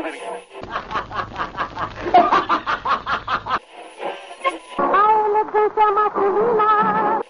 A 0.00 0.02
elegância 5.28 5.92
masculina. 5.92 7.20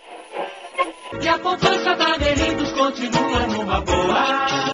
E 1.20 1.28
a 1.28 1.38
poupança 1.40 1.96
da 1.96 2.16
Delitos 2.16 2.70
continua 2.72 3.46
numa 3.48 3.80
boa. 3.80 4.70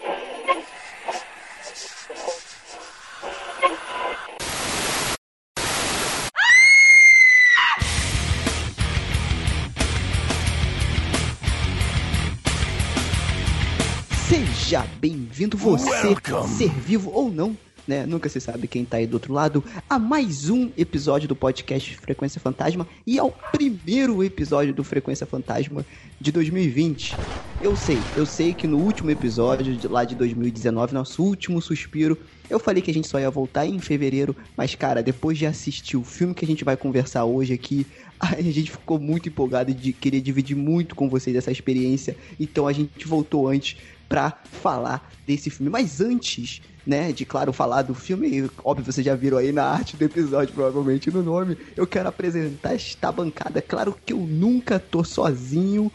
Seja 14.28 14.84
bem-vindo 15.00 15.56
você, 15.56 16.14
ser 16.58 16.68
vivo 16.68 17.10
ou 17.10 17.30
não, 17.30 17.56
né? 17.86 18.04
Nunca 18.06 18.28
se 18.28 18.40
sabe 18.40 18.66
quem 18.66 18.84
tá 18.84 18.96
aí 18.96 19.06
do 19.06 19.14
outro 19.14 19.32
lado, 19.32 19.62
a 19.88 19.98
mais 19.98 20.50
um 20.50 20.70
episódio 20.76 21.28
do 21.28 21.36
podcast 21.36 21.96
Frequência 21.96 22.40
Fantasma 22.40 22.86
e 23.06 23.18
ao 23.18 23.30
primeiro 23.30 24.22
episódio 24.24 24.74
do 24.74 24.82
Frequência 24.82 25.26
Fantasma 25.26 25.84
de 26.20 26.32
2020. 26.32 27.36
Eu 27.58 27.74
sei, 27.74 28.04
eu 28.14 28.26
sei 28.26 28.52
que 28.52 28.66
no 28.66 28.76
último 28.76 29.10
episódio 29.10 29.74
de 29.74 29.88
lá 29.88 30.04
de 30.04 30.14
2019, 30.14 30.92
nosso 30.92 31.22
último 31.22 31.62
suspiro, 31.62 32.18
eu 32.50 32.58
falei 32.58 32.82
que 32.82 32.90
a 32.90 32.94
gente 32.94 33.08
só 33.08 33.18
ia 33.18 33.30
voltar 33.30 33.66
em 33.66 33.78
fevereiro, 33.78 34.36
mas 34.54 34.74
cara, 34.74 35.02
depois 35.02 35.38
de 35.38 35.46
assistir 35.46 35.96
o 35.96 36.04
filme 36.04 36.34
que 36.34 36.44
a 36.44 36.48
gente 36.48 36.64
vai 36.64 36.76
conversar 36.76 37.24
hoje 37.24 37.54
aqui, 37.54 37.86
a 38.20 38.40
gente 38.42 38.70
ficou 38.70 38.98
muito 38.98 39.30
empolgado 39.30 39.72
de 39.72 39.94
querer 39.94 40.20
dividir 40.20 40.54
muito 40.54 40.94
com 40.94 41.08
vocês 41.08 41.34
essa 41.34 41.50
experiência, 41.50 42.14
então 42.38 42.66
a 42.66 42.72
gente 42.72 43.06
voltou 43.06 43.48
antes 43.48 43.78
pra 44.06 44.38
falar 44.44 45.10
desse 45.26 45.48
filme. 45.48 45.70
Mas 45.70 46.00
antes, 46.00 46.60
né, 46.86 47.10
de 47.12 47.24
claro 47.24 47.52
falar 47.52 47.82
do 47.82 47.94
filme, 47.94 48.48
óbvio 48.62 48.90
vocês 48.90 49.04
já 49.04 49.14
viram 49.16 49.38
aí 49.38 49.50
na 49.50 49.64
arte 49.64 49.96
do 49.96 50.04
episódio, 50.04 50.54
provavelmente 50.54 51.10
no 51.10 51.22
nome, 51.22 51.58
eu 51.76 51.86
quero 51.86 52.08
apresentar 52.08 52.74
esta 52.74 53.10
bancada. 53.10 53.60
Claro 53.60 53.96
que 54.06 54.12
eu 54.12 54.18
nunca 54.18 54.78
tô 54.78 55.02
sozinho 55.02 55.90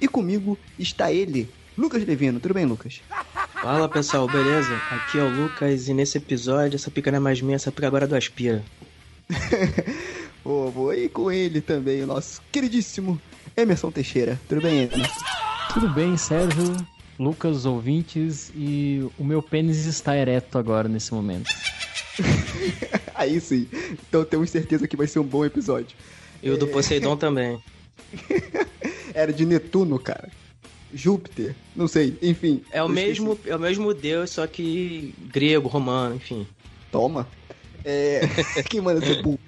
e 0.00 0.08
comigo 0.08 0.58
está 0.78 1.12
ele, 1.12 1.48
Lucas 1.78 2.04
Levino. 2.04 2.40
Tudo 2.40 2.54
bem, 2.54 2.66
Lucas? 2.66 3.00
Fala 3.62 3.88
pessoal, 3.88 4.26
beleza? 4.26 4.74
Aqui 4.90 5.18
é 5.18 5.22
o 5.22 5.30
Lucas 5.30 5.86
e 5.86 5.94
nesse 5.94 6.18
episódio 6.18 6.74
essa 6.74 6.90
pica 6.90 7.12
não 7.12 7.18
é 7.18 7.20
mais 7.20 7.40
minha, 7.40 7.54
essa 7.54 7.70
pica 7.70 7.86
agora 7.86 8.04
é 8.04 8.08
do 8.08 8.16
Aspira. 8.16 8.64
Ô, 10.44 10.68
vou 10.70 10.90
aí 10.90 11.08
com 11.08 11.30
ele 11.30 11.60
também, 11.60 12.02
o 12.02 12.06
nosso 12.06 12.42
queridíssimo 12.50 13.20
Emerson 13.56 13.92
Teixeira. 13.92 14.40
Tudo 14.48 14.60
bem, 14.60 14.82
Emerson? 14.82 15.24
Tudo 15.72 15.88
bem, 15.90 16.16
Sérgio, 16.16 16.76
Lucas, 17.22 17.64
ouvintes, 17.64 18.52
e 18.54 19.08
o 19.18 19.24
meu 19.24 19.40
pênis 19.40 19.86
está 19.86 20.16
ereto 20.16 20.58
agora 20.58 20.88
nesse 20.88 21.14
momento. 21.14 21.48
Aí 23.14 23.40
sim. 23.40 23.68
Então 24.08 24.24
temos 24.24 24.50
certeza 24.50 24.88
que 24.88 24.96
vai 24.96 25.06
ser 25.06 25.20
um 25.20 25.24
bom 25.24 25.44
episódio. 25.44 25.96
E 26.42 26.50
o 26.50 26.58
do 26.58 26.66
Poseidon 26.66 27.16
também. 27.16 27.62
Era 29.14 29.32
de 29.32 29.46
Netuno, 29.46 29.98
cara. 29.98 30.28
Júpiter, 30.92 31.54
não 31.74 31.88
sei, 31.88 32.18
enfim. 32.20 32.62
É 32.70 32.82
o 32.82 32.88
mesmo, 32.88 33.32
esqueci. 33.32 33.50
é 33.50 33.56
o 33.56 33.60
mesmo 33.60 33.94
deus, 33.94 34.30
só 34.30 34.46
que 34.46 35.14
grego, 35.32 35.68
romano, 35.68 36.16
enfim. 36.16 36.46
Toma. 36.90 37.26
É... 37.84 38.20
Quem 38.68 38.80
manda 38.80 39.00
ser 39.00 39.22
burro? 39.22 39.38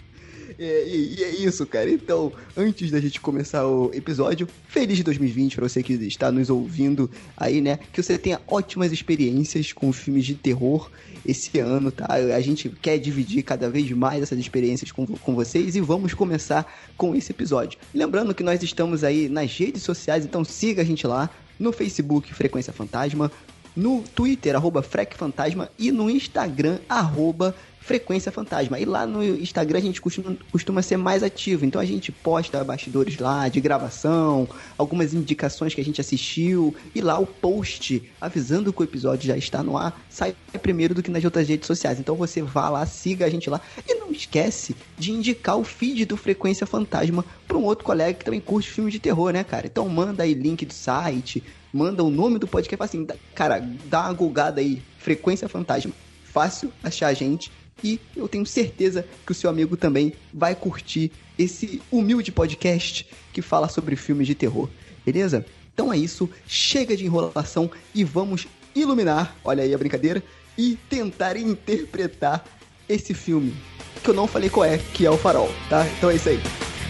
É, 0.59 0.85
e, 0.87 1.17
e 1.19 1.25
é 1.25 1.31
isso, 1.31 1.67
cara. 1.67 1.91
Então, 1.91 2.33
antes 2.57 2.91
da 2.91 3.01
gente 3.01 3.21
começar 3.21 3.67
o 3.67 3.91
episódio, 3.93 4.49
feliz 4.69 5.03
2020 5.03 5.57
pra 5.57 5.69
você 5.69 5.83
que 5.83 5.95
está 5.95 6.31
nos 6.31 6.51
ouvindo 6.51 7.11
aí, 7.37 7.61
né? 7.61 7.79
Que 7.93 8.03
você 8.03 8.19
tenha 8.19 8.41
ótimas 8.47 8.93
experiências 8.93 9.73
com 9.73 9.93
filmes 9.93 10.25
de 10.25 10.35
terror 10.35 10.91
esse 11.25 11.59
ano, 11.59 11.91
tá? 11.91 12.07
A 12.13 12.41
gente 12.41 12.69
quer 12.69 12.99
dividir 12.99 13.43
cada 13.43 13.69
vez 13.71 13.91
mais 13.91 14.23
essas 14.23 14.39
experiências 14.39 14.93
com, 14.93 15.07
com 15.07 15.35
vocês 15.35 15.75
e 15.75 15.81
vamos 15.81 16.15
começar 16.15 16.71
com 16.97 17.15
esse 17.15 17.33
episódio. 17.33 17.79
Lembrando 17.95 18.35
que 18.35 18.43
nós 18.43 18.63
estamos 18.63 19.03
aí 19.03 19.29
nas 19.29 19.57
redes 19.57 19.83
sociais, 19.83 20.25
então 20.25 20.45
siga 20.45 20.83
a 20.83 20.85
gente 20.85 21.07
lá 21.07 21.31
no 21.59 21.73
Facebook 21.73 22.33
Frequência 22.35 22.73
Fantasma, 22.73 23.31
no 23.77 24.03
Twitter, 24.15 24.55
arroba 24.55 24.83
Frec 24.83 25.17
Fantasma, 25.17 25.69
e 25.79 25.91
no 25.91 26.09
Instagram, 26.09 26.79
arroba 26.89 27.55
Frequência 27.85 28.33
Fantasma. 28.33 28.81
E 28.81 28.87
lá 28.87 29.07
no 29.07 29.23
Instagram 29.23 29.79
a 29.79 29.83
gente 29.83 30.01
costuma, 30.01 30.35
costuma 30.51 30.81
ser 30.81 30.97
mais 30.97 31.23
ativo, 31.23 31.67
então 31.67 31.79
a 31.79 31.85
gente 31.85 32.11
posta 32.11 32.65
bastidores 32.65 33.19
lá 33.19 33.47
de 33.47 33.61
gravação, 33.61 34.49
algumas 34.79 35.13
indicações 35.13 35.75
que 35.75 35.83
a 35.83 35.85
gente 35.85 36.01
assistiu, 36.01 36.75
e 36.95 37.03
lá 37.03 37.19
o 37.19 37.27
post 37.27 38.03
avisando 38.19 38.73
que 38.73 38.81
o 38.81 38.85
episódio 38.85 39.27
já 39.27 39.37
está 39.37 39.63
no 39.63 39.77
ar 39.77 40.03
sai 40.09 40.35
primeiro 40.63 40.95
do 40.95 41.03
que 41.03 41.11
nas 41.11 41.23
outras 41.25 41.47
redes 41.47 41.67
sociais. 41.67 42.01
Então 42.01 42.17
você 42.17 42.41
vá 42.41 42.71
lá, 42.71 42.87
siga 42.87 43.27
a 43.27 43.31
gente 43.31 43.51
lá, 43.51 43.61
e 43.87 43.95
não 43.97 44.11
esquece 44.11 44.75
de 44.99 45.13
indicar 45.13 45.59
o 45.59 45.65
feed 45.65 46.07
do 46.07 46.17
Frequência 46.17 46.67
Fantasma 46.67 47.23
para 47.47 47.59
um 47.59 47.65
outro 47.65 47.85
colega 47.85 48.19
que 48.19 48.25
também 48.25 48.41
curte 48.41 48.71
filmes 48.71 48.95
de 48.95 48.99
terror, 48.99 49.31
né, 49.31 49.45
cara? 49.45 49.67
Então 49.67 49.87
manda 49.91 50.23
aí 50.23 50.33
link 50.33 50.65
do 50.65 50.73
site, 50.73 51.45
manda 51.71 52.03
o 52.03 52.09
nome 52.09 52.39
do 52.39 52.47
podcast, 52.47 52.83
assim, 52.83 53.07
cara, 53.35 53.61
dá 53.85 54.05
uma 54.05 54.15
gulgada 54.15 54.63
aí, 54.63 54.83
Frequência 54.99 55.51
Fantasma. 55.51 55.93
Fácil 56.25 56.73
achar 56.83 57.09
a 57.09 57.15
gente 57.15 57.53
e 57.83 58.01
eu 58.17 58.29
tenho 58.29 58.47
certeza 58.47 59.07
que 59.25 59.33
o 59.33 59.35
seu 59.35 59.51
amigo 59.51 59.77
também 59.77 60.13
vai 60.33 60.55
curtir 60.55 61.11
esse 61.39 61.83
humilde 61.91 62.31
podcast 62.31 63.07
que 63.33 63.43
fala 63.43 63.69
sobre 63.69 63.97
filmes 63.97 64.27
de 64.27 64.35
terror, 64.35 64.69
beleza? 65.05 65.45
Então 65.73 65.93
é 65.93 65.99
isso, 65.99 66.31
chega 66.47 66.97
de 66.97 67.05
enrolação 67.05 67.71
e 67.95 68.05
vamos 68.05 68.47
iluminar, 68.75 69.37
olha 69.45 69.65
aí 69.65 69.75
a 69.75 69.79
brincadeira, 69.79 70.23
e 70.57 70.79
tentar 70.89 71.37
interpretar 71.37 72.45
esse 72.89 73.13
filme, 73.13 73.55
que 74.03 74.11
eu 74.11 74.15
não 74.15 74.27
falei 74.27 74.49
qual 74.49 74.65
é, 74.65 74.79
que 74.79 75.05
é 75.05 75.11
o 75.11 75.17
Farol, 75.17 75.51
tá? 75.69 75.87
Então 75.99 76.11
é 76.11 76.17
isso 76.17 76.29
aí. 76.29 76.41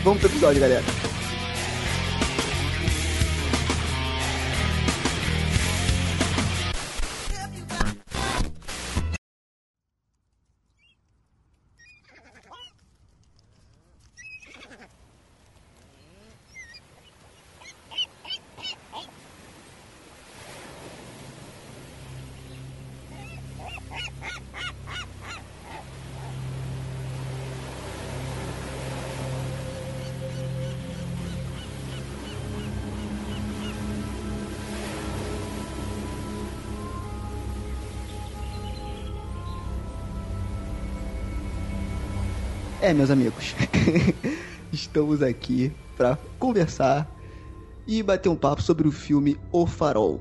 Vamos 0.03 0.21
pro 0.21 0.29
episódio, 0.29 0.61
galera. 0.61 1.14
É, 42.85 42.93
meus 42.93 43.09
amigos, 43.09 43.55
estamos 44.71 45.23
aqui 45.23 45.73
para 45.97 46.19
conversar 46.39 47.11
e 47.87 48.03
bater 48.03 48.29
um 48.29 48.37
papo 48.37 48.61
sobre 48.61 48.87
o 48.87 48.93
filme 48.93 49.39
O 49.51 49.67
Farol, 49.67 50.21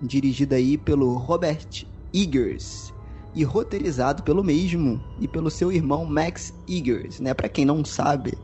dirigido 0.00 0.54
aí 0.54 0.78
pelo 0.78 1.14
Robert 1.16 1.66
Eggers 2.14 2.94
e 3.34 3.42
roteirizado 3.42 4.22
pelo 4.22 4.44
mesmo 4.44 5.02
e 5.18 5.26
pelo 5.26 5.50
seu 5.50 5.72
irmão 5.72 6.04
Max 6.06 6.54
Eggers, 6.68 7.18
né? 7.18 7.34
Para 7.34 7.48
quem 7.48 7.64
não 7.64 7.84
sabe, 7.84 8.38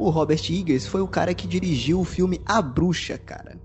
o 0.00 0.10
Robert 0.10 0.42
Eggers 0.50 0.88
foi 0.88 1.00
o 1.00 1.06
cara 1.06 1.32
que 1.32 1.46
dirigiu 1.46 2.00
o 2.00 2.04
filme 2.04 2.40
A 2.44 2.60
Bruxa, 2.60 3.16
cara, 3.16 3.56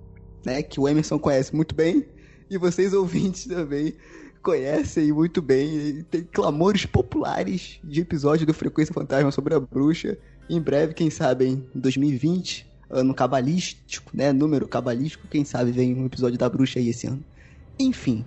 né? 0.46 0.62
Que 0.62 0.80
o 0.80 0.88
Emerson 0.88 1.18
conhece 1.18 1.56
muito 1.56 1.74
bem 1.74 2.06
e 2.48 2.60
vocês 2.60 2.94
ouvintes 2.94 3.48
também 3.48 3.96
conhecem 4.42 5.12
muito 5.12 5.42
bem. 5.42 6.06
Tem 6.10 6.24
clamores 6.24 6.86
populares 6.86 7.80
de 7.84 8.02
episódio 8.02 8.46
do 8.46 8.54
Frequência 8.54 8.94
Fantasma 8.94 9.32
sobre 9.32 9.54
a 9.54 9.60
bruxa. 9.60 10.18
Em 10.50 10.60
breve, 10.60 10.94
quem 10.94 11.10
sabe, 11.10 11.46
em 11.46 11.66
2020, 11.74 12.66
ano 12.90 13.14
cabalístico, 13.14 14.12
né? 14.14 14.34
Número 14.34 14.68
cabalístico, 14.68 15.28
quem 15.28 15.46
sabe 15.46 15.72
vem 15.72 15.96
um 15.96 16.06
episódio 16.06 16.38
da 16.38 16.50
bruxa 16.50 16.80
aí 16.80 16.90
esse 16.90 17.08
ano. 17.08 17.24
Enfim, 17.80 18.26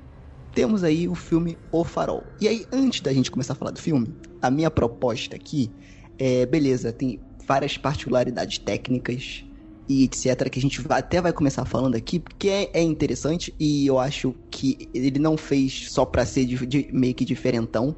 temos 0.54 0.82
aí 0.82 1.08
o 1.08 1.14
filme 1.14 1.58
O 1.70 1.84
Farol. 1.84 2.24
E 2.40 2.48
aí, 2.48 2.66
antes 2.72 3.00
da 3.00 3.12
gente 3.12 3.30
começar 3.30 3.52
a 3.52 3.56
falar 3.56 3.72
do 3.72 3.80
filme, 3.80 4.14
a 4.40 4.50
minha 4.50 4.70
proposta 4.70 5.36
aqui 5.36 5.70
é, 6.18 6.46
beleza, 6.46 6.92
tem 6.92 7.20
várias 7.46 7.76
particularidades 7.76 8.58
técnicas 8.58 9.44
e 9.88 10.04
etc, 10.04 10.48
que 10.50 10.58
a 10.58 10.62
gente 10.62 10.80
até 10.88 11.20
vai 11.20 11.32
começar 11.32 11.64
falando 11.64 11.94
aqui, 11.96 12.18
porque 12.20 12.48
é, 12.48 12.70
é 12.74 12.82
interessante 12.82 13.54
e 13.60 13.86
eu 13.86 13.98
acho 13.98 14.34
que 14.50 14.90
ele 14.94 15.18
não 15.18 15.36
fez 15.36 15.86
só 15.90 16.04
pra 16.06 16.24
ser 16.26 16.46
de- 16.46 16.66
de- 16.66 16.88
meio 16.92 17.14
que 17.14 17.24
diferentão, 17.24 17.96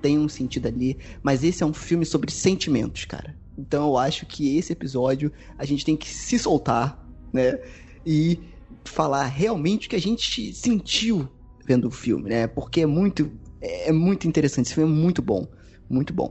tem 0.00 0.18
um 0.18 0.28
sentido 0.28 0.68
ali, 0.68 0.98
mas 1.22 1.42
esse 1.42 1.62
é 1.62 1.66
um 1.66 1.74
filme 1.74 2.04
sobre 2.06 2.30
sentimentos, 2.30 3.04
cara. 3.04 3.36
Então 3.56 3.88
eu 3.88 3.98
acho 3.98 4.26
que 4.26 4.56
esse 4.56 4.72
episódio 4.72 5.32
a 5.58 5.64
gente 5.64 5.84
tem 5.84 5.96
que 5.96 6.08
se 6.08 6.38
soltar, 6.38 7.08
né? 7.32 7.58
E 8.04 8.54
falar 8.86 9.24
realmente 9.26 9.86
o 9.86 9.90
que 9.90 9.96
a 9.96 10.00
gente 10.00 10.52
sentiu 10.54 11.28
vendo 11.66 11.88
o 11.88 11.90
filme, 11.90 12.28
né? 12.30 12.46
Porque 12.46 12.82
é 12.82 12.86
muito 12.86 13.30
É, 13.60 13.88
é 13.88 13.92
muito 13.92 14.28
interessante, 14.28 14.66
esse 14.66 14.74
filme 14.74 14.92
é 14.92 14.94
muito 14.94 15.22
bom, 15.22 15.46
muito 15.88 16.12
bom. 16.12 16.30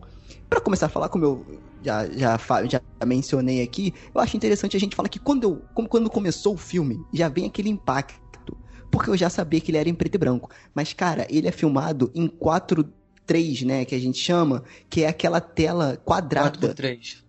Para 0.49 0.61
começar 0.61 0.85
a 0.85 0.89
falar, 0.89 1.09
como 1.09 1.25
eu 1.25 1.64
já, 1.85 2.09
já, 2.09 2.37
já 2.67 2.81
mencionei 3.05 3.61
aqui, 3.61 3.93
eu 4.13 4.19
acho 4.19 4.35
interessante 4.35 4.75
a 4.75 4.79
gente 4.79 4.95
falar 4.95 5.07
que 5.07 5.19
quando, 5.19 5.43
eu, 5.43 5.61
como, 5.73 5.87
quando 5.87 6.09
começou 6.09 6.55
o 6.55 6.57
filme, 6.57 6.99
já 7.13 7.29
vem 7.29 7.45
aquele 7.45 7.69
impacto. 7.69 8.57
Porque 8.91 9.09
eu 9.09 9.17
já 9.17 9.29
sabia 9.29 9.59
que 9.59 9.71
ele 9.71 9.77
era 9.77 9.89
em 9.89 9.93
preto 9.93 10.15
e 10.15 10.17
branco. 10.17 10.49
Mas, 10.73 10.93
cara, 10.93 11.27
ele 11.29 11.47
é 11.47 11.51
filmado 11.51 12.11
em 12.15 12.27
4.3, 12.27 13.65
né? 13.65 13.83
Que 13.83 13.93
a 13.93 13.99
gente 13.99 14.17
chama, 14.17 14.63
que 14.89 15.03
é 15.03 15.07
aquela 15.07 15.41
tela 15.41 15.97
quadrada. 16.03 16.73
4x3. 16.73 17.24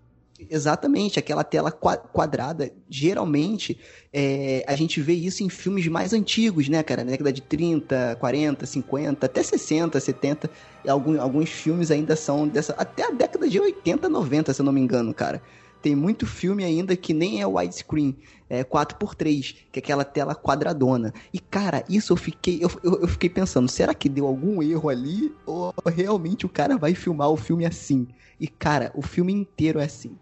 Exatamente, 0.50 1.18
aquela 1.18 1.42
tela 1.42 1.70
quadrada. 1.70 2.70
Geralmente, 2.88 3.78
é, 4.12 4.64
a 4.66 4.76
gente 4.76 5.00
vê 5.00 5.14
isso 5.14 5.42
em 5.42 5.48
filmes 5.48 5.86
mais 5.88 6.12
antigos, 6.12 6.68
né, 6.68 6.82
cara? 6.82 7.04
Na 7.04 7.12
década 7.12 7.32
de 7.32 7.40
30, 7.40 8.16
40, 8.20 8.66
50, 8.66 9.26
até 9.26 9.42
60, 9.42 9.98
70. 9.98 10.50
Alguns, 10.86 11.18
alguns 11.18 11.48
filmes 11.48 11.90
ainda 11.90 12.14
são 12.14 12.46
dessa. 12.46 12.74
Até 12.74 13.04
a 13.04 13.10
década 13.10 13.48
de 13.48 13.58
80, 13.58 14.08
90, 14.08 14.52
se 14.52 14.60
eu 14.60 14.64
não 14.64 14.72
me 14.72 14.80
engano, 14.80 15.14
cara. 15.14 15.40
Tem 15.80 15.94
muito 15.94 16.26
filme 16.26 16.64
ainda 16.64 16.96
que 16.96 17.14
nem 17.14 17.40
é 17.40 17.46
widescreen, 17.46 18.16
é 18.50 18.64
4x3, 18.64 19.56
que 19.70 19.78
é 19.78 19.82
aquela 19.82 20.04
tela 20.04 20.34
quadradona. 20.34 21.14
E, 21.32 21.38
cara, 21.38 21.84
isso 21.88 22.12
eu 22.12 22.16
fiquei, 22.16 22.58
eu, 22.60 22.70
eu, 22.82 23.02
eu 23.02 23.08
fiquei 23.08 23.30
pensando, 23.30 23.68
será 23.70 23.94
que 23.94 24.08
deu 24.08 24.26
algum 24.26 24.62
erro 24.62 24.88
ali? 24.88 25.32
Ou 25.46 25.72
realmente 25.86 26.44
o 26.44 26.48
cara 26.48 26.76
vai 26.76 26.94
filmar 26.94 27.30
o 27.30 27.36
filme 27.36 27.64
assim? 27.64 28.08
E, 28.40 28.48
cara, 28.48 28.90
o 28.94 29.02
filme 29.02 29.32
inteiro 29.32 29.78
é 29.78 29.84
assim 29.84 30.16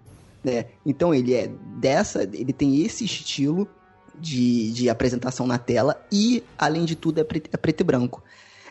né? 0.44 0.66
Então 0.84 1.14
ele 1.14 1.34
é 1.34 1.48
dessa, 1.78 2.22
ele 2.22 2.52
tem 2.52 2.82
esse 2.82 3.04
estilo 3.04 3.66
de, 4.18 4.70
de 4.72 4.88
apresentação 4.88 5.46
na 5.46 5.58
tela 5.58 6.04
e, 6.12 6.44
além 6.58 6.84
de 6.84 6.94
tudo, 6.94 7.20
é 7.20 7.24
preto, 7.24 7.50
é 7.52 7.56
preto 7.56 7.80
e 7.80 7.84
branco. 7.84 8.22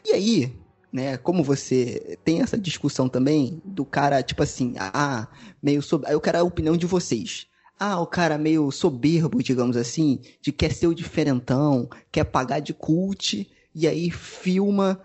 E 0.06 0.12
aí, 0.12 0.54
né, 0.92 1.18
como 1.18 1.44
você 1.44 2.18
tem 2.24 2.42
essa 2.42 2.58
discussão 2.58 3.10
também 3.10 3.62
do 3.66 3.84
cara, 3.84 4.22
tipo 4.22 4.44
assim, 4.44 4.76
ah, 4.78 5.28
meio 5.62 5.82
sob... 5.82 6.06
Aí 6.08 6.14
eu 6.14 6.22
quero 6.22 6.40
a 6.40 6.44
opinião 6.44 6.78
de 6.78 6.86
vocês. 6.86 7.48
Ah, 7.80 8.00
o 8.00 8.06
cara 8.06 8.38
meio 8.38 8.70
soberbo, 8.72 9.42
digamos 9.42 9.76
assim, 9.76 10.20
de 10.40 10.52
quer 10.52 10.72
ser 10.72 10.88
o 10.88 10.94
diferentão, 10.94 11.90
quer 12.12 12.24
pagar 12.24 12.60
de 12.60 12.74
cult, 12.74 13.50
e 13.76 13.88
aí 13.88 14.12
filma 14.12 15.02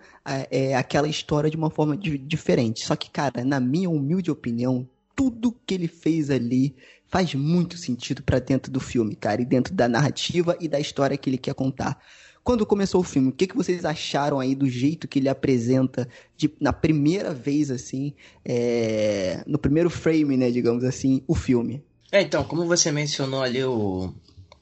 é, 0.51 0.75
aquela 0.75 1.07
história 1.07 1.49
de 1.49 1.57
uma 1.57 1.71
forma 1.71 1.97
de, 1.97 2.17
diferente. 2.17 2.85
Só 2.85 2.95
que, 2.95 3.09
cara, 3.09 3.43
na 3.43 3.59
minha 3.59 3.89
humilde 3.89 4.29
opinião, 4.29 4.87
tudo 5.19 5.53
que 5.67 5.73
ele 5.73 5.89
fez 5.89 6.29
ali 6.29 6.73
faz 7.09 7.35
muito 7.35 7.77
sentido 7.77 8.23
para 8.23 8.39
dentro 8.39 8.71
do 8.71 8.79
filme, 8.79 9.17
cara, 9.17 9.41
e 9.41 9.45
dentro 9.45 9.73
da 9.73 9.85
narrativa 9.85 10.55
e 10.61 10.67
da 10.69 10.79
história 10.79 11.17
que 11.17 11.29
ele 11.29 11.37
quer 11.37 11.53
contar. 11.53 12.01
Quando 12.41 12.65
começou 12.65 13.01
o 13.01 13.03
filme, 13.03 13.27
o 13.27 13.33
que, 13.33 13.45
que 13.45 13.57
vocês 13.57 13.83
acharam 13.83 14.39
aí 14.39 14.55
do 14.55 14.69
jeito 14.69 15.09
que 15.09 15.19
ele 15.19 15.27
apresenta 15.27 16.07
de, 16.37 16.49
na 16.57 16.71
primeira 16.71 17.33
vez, 17.33 17.69
assim, 17.69 18.13
é, 18.45 19.43
no 19.45 19.59
primeiro 19.59 19.89
frame, 19.89 20.37
né, 20.37 20.49
digamos 20.51 20.85
assim, 20.85 21.21
o 21.27 21.35
filme? 21.35 21.83
É, 22.13 22.21
então, 22.21 22.45
como 22.45 22.65
você 22.65 22.89
mencionou 22.89 23.43
ali 23.43 23.61
o, 23.61 24.13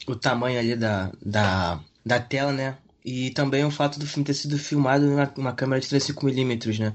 o 0.07 0.15
tamanho 0.15 0.57
ali 0.57 0.75
da, 0.75 1.12
da, 1.24 1.80
da 2.04 2.19
tela, 2.19 2.51
né, 2.51 2.77
e 3.06 3.30
também 3.30 3.63
o 3.63 3.69
fato 3.69 4.00
do 4.00 4.07
filme 4.07 4.25
ter 4.25 4.33
sido 4.33 4.57
filmado 4.57 5.06
numa 5.06 5.54
câmera 5.54 5.80
de 5.80 5.88
35mm, 5.88 6.80
né, 6.80 6.94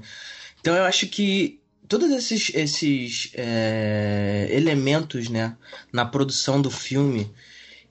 então 0.59 0.75
eu 0.75 0.83
acho 0.83 1.07
que 1.07 1.62
todos 1.93 2.09
esses, 2.09 2.51
esses 2.55 3.31
é, 3.35 4.47
elementos 4.49 5.29
né, 5.29 5.55
na 5.91 6.03
produção 6.03 6.59
do 6.59 6.71
filme, 6.71 7.31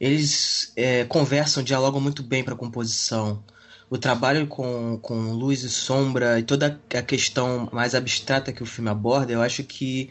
eles 0.00 0.72
é, 0.74 1.04
conversam, 1.04 1.62
dialogam 1.62 2.00
muito 2.00 2.20
bem 2.20 2.42
para 2.42 2.54
a 2.54 2.56
composição. 2.56 3.44
O 3.88 3.96
trabalho 3.96 4.48
com, 4.48 4.98
com 5.00 5.30
luz 5.30 5.62
e 5.62 5.70
sombra 5.70 6.40
e 6.40 6.42
toda 6.42 6.80
a 6.92 7.02
questão 7.02 7.68
mais 7.72 7.94
abstrata 7.94 8.52
que 8.52 8.64
o 8.64 8.66
filme 8.66 8.90
aborda, 8.90 9.32
eu 9.32 9.40
acho 9.40 9.62
que 9.62 10.10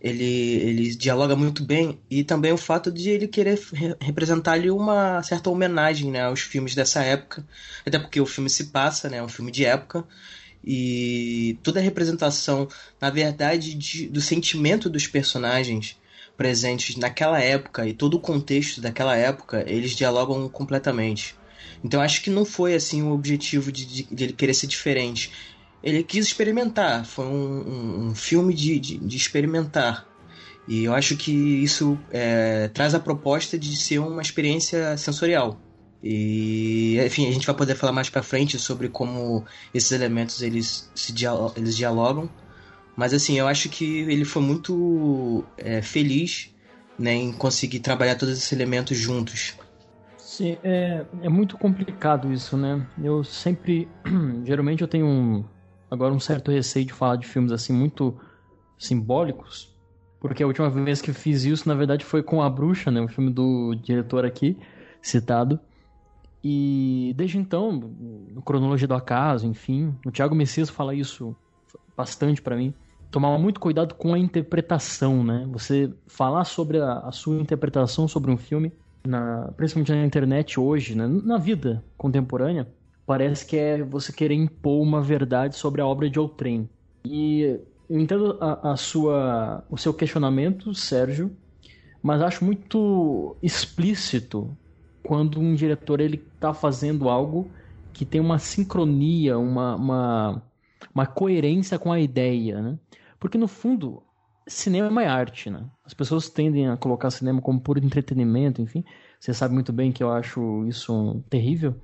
ele, 0.00 0.24
ele 0.24 0.96
dialoga 0.96 1.36
muito 1.36 1.62
bem. 1.62 2.00
E 2.10 2.24
também 2.24 2.50
o 2.50 2.58
fato 2.58 2.90
de 2.90 3.10
ele 3.10 3.28
querer 3.28 3.60
re 3.72 3.94
representar 4.00 4.54
ali 4.54 4.72
uma 4.72 5.22
certa 5.22 5.50
homenagem 5.50 6.10
né, 6.10 6.22
aos 6.22 6.40
filmes 6.40 6.74
dessa 6.74 7.04
época, 7.04 7.46
até 7.86 7.96
porque 7.96 8.20
o 8.20 8.26
filme 8.26 8.50
se 8.50 8.64
passa, 8.72 9.08
né, 9.08 9.18
é 9.18 9.22
um 9.22 9.28
filme 9.28 9.52
de 9.52 9.64
época, 9.64 10.04
e 10.64 11.58
toda 11.62 11.80
a 11.80 11.82
representação, 11.82 12.68
na 13.00 13.10
verdade, 13.10 13.74
de, 13.74 14.08
do 14.08 14.20
sentimento 14.20 14.90
dos 14.90 15.06
personagens 15.06 15.96
presentes 16.36 16.96
naquela 16.96 17.40
época 17.40 17.86
e 17.86 17.92
todo 17.92 18.14
o 18.14 18.20
contexto 18.20 18.80
daquela 18.80 19.16
época, 19.16 19.64
eles 19.66 19.92
dialogam 19.92 20.48
completamente. 20.48 21.36
Então 21.84 22.00
acho 22.00 22.22
que 22.22 22.30
não 22.30 22.44
foi 22.44 22.74
assim 22.74 23.02
o 23.02 23.12
objetivo 23.12 23.72
de, 23.72 23.84
de, 23.86 24.02
de 24.04 24.24
ele 24.24 24.32
querer 24.32 24.54
ser 24.54 24.66
diferente. 24.66 25.32
Ele 25.82 26.02
quis 26.02 26.26
experimentar, 26.26 27.06
foi 27.06 27.24
um, 27.24 27.30
um, 27.30 28.08
um 28.08 28.14
filme 28.14 28.52
de, 28.52 28.78
de, 28.78 29.16
experimentar. 29.16 30.06
E 30.68 30.84
eu 30.84 30.94
acho 30.94 31.16
que 31.16 31.32
isso 31.32 31.98
é, 32.10 32.68
traz 32.68 32.94
a 32.94 33.00
proposta 33.00 33.58
de 33.58 33.74
ser 33.76 33.98
uma 33.98 34.20
experiência 34.20 34.96
sensorial. 34.98 35.58
E, 36.02 36.98
enfim, 37.04 37.28
a 37.28 37.32
gente 37.32 37.46
vai 37.46 37.54
poder 37.54 37.74
falar 37.74 37.92
mais 37.92 38.08
para 38.08 38.22
frente 38.22 38.58
sobre 38.58 38.88
como 38.88 39.44
esses 39.74 39.92
elementos 39.92 40.40
eles 40.40 40.90
se 40.94 41.12
dialogam, 41.12 41.54
eles 41.56 41.76
dialogam. 41.76 42.28
Mas 42.96 43.12
assim, 43.12 43.38
eu 43.38 43.46
acho 43.46 43.68
que 43.68 44.00
ele 44.00 44.24
foi 44.24 44.42
muito 44.42 45.44
é, 45.56 45.82
feliz 45.82 46.50
né, 46.98 47.14
em 47.14 47.32
conseguir 47.32 47.80
trabalhar 47.80 48.14
todos 48.14 48.36
esses 48.36 48.52
elementos 48.52 48.96
juntos. 48.96 49.54
Sim, 50.18 50.56
é, 50.62 51.04
é 51.22 51.28
muito 51.28 51.58
complicado 51.58 52.32
isso, 52.32 52.56
né? 52.56 52.86
Eu 53.02 53.24
sempre, 53.24 53.88
geralmente 54.44 54.82
eu 54.82 54.88
tenho 54.88 55.06
um, 55.06 55.44
agora 55.90 56.14
um 56.14 56.20
certo 56.20 56.50
receio 56.50 56.84
de 56.86 56.92
falar 56.92 57.16
de 57.16 57.26
filmes 57.26 57.52
assim 57.52 57.72
muito 57.72 58.18
simbólicos, 58.78 59.68
porque 60.20 60.42
a 60.42 60.46
última 60.46 60.70
vez 60.70 61.00
que 61.02 61.12
fiz 61.12 61.44
isso, 61.44 61.68
na 61.68 61.74
verdade, 61.74 62.04
foi 62.04 62.22
com 62.22 62.42
A 62.42 62.48
Bruxa, 62.48 62.90
né? 62.90 63.00
O 63.00 63.08
filme 63.08 63.30
do 63.30 63.74
diretor 63.74 64.24
aqui 64.24 64.58
citado. 65.02 65.58
E 66.42 67.12
desde 67.16 67.38
então, 67.38 67.72
no 67.72 68.40
Cronologia 68.42 68.88
do 68.88 68.94
Acaso, 68.94 69.46
enfim, 69.46 69.94
o 70.06 70.10
Thiago 70.10 70.34
Messias 70.34 70.70
fala 70.70 70.94
isso 70.94 71.36
bastante 71.96 72.40
para 72.40 72.56
mim. 72.56 72.72
Tomar 73.10 73.36
muito 73.38 73.60
cuidado 73.60 73.94
com 73.94 74.14
a 74.14 74.18
interpretação, 74.18 75.22
né? 75.22 75.46
Você 75.52 75.92
falar 76.06 76.44
sobre 76.44 76.78
a, 76.78 77.00
a 77.00 77.12
sua 77.12 77.40
interpretação 77.40 78.08
sobre 78.08 78.30
um 78.30 78.36
filme, 78.36 78.72
na, 79.06 79.52
principalmente 79.56 79.92
na 79.92 80.06
internet 80.06 80.58
hoje, 80.58 80.94
né? 80.94 81.06
na 81.06 81.36
vida 81.36 81.84
contemporânea, 81.96 82.68
parece 83.06 83.44
que 83.44 83.56
é 83.56 83.82
você 83.82 84.12
querer 84.12 84.34
impor 84.34 84.80
uma 84.80 85.02
verdade 85.02 85.56
sobre 85.56 85.80
a 85.80 85.86
obra 85.86 86.08
de 86.08 86.18
outrem. 86.18 86.68
E 87.04 87.58
eu 87.88 87.98
entendo 87.98 88.38
a, 88.40 88.72
a 88.72 88.76
sua, 88.76 89.64
o 89.68 89.76
seu 89.76 89.92
questionamento, 89.92 90.72
Sérgio, 90.74 91.32
mas 92.02 92.22
acho 92.22 92.44
muito 92.44 93.36
explícito 93.42 94.56
quando 95.10 95.40
um 95.40 95.56
diretor 95.56 96.00
ele 96.00 96.24
está 96.36 96.54
fazendo 96.54 97.08
algo 97.08 97.50
que 97.92 98.04
tem 98.04 98.20
uma 98.20 98.38
sincronia, 98.38 99.36
uma, 99.36 99.74
uma, 99.74 100.42
uma 100.94 101.04
coerência 101.04 101.80
com 101.80 101.90
a 101.90 101.98
ideia, 101.98 102.62
né? 102.62 102.78
Porque 103.18 103.36
no 103.36 103.48
fundo, 103.48 104.04
cinema 104.46 105.02
é 105.02 105.08
arte, 105.08 105.50
né? 105.50 105.68
As 105.84 105.92
pessoas 105.92 106.28
tendem 106.28 106.68
a 106.68 106.76
colocar 106.76 107.10
cinema 107.10 107.42
como 107.42 107.60
puro 107.60 107.84
entretenimento, 107.84 108.62
enfim. 108.62 108.84
Você 109.18 109.34
sabe 109.34 109.52
muito 109.52 109.72
bem 109.72 109.90
que 109.90 110.00
eu 110.00 110.12
acho 110.12 110.64
isso 110.68 111.20
terrível. 111.28 111.74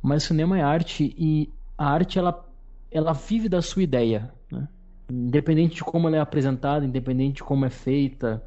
Mas 0.00 0.22
cinema 0.22 0.56
é 0.56 0.62
arte 0.62 1.12
e 1.18 1.52
a 1.76 1.90
arte 1.90 2.20
ela, 2.20 2.48
ela 2.88 3.12
vive 3.12 3.48
da 3.48 3.60
sua 3.60 3.82
ideia, 3.82 4.32
né? 4.48 4.68
Independente 5.10 5.74
de 5.74 5.82
como 5.82 6.06
ela 6.06 6.18
é 6.18 6.20
apresentada, 6.20 6.86
independente 6.86 7.38
de 7.38 7.42
como 7.42 7.64
é 7.64 7.70
feita, 7.70 8.40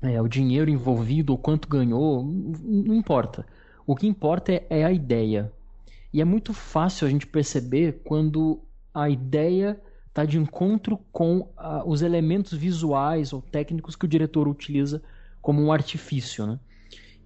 é, 0.00 0.22
o 0.22 0.28
dinheiro 0.28 0.70
envolvido, 0.70 1.34
o 1.34 1.38
quanto 1.38 1.68
ganhou, 1.68 2.22
não 2.24 2.94
importa. 2.94 3.44
O 3.86 3.94
que 3.94 4.06
importa 4.06 4.52
é, 4.52 4.66
é 4.70 4.84
a 4.84 4.92
ideia. 4.92 5.52
E 6.12 6.20
é 6.20 6.24
muito 6.24 6.54
fácil 6.54 7.06
a 7.06 7.10
gente 7.10 7.26
perceber 7.26 8.00
quando 8.04 8.60
a 8.94 9.10
ideia 9.10 9.80
está 10.06 10.24
de 10.24 10.38
encontro 10.38 10.98
com 11.10 11.40
uh, 11.40 11.82
os 11.84 12.00
elementos 12.00 12.52
visuais 12.52 13.32
ou 13.32 13.42
técnicos 13.42 13.96
que 13.96 14.04
o 14.04 14.08
diretor 14.08 14.46
utiliza 14.46 15.02
como 15.42 15.60
um 15.60 15.72
artifício, 15.72 16.46
né? 16.46 16.58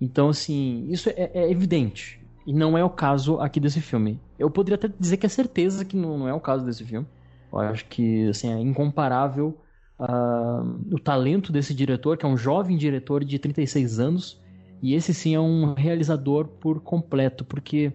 Então, 0.00 0.30
assim, 0.30 0.86
isso 0.88 1.10
é, 1.10 1.30
é, 1.34 1.50
evidente. 1.50 2.18
E 2.46 2.52
não 2.52 2.78
é 2.78 2.82
o 2.82 2.88
caso 2.88 3.38
aqui 3.40 3.60
desse 3.60 3.80
filme. 3.80 4.18
Eu 4.38 4.50
poderia 4.50 4.76
até 4.76 4.88
dizer 4.98 5.18
que 5.18 5.26
é 5.26 5.28
certeza 5.28 5.84
que 5.84 5.96
não, 5.96 6.16
não 6.16 6.28
é 6.28 6.32
o 6.32 6.40
caso 6.40 6.64
desse 6.64 6.82
filme. 6.82 7.06
Eu 7.52 7.58
acho 7.58 7.84
que 7.86 8.28
assim, 8.28 8.50
é 8.50 8.58
incomparável 8.58 9.58
uh, 9.98 10.94
o 10.94 10.98
talento 10.98 11.52
desse 11.52 11.74
diretor, 11.74 12.16
que 12.16 12.24
é 12.24 12.28
um 12.28 12.36
jovem 12.36 12.76
diretor 12.76 13.24
de 13.24 13.38
36 13.38 14.00
anos, 14.00 14.40
e 14.82 14.94
esse 14.94 15.12
sim 15.12 15.34
é 15.34 15.40
um 15.40 15.74
realizador 15.74 16.46
por 16.46 16.80
completo, 16.80 17.44
porque 17.44 17.92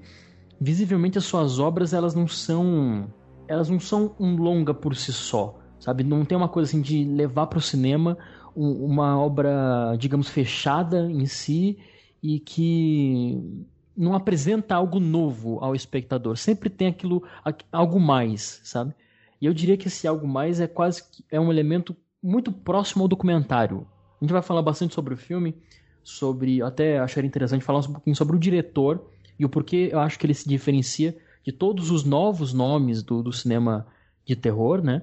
visivelmente 0.60 1.18
as 1.18 1.25
suas 1.25 1.60
obras 1.60 1.94
elas 1.94 2.13
não 2.16 2.28
são 2.28 3.08
elas 3.48 3.70
não 3.70 3.80
são 3.80 4.16
um 4.20 4.36
longa 4.36 4.74
por 4.74 4.96
si 4.96 5.12
só, 5.12 5.60
sabe? 5.80 6.04
Não 6.04 6.24
tem 6.24 6.38
uma 6.38 6.48
coisa 6.48 6.70
assim 6.70 6.82
de 6.82 7.04
levar 7.04 7.48
para 7.48 7.60
o 7.60 7.62
cinema 7.62 8.18
uma 8.56 9.20
obra, 9.20 9.96
digamos, 9.98 10.30
fechada 10.30 11.12
em 11.12 11.25
si 11.25 11.78
e 12.22 12.40
que 12.40 13.66
não 13.96 14.13
apresenta 14.13 14.75
algo 14.75 15.00
novo 15.00 15.60
ao 15.62 15.75
espectador. 15.75 16.38
Sempre 16.38 16.70
tem 16.70 16.88
aquilo, 16.88 17.24
algo 17.72 18.00
mais, 18.00 18.62
sabe? 18.63 18.94
E 19.42 19.46
eu 19.46 19.54
diria 19.54 19.75
que 19.75 19.88
esse 19.88 20.08
algo 20.08 20.28
mais 20.28 20.60
é 20.60 20.68
quase 20.68 21.04
é 21.30 21.40
um 21.40 21.52
elemento 21.52 21.96
muito 22.22 22.52
próximo 22.52 23.04
ao 23.04 23.08
documentário. 23.08 23.86
A 24.22 24.24
gente 24.24 24.32
vai 24.32 24.42
falar 24.42 24.62
bastante 24.62 24.94
sobre 24.94 25.13
o 25.13 25.18
filme, 25.18 25.56
sobre 26.04 26.62
até 26.62 27.00
acharia 27.00 27.28
interessante 27.28 27.64
falar 27.64 27.80
um 27.80 27.94
pouquinho 27.94 28.16
sobre 28.16 28.36
o 28.36 28.40
diretor 28.40 29.04
e 29.40 29.46
o 29.46 29.50
porquê 29.50 29.90
eu 29.92 30.00
acho 30.00 30.20
que 30.20 30.26
ele 30.26 30.34
se 30.34 30.48
diferencia 30.48 31.16
de 31.44 31.52
todos 31.52 31.92
os 31.92 32.04
novos 32.04 32.54
nomes 32.54 33.04
do, 33.04 33.22
do 33.22 33.34
cinema 33.34 33.86
de 34.26 34.36
terror, 34.36 34.82
né? 34.82 35.02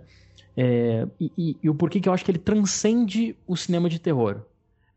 É, 0.57 1.07
e, 1.21 1.33
e, 1.37 1.57
e, 1.63 1.71
o 1.71 1.75
porquê 1.75 2.01
que 2.01 2.09
eu 2.09 2.13
acho 2.13 2.25
que 2.25 2.31
ele 2.31 2.39
transcende 2.39 3.37
o 3.47 3.57
cinema 3.57 3.89
de 3.89 3.99
terror. 3.99 4.43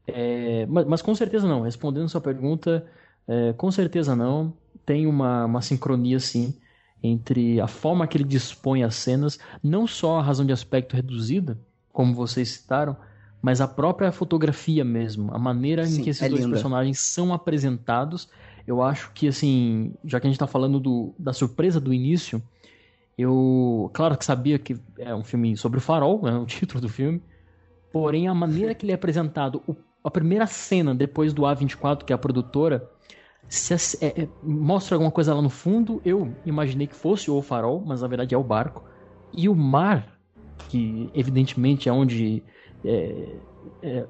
É, 0.07 0.65
mas, 0.67 0.85
mas, 0.85 1.01
com 1.01 1.13
certeza 1.13 1.47
não. 1.47 1.61
Respondendo 1.61 2.09
sua 2.09 2.21
pergunta, 2.21 2.85
é, 3.27 3.53
com 3.53 3.71
certeza 3.71 4.15
não. 4.15 4.53
Tem 4.85 5.07
uma, 5.07 5.45
uma 5.45 5.61
sincronia, 5.61 6.19
sim, 6.19 6.53
entre 7.01 7.59
a 7.61 7.67
forma 7.67 8.07
que 8.07 8.17
ele 8.17 8.23
dispõe 8.23 8.83
as 8.83 8.95
cenas, 8.95 9.39
não 9.61 9.87
só 9.87 10.19
a 10.19 10.21
razão 10.21 10.45
de 10.45 10.51
aspecto 10.51 10.95
reduzida, 10.95 11.57
como 11.91 12.13
vocês 12.13 12.49
citaram, 12.49 12.97
mas 13.43 13.61
a 13.61 13.67
própria 13.67 14.11
fotografia 14.11 14.83
mesmo, 14.83 15.31
a 15.35 15.37
maneira 15.37 15.85
sim, 15.85 15.99
em 15.99 16.03
que 16.03 16.09
esses 16.09 16.23
é 16.23 16.29
dois 16.29 16.41
linda. 16.41 16.53
personagens 16.53 16.99
são 16.99 17.33
apresentados. 17.33 18.29
Eu 18.65 18.81
acho 18.81 19.11
que, 19.13 19.27
assim, 19.27 19.93
já 20.05 20.19
que 20.19 20.25
a 20.25 20.29
gente 20.29 20.37
está 20.37 20.47
falando 20.47 20.79
do, 20.79 21.13
da 21.19 21.33
surpresa 21.33 21.79
do 21.79 21.93
início, 21.93 22.41
eu, 23.17 23.91
claro 23.93 24.17
que 24.17 24.23
sabia 24.23 24.57
que 24.57 24.77
é 24.97 25.13
um 25.13 25.23
filme 25.23 25.57
sobre 25.57 25.77
o 25.77 25.81
farol, 25.81 26.25
é 26.27 26.31
o 26.39 26.45
título 26.45 26.79
do 26.79 26.87
filme, 26.87 27.21
porém 27.91 28.27
a 28.29 28.33
maneira 28.33 28.73
que 28.73 28.85
ele 28.85 28.93
é 28.93 28.95
apresentado, 28.95 29.61
o 29.67 29.75
a 30.03 30.11
primeira 30.11 30.45
cena 30.45 30.93
depois 30.93 31.33
do 31.33 31.43
A24, 31.43 32.03
que 32.03 32.11
é 32.11 32.15
a 32.15 32.19
produtora, 32.19 32.89
se, 33.47 33.73
é, 34.03 34.23
é, 34.23 34.29
mostra 34.43 34.95
alguma 34.95 35.11
coisa 35.11 35.33
lá 35.33 35.41
no 35.41 35.49
fundo. 35.49 36.01
Eu 36.03 36.35
imaginei 36.45 36.87
que 36.87 36.95
fosse 36.95 37.31
o 37.31 37.41
farol, 37.41 37.81
mas 37.85 38.01
na 38.01 38.07
verdade 38.07 38.35
é 38.35 38.37
o 38.37 38.43
barco. 38.43 38.83
E 39.31 39.47
o 39.47 39.55
mar, 39.55 40.19
que 40.69 41.09
evidentemente 41.13 41.89
é 41.89 41.91
onde 41.91 42.43
é, 42.83 43.35
é, 43.81 44.05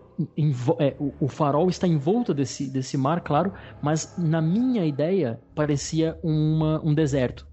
é 0.80 0.96
o, 1.00 1.14
o, 1.20 1.28
farol 1.28 1.70
está 1.70 1.88
em 1.88 1.98
volta 1.98 2.34
desse, 2.34 2.70
desse 2.70 2.98
mar, 2.98 3.22
claro, 3.22 3.54
mas 3.82 4.16
na 4.18 4.42
minha 4.42 4.86
ideia 4.86 5.40
parecia 5.56 6.18
uma, 6.24 6.82
um 6.84 6.94
deserto. 6.94 7.48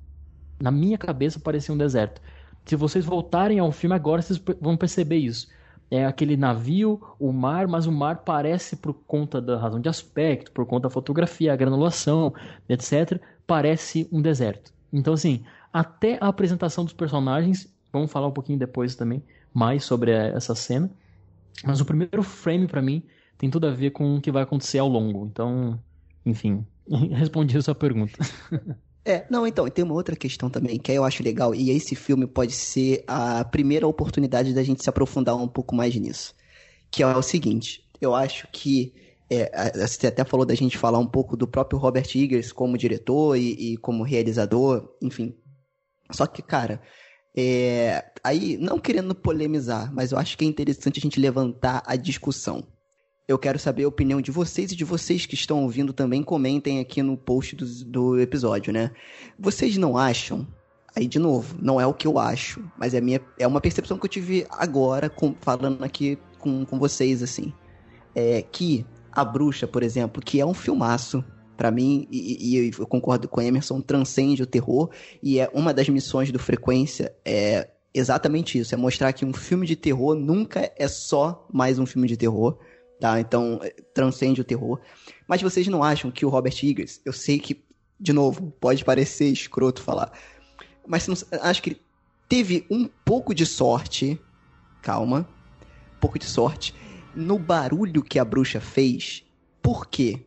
Na 0.61 0.71
minha 0.71 0.99
cabeça 0.99 1.41
parecia 1.41 1.75
um 1.75 1.79
deserto. 1.79 2.21
Se 2.65 2.77
vocês 2.77 3.05
voltarem 3.05 3.59
ao 3.59 3.73
filme 3.73 3.97
agora, 3.97 4.23
vocês 4.23 4.41
vão 4.61 4.77
perceber 4.77 5.17
isso 5.17 5.49
é 5.91 6.07
aquele 6.07 6.37
navio, 6.37 7.01
o 7.19 7.33
mar, 7.33 7.67
mas 7.67 7.87
o 7.87 7.93
mar 7.93 8.19
parece, 8.19 8.77
por 8.77 8.95
conta 8.95 9.41
da 9.41 9.59
razão 9.59 9.81
de 9.81 9.89
aspecto, 9.89 10.53
por 10.53 10.65
conta 10.65 10.85
da 10.85 10.91
fotografia, 10.91 11.53
a 11.53 11.57
granulação, 11.57 12.33
etc., 12.69 13.21
parece 13.47 14.09
um 14.13 14.23
deserto. 14.23 14.73
Então, 14.93 15.15
assim, 15.15 15.43
até 15.73 16.17
a 16.21 16.29
apresentação 16.29 16.85
dos 16.85 16.93
personagens, 16.93 17.69
vamos 17.93 18.11
falar 18.11 18.27
um 18.27 18.33
pouquinho 18.33 18.59
depois 18.59 18.95
também, 18.95 19.23
mais 19.53 19.85
sobre 19.85 20.11
essa 20.13 20.55
cena, 20.55 20.91
mas 21.65 21.81
o 21.81 21.85
primeiro 21.85 22.23
frame, 22.23 22.67
para 22.67 22.83
mim, 22.83 23.03
tem 23.37 23.51
tudo 23.51 23.67
a 23.67 23.71
ver 23.71 23.91
com 23.91 24.17
o 24.17 24.21
que 24.21 24.31
vai 24.31 24.43
acontecer 24.43 24.79
ao 24.79 24.89
longo. 24.89 25.27
Então, 25.27 25.79
enfim, 26.25 26.65
respondi 27.13 27.57
a 27.57 27.63
sua 27.63 27.75
pergunta. 27.75 28.19
É, 29.03 29.25
não, 29.31 29.47
então, 29.47 29.67
tem 29.71 29.83
uma 29.83 29.95
outra 29.95 30.15
questão 30.15 30.51
também 30.51 30.79
que 30.79 30.93
eu 30.93 31.05
acho 31.05 31.23
legal, 31.23 31.55
e 31.55 31.71
esse 31.71 31.95
filme 31.95 32.27
pode 32.27 32.53
ser 32.53 33.03
a 33.07 33.43
primeira 33.43 33.87
oportunidade 33.87 34.53
da 34.53 34.63
gente 34.63 34.83
se 34.83 34.91
aprofundar 34.91 35.35
um 35.37 35.49
pouco 35.49 35.75
mais 35.75 35.97
nisso. 35.97 36.35
Que 36.91 37.03
é 37.03 37.07
o 37.07 37.23
seguinte, 37.23 37.83
eu 38.01 38.15
acho 38.15 38.47
que. 38.53 38.93
É, 39.33 39.87
você 39.87 40.09
até 40.09 40.23
falou 40.25 40.45
da 40.45 40.55
gente 40.55 40.77
falar 40.77 40.99
um 40.99 41.07
pouco 41.07 41.37
do 41.37 41.47
próprio 41.49 41.79
Robert 41.79 42.07
Eggers 42.15 42.53
como 42.53 42.77
diretor 42.77 43.37
e, 43.37 43.73
e 43.73 43.77
como 43.79 44.03
realizador, 44.03 44.93
enfim. 45.01 45.35
Só 46.11 46.27
que, 46.27 46.43
cara, 46.43 46.83
é, 47.37 48.05
aí, 48.23 48.57
não 48.57 48.79
querendo 48.79 49.15
polemizar, 49.15 49.93
mas 49.93 50.13
eu 50.13 50.19
acho 50.19 50.37
que 50.37 50.45
é 50.45 50.49
interessante 50.49 50.99
a 50.99 51.03
gente 51.03 51.21
levantar 51.21 51.83
a 51.87 51.97
discussão. 51.97 52.63
Eu 53.29 53.39
quero 53.39 53.59
saber 53.59 53.85
a 53.85 53.89
opinião 53.89 54.21
de 54.21 54.31
vocês 54.31 54.73
e 54.73 54.77
de 54.77 54.85
vocês 54.85 55.25
que 55.25 55.35
estão 55.35 55.63
ouvindo 55.63 55.93
também 55.93 56.23
comentem 56.23 56.81
aqui 56.81 57.01
no 57.03 57.17
post 57.17 57.55
do, 57.55 57.67
do 57.85 58.21
episódio, 58.21 58.73
né? 58.73 58.91
Vocês 59.39 59.77
não 59.77 59.97
acham 59.97 60.47
Aí, 60.95 61.07
de 61.07 61.19
novo, 61.19 61.57
não 61.61 61.81
é 61.81 61.87
o 61.87 61.95
que 61.95 62.07
eu 62.07 62.19
acho, 62.19 62.65
mas 62.77 62.95
é, 62.95 63.01
minha, 63.01 63.21
é 63.39 63.47
uma 63.47 63.61
percepção 63.61 63.97
que 63.97 64.05
eu 64.05 64.11
tive 64.11 64.47
agora, 64.51 65.09
com, 65.09 65.35
falando 65.41 65.85
aqui 65.85 66.19
com, 66.39 66.65
com 66.65 66.79
vocês, 66.79 67.23
assim. 67.23 67.53
É 68.15 68.43
que 68.43 68.85
A 69.13 69.25
Bruxa, 69.25 69.69
por 69.69 69.83
exemplo, 69.83 70.21
que 70.21 70.41
é 70.41 70.47
um 70.47 70.55
filmaço, 70.55 71.25
para 71.61 71.71
mim, 71.71 72.09
e, 72.11 72.57
e, 72.57 72.71
eu 72.79 72.87
concordo 72.87 73.29
com 73.29 73.39
Emerson, 73.39 73.83
transcende 73.83 74.43
o 74.43 74.47
terror, 74.47 74.89
e 75.23 75.39
é 75.39 75.51
uma 75.53 75.75
das 75.75 75.91
missões 75.91 76.33
do 76.33 76.39
Frequência, 76.39 77.15
é 77.23 77.69
exatamente 77.93 78.59
isso, 78.59 78.75
é 78.75 78.79
mostrar 78.79 79.13
que 79.13 79.27
um 79.27 79.35
filme 79.35 79.67
de 79.67 79.77
terror 79.77 80.15
nunca 80.15 80.73
é 80.75 80.89
só 80.89 81.47
mais 81.53 81.79
um 81.79 81.85
filme 81.85 82.09
de 82.09 82.17
terror, 82.17 82.57
tá? 82.99 83.21
Então, 83.21 83.61
é, 83.63 83.75
transcende 83.93 84.41
o 84.41 84.45
terror. 84.45 84.81
Mas 85.29 85.43
vocês 85.43 85.69
não 85.69 85.85
acham 85.85 86.11
que 86.11 86.25
o 86.25 86.31
Robert 86.31 86.55
Eggers, 86.63 86.99
eu 87.05 87.13
sei 87.13 87.39
que, 87.39 87.63
de 88.01 88.15
novo, 88.15 88.51
pode 88.59 88.83
parecer 88.83 89.27
escroto 89.27 89.83
falar, 89.83 90.19
mas 90.89 91.07
não, 91.07 91.17
acho 91.43 91.63
que 91.63 91.79
teve 92.27 92.65
um 92.71 92.89
pouco 93.05 93.35
de 93.35 93.45
sorte, 93.45 94.19
calma, 94.81 95.29
um 95.95 96.01
pouco 96.01 96.19
de 96.19 96.25
sorte, 96.25 96.75
no 97.15 97.39
barulho 97.39 98.03
que 98.03 98.19
a 98.19 98.25
bruxa 98.25 98.63
fez. 98.63 99.27
Por 99.61 99.87
quê? 99.87 100.25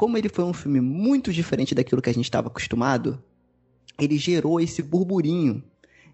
Como 0.00 0.16
ele 0.16 0.30
foi 0.30 0.46
um 0.46 0.54
filme 0.54 0.80
muito 0.80 1.30
diferente 1.30 1.74
daquilo 1.74 2.00
que 2.00 2.08
a 2.08 2.14
gente 2.14 2.24
estava 2.24 2.48
acostumado, 2.48 3.22
ele 3.98 4.16
gerou 4.16 4.58
esse 4.58 4.82
burburinho 4.82 5.62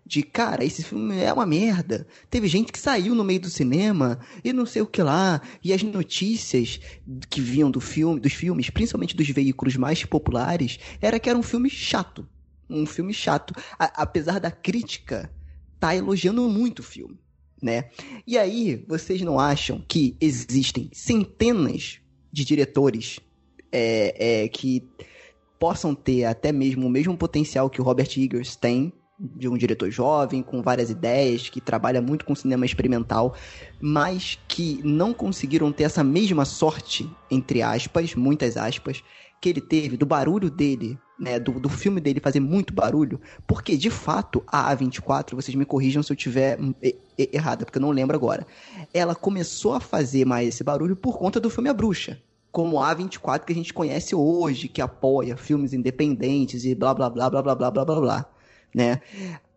de 0.04 0.24
cara, 0.24 0.64
esse 0.64 0.82
filme 0.82 1.16
é 1.20 1.32
uma 1.32 1.46
merda. 1.46 2.04
Teve 2.28 2.48
gente 2.48 2.72
que 2.72 2.80
saiu 2.80 3.14
no 3.14 3.22
meio 3.22 3.38
do 3.38 3.48
cinema 3.48 4.18
e 4.42 4.52
não 4.52 4.66
sei 4.66 4.82
o 4.82 4.88
que 4.88 5.00
lá, 5.00 5.40
e 5.62 5.72
as 5.72 5.84
notícias 5.84 6.80
que 7.30 7.40
vinham 7.40 7.70
do 7.70 7.80
filme, 7.80 8.18
dos 8.18 8.32
filmes, 8.32 8.70
principalmente 8.70 9.14
dos 9.14 9.28
veículos 9.28 9.76
mais 9.76 10.04
populares, 10.04 10.80
era 11.00 11.20
que 11.20 11.30
era 11.30 11.38
um 11.38 11.42
filme 11.44 11.70
chato, 11.70 12.28
um 12.68 12.86
filme 12.86 13.14
chato, 13.14 13.54
a, 13.78 14.02
apesar 14.02 14.40
da 14.40 14.50
crítica 14.50 15.32
tá 15.78 15.94
elogiando 15.94 16.42
muito 16.48 16.80
o 16.80 16.82
filme, 16.82 17.20
né? 17.62 17.88
E 18.26 18.36
aí, 18.36 18.84
vocês 18.88 19.20
não 19.20 19.38
acham 19.38 19.80
que 19.86 20.16
existem 20.20 20.90
centenas 20.92 22.00
de 22.32 22.44
diretores 22.44 23.20
é, 23.72 24.44
é, 24.44 24.48
que 24.48 24.88
possam 25.58 25.94
ter 25.94 26.24
até 26.24 26.52
mesmo 26.52 26.86
o 26.86 26.90
mesmo 26.90 27.16
potencial 27.16 27.70
que 27.70 27.80
o 27.80 27.84
Robert 27.84 28.08
Eggers 28.16 28.56
tem 28.56 28.92
de 29.18 29.48
um 29.48 29.56
diretor 29.56 29.90
jovem, 29.90 30.42
com 30.42 30.62
várias 30.62 30.90
ideias, 30.90 31.48
que 31.48 31.60
trabalha 31.60 32.02
muito 32.02 32.24
com 32.24 32.34
cinema 32.34 32.66
experimental, 32.66 33.34
mas 33.80 34.38
que 34.46 34.80
não 34.84 35.14
conseguiram 35.14 35.72
ter 35.72 35.84
essa 35.84 36.04
mesma 36.04 36.44
sorte, 36.44 37.08
entre 37.30 37.62
aspas, 37.62 38.14
muitas 38.14 38.56
aspas, 38.56 39.02
que 39.40 39.48
ele 39.48 39.60
teve, 39.60 39.96
do 39.96 40.04
barulho 40.04 40.50
dele, 40.50 40.98
né, 41.18 41.38
do, 41.38 41.52
do 41.58 41.68
filme 41.68 42.00
dele 42.00 42.20
fazer 42.20 42.40
muito 42.40 42.74
barulho, 42.74 43.20
porque 43.46 43.76
de 43.76 43.90
fato 43.90 44.42
a 44.46 44.74
A24, 44.74 45.34
vocês 45.34 45.54
me 45.54 45.64
corrijam 45.64 46.02
se 46.02 46.12
eu 46.12 46.16
tiver 46.16 46.58
errada, 47.16 47.64
porque 47.64 47.78
eu 47.78 47.82
não 47.82 47.90
lembro 47.90 48.16
agora, 48.16 48.46
ela 48.92 49.14
começou 49.14 49.74
a 49.74 49.80
fazer 49.80 50.26
mais 50.26 50.48
esse 50.48 50.64
barulho 50.64 50.94
por 50.94 51.18
conta 51.18 51.40
do 51.40 51.48
filme 51.48 51.70
A 51.70 51.74
Bruxa. 51.74 52.20
Como 52.56 52.82
a 52.82 52.96
A24 52.96 53.44
que 53.44 53.52
a 53.52 53.54
gente 53.54 53.74
conhece 53.74 54.14
hoje, 54.14 54.66
que 54.66 54.80
apoia 54.80 55.36
filmes 55.36 55.74
independentes 55.74 56.64
e 56.64 56.74
blá 56.74 56.94
blá 56.94 57.10
blá 57.10 57.28
blá 57.28 57.42
blá 57.42 57.54
blá 57.54 57.70
blá 57.70 57.84
blá 57.84 58.00
blá 58.00 58.30
né? 58.74 59.02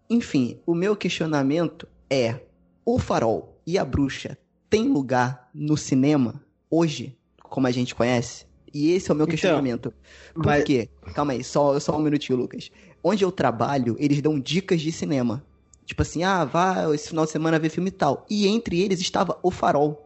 Enfim, 0.10 0.60
o 0.66 0.76
meu 0.76 0.98
questionamento 0.98 1.88
é: 2.10 2.42
o 2.84 3.00
farol 3.00 3.58
e 3.66 3.78
a 3.78 3.86
bruxa 3.86 4.38
têm 4.70 4.90
lugar 4.90 5.50
no 5.54 5.78
cinema 5.78 6.44
hoje, 6.70 7.18
como 7.42 7.68
a 7.68 7.72
gente 7.72 7.96
conhece? 7.96 8.46
E 8.74 8.92
esse 8.92 9.10
é 9.10 9.14
o 9.14 9.16
meu 9.16 9.24
então, 9.24 9.32
questionamento. 9.32 9.94
Por 10.34 10.48
mas... 10.48 10.66
quê? 10.66 10.90
Calma 11.16 11.32
aí, 11.32 11.42
só, 11.42 11.80
só 11.80 11.96
um 11.98 12.02
minutinho, 12.02 12.38
Lucas. 12.38 12.70
Onde 13.02 13.24
eu 13.24 13.32
trabalho, 13.32 13.96
eles 13.98 14.22
dão 14.22 14.38
dicas 14.38 14.82
de 14.82 14.92
cinema. 14.92 15.42
Tipo 15.86 16.02
assim, 16.02 16.24
ah, 16.24 16.44
vá 16.44 16.94
esse 16.94 17.08
final 17.08 17.24
de 17.24 17.32
semana 17.32 17.58
ver 17.58 17.70
filme 17.70 17.88
e 17.88 17.94
tal. 17.94 18.26
E 18.30 18.46
entre 18.46 18.82
eles 18.82 19.00
estava 19.00 19.40
O 19.42 19.52
Farol. 19.52 20.06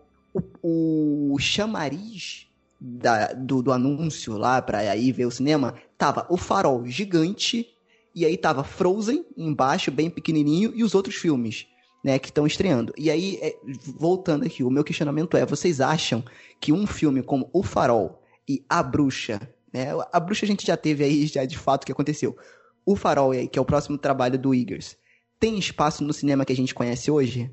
O, 0.61 1.33
o 1.33 1.39
chamariz 1.39 2.52
da, 2.85 3.27
do, 3.27 3.63
do 3.63 3.71
anúncio 3.71 4.37
lá 4.37 4.61
pra 4.61 4.93
ir 4.97 5.13
ver 5.13 5.25
o 5.25 5.31
cinema 5.31 5.75
tava 5.97 6.25
O 6.29 6.35
Farol 6.35 6.85
gigante 6.85 7.65
e 8.13 8.25
aí 8.25 8.35
tava 8.35 8.63
Frozen 8.63 9.25
embaixo, 9.37 9.89
bem 9.89 10.09
pequenininho, 10.09 10.73
e 10.75 10.83
os 10.83 10.93
outros 10.93 11.15
filmes, 11.15 11.65
né, 12.03 12.19
que 12.19 12.27
estão 12.27 12.45
estreando. 12.45 12.93
E 12.97 13.09
aí, 13.09 13.39
é, 13.41 13.55
voltando 13.97 14.45
aqui, 14.45 14.63
o 14.63 14.69
meu 14.69 14.83
questionamento 14.83 15.35
é: 15.35 15.45
vocês 15.45 15.81
acham 15.81 16.23
que 16.59 16.71
um 16.71 16.85
filme 16.85 17.23
como 17.23 17.49
O 17.53 17.63
Farol 17.63 18.21
e 18.47 18.63
A 18.69 18.83
Bruxa, 18.83 19.41
né, 19.73 19.87
a 20.11 20.19
Bruxa 20.19 20.45
a 20.45 20.47
gente 20.47 20.67
já 20.67 20.77
teve 20.77 21.03
aí, 21.03 21.25
já 21.25 21.43
de 21.45 21.57
fato, 21.57 21.85
que 21.85 21.91
aconteceu. 21.91 22.37
O 22.85 22.95
Farol, 22.95 23.31
aí, 23.31 23.47
que 23.47 23.57
é 23.57 23.61
o 23.61 23.65
próximo 23.65 23.97
trabalho 23.97 24.37
do 24.37 24.53
Eagers, 24.53 24.97
tem 25.39 25.57
espaço 25.57 26.03
no 26.03 26.13
cinema 26.13 26.45
que 26.45 26.53
a 26.53 26.55
gente 26.55 26.75
conhece 26.75 27.09
hoje? 27.09 27.49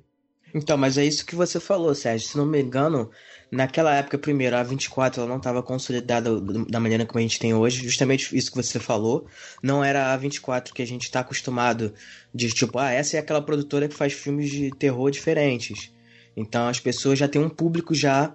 Então, 0.54 0.76
mas 0.76 0.98
é 0.98 1.04
isso 1.04 1.24
que 1.24 1.34
você 1.34 1.60
falou, 1.60 1.94
Sérgio. 1.94 2.28
Se 2.28 2.36
não 2.36 2.46
me 2.46 2.60
engano, 2.60 3.10
naquela 3.50 3.94
época, 3.94 4.18
primeiro, 4.18 4.56
a 4.56 4.62
24 4.62 5.20
ela 5.20 5.28
não 5.28 5.38
estava 5.38 5.62
consolidada 5.62 6.40
da 6.40 6.80
maneira 6.80 7.06
como 7.06 7.18
a 7.18 7.22
gente 7.22 7.38
tem 7.38 7.54
hoje, 7.54 7.84
justamente 7.84 8.36
isso 8.36 8.50
que 8.50 8.56
você 8.56 8.78
falou. 8.78 9.26
Não 9.62 9.82
era 9.84 10.12
a 10.12 10.16
24 10.16 10.74
que 10.74 10.82
a 10.82 10.86
gente 10.86 11.04
está 11.04 11.20
acostumado 11.20 11.94
de 12.34 12.48
tipo, 12.48 12.78
ah, 12.78 12.90
essa 12.90 13.16
é 13.16 13.20
aquela 13.20 13.42
produtora 13.42 13.88
que 13.88 13.94
faz 13.94 14.12
filmes 14.12 14.50
de 14.50 14.70
terror 14.70 15.10
diferentes. 15.10 15.92
Então 16.36 16.68
as 16.68 16.80
pessoas 16.80 17.18
já 17.18 17.28
têm 17.28 17.42
um 17.42 17.50
público 17.50 17.94
já 17.94 18.34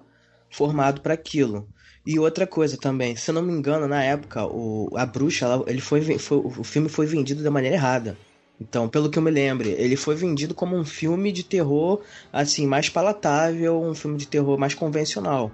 formado 0.49 1.01
para 1.01 1.13
aquilo. 1.13 1.67
E 2.05 2.19
outra 2.19 2.45
coisa 2.45 2.77
também, 2.77 3.15
se 3.15 3.31
eu 3.31 3.35
não 3.35 3.41
me 3.41 3.51
engano, 3.51 3.87
na 3.87 4.03
época, 4.03 4.45
o, 4.45 4.89
a 4.95 5.05
bruxa, 5.05 5.45
ela, 5.45 5.65
ele 5.67 5.81
foi, 5.81 6.19
foi, 6.19 6.37
o 6.37 6.63
filme 6.63 6.87
foi 6.87 7.07
vendido 7.07 7.41
da 7.41 7.49
maneira 7.49 7.75
errada. 7.75 8.15
Então, 8.59 8.87
pelo 8.87 9.09
que 9.09 9.19
eu 9.19 9.23
me 9.23 9.31
lembro, 9.31 9.67
ele 9.67 9.95
foi 9.95 10.15
vendido 10.15 10.53
como 10.53 10.77
um 10.77 10.85
filme 10.85 11.31
de 11.31 11.43
terror 11.43 12.01
assim 12.31 12.65
mais 12.65 12.87
palatável, 12.87 13.81
um 13.81 13.93
filme 13.93 14.17
de 14.17 14.27
terror 14.27 14.57
mais 14.57 14.73
convencional. 14.73 15.51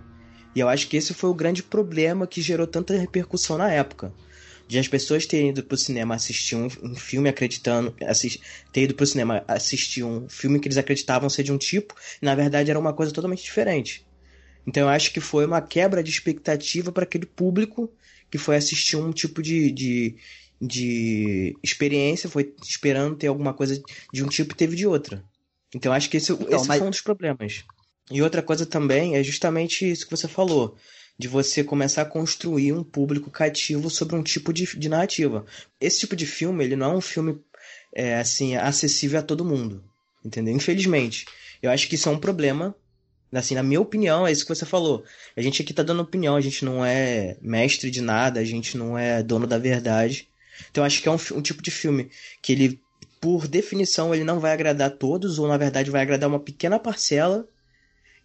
E 0.56 0.60
eu 0.60 0.70
acho 0.70 0.88
que 0.88 0.98
esse 0.98 1.14
foi 1.14 1.30
o 1.30 1.34
grande 1.34 1.64
problema 1.64 2.28
que 2.28 2.42
gerou 2.42 2.68
tanta 2.68 2.96
repercussão 2.96 3.58
na 3.58 3.72
época. 3.72 4.14
De 4.68 4.78
as 4.78 4.88
pessoas 4.88 5.26
terem 5.26 5.50
ido 5.50 5.64
pro 5.64 5.78
cinema 5.78 6.16
assistir 6.16 6.56
um, 6.56 6.68
um 6.84 6.96
filme 6.96 7.28
acreditando. 7.28 7.96
Assist, 8.06 8.40
ter 8.72 8.84
ido 8.84 8.94
pro 8.94 9.06
cinema 9.06 9.44
assistir 9.48 10.04
um 10.04 10.30
filme 10.30 10.60
que 10.60 10.68
eles 10.68 10.78
acreditavam 10.78 11.30
ser 11.30 11.44
de 11.44 11.52
um 11.52 11.58
tipo, 11.58 11.96
e 12.22 12.26
na 12.26 12.36
verdade 12.36 12.70
era 12.70 12.80
uma 12.80 12.94
coisa 12.94 13.12
totalmente 13.12 13.44
diferente. 13.44 14.06
Então 14.66 14.84
eu 14.84 14.90
acho 14.90 15.12
que 15.12 15.20
foi 15.20 15.46
uma 15.46 15.62
quebra 15.62 16.04
de 16.04 16.12
expectativa 16.12 16.92
para 16.92 17.04
aquele 17.04 17.26
público 17.26 17.92
que 18.30 18.38
foi 18.38 18.56
assistir 18.56 18.96
um 18.96 19.12
tipo 19.12 19.42
de, 19.42 19.72
de, 19.72 20.16
de 20.62 21.58
experiência, 21.64 22.30
foi 22.30 22.54
esperando 22.62 23.16
ter 23.16 23.28
alguma 23.28 23.54
coisa 23.54 23.82
de 24.14 24.24
um 24.24 24.28
tipo 24.28 24.54
e 24.54 24.58
teve 24.58 24.76
de 24.76 24.86
outra. 24.86 25.24
Então 25.74 25.92
acho 25.92 26.10
que 26.10 26.18
esse, 26.18 26.32
então, 26.34 26.48
esse 26.56 26.68
mas... 26.68 26.78
foi 26.78 26.88
um 26.88 26.92
dos 26.92 27.02
problemas. 27.02 27.64
E 28.12 28.22
outra 28.22 28.44
coisa 28.44 28.66
também 28.66 29.16
é 29.16 29.24
justamente 29.24 29.90
isso 29.90 30.06
que 30.06 30.12
você 30.12 30.28
falou, 30.28 30.76
de 31.18 31.28
você 31.28 31.64
começar 31.64 32.04
a 32.04 32.06
construir 32.06 32.74
um 32.74 32.84
público 32.84 33.32
cativo 33.32 33.90
sobre 33.90 34.16
um 34.16 34.22
tipo 34.22 34.54
de, 34.54 34.66
de 34.78 34.90
narrativa. 34.90 35.46
Esse 35.80 36.02
tipo 36.02 36.16
de 36.16 36.26
filme, 36.26 36.64
ele 36.64 36.76
não 36.76 36.92
é 36.92 36.98
um 36.98 37.02
filme 37.02 37.40
é, 37.96 38.16
assim 38.16 38.56
acessível 38.56 39.20
a 39.20 39.24
todo 39.24 39.46
mundo, 39.46 39.84
entendeu? 40.24 40.54
Infelizmente, 40.54 41.26
eu 41.62 41.72
acho 41.72 41.88
que 41.88 41.96
isso 41.96 42.10
é 42.10 42.12
um 42.12 42.20
problema. 42.20 42.76
Assim, 43.32 43.56
na 43.56 43.64
minha 43.64 43.80
opinião, 43.80 44.28
é 44.28 44.32
isso 44.32 44.46
que 44.46 44.54
você 44.54 44.66
falou. 44.66 45.06
A 45.38 45.42
gente 45.42 45.62
aqui 45.62 45.74
tá 45.74 45.84
dando 45.84 46.02
opinião, 46.02 46.36
a 46.36 46.42
gente 46.42 46.66
não 46.66 46.86
é 46.86 47.38
mestre 47.42 47.90
de 47.90 48.02
nada, 48.02 48.42
a 48.42 48.44
gente 48.44 48.78
não 48.78 48.98
é 48.98 49.24
dono 49.24 49.48
da 49.48 49.58
verdade. 49.58 50.28
Então 50.70 50.84
acho 50.84 51.02
que 51.02 51.08
é 51.08 51.12
um, 51.12 51.18
um 51.36 51.42
tipo 51.42 51.62
de 51.62 51.72
filme 51.72 52.10
que 52.42 52.52
ele, 52.52 52.82
por 53.20 53.48
definição, 53.48 54.14
ele 54.14 54.24
não 54.24 54.40
vai 54.40 54.52
agradar 54.52 54.92
todos, 54.92 55.40
ou 55.40 55.48
na 55.48 55.58
verdade 55.58 55.90
vai 55.90 56.02
agradar 56.02 56.30
uma 56.30 56.40
pequena 56.40 56.78
parcela. 56.78 57.48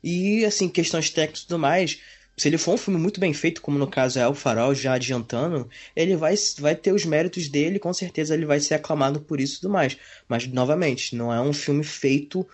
E, 0.03 0.45
assim, 0.45 0.69
questões 0.69 1.11
técnicas 1.11 1.43
e 1.43 1.47
tudo 1.47 1.59
mais, 1.59 2.01
se 2.37 2.49
ele 2.49 2.59
for 2.59 2.75
um 2.75 2.77
filme 2.77 3.01
muito 3.01 3.19
bem 3.19 3.33
feito, 3.33 3.63
como 3.63 3.79
no 3.79 3.87
caso 3.87 4.19
é 4.19 4.29
O 4.29 4.35
Farol, 4.35 4.75
já 4.75 4.93
adiantando, 4.93 5.69
ele 5.97 6.15
vai, 6.17 6.35
vai 6.59 6.77
ter 6.77 6.93
os 6.93 7.05
méritos 7.05 7.49
dele, 7.49 7.79
com 7.79 7.93
certeza 7.93 8.35
ele 8.35 8.45
vai 8.45 8.61
ser 8.61 8.75
aclamado 8.75 9.21
por 9.21 9.41
isso 9.41 9.57
e 9.57 9.61
tudo 9.63 9.73
mais. 9.73 9.97
Mas, 10.29 10.47
novamente, 10.47 11.17
não 11.17 11.33
é 11.33 11.41
um 11.41 11.53
filme 11.53 11.83
feito 11.83 12.47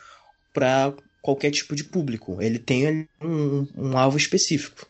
para 0.54 0.94
qualquer 1.20 1.50
tipo 1.50 1.74
de 1.74 1.84
público. 1.84 2.40
Ele 2.40 2.58
tem 2.58 3.08
um, 3.20 3.66
um 3.76 3.98
alvo 3.98 4.16
específico. 4.16 4.86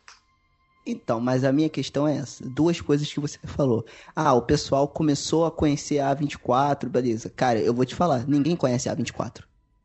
Então, 0.84 1.20
mas 1.20 1.44
a 1.44 1.52
minha 1.52 1.68
questão 1.68 2.08
é 2.08 2.16
essa. 2.16 2.44
Duas 2.48 2.80
coisas 2.80 3.12
que 3.12 3.20
você 3.20 3.38
falou. 3.44 3.84
Ah, 4.14 4.34
o 4.34 4.42
pessoal 4.42 4.88
começou 4.88 5.46
a 5.46 5.50
conhecer 5.50 6.00
a 6.00 6.14
A24, 6.14 6.88
beleza. 6.88 7.30
Cara, 7.30 7.60
eu 7.60 7.72
vou 7.72 7.84
te 7.84 7.94
falar, 7.94 8.26
ninguém 8.26 8.56
conhece 8.56 8.88
a 8.88 8.96
A24. 8.96 9.44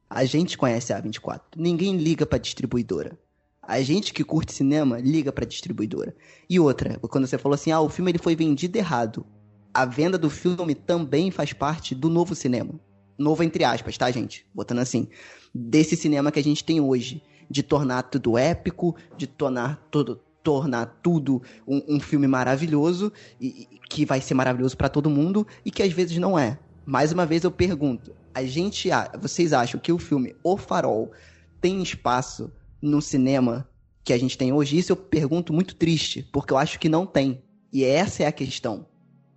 A 0.10 0.26
gente 0.26 0.58
conhece 0.58 0.92
a 0.94 1.02
A24. 1.02 1.42
Ninguém 1.56 1.98
liga 1.98 2.26
pra 2.26 2.40
distribuidora. 2.40 3.18
A 3.62 3.82
gente 3.82 4.14
que 4.14 4.24
curte 4.24 4.54
cinema 4.54 5.00
liga 5.00 5.32
pra 5.32 5.46
distribuidora. 5.46 6.16
E 6.50 6.60
outra, 6.60 6.98
quando 7.00 7.28
você 7.28 7.38
falou 7.38 7.54
assim, 7.54 7.72
ah, 7.72 7.82
o 7.82 7.90
filme 7.90 8.12
ele 8.12 8.18
foi 8.18 8.36
vendido 8.36 8.78
errado. 8.78 9.26
A 9.74 9.86
venda 9.86 10.18
do 10.18 10.30
filme 10.30 10.74
também 10.74 11.30
faz 11.30 11.54
parte 11.54 11.94
do 11.94 12.10
novo 12.10 12.34
cinema. 12.34 12.80
Novo 13.18 13.44
entre 13.44 13.64
aspas, 13.64 13.98
tá, 13.98 14.10
gente? 14.10 14.46
Botando 14.56 14.80
assim. 14.80 15.08
Desse 15.54 15.96
cinema 15.96 16.32
que 16.32 16.40
a 16.40 16.44
gente 16.44 16.64
tem 16.64 16.80
hoje. 16.80 17.22
De 17.50 17.62
tornar 17.62 18.04
tudo 18.04 18.38
épico, 18.38 18.96
de 19.18 19.26
tornar 19.26 19.88
tudo, 19.90 20.22
tornar 20.48 20.86
tudo 21.04 21.42
um, 21.68 21.96
um 21.96 22.00
filme 22.00 22.26
maravilhoso 22.26 23.12
e, 23.38 23.68
e 23.70 23.80
que 23.90 24.06
vai 24.06 24.22
ser 24.22 24.34
maravilhoso 24.34 24.78
para 24.78 24.88
todo 24.88 25.10
mundo 25.10 25.46
e 25.66 25.70
que 25.70 25.84
às 25.84 25.92
vezes 25.92 26.18
não 26.20 26.40
é. 26.40 26.58
Mais 26.86 27.12
uma 27.12 27.26
vez 27.26 27.44
eu 27.44 27.52
pergunto, 27.52 28.16
a 28.34 28.42
gente, 28.46 28.88
vocês 29.20 29.52
acham 29.52 29.78
que 29.78 29.92
o 29.92 29.98
filme 29.98 30.38
O 30.42 30.56
Farol 30.56 31.12
tem 31.60 31.84
espaço 31.84 32.50
no 32.82 33.02
cinema 33.02 33.68
que 34.06 34.14
a 34.14 34.18
gente 34.18 34.38
tem 34.38 34.54
hoje? 34.54 34.78
Isso 34.78 34.94
eu 34.94 34.96
pergunto 34.96 35.52
muito 35.52 35.76
triste, 35.76 36.26
porque 36.32 36.54
eu 36.54 36.58
acho 36.58 36.80
que 36.80 36.88
não 36.88 37.06
tem. 37.06 37.44
E 37.74 37.84
essa 37.84 38.24
é 38.24 38.28
a 38.28 38.32
questão. 38.32 38.86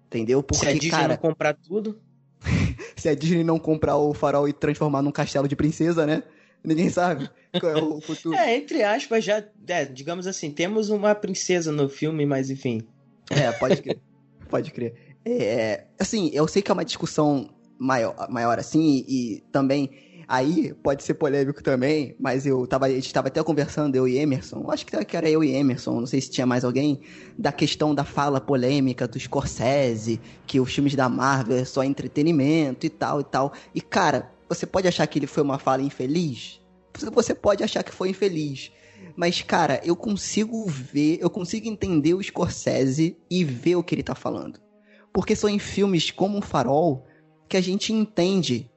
Entendeu? 0.06 0.44
Porque, 0.44 0.64
se 0.64 0.70
a 0.70 0.72
Disney 0.74 0.90
cara, 0.90 1.08
não 1.08 1.16
comprar 1.16 1.54
tudo. 1.54 2.00
se 2.94 3.08
a 3.08 3.16
Disney 3.16 3.42
não 3.42 3.58
comprar 3.58 3.96
o 3.96 4.14
farol 4.14 4.48
e 4.48 4.52
transformar 4.52 5.02
num 5.02 5.10
castelo 5.10 5.48
de 5.48 5.56
princesa, 5.56 6.06
né? 6.06 6.22
Ninguém 6.62 6.90
sabe 6.90 7.28
qual 7.58 7.72
é 7.72 7.82
o 7.82 8.00
futuro. 8.00 8.36
é, 8.36 8.56
entre 8.56 8.82
aspas, 8.82 9.24
já, 9.24 9.42
é, 9.66 9.84
digamos 9.84 10.26
assim, 10.26 10.50
temos 10.50 10.90
uma 10.90 11.14
princesa 11.14 11.72
no 11.72 11.88
filme, 11.88 12.26
mas 12.26 12.50
enfim. 12.50 12.82
É, 13.30 13.50
pode 13.52 13.80
crer. 13.82 13.98
pode 14.48 14.70
crer. 14.70 14.94
É, 15.24 15.84
assim, 15.98 16.30
eu 16.32 16.46
sei 16.48 16.62
que 16.62 16.70
é 16.70 16.74
uma 16.74 16.84
discussão 16.84 17.50
maior, 17.78 18.14
maior 18.30 18.58
assim, 18.58 19.04
e, 19.06 19.36
e 19.36 19.40
também 19.52 19.90
aí 20.30 20.72
pode 20.80 21.02
ser 21.02 21.14
polêmico 21.14 21.60
também, 21.60 22.14
mas 22.16 22.46
eu 22.46 22.64
tava, 22.64 22.86
a 22.86 22.90
gente 22.90 23.12
tava 23.12 23.26
até 23.26 23.42
conversando, 23.42 23.96
eu 23.96 24.06
e 24.06 24.16
Emerson, 24.16 24.64
acho 24.70 24.86
que 24.86 25.16
era 25.16 25.28
eu 25.28 25.42
e 25.42 25.52
Emerson, 25.52 25.98
não 25.98 26.06
sei 26.06 26.20
se 26.20 26.30
tinha 26.30 26.46
mais 26.46 26.64
alguém, 26.64 27.00
da 27.36 27.50
questão 27.50 27.92
da 27.92 28.04
fala 28.04 28.40
polêmica 28.40 29.08
do 29.08 29.18
Scorsese, 29.18 30.20
que 30.46 30.60
os 30.60 30.72
filmes 30.72 30.94
da 30.94 31.08
Marvel 31.08 31.56
é 31.58 31.64
só 31.64 31.82
entretenimento 31.82 32.86
e 32.86 32.90
tal 32.90 33.20
e 33.20 33.24
tal. 33.24 33.52
E 33.74 33.80
cara, 33.80 34.30
você 34.50 34.66
pode 34.66 34.88
achar 34.88 35.06
que 35.06 35.16
ele 35.16 35.28
foi 35.28 35.44
uma 35.44 35.60
fala 35.60 35.80
infeliz? 35.80 36.60
Você 37.14 37.36
pode 37.36 37.62
achar 37.62 37.84
que 37.84 37.92
foi 37.92 38.10
infeliz. 38.10 38.72
Mas, 39.14 39.42
cara, 39.42 39.80
eu 39.84 39.94
consigo 39.94 40.66
ver, 40.66 41.18
eu 41.20 41.30
consigo 41.30 41.68
entender 41.68 42.14
o 42.14 42.22
Scorsese 42.22 43.16
e 43.30 43.44
ver 43.44 43.76
o 43.76 43.82
que 43.84 43.94
ele 43.94 44.02
tá 44.02 44.16
falando. 44.16 44.60
Porque 45.12 45.36
são 45.36 45.48
em 45.48 45.60
filmes 45.60 46.10
como 46.10 46.38
o 46.38 46.42
Farol 46.42 47.06
que 47.48 47.56
a 47.56 47.60
gente 47.60 47.92
entende 47.92 48.68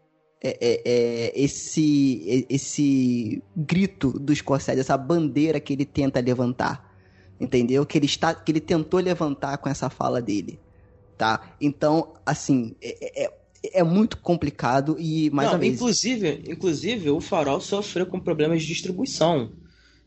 é, 0.44 0.58
é, 0.62 0.82
é, 0.86 1.44
esse, 1.44 2.46
esse 2.48 3.42
grito 3.58 4.12
do 4.20 4.36
Scorsese, 4.36 4.80
essa 4.80 4.98
bandeira 4.98 5.60
que 5.60 5.74
ele 5.74 5.86
tenta 5.86 6.20
levantar. 6.20 6.94
Entendeu? 7.40 7.84
Que 7.84 7.98
ele, 7.98 8.06
está, 8.06 8.36
que 8.36 8.52
ele 8.52 8.62
tentou 8.62 9.00
levantar 9.00 9.58
com 9.58 9.68
essa 9.68 9.90
fala 9.90 10.22
dele. 10.22 10.60
Tá? 11.18 11.56
Então, 11.60 12.14
assim, 12.24 12.76
é, 12.80 13.34
é 13.72 13.84
muito 13.84 14.18
complicado 14.18 14.96
e 15.00 15.30
mais 15.30 15.48
Não, 15.48 15.56
uma 15.56 15.60
vez. 15.60 15.76
Inclusive, 15.76 16.44
inclusive, 16.48 17.10
o 17.10 17.22
farol 17.22 17.62
sofreu 17.62 18.06
com 18.06 18.20
problemas 18.20 18.62
de 18.62 18.68
distribuição. 18.68 19.52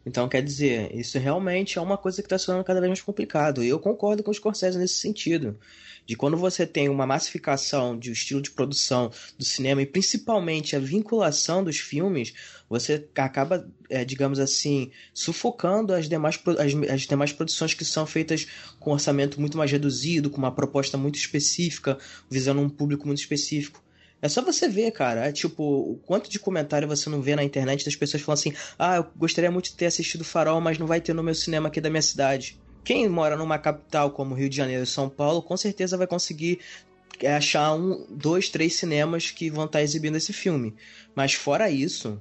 Então, 0.07 0.29
quer 0.29 0.41
dizer, 0.41 0.95
isso 0.95 1.19
realmente 1.19 1.79
é 1.79 1.83
uma 1.83 1.99
coisa 1.99 2.23
que 2.23 2.27
está 2.27 2.39
se 2.39 2.47
tornando 2.47 2.65
cada 2.65 2.79
vez 2.79 2.89
mais 2.89 3.03
complicado. 3.03 3.65
E 3.65 3.69
eu 3.69 3.81
concordo 3.81 4.23
com 4.23 4.31
os 4.31 4.37
Scorsese 4.37 4.79
nesse 4.79 4.95
sentido. 4.95 5.59
De 6.07 6.15
quando 6.15 6.37
você 6.37 6.65
tem 6.65 6.89
uma 6.89 7.05
massificação 7.05 7.99
de 7.99 8.11
um 8.11 8.13
estilo 8.13 8.41
de 8.41 8.53
produção 8.53 9.11
do 9.37 9.45
cinema 9.45 9.83
e 9.83 9.87
principalmente 9.87 10.77
a 10.77 10.79
vinculação 10.79 11.65
dos 11.65 11.79
filmes, 11.79 12.33
você 12.71 13.09
acaba, 13.17 13.69
é, 13.91 14.05
digamos 14.05 14.39
assim, 14.39 14.93
sufocando 15.13 15.93
as 15.93 16.09
demais, 16.09 16.41
as, 16.57 16.91
as 16.93 17.01
demais 17.01 17.33
produções 17.33 17.75
que 17.75 17.85
são 17.85 18.07
feitas 18.07 18.47
com 18.79 18.93
orçamento 18.93 19.41
muito 19.41 19.59
mais 19.59 19.73
reduzido, 19.73 20.31
com 20.31 20.39
uma 20.39 20.55
proposta 20.55 20.97
muito 20.97 21.17
específica, 21.17 21.99
visando 22.31 22.61
um 22.61 22.69
público 22.69 23.09
muito 23.09 23.19
específico. 23.19 23.83
É 24.21 24.29
só 24.29 24.43
você 24.43 24.69
ver, 24.69 24.91
cara. 24.93 25.27
É, 25.27 25.33
tipo, 25.33 25.63
o 25.63 26.01
quanto 26.07 26.31
de 26.31 26.39
comentário 26.39 26.89
você 26.89 27.09
não 27.11 27.21
vê 27.21 27.37
na 27.37 27.45
internet 27.45 27.85
das 27.85 27.97
pessoas 27.97 28.23
falando 28.23 28.39
assim: 28.39 28.53
ah, 28.79 28.97
eu 28.97 29.07
gostaria 29.17 29.51
muito 29.51 29.67
de 29.67 29.77
ter 29.77 29.87
assistido 29.87 30.25
Farol, 30.25 30.61
mas 30.61 30.79
não 30.79 30.87
vai 30.87 31.01
ter 31.01 31.13
no 31.13 31.23
meu 31.23 31.35
cinema 31.35 31.69
aqui 31.69 31.81
da 31.81 31.91
minha 31.91 32.03
cidade. 32.03 32.59
Quem 32.83 33.09
mora 33.09 33.37
numa 33.37 33.59
capital 33.59 34.11
como 34.13 34.35
Rio 34.35 34.49
de 34.49 34.57
Janeiro 34.57 34.85
e 34.85 34.87
São 34.87 35.09
Paulo, 35.09 35.43
com 35.43 35.57
certeza 35.57 35.97
vai 35.97 36.07
conseguir 36.07 36.61
é, 37.21 37.35
achar 37.35 37.75
um, 37.75 38.07
dois, 38.09 38.49
três 38.49 38.75
cinemas 38.75 39.31
que 39.31 39.51
vão 39.51 39.65
estar 39.65 39.83
exibindo 39.83 40.17
esse 40.17 40.33
filme. 40.33 40.75
Mas 41.15 41.35
fora 41.35 41.71
isso, 41.71 42.21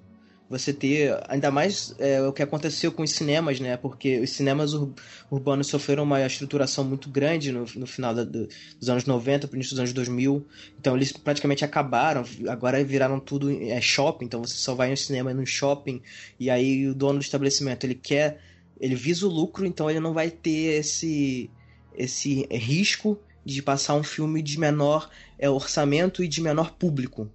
você 0.49 0.71
ter 0.71 1.17
ainda 1.27 1.49
mais 1.49 1.95
é, 1.97 2.21
o 2.21 2.31
que 2.31 2.43
aconteceu 2.43 2.91
com 2.91 3.01
os 3.01 3.11
cinemas, 3.11 3.59
né? 3.59 3.77
Porque 3.77 4.19
os 4.19 4.29
cinemas 4.29 4.73
ur 4.73 4.93
urbanos 5.31 5.67
sofreram 5.67 6.03
uma 6.03 6.23
estruturação 6.25 6.83
muito 6.83 7.09
grande 7.09 7.51
no, 7.51 7.65
no 7.75 7.87
final 7.87 8.13
da, 8.13 8.23
do, 8.23 8.47
dos 8.79 8.89
anos 8.89 9.05
90, 9.05 9.47
no 9.47 9.55
início 9.55 9.71
dos 9.71 9.79
anos 9.79 9.93
2000. 9.93 10.45
Então 10.79 10.95
eles 10.95 11.11
praticamente 11.11 11.65
acabaram, 11.65 12.23
agora 12.47 12.83
viraram 12.83 13.19
tudo 13.19 13.49
é, 13.51 13.81
shopping, 13.81 14.25
então 14.25 14.43
você 14.43 14.55
só 14.55 14.75
vai 14.75 14.89
no 14.89 14.97
cinema 14.97 15.33
no 15.33 15.45
shopping 15.45 16.01
e 16.39 16.49
aí 16.49 16.87
o 16.87 16.93
dono 16.93 17.19
do 17.19 17.23
estabelecimento, 17.23 17.83
ele 17.83 17.95
quer, 17.95 18.39
ele 18.79 18.95
visa 18.95 19.25
o 19.25 19.29
lucro, 19.29 19.65
então 19.65 19.89
ele 19.89 19.99
não 19.99 20.13
vai 20.13 20.29
ter 20.29 20.79
esse 20.79 21.49
esse 21.97 22.45
risco 22.51 23.17
de 23.45 23.61
passar 23.61 23.95
um 23.95 24.03
filme 24.03 24.41
de 24.41 24.59
menor 24.59 25.09
é, 25.39 25.49
orçamento 25.49 26.23
e 26.23 26.27
de 26.27 26.41
menor 26.41 26.71
público. 26.71 27.29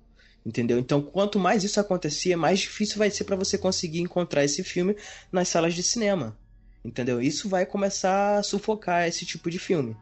Entendeu? 0.45 0.79
Então, 0.79 1.03
quanto 1.03 1.39
mais 1.39 1.65
isso 1.65 1.79
acontecer, 1.79 2.35
mais 2.35 2.61
difícil 2.61 2.97
vai 2.97 3.11
ser 3.11 3.25
para 3.25 3.37
você 3.37 3.59
conseguir 3.59 4.01
encontrar 4.01 4.45
esse 4.45 4.65
filme 4.65 4.97
nas 5.31 5.49
salas 5.49 5.75
de 5.75 5.83
cinema. 5.83 6.37
Entendeu? 6.85 7.21
Isso 7.21 7.49
vai 7.49 7.67
começar 7.67 8.39
a 8.39 8.43
sufocar 8.43 9.07
esse 9.07 9.27
tipo 9.27 9.51
de 9.51 9.59
filme. 9.59 9.97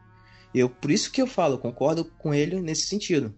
Eu, 0.53 0.69
por 0.69 0.89
isso 0.89 1.11
que 1.11 1.21
eu 1.21 1.27
falo, 1.27 1.59
concordo 1.59 2.05
com 2.05 2.33
ele 2.33 2.61
nesse 2.61 2.87
sentido. 2.87 3.33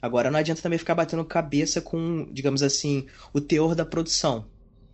Agora 0.00 0.30
não 0.30 0.38
adianta 0.38 0.62
também 0.62 0.78
ficar 0.78 0.94
batendo 0.94 1.24
cabeça 1.24 1.80
com, 1.80 2.28
digamos 2.32 2.62
assim, 2.62 3.06
o 3.32 3.40
teor 3.40 3.74
da 3.74 3.84
produção. 3.84 4.46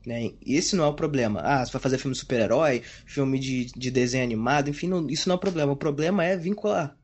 Né? 0.07 0.33
Esse 0.45 0.75
não 0.75 0.85
é 0.85 0.89
o 0.89 0.95
problema. 0.95 1.41
Ah, 1.41 1.65
você 1.65 1.73
vai 1.73 1.83
fazer 1.83 1.99
filme 1.99 2.15
super-herói, 2.15 2.83
filme 3.05 3.39
de, 3.39 3.67
de 3.67 3.91
desenho 3.91 4.25
animado, 4.25 4.71
enfim, 4.71 4.89
não, 4.89 5.09
isso 5.09 5.29
não 5.29 5.35
é 5.35 5.37
o 5.37 5.41
problema. 5.41 5.73
O 5.73 5.77
problema 5.77 6.25
é 6.25 6.37
vincular. 6.37 6.97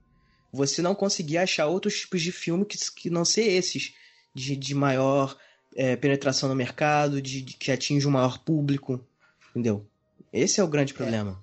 Você 0.52 0.80
não 0.80 0.94
conseguir 0.94 1.38
achar 1.38 1.66
outros 1.66 2.00
tipos 2.00 2.22
de 2.22 2.32
filme 2.32 2.64
que, 2.64 2.78
que 2.96 3.11
não 3.11 3.24
ser 3.24 3.42
esses, 3.42 3.92
de, 4.34 4.56
de 4.56 4.74
maior 4.74 5.36
é, 5.76 5.96
penetração 5.96 6.48
no 6.48 6.54
mercado, 6.54 7.20
de, 7.20 7.42
de, 7.42 7.54
que 7.54 7.70
atinge 7.70 8.06
um 8.06 8.10
maior 8.10 8.38
público. 8.38 9.00
Entendeu? 9.50 9.84
Esse 10.32 10.60
é 10.60 10.64
o 10.64 10.68
grande 10.68 10.94
problema. 10.94 11.38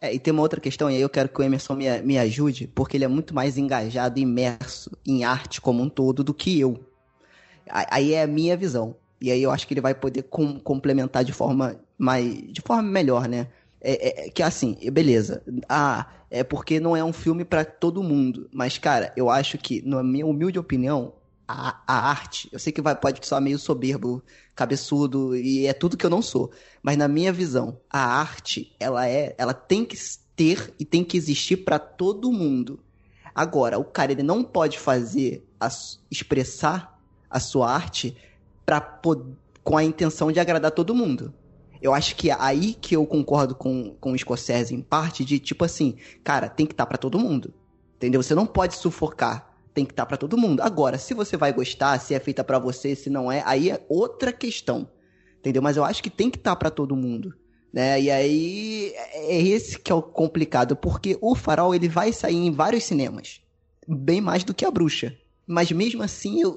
É, 0.00 0.14
e 0.14 0.18
tem 0.18 0.32
uma 0.32 0.42
outra 0.42 0.60
questão, 0.60 0.90
e 0.90 0.96
aí 0.96 1.00
eu 1.00 1.08
quero 1.08 1.28
que 1.28 1.40
o 1.40 1.42
Emerson 1.42 1.74
me, 1.74 2.02
me 2.02 2.18
ajude, 2.18 2.66
porque 2.66 2.96
ele 2.96 3.04
é 3.04 3.08
muito 3.08 3.34
mais 3.34 3.56
engajado, 3.56 4.18
imerso 4.18 4.90
em 5.06 5.24
arte 5.24 5.60
como 5.60 5.82
um 5.82 5.88
todo 5.88 6.22
do 6.22 6.34
que 6.34 6.60
eu. 6.60 6.78
Aí 7.68 8.12
é 8.12 8.22
a 8.22 8.26
minha 8.26 8.56
visão. 8.56 8.94
E 9.20 9.30
aí 9.30 9.42
eu 9.42 9.50
acho 9.50 9.66
que 9.66 9.74
ele 9.74 9.80
vai 9.80 9.94
poder 9.94 10.22
com, 10.24 10.60
complementar 10.60 11.24
de 11.24 11.32
forma 11.32 11.80
mais. 11.98 12.52
de 12.52 12.60
forma 12.60 12.82
melhor, 12.82 13.28
né? 13.28 13.48
É, 13.80 14.26
é, 14.26 14.30
que 14.30 14.42
assim, 14.42 14.76
beleza. 14.90 15.42
Ah, 15.68 16.06
é 16.30 16.44
porque 16.44 16.78
não 16.78 16.96
é 16.96 17.02
um 17.02 17.12
filme 17.12 17.44
para 17.44 17.64
todo 17.64 18.02
mundo. 18.02 18.48
Mas, 18.52 18.78
cara, 18.78 19.12
eu 19.16 19.30
acho 19.30 19.58
que, 19.58 19.82
na 19.82 20.02
minha 20.02 20.26
humilde 20.26 20.58
opinião, 20.58 21.12
a, 21.48 21.80
a 21.86 22.10
arte, 22.10 22.48
eu 22.52 22.58
sei 22.58 22.72
que 22.72 22.80
vai, 22.80 22.96
pode 22.96 23.24
soar 23.26 23.40
meio 23.40 23.58
soberbo, 23.58 24.22
cabeçudo, 24.54 25.36
e 25.36 25.66
é 25.66 25.72
tudo 25.72 25.96
que 25.96 26.04
eu 26.04 26.10
não 26.10 26.22
sou. 26.22 26.50
Mas 26.82 26.96
na 26.96 27.06
minha 27.06 27.32
visão, 27.32 27.78
a 27.90 28.00
arte, 28.00 28.74
ela 28.80 29.08
é. 29.08 29.34
Ela 29.38 29.54
tem 29.54 29.84
que 29.84 29.96
ter 30.34 30.74
e 30.78 30.84
tem 30.84 31.04
que 31.04 31.16
existir 31.16 31.58
para 31.58 31.78
todo 31.78 32.32
mundo. 32.32 32.80
Agora, 33.34 33.78
o 33.78 33.84
cara 33.84 34.12
ele 34.12 34.22
não 34.22 34.42
pode 34.42 34.78
fazer, 34.78 35.46
a, 35.60 35.68
expressar 36.10 36.98
a 37.28 37.38
sua 37.38 37.70
arte 37.70 38.16
para 38.64 38.80
com 39.62 39.76
a 39.76 39.84
intenção 39.84 40.32
de 40.32 40.40
agradar 40.40 40.70
todo 40.70 40.94
mundo. 40.94 41.34
Eu 41.82 41.92
acho 41.92 42.16
que 42.16 42.30
é 42.30 42.36
aí 42.38 42.74
que 42.74 42.96
eu 42.96 43.06
concordo 43.06 43.54
com, 43.54 43.94
com 44.00 44.12
o 44.12 44.18
Scorsese 44.18 44.74
em 44.74 44.80
parte 44.80 45.24
de 45.24 45.38
tipo 45.38 45.64
assim, 45.64 45.96
cara, 46.24 46.48
tem 46.48 46.66
que 46.66 46.72
estar 46.72 46.84
tá 46.84 46.88
para 46.88 46.98
todo 46.98 47.18
mundo. 47.18 47.52
Entendeu? 47.96 48.22
Você 48.22 48.34
não 48.34 48.46
pode 48.46 48.76
sufocar, 48.76 49.55
tem 49.76 49.84
que 49.84 49.92
estar 49.92 50.04
tá 50.04 50.06
para 50.06 50.16
todo 50.16 50.38
mundo. 50.38 50.62
Agora, 50.62 50.96
se 50.96 51.12
você 51.12 51.36
vai 51.36 51.52
gostar, 51.52 52.00
se 52.00 52.14
é 52.14 52.18
feita 52.18 52.42
para 52.42 52.58
você, 52.58 52.96
se 52.96 53.10
não 53.10 53.30
é, 53.30 53.42
aí 53.44 53.70
é 53.70 53.84
outra 53.90 54.32
questão. 54.32 54.88
Entendeu? 55.38 55.60
Mas 55.60 55.76
eu 55.76 55.84
acho 55.84 56.02
que 56.02 56.08
tem 56.08 56.30
que 56.30 56.38
estar 56.38 56.52
tá 56.52 56.56
para 56.56 56.70
todo 56.70 56.96
mundo. 56.96 57.34
Né? 57.70 58.00
E 58.00 58.10
aí 58.10 58.94
é 59.12 59.38
esse 59.38 59.78
que 59.78 59.92
é 59.92 59.94
o 59.94 60.00
complicado, 60.00 60.74
porque 60.74 61.18
o 61.20 61.34
Farol 61.34 61.74
ele 61.74 61.90
vai 61.90 62.10
sair 62.10 62.36
em 62.36 62.50
vários 62.50 62.84
cinemas, 62.84 63.42
bem 63.86 64.18
mais 64.18 64.42
do 64.44 64.54
que 64.54 64.64
a 64.64 64.70
Bruxa. 64.70 65.14
Mas 65.46 65.70
mesmo 65.70 66.02
assim, 66.02 66.40
eu, 66.40 66.56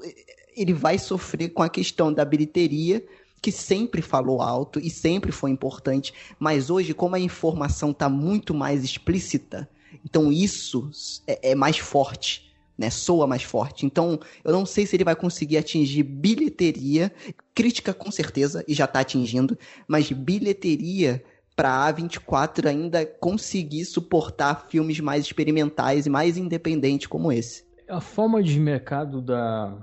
ele 0.55 0.73
vai 0.73 0.97
sofrer 0.97 1.49
com 1.49 1.62
a 1.62 1.67
questão 1.67 2.13
da 2.13 2.23
bilheteria, 2.23 3.05
que 3.41 3.51
sempre 3.51 4.01
falou 4.01 4.41
alto 4.41 4.79
e 4.79 4.89
sempre 4.89 5.34
foi 5.34 5.51
importante, 5.51 6.13
mas 6.39 6.69
hoje, 6.69 6.93
como 6.93 7.15
a 7.15 7.19
informação 7.19 7.91
está 7.91 8.08
muito 8.08 8.53
mais 8.53 8.84
explícita, 8.84 9.69
então 10.05 10.32
isso 10.32 10.89
é, 11.27 11.51
é 11.51 11.55
mais 11.55 11.77
forte. 11.77 12.48
Né, 12.79 12.89
soa 12.89 13.27
mais 13.27 13.43
forte. 13.43 13.85
Então, 13.85 14.17
eu 14.41 14.53
não 14.53 14.65
sei 14.65 14.85
se 14.85 14.95
ele 14.95 15.03
vai 15.03 15.13
conseguir 15.13 15.57
atingir 15.57 16.01
bilheteria, 16.01 17.11
crítica 17.53 17.93
com 17.93 18.09
certeza, 18.09 18.63
e 18.65 18.73
já 18.73 18.85
está 18.85 19.01
atingindo, 19.01 19.57
mas 19.85 20.09
bilheteria 20.09 21.21
para 21.57 21.71
a 21.71 21.93
A24 21.93 22.67
ainda 22.67 23.05
conseguir 23.05 23.83
suportar 23.83 24.67
filmes 24.69 25.01
mais 25.01 25.25
experimentais 25.25 26.05
e 26.05 26.09
mais 26.09 26.37
independentes 26.37 27.07
como 27.07 27.33
esse. 27.33 27.65
A 27.89 27.99
forma 27.99 28.41
de 28.41 28.57
mercado 28.57 29.21
da, 29.21 29.75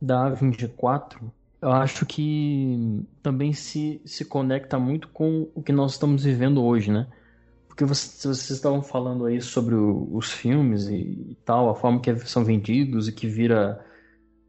da 0.00 0.30
A24, 0.30 1.18
eu 1.60 1.70
acho 1.70 2.06
que 2.06 3.04
também 3.22 3.52
se, 3.52 4.00
se 4.06 4.24
conecta 4.24 4.78
muito 4.78 5.08
com 5.08 5.48
o 5.54 5.62
que 5.62 5.70
nós 5.70 5.92
estamos 5.92 6.24
vivendo 6.24 6.64
hoje, 6.64 6.90
né? 6.90 7.06
Porque 7.78 7.94
vocês, 7.94 8.36
vocês 8.36 8.50
estavam 8.50 8.82
falando 8.82 9.24
aí 9.24 9.40
sobre 9.40 9.76
o, 9.76 10.08
os 10.10 10.32
filmes 10.32 10.88
e, 10.88 10.96
e, 10.96 11.38
tal, 11.44 11.70
a 11.70 11.76
forma 11.76 12.00
que 12.00 12.12
são 12.26 12.44
vendidos 12.44 13.06
e 13.06 13.12
que 13.12 13.28
vira, 13.28 13.78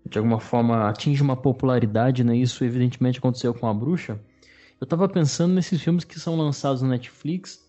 de 0.03 0.17
alguma 0.17 0.39
forma, 0.39 0.89
atinge 0.89 1.21
uma 1.21 1.35
popularidade, 1.35 2.23
né? 2.23 2.35
Isso 2.35 2.65
evidentemente 2.65 3.19
aconteceu 3.19 3.53
com 3.53 3.67
a 3.67 3.73
Bruxa. 3.73 4.19
Eu 4.81 4.87
tava 4.87 5.07
pensando 5.07 5.53
nesses 5.53 5.79
filmes 5.79 6.03
que 6.03 6.19
são 6.19 6.35
lançados 6.35 6.81
na 6.81 6.87
Netflix 6.87 7.59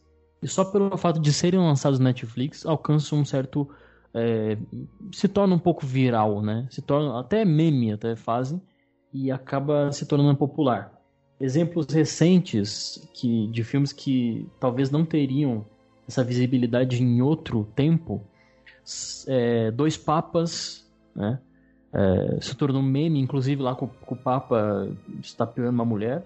e 0.42 0.48
só 0.48 0.64
pelo 0.64 0.96
fato 0.96 1.20
de 1.20 1.30
serem 1.30 1.60
lançados 1.60 1.98
na 1.98 2.06
Netflix 2.06 2.64
alcançam 2.64 3.18
um 3.18 3.24
certo 3.26 3.68
é, 4.14 4.56
se 5.12 5.28
torna 5.28 5.56
um 5.56 5.58
pouco 5.58 5.84
viral, 5.84 6.40
né? 6.40 6.66
Se 6.70 6.80
torna 6.80 7.20
até 7.20 7.44
meme, 7.44 7.92
até 7.92 8.16
fazem 8.16 8.62
e 9.12 9.30
acaba 9.30 9.92
se 9.92 10.06
tornando 10.06 10.38
popular. 10.38 10.99
Exemplos 11.40 11.86
recentes 11.86 13.08
que 13.14 13.46
de 13.48 13.64
filmes 13.64 13.92
que 13.92 14.46
talvez 14.58 14.90
não 14.90 15.04
teriam 15.04 15.64
essa 16.06 16.22
visibilidade 16.22 17.02
em 17.02 17.22
outro 17.22 17.66
tempo, 17.74 18.22
é, 19.26 19.70
Dois 19.70 19.96
Papas, 19.96 20.86
né? 21.14 21.38
É, 21.92 22.38
se 22.40 22.54
tornou 22.54 22.82
meme, 22.82 23.18
inclusive 23.18 23.60
lá 23.60 23.74
com, 23.74 23.88
com 23.88 24.14
o 24.14 24.18
Papa 24.18 24.88
estapeando 25.22 25.70
uma 25.70 25.84
mulher. 25.84 26.24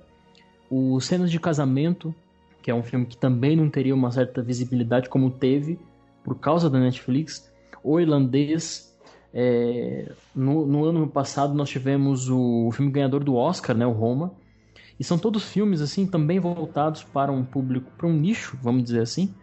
O 0.70 1.00
Cenas 1.00 1.30
de 1.30 1.40
Casamento, 1.40 2.14
que 2.62 2.70
é 2.70 2.74
um 2.74 2.82
filme 2.82 3.06
que 3.06 3.16
também 3.16 3.56
não 3.56 3.70
teria 3.70 3.94
uma 3.94 4.10
certa 4.10 4.42
visibilidade 4.42 5.08
como 5.08 5.30
teve 5.30 5.78
por 6.22 6.38
causa 6.38 6.68
da 6.68 6.78
Netflix, 6.78 7.52
o 7.82 8.00
Irlandês. 8.00 8.92
É, 9.36 10.12
no, 10.34 10.64
no, 10.64 10.84
ano 10.84 11.08
passado 11.08 11.54
nós 11.54 11.68
tivemos 11.68 12.30
o, 12.30 12.68
o, 12.68 12.72
filme 12.72 12.92
ganhador 12.92 13.24
do 13.24 13.34
Oscar, 13.34 13.76
né, 13.76 13.86
o 13.86 13.90
Roma. 13.90 14.32
E 14.98 15.04
são 15.04 15.18
todos 15.18 15.44
filmes 15.44 15.80
assim 15.80 16.06
também 16.06 16.38
voltados 16.38 17.02
para 17.02 17.32
um 17.32 17.44
público, 17.44 17.90
para 17.96 18.06
um 18.06 18.12
nicho, 18.12 18.58
vamos 18.62 18.84
dizer 18.84 19.00
assim. 19.00 19.34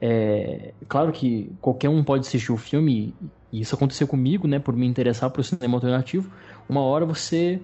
É, 0.00 0.74
claro 0.88 1.12
que 1.12 1.52
qualquer 1.60 1.88
um 1.88 2.02
pode 2.02 2.26
assistir 2.26 2.52
o 2.52 2.56
filme, 2.56 3.14
e 3.52 3.60
isso 3.60 3.74
aconteceu 3.74 4.06
comigo, 4.06 4.46
né, 4.46 4.58
por 4.58 4.74
me 4.74 4.86
interessar 4.86 5.30
por 5.30 5.44
cinema 5.44 5.76
alternativo. 5.76 6.30
Uma 6.68 6.80
hora 6.80 7.04
você 7.04 7.60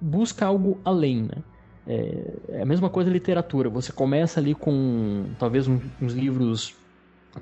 busca 0.00 0.46
algo 0.46 0.80
além, 0.84 1.22
né? 1.22 1.42
É, 1.86 2.34
é 2.50 2.62
a 2.62 2.66
mesma 2.66 2.90
coisa 2.90 3.10
literatura. 3.10 3.70
Você 3.70 3.92
começa 3.92 4.40
ali 4.40 4.54
com 4.54 5.24
talvez 5.38 5.66
um, 5.66 5.80
uns 6.00 6.12
livros 6.12 6.74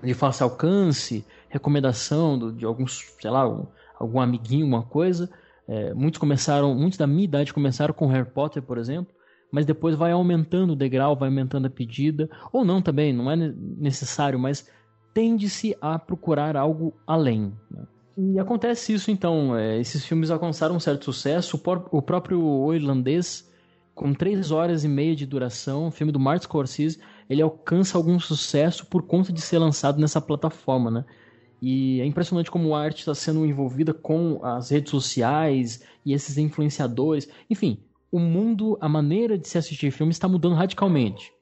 de 0.03 0.15
fácil 0.15 0.45
alcance, 0.45 1.25
recomendação 1.49 2.39
do, 2.39 2.53
de 2.53 2.65
alguns, 2.65 3.05
sei 3.21 3.31
lá, 3.31 3.49
um, 3.49 3.67
algum 3.99 4.21
amiguinho, 4.21 4.67
uma 4.67 4.83
coisa. 4.83 5.29
É, 5.67 5.93
muitos 5.95 6.19
começaram, 6.19 6.75
muitos 6.75 6.99
da 6.99 7.07
minha 7.07 7.25
idade 7.25 7.53
começaram 7.53 7.93
com 7.93 8.07
Harry 8.07 8.31
Potter, 8.31 8.63
por 8.63 8.79
exemplo, 8.79 9.13
mas 9.51 9.67
depois 9.67 9.95
vai 9.95 10.13
aumentando 10.13 10.73
o 10.73 10.77
degrau, 10.77 11.17
vai 11.17 11.29
aumentando 11.29 11.67
a 11.67 11.71
pedida, 11.71 12.29
ou 12.53 12.65
não 12.65 12.83
também, 12.83 13.13
não 13.13 13.31
é 13.31 13.37
necessário, 13.37 14.39
mas 14.39 14.69
tende-se 15.15 15.77
a 15.81 15.99
procurar 15.99 16.57
algo 16.57 16.95
além. 17.07 17.53
Né? 17.71 17.85
E 18.19 18.39
acontece 18.39 18.93
isso 18.93 19.11
então, 19.11 19.57
é, 19.57 19.79
esses 19.79 20.05
filmes 20.05 20.31
alcançaram 20.31 20.77
um 20.77 20.81
certo 20.81 21.05
sucesso, 21.05 21.57
o, 21.57 21.99
o 21.99 22.03
próprio 22.03 22.43
O 22.43 22.75
Irlandês, 22.75 23.51
com 23.95 24.13
três 24.13 24.51
horas 24.51 24.85
e 24.85 24.89
meia 24.89 25.15
de 25.15 25.27
duração, 25.27 25.91
filme 25.91 26.13
do 26.13 26.21
Martin 26.21 26.45
Scorsese, 26.45 26.99
ele 27.29 27.43
alcança 27.43 27.97
algum 27.97 28.19
sucesso 28.19 28.87
por 28.87 29.03
conta 29.03 29.33
de 29.33 29.41
ser 29.41 29.59
lançado 29.59 30.01
nessa 30.01 30.21
plataforma, 30.21 30.91
né? 30.91 31.05
E 31.61 32.01
é 32.01 32.05
impressionante 32.05 32.51
como 32.51 32.75
a 32.75 32.83
arte 32.83 32.99
está 32.99 33.15
sendo 33.15 33.45
envolvida 33.47 33.95
com 33.95 34.45
as 34.45 34.71
redes 34.71 34.91
sociais 34.91 35.83
e 36.05 36.13
esses 36.13 36.37
influenciadores. 36.37 37.29
Enfim, 37.49 37.79
o 38.11 38.19
mundo, 38.19 38.79
a 38.81 38.89
maneira 38.89 39.37
de 39.39 39.49
se 39.49 39.59
assistir 39.59 39.91
filmes 39.91 40.17
está 40.17 40.29
mudando 40.29 40.55
radicalmente. 40.55 41.33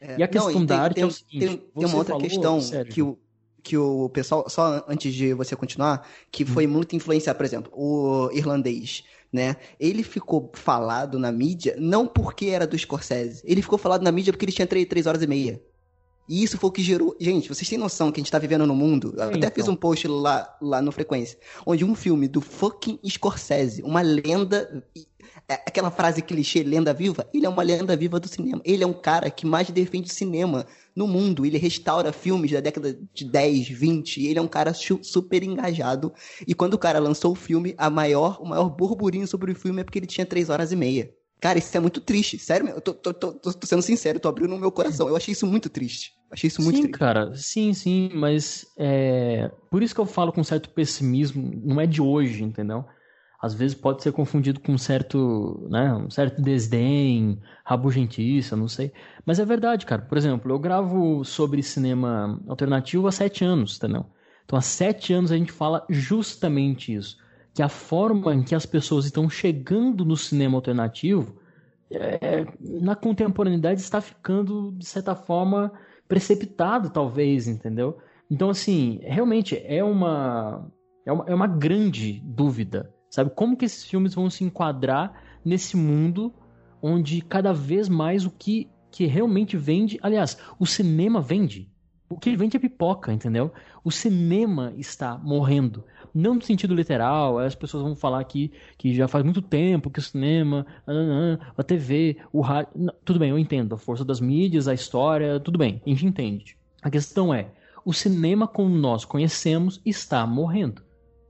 É, 0.00 0.18
e 0.18 0.22
a 0.22 0.28
questão 0.28 0.52
não, 0.52 0.66
da 0.66 0.80
arte 0.80 0.94
tem, 0.94 1.04
é 1.04 1.06
o 1.06 1.10
seguinte: 1.10 1.46
tem, 1.46 1.56
tem 1.56 1.86
uma 1.86 1.96
outra 1.96 2.14
falou, 2.14 2.28
questão 2.28 2.58
que 2.90 3.02
o, 3.02 3.18
que 3.62 3.76
o 3.76 4.08
pessoal, 4.08 4.48
só 4.48 4.84
antes 4.88 5.14
de 5.14 5.32
você 5.34 5.54
continuar, 5.54 6.06
que 6.30 6.44
foi 6.44 6.66
hum. 6.66 6.70
muito 6.70 6.96
influenciado, 6.96 7.36
por 7.36 7.44
exemplo, 7.44 7.72
o 7.74 8.30
irlandês 8.32 9.04
né? 9.32 9.56
Ele 9.80 10.02
ficou 10.02 10.50
falado 10.52 11.18
na 11.18 11.32
mídia 11.32 11.74
não 11.78 12.06
porque 12.06 12.46
era 12.46 12.66
do 12.66 12.78
Scorsese. 12.78 13.42
Ele 13.44 13.62
ficou 13.62 13.78
falado 13.78 14.02
na 14.02 14.12
mídia 14.12 14.32
porque 14.32 14.44
ele 14.44 14.52
tinha 14.52 14.66
três, 14.66 14.86
três 14.86 15.06
horas 15.06 15.22
e 15.22 15.26
meia. 15.26 15.60
E 16.28 16.42
isso 16.42 16.56
foi 16.56 16.68
o 16.68 16.72
que 16.72 16.82
gerou. 16.82 17.16
Gente, 17.18 17.48
vocês 17.48 17.68
têm 17.68 17.78
noção 17.78 18.12
que 18.12 18.20
a 18.20 18.22
gente 18.22 18.30
tá 18.30 18.38
vivendo 18.38 18.66
no 18.66 18.74
mundo? 18.74 19.12
Eu 19.16 19.24
até 19.24 19.38
Então. 19.38 19.50
fiz 19.50 19.68
um 19.68 19.74
post 19.74 20.06
lá, 20.06 20.56
lá 20.60 20.80
no 20.80 20.92
Frequência, 20.92 21.36
onde 21.66 21.84
um 21.84 21.94
filme 21.94 22.28
do 22.28 22.40
fucking 22.40 22.98
Scorsese, 23.08 23.82
uma 23.82 24.02
lenda. 24.02 24.84
É 25.52 25.62
Aquela 25.66 25.90
frase 25.90 26.22
clichê, 26.22 26.62
lenda 26.62 26.92
viva, 26.92 27.26
ele 27.32 27.46
é 27.46 27.48
uma 27.48 27.62
lenda 27.62 27.96
viva 27.96 28.18
do 28.20 28.28
cinema. 28.28 28.60
Ele 28.64 28.82
é 28.84 28.86
um 28.86 28.92
cara 28.92 29.30
que 29.30 29.46
mais 29.46 29.70
defende 29.70 30.10
o 30.10 30.14
cinema 30.14 30.66
no 30.94 31.06
mundo. 31.06 31.46
Ele 31.46 31.58
restaura 31.58 32.12
filmes 32.12 32.50
da 32.50 32.60
década 32.60 32.98
de 33.14 33.24
10, 33.24 33.68
20. 33.68 34.24
Ele 34.26 34.38
é 34.38 34.42
um 34.42 34.48
cara 34.48 34.72
super 34.74 35.42
engajado. 35.42 36.12
E 36.46 36.54
quando 36.54 36.74
o 36.74 36.78
cara 36.78 36.98
lançou 36.98 37.32
o 37.32 37.36
filme, 37.36 37.74
a 37.78 37.88
maior, 37.90 38.38
o 38.40 38.46
maior 38.46 38.68
burburinho 38.68 39.26
sobre 39.26 39.52
o 39.52 39.54
filme 39.54 39.80
é 39.80 39.84
porque 39.84 39.98
ele 39.98 40.06
tinha 40.06 40.26
3 40.26 40.50
horas 40.50 40.72
e 40.72 40.76
meia. 40.76 41.12
Cara, 41.40 41.58
isso 41.58 41.76
é 41.76 41.80
muito 41.80 42.00
triste. 42.00 42.38
Sério, 42.38 42.68
eu 42.68 42.80
tô, 42.80 42.94
tô, 42.94 43.12
tô, 43.12 43.32
tô- 43.32 43.66
sendo 43.66 43.82
sincero, 43.82 44.20
tô 44.20 44.28
abrindo 44.28 44.54
o 44.54 44.58
meu 44.58 44.70
coração. 44.70 45.08
Eu 45.08 45.16
achei 45.16 45.32
isso 45.32 45.46
muito 45.46 45.68
triste. 45.68 46.12
Achei 46.30 46.46
isso 46.48 46.62
muito 46.62 46.76
sim, 46.76 46.82
triste. 46.82 46.98
cara, 46.98 47.34
sim, 47.34 47.74
sim, 47.74 48.10
mas 48.14 48.64
é, 48.78 49.50
por 49.70 49.82
isso 49.82 49.94
que 49.94 50.00
eu 50.00 50.06
falo 50.06 50.32
com 50.32 50.42
certo 50.44 50.70
pessimismo, 50.70 51.50
não 51.64 51.80
é 51.80 51.86
de 51.86 52.00
hoje, 52.00 52.42
entendeu? 52.44 52.84
Às 53.42 53.54
vezes 53.54 53.76
pode 53.76 54.02
ser 54.02 54.12
confundido 54.12 54.60
com 54.60 54.72
um 54.72 54.78
certo, 54.78 55.66
né, 55.68 55.92
um 55.94 56.08
certo 56.08 56.40
desdém, 56.40 57.40
rabugentiça, 57.64 58.54
não 58.56 58.68
sei. 58.68 58.92
Mas 59.26 59.40
é 59.40 59.44
verdade, 59.44 59.84
cara. 59.84 60.02
Por 60.02 60.16
exemplo, 60.16 60.52
eu 60.52 60.58
gravo 60.60 61.24
sobre 61.24 61.62
cinema 61.62 62.40
alternativo 62.46 63.08
há 63.08 63.12
sete 63.12 63.44
anos, 63.44 63.76
entendeu? 63.76 64.06
Então 64.44 64.56
há 64.56 64.62
sete 64.62 65.12
anos 65.12 65.32
a 65.32 65.36
gente 65.36 65.50
fala 65.50 65.84
justamente 65.90 66.94
isso. 66.94 67.16
Que 67.52 67.62
a 67.62 67.68
forma 67.68 68.32
em 68.32 68.44
que 68.44 68.54
as 68.54 68.64
pessoas 68.64 69.04
estão 69.06 69.28
chegando 69.28 70.04
no 70.04 70.16
cinema 70.16 70.56
alternativo 70.56 71.42
é, 71.94 72.46
na 72.60 72.94
contemporaneidade 72.94 73.80
está 73.80 74.00
ficando, 74.00 74.72
de 74.72 74.86
certa 74.86 75.14
forma, 75.14 75.72
precipitado, 76.08 76.90
talvez, 76.90 77.46
entendeu? 77.46 77.98
Então, 78.30 78.48
assim, 78.48 78.98
realmente 79.02 79.60
é 79.64 79.84
uma, 79.84 80.70
é 81.04 81.12
uma, 81.12 81.24
é 81.28 81.34
uma 81.34 81.46
grande 81.46 82.20
dúvida, 82.24 82.92
sabe? 83.12 83.30
Como 83.30 83.56
que 83.56 83.66
esses 83.66 83.84
filmes 83.84 84.14
vão 84.14 84.28
se 84.30 84.42
enquadrar 84.42 85.12
nesse 85.44 85.76
mundo 85.76 86.32
onde 86.80 87.20
cada 87.20 87.52
vez 87.52 87.88
mais 87.88 88.24
o 88.24 88.30
que, 88.30 88.68
que 88.90 89.06
realmente 89.06 89.56
vende. 89.56 90.00
Aliás, 90.02 90.36
o 90.58 90.66
cinema 90.66 91.20
vende. 91.20 91.70
O 92.08 92.18
que 92.18 92.36
vende 92.36 92.56
é 92.56 92.60
pipoca, 92.60 93.12
entendeu? 93.12 93.52
O 93.84 93.90
cinema 93.90 94.72
está 94.76 95.16
morrendo. 95.16 95.84
Não 96.14 96.34
no 96.34 96.42
sentido 96.42 96.74
literal, 96.74 97.38
as 97.38 97.54
pessoas 97.54 97.82
vão 97.82 97.94
falar 97.94 98.20
aqui 98.20 98.52
que 98.76 98.94
já 98.94 99.08
faz 99.08 99.24
muito 99.24 99.40
tempo 99.40 99.90
que 99.90 99.98
o 99.98 100.02
cinema, 100.02 100.66
a 101.56 101.62
TV, 101.62 102.18
o 102.32 102.40
rádio. 102.40 102.72
Tudo 103.04 103.18
bem, 103.18 103.30
eu 103.30 103.38
entendo. 103.38 103.74
A 103.74 103.78
força 103.78 104.04
das 104.04 104.20
mídias, 104.20 104.68
a 104.68 104.74
história, 104.74 105.40
tudo 105.40 105.58
bem, 105.58 105.80
a 105.86 105.88
gente 105.88 106.04
entende. 106.04 106.56
A 106.82 106.90
questão 106.90 107.32
é: 107.32 107.50
o 107.84 107.94
cinema 107.94 108.46
como 108.46 108.74
nós 108.74 109.06
conhecemos 109.06 109.80
está 109.86 110.26
morrendo. 110.26 110.82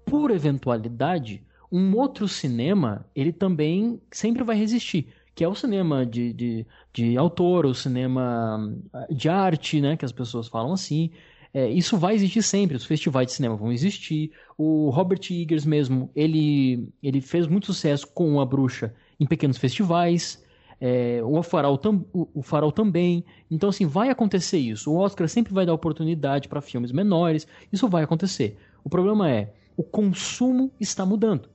Por 0.05 0.33
eventualidade, 0.33 1.45
um 1.72 1.96
outro 1.96 2.28
cinema, 2.28 3.06
ele 3.16 3.32
também 3.32 3.98
sempre 4.11 4.44
vai 4.44 4.56
resistir, 4.56 5.08
que 5.35 5.42
é 5.42 5.48
o 5.48 5.54
cinema 5.54 6.04
de, 6.04 6.32
de, 6.35 6.66
de 6.92 7.16
autor, 7.16 7.64
o 7.64 7.74
cinema 7.74 8.70
de 9.11 9.30
arte, 9.30 9.80
né, 9.80 9.96
que 9.96 10.04
as 10.04 10.12
pessoas 10.12 10.48
falam 10.48 10.74
assim. 10.74 11.11
É, 11.54 11.68
isso 11.68 11.98
vai 11.98 12.14
existir 12.14 12.42
sempre, 12.42 12.76
os 12.76 12.85
festivais 12.85 13.26
de 13.26 13.32
cinema 13.32 13.56
vão 13.56 13.72
existir. 13.72 14.32
O 14.56 14.90
Robert 14.90 15.20
Eggers 15.30 15.64
mesmo, 15.64 16.11
ele, 16.14 16.88
ele 17.02 17.20
fez 17.20 17.46
muito 17.46 17.66
sucesso 17.66 18.06
com 18.06 18.40
A 18.40 18.44
Bruxa 18.44 18.94
em 19.18 19.26
pequenos 19.26 19.56
festivais. 19.56 20.42
É, 20.80 21.22
o, 21.22 21.42
Farol 21.42 21.78
tam, 21.78 22.04
o, 22.12 22.28
o 22.35 22.42
Farol 22.42 22.72
também. 22.72 23.24
Então, 23.50 23.68
assim, 23.68 23.87
vai 23.87 24.11
acontecer 24.11 24.58
isso. 24.58 24.90
O 24.90 24.96
Oscar 24.96 25.28
sempre 25.28 25.54
vai 25.54 25.64
dar 25.64 25.74
oportunidade 25.74 26.48
para 26.48 26.61
filmes 26.61 26.90
menores. 26.90 27.46
Isso 27.72 27.88
vai 27.88 28.02
acontecer. 28.02 28.58
O 28.82 28.90
problema 28.90 29.30
é, 29.30 29.52
o 29.76 29.82
consumo 29.82 30.72
está 30.80 31.06
mudando. 31.06 31.48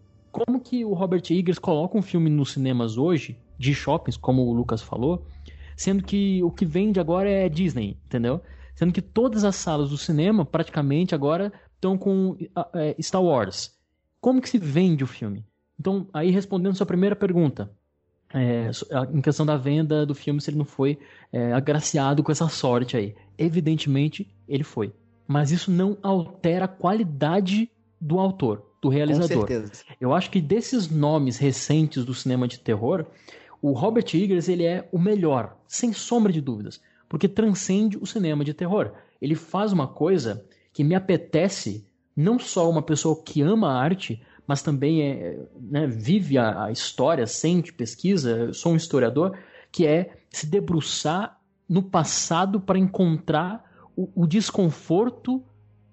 Como 0.45 0.59
que 0.59 0.85
o 0.85 0.93
Robert 0.93 1.23
Eggers 1.31 1.57
coloca 1.57 1.97
um 1.97 2.01
filme 2.03 2.29
nos 2.29 2.51
cinemas 2.51 2.95
hoje, 2.95 3.39
de 3.57 3.73
shoppings, 3.73 4.17
como 4.17 4.43
o 4.43 4.53
Lucas 4.53 4.83
falou, 4.83 5.25
sendo 5.75 6.03
que 6.03 6.43
o 6.43 6.51
que 6.51 6.63
vende 6.63 6.99
agora 6.99 7.27
é 7.27 7.49
Disney, 7.49 7.97
entendeu? 8.05 8.39
Sendo 8.75 8.93
que 8.93 9.01
todas 9.01 9.43
as 9.43 9.55
salas 9.55 9.89
do 9.89 9.97
cinema, 9.97 10.45
praticamente, 10.45 11.15
agora 11.15 11.51
estão 11.73 11.97
com 11.97 12.37
é, 12.75 12.95
Star 13.01 13.23
Wars. 13.23 13.75
Como 14.21 14.39
que 14.39 14.47
se 14.47 14.59
vende 14.59 15.03
o 15.03 15.07
filme? 15.07 15.43
Então, 15.79 16.07
aí 16.13 16.29
respondendo 16.29 16.75
sua 16.75 16.85
primeira 16.85 17.15
pergunta, 17.15 17.71
é, 18.31 18.69
em 19.11 19.21
questão 19.21 19.43
da 19.43 19.57
venda 19.57 20.05
do 20.05 20.13
filme, 20.13 20.39
se 20.39 20.51
ele 20.51 20.59
não 20.59 20.65
foi 20.65 20.99
é, 21.33 21.51
agraciado 21.51 22.21
com 22.21 22.31
essa 22.31 22.47
sorte 22.47 22.95
aí. 22.95 23.15
Evidentemente, 23.39 24.31
ele 24.47 24.63
foi. 24.63 24.93
Mas 25.27 25.49
isso 25.49 25.71
não 25.71 25.97
altera 26.03 26.65
a 26.65 26.67
qualidade 26.67 27.71
do 27.99 28.19
autor, 28.19 28.66
do 28.81 28.89
realizador. 28.89 29.41
Com 29.41 29.47
certeza. 29.47 29.83
Eu 29.99 30.13
acho 30.13 30.29
que 30.29 30.41
desses 30.41 30.89
nomes 30.89 31.37
recentes 31.37 32.05
do 32.05 32.13
cinema 32.13 32.47
de 32.47 32.59
terror, 32.59 33.05
o 33.61 33.71
Robert 33.71 34.05
Eggers 34.13 34.47
ele 34.47 34.65
é 34.65 34.87
o 34.91 34.99
melhor, 34.99 35.57
sem 35.67 35.93
sombra 35.93 36.31
de 36.31 36.41
dúvidas, 36.41 36.81
porque 37.09 37.27
transcende 37.27 37.97
o 37.97 38.05
cinema 38.05 38.43
de 38.43 38.53
terror. 38.53 38.91
Ele 39.21 39.35
faz 39.35 39.71
uma 39.71 39.87
coisa 39.87 40.45
que 40.71 40.83
me 40.83 40.93
apetece, 40.93 41.85
não 42.15 42.37
só 42.37 42.69
uma 42.69 42.81
pessoa 42.81 43.21
que 43.23 43.41
ama 43.41 43.69
a 43.69 43.81
arte, 43.81 44.21
mas 44.45 44.61
também 44.61 45.01
é, 45.01 45.39
né, 45.59 45.87
vive 45.87 46.37
a, 46.37 46.65
a, 46.65 46.71
história, 46.71 47.27
sente, 47.27 47.73
pesquisa, 47.73 48.29
eu 48.29 48.53
sou 48.53 48.71
um 48.71 48.77
historiador, 48.77 49.37
que 49.71 49.85
é 49.85 50.17
se 50.29 50.47
debruçar 50.47 51.39
no 51.67 51.83
passado 51.83 52.61
para 52.61 52.79
encontrar 52.79 53.89
o, 53.95 54.09
o, 54.15 54.25
desconforto 54.25 55.43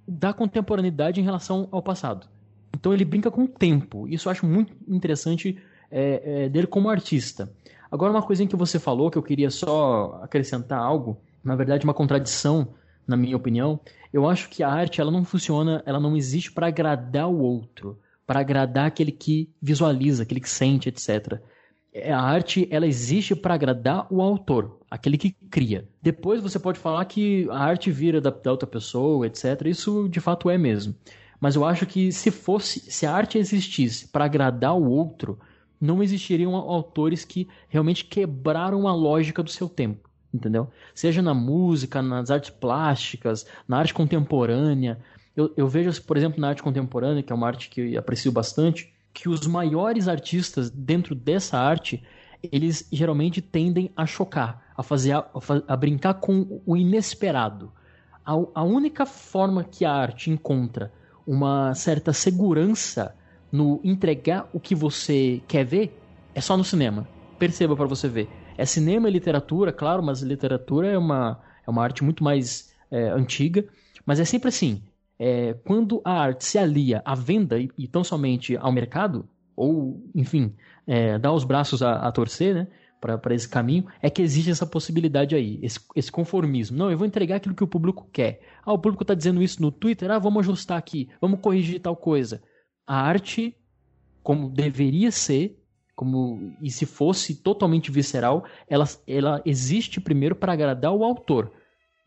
da 0.07 0.33
contemporaneidade 0.33 1.21
em 1.21 1.25
relação 1.25 1.69
ao 1.73 1.83
passado. 1.83 2.29
Então 2.85 2.93
ele 2.93 3.07
brinca 3.07 3.31
com 3.31 3.45
o 3.45 3.49
tempo. 3.49 4.07
Isso 4.07 4.29
eu 4.29 4.31
acho 4.31 4.45
muito 4.45 4.75
interessante 4.87 5.59
é, 5.91 6.45
é, 6.45 6.49
dele 6.51 6.67
como 6.67 6.91
artista. 6.91 7.51
Agora, 7.91 8.13
uma 8.13 8.21
coisinha 8.21 8.47
que 8.47 8.55
você 8.55 8.79
falou, 8.79 9.11
que 9.11 9.17
eu 9.17 9.23
queria 9.23 9.49
só 9.49 10.21
acrescentar 10.23 10.79
algo, 10.79 11.19
na 11.43 11.57
verdade, 11.57 11.85
uma 11.85 11.95
contradição, 11.95 12.75
na 13.07 13.17
minha 13.17 13.39
opinião. 13.39 13.81
Eu 14.13 14.29
acho 14.29 14.51
que 14.51 14.63
a 14.63 14.69
arte 14.69 15.01
ela 15.01 15.11
não 15.11 15.25
funciona, 15.25 15.83
ela 15.87 15.99
não 15.99 16.15
existe 16.15 16.53
para 16.53 16.67
agradar 16.67 17.27
o 17.27 17.41
outro 17.41 17.99
para 18.27 18.41
agradar 18.41 18.87
aquele 18.87 19.13
que 19.13 19.51
visualiza, 19.61 20.23
aquele 20.23 20.41
que 20.41 20.49
sente, 20.49 20.89
etc. 20.89 21.41
A 22.11 22.21
arte 22.21 22.67
ela 22.71 22.87
existe 22.87 23.35
para 23.37 23.55
agradar 23.55 24.07
o 24.11 24.21
autor, 24.21 24.81
aquele 24.91 25.17
que 25.17 25.33
cria. 25.51 25.89
Depois 26.03 26.43
você 26.43 26.59
pode 26.59 26.79
falar 26.79 27.05
que 27.05 27.49
a 27.51 27.59
arte 27.59 27.91
vira 27.91 28.21
da, 28.21 28.31
da, 28.31 28.51
outra 28.51 28.67
pessoa, 28.67 29.27
etc. 29.27 29.67
Isso 29.67 30.09
de 30.09 30.21
fato 30.21 30.51
é 30.51 30.59
mesmo. 30.59 30.95
Mas 31.45 31.57
eu 31.57 31.65
acho 31.67 31.85
que 31.85 32.11
se 32.11 32.31
fosse, 32.31 32.91
se 32.91 33.05
a 33.05 33.13
arte 33.13 33.37
existisse 33.37 34.09
para 34.09 34.25
agradar 34.25 34.75
o 34.75 34.89
outro, 34.89 35.39
não 35.79 36.03
existiriam 36.03 36.55
autores 36.55 37.23
que 37.23 37.47
realmente 37.69 38.07
quebraram 38.07 38.89
a 38.89 38.95
lógica 38.95 39.43
do 39.43 39.51
seu 39.51 39.69
tempo, 39.69 40.09
entendeu? 40.33 40.71
Seja 40.95 41.21
na 41.21 41.35
música, 41.35 42.01
nas 42.01 42.31
artes 42.31 42.49
plásticas, 42.49 43.47
na 43.69 43.77
arte 43.77 43.93
contemporânea. 43.93 44.99
Eu, 45.37 45.53
eu, 45.55 45.69
vejo, 45.69 46.03
por 46.05 46.17
exemplo, 46.17 46.41
na 46.41 46.49
arte 46.49 46.63
contemporânea, 46.63 47.23
que 47.23 47.31
é 47.31 47.37
uma 47.37 47.47
arte 47.47 47.69
que 47.69 47.93
eu 47.93 48.01
aprecio 48.01 48.33
bastante, 48.33 48.91
que 49.13 49.29
os 49.29 49.47
maiores 49.47 50.09
artistas 50.09 50.71
dentro 50.71 51.15
dessa 51.15 51.59
arte, 51.59 52.03
eles 52.43 52.89
geralmente 52.91 53.43
tendem 53.43 53.91
a 53.95 54.07
chocar, 54.07 54.73
a 54.75 54.83
fazer, 54.83 55.13
a, 55.13 55.27
a 55.69 55.77
brincar 55.77 56.15
com 56.15 56.63
o 56.65 56.75
inesperado. 56.75 57.71
A, 58.25 58.33
a, 58.33 58.65
única 58.65 59.05
forma 59.05 59.63
que 59.63 59.85
a 59.85 59.93
arte 59.93 60.31
encontra 60.31 60.91
uma 61.27 61.75
certa 61.75 62.13
segurança 62.13 63.15
no 63.51 63.81
entregar 63.85 64.49
o 64.53 64.61
que 64.61 64.75
você 64.75 65.43
quer 65.47 65.65
ver 65.65 66.01
é 66.35 66.41
só 66.41 66.57
no 66.57 66.65
cinema. 66.65 67.09
Perceba 67.39 67.77
para 67.77 67.87
você 67.87 68.09
ver. 68.09 68.29
É 68.57 68.65
cinema 68.65 69.09
e 69.09 69.13
literatura, 69.13 69.73
claro, 69.73 70.03
mas 70.03 70.23
literatura 70.23 70.89
é 70.89 70.99
uma, 70.99 71.41
é 71.67 71.71
uma 71.71 71.83
arte 71.83 72.05
muito 72.05 72.23
mais 72.23 72.73
é, 72.91 73.09
antiga, 73.11 73.65
mas 74.07 74.21
é 74.21 74.25
sempre 74.25 74.49
assim 74.49 74.83
é, 75.19 75.55
quando 75.65 76.01
a 76.05 76.13
arte 76.13 76.45
se 76.45 76.59
alia 76.59 77.03
à 77.05 77.15
venda 77.15 77.59
e, 77.59 77.71
e 77.79 77.87
tão 77.87 78.03
somente 78.03 78.57
ao 78.57 78.73
mercado, 78.73 79.29
ou, 79.57 80.03
enfim, 80.15 80.55
é, 80.87 81.19
dá 81.19 81.33
os 81.33 81.45
braços 81.45 81.83
a, 81.83 81.95
a 81.95 82.13
torcer, 82.13 82.55
né, 82.55 82.67
para 83.19 83.35
esse 83.35 83.49
caminho, 83.49 83.87
é 84.01 84.09
que 84.09 84.23
existe 84.23 84.51
essa 84.51 84.67
possibilidade 84.67 85.35
aí, 85.35 85.59
esse, 85.63 85.79
esse, 85.95 86.11
conformismo. 86.11 86.77
Não, 86.77 86.91
eu 86.91 86.97
vou 86.97 87.07
entregar 87.07 87.37
aquilo 87.37 87.55
que 87.55 87.63
o 87.63 87.69
público 87.69 88.09
quer. 88.11 88.41
Ah, 88.65 88.73
o 88.73 88.79
público 88.79 89.05
está 89.05 89.13
dizendo 89.13 89.43
isso 89.43 89.61
no 89.61 89.71
Twitter, 89.71 90.11
ah, 90.11 90.19
vamos 90.19 90.41
ajustar 90.41 90.79
aqui, 90.79 91.11
vamos 91.21 91.41
corrigir 91.41 91.81
tal 91.81 91.95
coisa. 91.95 92.43
A 92.87 92.97
arte, 92.97 93.55
como 94.23 94.49
deveria 94.49 95.11
ser, 95.11 95.63
como 95.95 96.57
e 96.63 96.71
se 96.71 96.87
fosse 96.87 97.35
totalmente 97.35 97.91
visceral, 97.91 98.45
ela, 98.67 98.85
ela 99.07 99.43
existe 99.45 100.01
primeiro 100.01 100.35
para 100.35 100.55
agradar 100.55 100.93
o 100.93 101.05
autor 101.05 101.53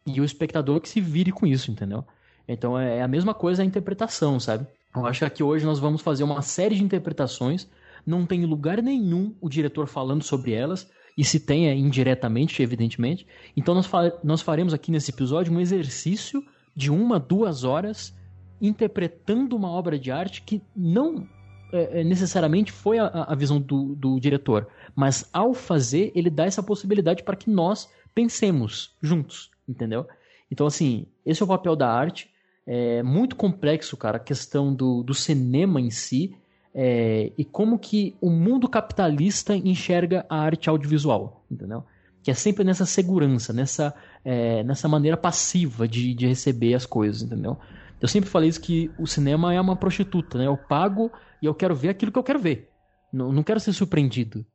e 0.05 0.19
o 0.19 0.25
espectador 0.25 0.81
que 0.81 0.89
se 0.89 0.99
vire 0.99 1.31
com 1.31 1.45
isso, 1.45 1.69
entendeu? 1.69 2.03
Então 2.47 2.77
é 2.77 3.01
a 3.01 3.07
mesma 3.07 3.33
coisa 3.33 3.61
a 3.61 3.65
interpretação, 3.65 4.39
sabe? 4.39 4.65
Eu 4.95 5.05
acho 5.05 5.29
que 5.29 5.43
hoje 5.43 5.65
nós 5.65 5.79
vamos 5.79 6.01
fazer 6.01 6.23
uma 6.23 6.41
série 6.41 6.75
de 6.75 6.83
interpretações, 6.83 7.69
não 8.07 8.25
tem 8.25 8.45
lugar 8.45 8.81
nenhum 8.81 9.35
o 9.41 9.49
diretor 9.49 9.85
falando 9.85 10.23
sobre 10.23 10.53
elas, 10.53 10.89
e 11.17 11.25
se 11.25 11.41
tem 11.41 11.67
é 11.67 11.75
indiretamente, 11.75 12.63
evidentemente. 12.63 13.27
Então 13.55 13.75
nós, 13.75 13.85
fa 13.85 14.17
nós 14.23 14.41
faremos 14.41 14.73
aqui 14.73 14.91
nesse 14.91 15.11
episódio 15.11 15.51
um 15.51 15.59
exercício 15.59 16.41
de 16.73 16.89
uma, 16.89 17.19
duas 17.19 17.65
horas 17.65 18.15
interpretando 18.61 19.55
uma 19.55 19.69
obra 19.69 19.99
de 19.99 20.09
arte 20.09 20.41
que 20.41 20.61
não 20.75 21.27
é, 21.73 22.01
é 22.01 22.03
necessariamente 22.03 22.71
foi 22.71 22.97
a, 22.97 23.07
a 23.07 23.35
visão 23.35 23.59
do, 23.59 23.93
do 23.95 24.19
diretor, 24.19 24.67
mas 24.95 25.29
ao 25.33 25.53
fazer 25.53 26.11
ele 26.15 26.29
dá 26.29 26.45
essa 26.45 26.63
possibilidade 26.63 27.23
para 27.23 27.35
que 27.35 27.49
nós 27.49 27.89
pensemos 28.15 28.95
juntos, 29.01 29.51
entendeu? 29.67 30.07
Então 30.49 30.65
assim, 30.65 31.07
esse 31.25 31.41
é 31.41 31.45
o 31.45 31.47
papel 31.47 31.75
da 31.75 31.91
arte. 31.91 32.29
É 32.65 33.01
muito 33.01 33.35
complexo, 33.35 33.95
cara, 33.95 34.17
a 34.17 34.19
questão 34.19 34.73
do, 34.73 35.01
do 35.01 35.13
cinema 35.13 35.79
em 35.79 35.89
si 35.89 36.35
é, 36.79 37.31
e 37.35 37.43
como 37.43 37.79
que 37.79 38.15
o 38.21 38.29
mundo 38.29 38.69
capitalista 38.69 39.55
enxerga 39.55 40.23
a 40.29 40.37
arte 40.37 40.69
audiovisual, 40.69 41.43
entendeu? 41.49 41.83
Que 42.21 42.29
é 42.29 42.35
sempre 42.35 42.63
nessa 42.63 42.85
segurança, 42.85 43.51
nessa, 43.51 43.95
é, 44.23 44.63
nessa 44.63 44.87
maneira 44.87 45.17
passiva 45.17 45.87
de, 45.87 46.13
de 46.13 46.27
receber 46.27 46.75
as 46.75 46.85
coisas, 46.85 47.23
entendeu? 47.23 47.57
Eu 47.99 48.07
sempre 48.07 48.29
falei 48.29 48.47
isso 48.47 48.61
que 48.61 48.91
o 48.99 49.07
cinema 49.07 49.51
é 49.55 49.59
uma 49.59 49.75
prostituta, 49.75 50.37
né? 50.37 50.45
Eu 50.45 50.55
pago 50.55 51.11
e 51.41 51.47
eu 51.47 51.55
quero 51.55 51.73
ver 51.73 51.89
aquilo 51.89 52.11
que 52.11 52.19
eu 52.19 52.23
quero 52.23 52.37
ver. 52.37 52.69
Não, 53.11 53.31
não 53.31 53.41
quero 53.41 53.59
ser 53.59 53.73
surpreendido. 53.73 54.45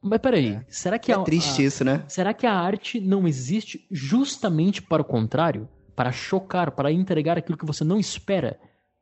Mas 0.00 0.20
peraí, 0.20 0.50
é. 0.50 0.64
será 0.68 0.96
que 0.96 1.10
é 1.10 1.16
a, 1.16 1.22
triste 1.22 1.62
a, 1.62 1.64
isso, 1.64 1.84
né? 1.84 2.04
Será 2.06 2.32
que 2.32 2.46
a 2.46 2.52
arte 2.52 3.00
não 3.00 3.26
existe 3.26 3.84
justamente 3.90 4.80
para 4.80 5.02
o 5.02 5.04
contrário? 5.04 5.68
Para 5.96 6.12
chocar, 6.12 6.70
para 6.70 6.92
entregar 6.92 7.36
aquilo 7.36 7.58
que 7.58 7.66
você 7.66 7.82
não 7.82 7.98
espera? 7.98 8.60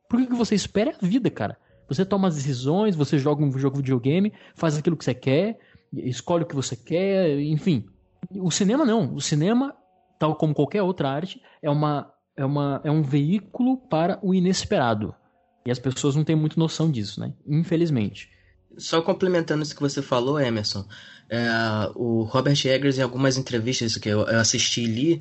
Porque 0.09 0.25
o 0.25 0.29
que 0.29 0.35
você 0.35 0.55
espera 0.55 0.89
é 0.89 0.95
a 0.99 1.05
vida, 1.05 1.29
cara. 1.29 1.55
Você 1.87 2.05
toma 2.05 2.27
as 2.27 2.35
decisões, 2.35 2.95
você 2.95 3.17
joga 3.17 3.43
um 3.43 3.51
jogo 3.57 3.77
de 3.77 3.83
videogame, 3.83 4.33
faz 4.55 4.77
aquilo 4.77 4.97
que 4.97 5.03
você 5.03 5.13
quer, 5.13 5.59
escolhe 5.93 6.43
o 6.43 6.47
que 6.47 6.55
você 6.55 6.75
quer, 6.75 7.39
enfim. 7.39 7.85
O 8.31 8.49
cinema 8.49 8.85
não. 8.85 9.13
O 9.13 9.21
cinema, 9.21 9.75
tal 10.19 10.35
como 10.35 10.53
qualquer 10.53 10.81
outra 10.81 11.09
arte, 11.09 11.41
é, 11.61 11.69
uma, 11.69 12.11
é, 12.35 12.45
uma, 12.45 12.81
é 12.83 12.91
um 12.91 13.01
veículo 13.01 13.77
para 13.77 14.19
o 14.21 14.33
inesperado. 14.33 15.13
E 15.65 15.71
as 15.71 15.79
pessoas 15.79 16.15
não 16.15 16.23
têm 16.23 16.35
muito 16.35 16.59
noção 16.59 16.91
disso, 16.91 17.19
né? 17.19 17.33
Infelizmente. 17.47 18.29
Só 18.77 19.01
complementando 19.01 19.63
isso 19.63 19.75
que 19.75 19.81
você 19.81 20.01
falou, 20.01 20.39
Emerson, 20.39 20.85
é, 21.29 21.47
o 21.95 22.23
Robert 22.23 22.59
Eggers, 22.65 22.97
em 22.97 23.01
algumas 23.01 23.37
entrevistas 23.37 23.97
que 23.97 24.09
eu, 24.09 24.21
eu 24.21 24.39
assisti 24.39 24.81
e 24.81 24.87
li, 24.87 25.19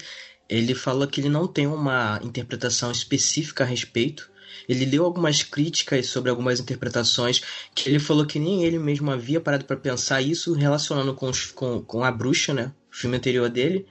ele 0.48 0.74
falou 0.74 1.06
que 1.06 1.20
ele 1.20 1.28
não 1.28 1.46
tem 1.46 1.66
uma 1.66 2.18
interpretação 2.22 2.90
específica 2.90 3.64
a 3.64 3.66
respeito, 3.66 4.30
ele 4.68 4.84
leu 4.84 5.04
algumas 5.04 5.42
críticas 5.42 6.06
sobre 6.06 6.30
algumas 6.30 6.60
interpretações 6.60 7.42
que 7.74 7.88
ele 7.88 7.98
falou 7.98 8.26
que 8.26 8.38
nem 8.38 8.64
ele 8.64 8.78
mesmo 8.78 9.10
havia 9.10 9.40
parado 9.40 9.64
para 9.64 9.76
pensar 9.76 10.22
isso 10.22 10.52
relacionando 10.52 11.14
com, 11.14 11.28
os, 11.28 11.46
com, 11.46 11.82
com 11.82 12.04
A 12.04 12.10
Bruxa, 12.10 12.52
né? 12.54 12.72
O 12.92 12.96
filme 12.96 13.16
anterior 13.16 13.48
dele. 13.48 13.86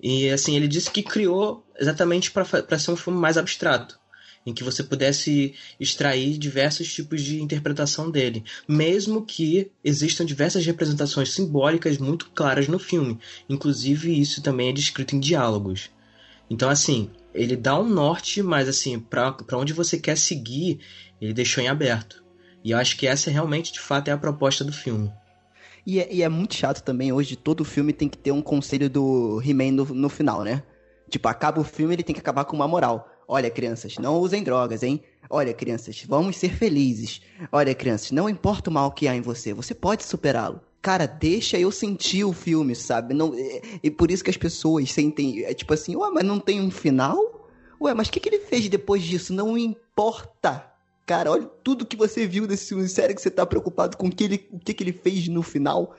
E 0.00 0.30
assim, 0.30 0.54
ele 0.56 0.68
disse 0.68 0.90
que 0.90 1.02
criou 1.02 1.66
exatamente 1.78 2.30
para 2.30 2.78
ser 2.78 2.90
um 2.90 2.96
filme 2.96 3.18
mais 3.18 3.36
abstrato, 3.36 3.98
em 4.46 4.54
que 4.54 4.62
você 4.62 4.82
pudesse 4.82 5.54
extrair 5.78 6.38
diversos 6.38 6.92
tipos 6.92 7.20
de 7.20 7.42
interpretação 7.42 8.10
dele, 8.10 8.44
mesmo 8.66 9.24
que 9.24 9.70
existam 9.82 10.24
diversas 10.24 10.64
representações 10.64 11.32
simbólicas 11.32 11.98
muito 11.98 12.30
claras 12.30 12.68
no 12.68 12.78
filme. 12.78 13.18
Inclusive, 13.48 14.18
isso 14.18 14.40
também 14.40 14.68
é 14.68 14.72
descrito 14.72 15.16
em 15.16 15.20
diálogos. 15.20 15.90
Então, 16.48 16.70
assim, 16.70 17.10
ele 17.34 17.56
dá 17.56 17.78
um 17.78 17.88
norte, 17.88 18.42
mas 18.42 18.68
assim, 18.68 18.98
para 18.98 19.36
onde 19.52 19.72
você 19.72 19.98
quer 19.98 20.16
seguir, 20.16 20.80
ele 21.20 21.32
deixou 21.32 21.62
em 21.62 21.68
aberto. 21.68 22.24
E 22.64 22.70
eu 22.72 22.78
acho 22.78 22.96
que 22.96 23.06
essa 23.06 23.30
realmente, 23.30 23.72
de 23.72 23.80
fato, 23.80 24.08
é 24.08 24.12
a 24.12 24.18
proposta 24.18 24.64
do 24.64 24.72
filme. 24.72 25.12
E 25.86 26.00
é, 26.00 26.12
e 26.12 26.22
é 26.22 26.28
muito 26.28 26.54
chato 26.54 26.82
também, 26.82 27.12
hoje 27.12 27.36
todo 27.36 27.64
filme 27.64 27.92
tem 27.92 28.08
que 28.08 28.18
ter 28.18 28.32
um 28.32 28.42
conselho 28.42 28.90
do 28.90 29.40
He-Man 29.44 29.72
no, 29.72 29.84
no 29.86 30.08
final, 30.08 30.42
né? 30.42 30.62
Tipo, 31.08 31.28
acaba 31.28 31.60
o 31.60 31.64
filme, 31.64 31.94
ele 31.94 32.02
tem 32.02 32.14
que 32.14 32.20
acabar 32.20 32.44
com 32.44 32.54
uma 32.54 32.68
moral. 32.68 33.08
Olha, 33.26 33.50
crianças, 33.50 33.96
não 33.98 34.18
usem 34.18 34.42
drogas, 34.42 34.82
hein? 34.82 35.02
Olha, 35.30 35.54
crianças, 35.54 36.02
vamos 36.06 36.36
ser 36.36 36.50
felizes. 36.54 37.20
Olha, 37.52 37.74
crianças, 37.74 38.10
não 38.10 38.28
importa 38.28 38.70
o 38.70 38.72
mal 38.72 38.92
que 38.92 39.08
há 39.08 39.14
em 39.14 39.20
você, 39.20 39.54
você 39.54 39.74
pode 39.74 40.04
superá-lo. 40.04 40.60
Cara, 40.88 41.04
deixa 41.06 41.58
eu 41.58 41.70
sentir 41.70 42.24
o 42.24 42.32
filme, 42.32 42.74
sabe? 42.74 43.12
Não, 43.12 43.34
é, 43.34 43.60
e 43.82 43.90
por 43.90 44.10
isso 44.10 44.24
que 44.24 44.30
as 44.30 44.38
pessoas 44.38 44.90
sentem, 44.90 45.44
é 45.44 45.52
tipo 45.52 45.74
assim, 45.74 45.94
ué, 45.94 46.10
mas 46.10 46.24
não 46.24 46.40
tem 46.40 46.62
um 46.62 46.70
final? 46.70 47.46
Ué, 47.78 47.92
mas 47.92 48.08
o 48.08 48.10
que, 48.10 48.18
que 48.18 48.30
ele 48.30 48.38
fez 48.38 48.70
depois 48.70 49.02
disso? 49.02 49.34
Não 49.34 49.58
importa. 49.58 50.64
Cara, 51.04 51.30
olha 51.30 51.44
tudo 51.62 51.84
que 51.84 51.94
você 51.94 52.26
viu 52.26 52.46
desse 52.46 52.68
filme. 52.68 52.88
Sério 52.88 53.14
que 53.14 53.20
você 53.20 53.30
tá 53.30 53.44
preocupado 53.44 53.98
com 53.98 54.06
o 54.06 54.10
que 54.10 54.24
ele, 54.24 54.48
o 54.50 54.58
que, 54.58 54.72
que 54.72 54.82
ele 54.82 54.94
fez 54.94 55.28
no 55.28 55.42
final? 55.42 55.94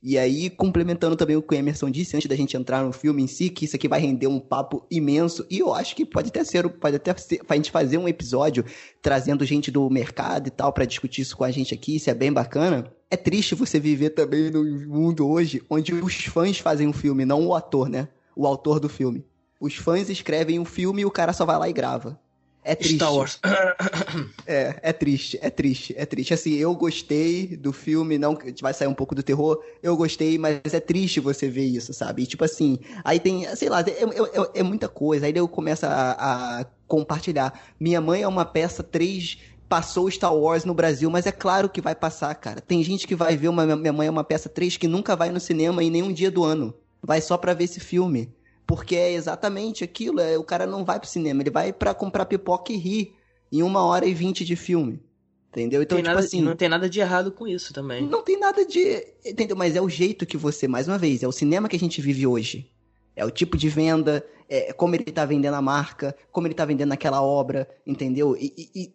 E 0.00 0.16
aí, 0.16 0.48
complementando 0.48 1.16
também 1.16 1.36
o 1.36 1.42
que 1.42 1.54
o 1.54 1.58
Emerson 1.58 1.90
disse 1.90 2.16
antes 2.16 2.28
da 2.28 2.36
gente 2.36 2.56
entrar 2.56 2.84
no 2.84 2.92
filme 2.92 3.22
em 3.22 3.26
si, 3.26 3.50
que 3.50 3.64
isso 3.64 3.74
aqui 3.74 3.88
vai 3.88 4.00
render 4.00 4.28
um 4.28 4.38
papo 4.38 4.86
imenso. 4.88 5.44
E 5.50 5.58
eu 5.58 5.74
acho 5.74 5.96
que 5.96 6.06
pode 6.06 6.28
até 6.28 6.44
ser, 6.44 6.68
pode 6.68 6.96
até 6.96 7.16
ser, 7.16 7.40
a 7.48 7.54
gente 7.56 7.72
fazer 7.72 7.98
um 7.98 8.06
episódio 8.06 8.64
trazendo 9.02 9.44
gente 9.44 9.72
do 9.72 9.90
mercado 9.90 10.46
e 10.46 10.50
tal 10.50 10.72
para 10.72 10.84
discutir 10.84 11.22
isso 11.22 11.36
com 11.36 11.42
a 11.42 11.50
gente 11.50 11.74
aqui, 11.74 11.96
isso 11.96 12.08
é 12.08 12.14
bem 12.14 12.32
bacana. 12.32 12.92
É 13.10 13.16
triste 13.16 13.56
você 13.56 13.80
viver 13.80 14.10
também 14.10 14.50
no 14.50 14.64
mundo 14.86 15.28
hoje 15.28 15.62
onde 15.68 15.92
os 15.94 16.24
fãs 16.26 16.58
fazem 16.58 16.86
um 16.86 16.92
filme, 16.92 17.24
não 17.24 17.46
o 17.46 17.54
ator, 17.54 17.88
né? 17.88 18.06
O 18.36 18.46
autor 18.46 18.78
do 18.78 18.88
filme. 18.88 19.24
Os 19.60 19.74
fãs 19.74 20.08
escrevem 20.08 20.60
um 20.60 20.64
filme 20.64 21.02
e 21.02 21.06
o 21.06 21.10
cara 21.10 21.32
só 21.32 21.44
vai 21.44 21.58
lá 21.58 21.68
e 21.68 21.72
grava. 21.72 22.20
É 22.68 22.74
triste. 22.74 22.96
Star 22.96 23.14
Wars. 23.14 23.40
é, 24.46 24.78
é 24.82 24.92
triste, 24.92 25.38
é 25.40 25.48
triste, 25.48 25.94
é 25.96 26.04
triste. 26.04 26.34
Assim, 26.34 26.54
eu 26.56 26.74
gostei 26.74 27.56
do 27.56 27.72
filme, 27.72 28.18
não 28.18 28.36
vai 28.60 28.74
sair 28.74 28.88
um 28.88 28.94
pouco 28.94 29.14
do 29.14 29.22
terror, 29.22 29.58
eu 29.82 29.96
gostei, 29.96 30.36
mas 30.36 30.60
é 30.74 30.78
triste 30.78 31.18
você 31.18 31.48
ver 31.48 31.64
isso, 31.64 31.94
sabe? 31.94 32.24
E, 32.24 32.26
tipo 32.26 32.44
assim, 32.44 32.78
aí 33.02 33.18
tem, 33.18 33.46
sei 33.56 33.70
lá, 33.70 33.80
é, 33.80 33.90
é, 33.90 34.04
é, 34.04 34.60
é 34.60 34.62
muita 34.62 34.86
coisa. 34.86 35.24
Aí 35.24 35.32
eu 35.34 35.48
começo 35.48 35.86
a, 35.86 36.60
a 36.60 36.66
compartilhar. 36.86 37.58
Minha 37.80 38.02
mãe 38.02 38.20
é 38.20 38.28
uma 38.28 38.44
peça 38.44 38.82
3 38.82 39.38
passou 39.66 40.10
Star 40.10 40.34
Wars 40.34 40.66
no 40.66 40.74
Brasil, 40.74 41.10
mas 41.10 41.26
é 41.26 41.32
claro 41.32 41.70
que 41.70 41.80
vai 41.80 41.94
passar, 41.94 42.34
cara. 42.34 42.60
Tem 42.60 42.82
gente 42.82 43.06
que 43.06 43.14
vai 43.14 43.34
ver 43.34 43.48
uma 43.48 43.64
Minha 43.64 43.92
Mãe 43.94 44.08
é 44.08 44.10
uma 44.10 44.24
peça 44.24 44.48
3 44.48 44.76
que 44.76 44.88
nunca 44.88 45.16
vai 45.16 45.30
no 45.30 45.40
cinema 45.40 45.82
em 45.82 45.90
nenhum 45.90 46.12
dia 46.12 46.30
do 46.30 46.44
ano. 46.44 46.74
Vai 47.02 47.22
só 47.22 47.38
pra 47.38 47.54
ver 47.54 47.64
esse 47.64 47.80
filme. 47.80 48.30
Porque 48.68 48.94
é 48.94 49.14
exatamente 49.14 49.82
aquilo, 49.82 50.20
é, 50.20 50.36
o 50.36 50.44
cara 50.44 50.66
não 50.66 50.84
vai 50.84 51.00
pro 51.00 51.08
cinema, 51.08 51.42
ele 51.42 51.50
vai 51.50 51.72
para 51.72 51.94
comprar 51.94 52.26
pipoca 52.26 52.70
e 52.70 52.76
rir 52.76 53.14
em 53.50 53.62
uma 53.62 53.82
hora 53.82 54.04
e 54.04 54.12
vinte 54.12 54.44
de 54.44 54.54
filme. 54.54 55.00
Entendeu? 55.48 55.82
Então, 55.82 55.96
tem 55.96 56.04
tipo 56.04 56.14
nada, 56.14 56.26
assim. 56.26 56.42
Não 56.42 56.54
tem 56.54 56.68
nada 56.68 56.90
de 56.90 57.00
errado 57.00 57.32
com 57.32 57.48
isso 57.48 57.72
também. 57.72 58.06
Não 58.06 58.22
tem 58.22 58.38
nada 58.38 58.66
de. 58.66 59.06
Entendeu? 59.24 59.56
Mas 59.56 59.74
é 59.74 59.80
o 59.80 59.88
jeito 59.88 60.26
que 60.26 60.36
você, 60.36 60.68
mais 60.68 60.86
uma 60.86 60.98
vez, 60.98 61.22
é 61.22 61.26
o 61.26 61.32
cinema 61.32 61.66
que 61.66 61.76
a 61.76 61.78
gente 61.78 62.02
vive 62.02 62.26
hoje. 62.26 62.70
É 63.16 63.24
o 63.24 63.30
tipo 63.30 63.56
de 63.56 63.70
venda, 63.70 64.22
é 64.48 64.70
como 64.74 64.94
ele 64.94 65.04
tá 65.04 65.24
vendendo 65.24 65.54
a 65.54 65.62
marca, 65.62 66.14
como 66.30 66.46
ele 66.46 66.54
tá 66.54 66.66
vendendo 66.66 66.92
aquela 66.92 67.22
obra, 67.22 67.66
entendeu? 67.86 68.36
E, 68.38 68.52
e, 68.74 68.92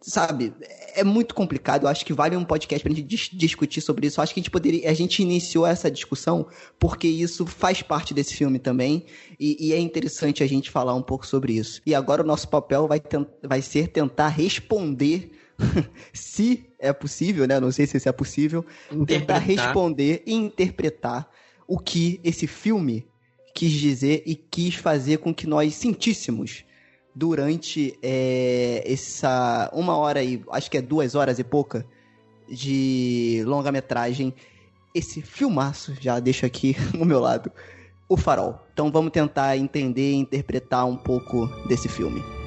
sabe, 0.00 0.54
é 0.94 1.04
muito 1.04 1.34
complicado. 1.34 1.84
Eu 1.84 1.88
acho 1.88 2.04
que 2.04 2.12
vale 2.12 2.36
um 2.36 2.44
podcast 2.44 2.82
pra 2.82 2.92
gente 2.92 3.06
dis 3.06 3.30
discutir 3.32 3.80
sobre 3.80 4.06
isso. 4.06 4.18
Eu 4.18 4.22
acho 4.22 4.32
que 4.32 4.40
a 4.40 4.42
gente 4.42 4.50
poderia. 4.50 4.90
A 4.90 4.94
gente 4.94 5.22
iniciou 5.22 5.66
essa 5.66 5.90
discussão 5.90 6.46
porque 6.78 7.06
isso 7.06 7.46
faz 7.46 7.82
parte 7.82 8.14
desse 8.14 8.34
filme 8.34 8.58
também. 8.58 9.04
E, 9.38 9.68
e 9.68 9.72
é 9.72 9.78
interessante 9.78 10.42
a 10.42 10.46
gente 10.46 10.70
falar 10.70 10.94
um 10.94 11.02
pouco 11.02 11.26
sobre 11.26 11.54
isso. 11.54 11.82
E 11.84 11.94
agora 11.94 12.22
o 12.22 12.26
nosso 12.26 12.48
papel 12.48 12.88
vai, 12.88 13.00
vai 13.42 13.62
ser 13.62 13.88
tentar 13.88 14.28
responder. 14.28 15.32
se 16.12 16.70
é 16.78 16.92
possível, 16.92 17.44
né? 17.44 17.58
Não 17.58 17.72
sei 17.72 17.84
se 17.84 17.96
isso 17.96 18.08
é 18.08 18.12
possível. 18.12 18.64
Tentar 19.04 19.38
responder 19.38 20.22
e 20.24 20.32
interpretar 20.32 21.28
o 21.66 21.80
que 21.80 22.20
esse 22.22 22.46
filme 22.46 23.08
quis 23.52 23.72
dizer 23.72 24.22
e 24.24 24.36
quis 24.36 24.76
fazer 24.76 25.18
com 25.18 25.34
que 25.34 25.48
nós 25.48 25.74
sentíssemos 25.74 26.64
durante 27.18 27.98
é, 28.00 28.84
essa 28.86 29.68
uma 29.72 29.96
hora 29.96 30.22
e 30.22 30.40
acho 30.52 30.70
que 30.70 30.78
é 30.78 30.80
duas 30.82 31.16
horas 31.16 31.40
e 31.40 31.44
pouca 31.44 31.84
de 32.48 33.42
longa-metragem. 33.44 34.32
Esse 34.94 35.20
filmaço, 35.20 35.94
já 36.00 36.20
deixo 36.20 36.46
aqui 36.46 36.76
no 36.96 37.04
meu 37.04 37.18
lado, 37.18 37.50
o 38.08 38.16
farol. 38.16 38.64
Então 38.72 38.92
vamos 38.92 39.10
tentar 39.10 39.56
entender 39.56 40.12
e 40.12 40.14
interpretar 40.14 40.86
um 40.86 40.96
pouco 40.96 41.48
desse 41.66 41.88
filme. 41.88 42.37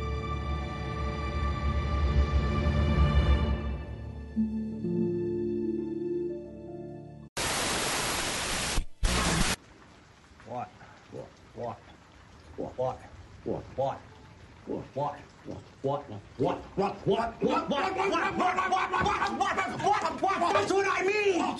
What? 16.41 16.57
What? 16.75 16.95
What? 17.05 17.35
What? 17.43 17.69
What? 17.69 17.69
What? 17.69 17.99
What? 17.99 18.37
What? 18.39 18.71
What? 18.71 18.91
What? 19.37 20.21
What? 20.21 20.41
What? 20.41 20.53
That's 20.53 20.73
what 20.73 20.87
I 20.89 21.03
mean. 21.05 21.59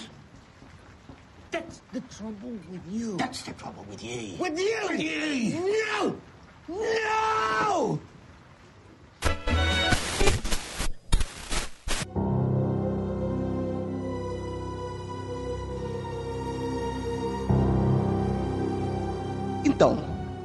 That's 1.51 1.81
the 1.93 2.01
trouble 2.01 2.57
with 2.71 2.81
you. 2.89 3.15
That's 3.17 3.43
the 3.43 3.51
trouble 3.53 3.85
with 3.87 4.03
you. 4.03 4.37
With 4.39 4.57
you. 4.57 4.79
With 4.89 4.99
you. 4.99 5.59
No. 5.99 6.15
No. 6.67 7.99
Então, 19.63 19.97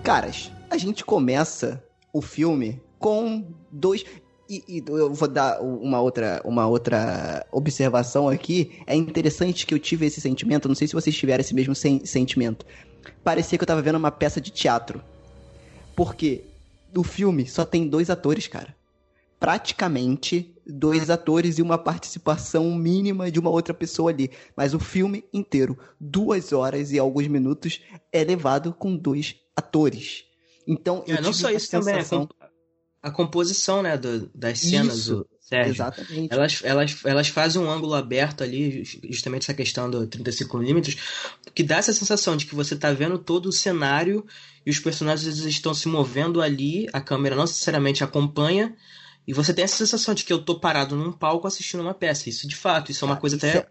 caras, 0.05 0.53
a 0.69 0.77
gente 0.77 1.03
começa 1.07 1.83
o 2.13 2.21
filme 2.21 2.83
com 2.99 3.45
dois. 3.71 4.05
E, 4.49 4.63
e 4.69 4.85
eu 4.87 5.13
vou 5.13 5.27
dar 5.29 5.61
uma 5.61 6.01
outra, 6.01 6.41
uma 6.45 6.67
outra 6.67 7.45
observação 7.51 8.29
aqui. 8.29 8.79
É 8.87 8.95
interessante 8.95 9.67
que 9.67 9.75
eu 9.75 9.79
tive 9.79 10.07
esse 10.07 10.21
sentimento. 10.21 10.69
Não 10.69 10.75
sei 10.75 10.87
se 10.87 10.95
vocês 10.95 11.17
tiveram 11.17 11.41
esse 11.41 11.55
mesmo 11.55 11.75
sen 11.75 12.05
sentimento. 12.07 12.65
Parecia 13.25 13.59
que 13.59 13.63
eu 13.65 13.67
tava 13.67 13.83
vendo 13.83 13.97
uma 13.97 14.11
peça 14.11 14.41
de 14.41 14.51
teatro. 14.51 15.03
Porque 15.97 16.45
o 16.95 17.03
filme 17.03 17.47
só 17.47 17.65
tem 17.65 17.89
dois 17.89 18.09
atores, 18.11 18.47
cara. 18.47 18.75
Praticamente 19.39 20.53
dois 20.67 21.11
atores 21.11 21.59
e 21.59 21.63
uma 21.63 21.79
participação 21.79 22.75
mínima 22.75 23.31
de 23.31 23.39
uma 23.39 23.51
outra 23.51 23.73
pessoa 23.75 24.11
ali. 24.11 24.31
Mas 24.57 24.75
o 24.75 24.79
filme 24.81 25.25
inteiro, 25.33 25.79
duas 26.01 26.53
horas 26.53 26.91
e 26.91 26.99
alguns 26.99 27.29
minutos, 27.29 27.81
é 28.13 28.25
levado 28.25 28.73
com 28.73 28.97
dois 28.97 29.37
atores. 29.55 30.25
Então, 30.67 31.05
eu 31.07 31.17
É, 31.17 31.21
não 31.21 31.31
tive 31.31 31.43
só 31.43 31.47
uma 31.49 31.53
isso 31.57 31.71
também, 31.71 31.95
sensação- 31.95 32.27
comp- 32.27 32.46
a 33.07 33.11
composição, 33.11 33.83
né, 33.83 33.97
do- 33.97 34.29
das 34.35 34.59
cenas 34.61 34.99
Isso, 34.99 35.15
do 35.17 35.29
Sérgio. 35.41 35.73
Exatamente. 35.75 36.33
Elas, 36.33 36.61
elas, 36.65 36.97
elas 37.05 37.29
fazem 37.29 37.63
um 37.63 37.71
ângulo 37.71 37.95
aberto 37.95 38.43
ali, 38.43 38.85
ju- 38.85 38.99
justamente 39.09 39.43
essa 39.45 39.55
questão 39.55 39.89
do 39.89 40.07
35mm, 40.09 40.99
que 41.55 41.63
dá 41.63 41.77
essa 41.77 41.93
sensação 41.93 42.37
de 42.37 42.47
que 42.47 42.55
você 42.55 42.75
tá 42.75 42.93
vendo 42.93 43.17
todo 43.19 43.47
o 43.47 43.53
cenário 43.53 44.27
e 44.65 44.71
os 44.71 44.81
personagens 44.81 45.39
estão 45.39 45.73
se 45.73 45.87
movendo 45.89 46.43
ali, 46.43 46.89
a 46.93 47.01
câmera 47.01 47.37
não 47.37 47.45
necessariamente 47.45 48.03
acompanha, 48.03 48.75
e 49.27 49.33
você 49.33 49.55
tem 49.55 49.65
essa 49.65 49.77
sensação 49.77 50.15
de 50.15 50.25
que 50.25 50.33
eu 50.33 50.41
tô 50.45 50.59
parado 50.59 50.97
num 50.97 51.13
palco 51.13 51.47
assistindo 51.47 51.81
uma 51.83 51.95
peça. 51.95 52.29
Isso 52.29 52.47
de 52.49 52.57
fato, 52.57 52.91
isso 52.91 53.05
é 53.05 53.07
uma 53.07 53.15
Ah, 53.15 53.19
coisa 53.19 53.37
até 53.37 53.57
é- 53.59 53.67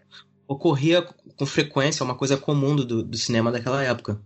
ocorria 0.47 1.01
com 1.35 1.45
frequência, 1.45 2.03
é 2.03 2.05
uma 2.05 2.15
coisa 2.15 2.37
comum 2.37 2.73
do, 2.75 3.03
do 3.03 3.17
cinema 3.17 3.51
daquela 3.51 3.83
época. 3.83 4.21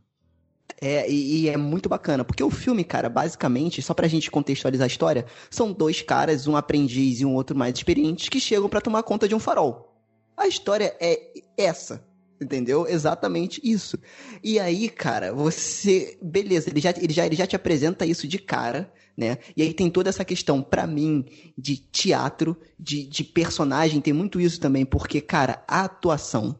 É, 0.82 1.10
e, 1.12 1.42
e 1.42 1.50
é 1.50 1.58
muito 1.58 1.90
bacana, 1.90 2.24
porque 2.24 2.44
o 2.44 2.50
filme, 2.50 2.84
cara, 2.86 3.10
basicamente, 3.10 3.82
só 3.82 3.94
pra 3.94 4.08
gente 4.08 4.32
contextualizar 4.32 4.86
a 4.86 4.88
história, 4.88 5.26
são 5.50 5.74
dois 5.74 6.02
caras, 6.02 6.48
um 6.48 6.56
aprendiz 6.56 7.20
e 7.20 7.26
um 7.26 7.36
outro 7.36 7.58
mais 7.58 7.76
experiente, 7.76 8.30
que 8.30 8.40
chegam 8.40 8.70
pra 8.70 8.80
tomar 8.80 9.04
conta 9.04 9.28
de 9.28 9.36
um 9.36 9.40
farol. 9.40 9.94
A 10.38 10.48
história 10.48 10.96
é 11.02 11.34
essa, 11.58 12.08
entendeu? 12.42 12.88
Exatamente 12.88 13.60
isso. 13.62 13.98
E 14.42 14.58
aí, 14.58 14.88
cara, 14.88 15.34
você. 15.34 16.18
Beleza, 16.22 16.70
ele 16.70 16.80
já, 16.80 16.92
ele 16.92 17.14
já, 17.14 17.26
ele 17.26 17.36
já 17.36 17.46
te 17.46 17.58
apresenta 17.58 18.06
isso 18.06 18.26
de 18.26 18.40
cara, 18.40 18.90
né? 19.18 19.38
E 19.58 19.62
aí 19.62 19.74
tem 19.74 19.90
toda 19.90 20.08
essa 20.08 20.24
questão, 20.24 20.62
pra 20.62 20.88
mim, 20.88 21.26
de 21.58 21.76
teatro, 21.76 22.56
de, 22.80 23.06
de 23.06 23.26
personagem, 23.26 24.00
tem 24.00 24.14
muito 24.14 24.40
isso 24.40 24.62
também, 24.62 24.86
porque, 24.86 25.20
cara, 25.20 25.62
a 25.68 25.84
atuação 25.84 26.58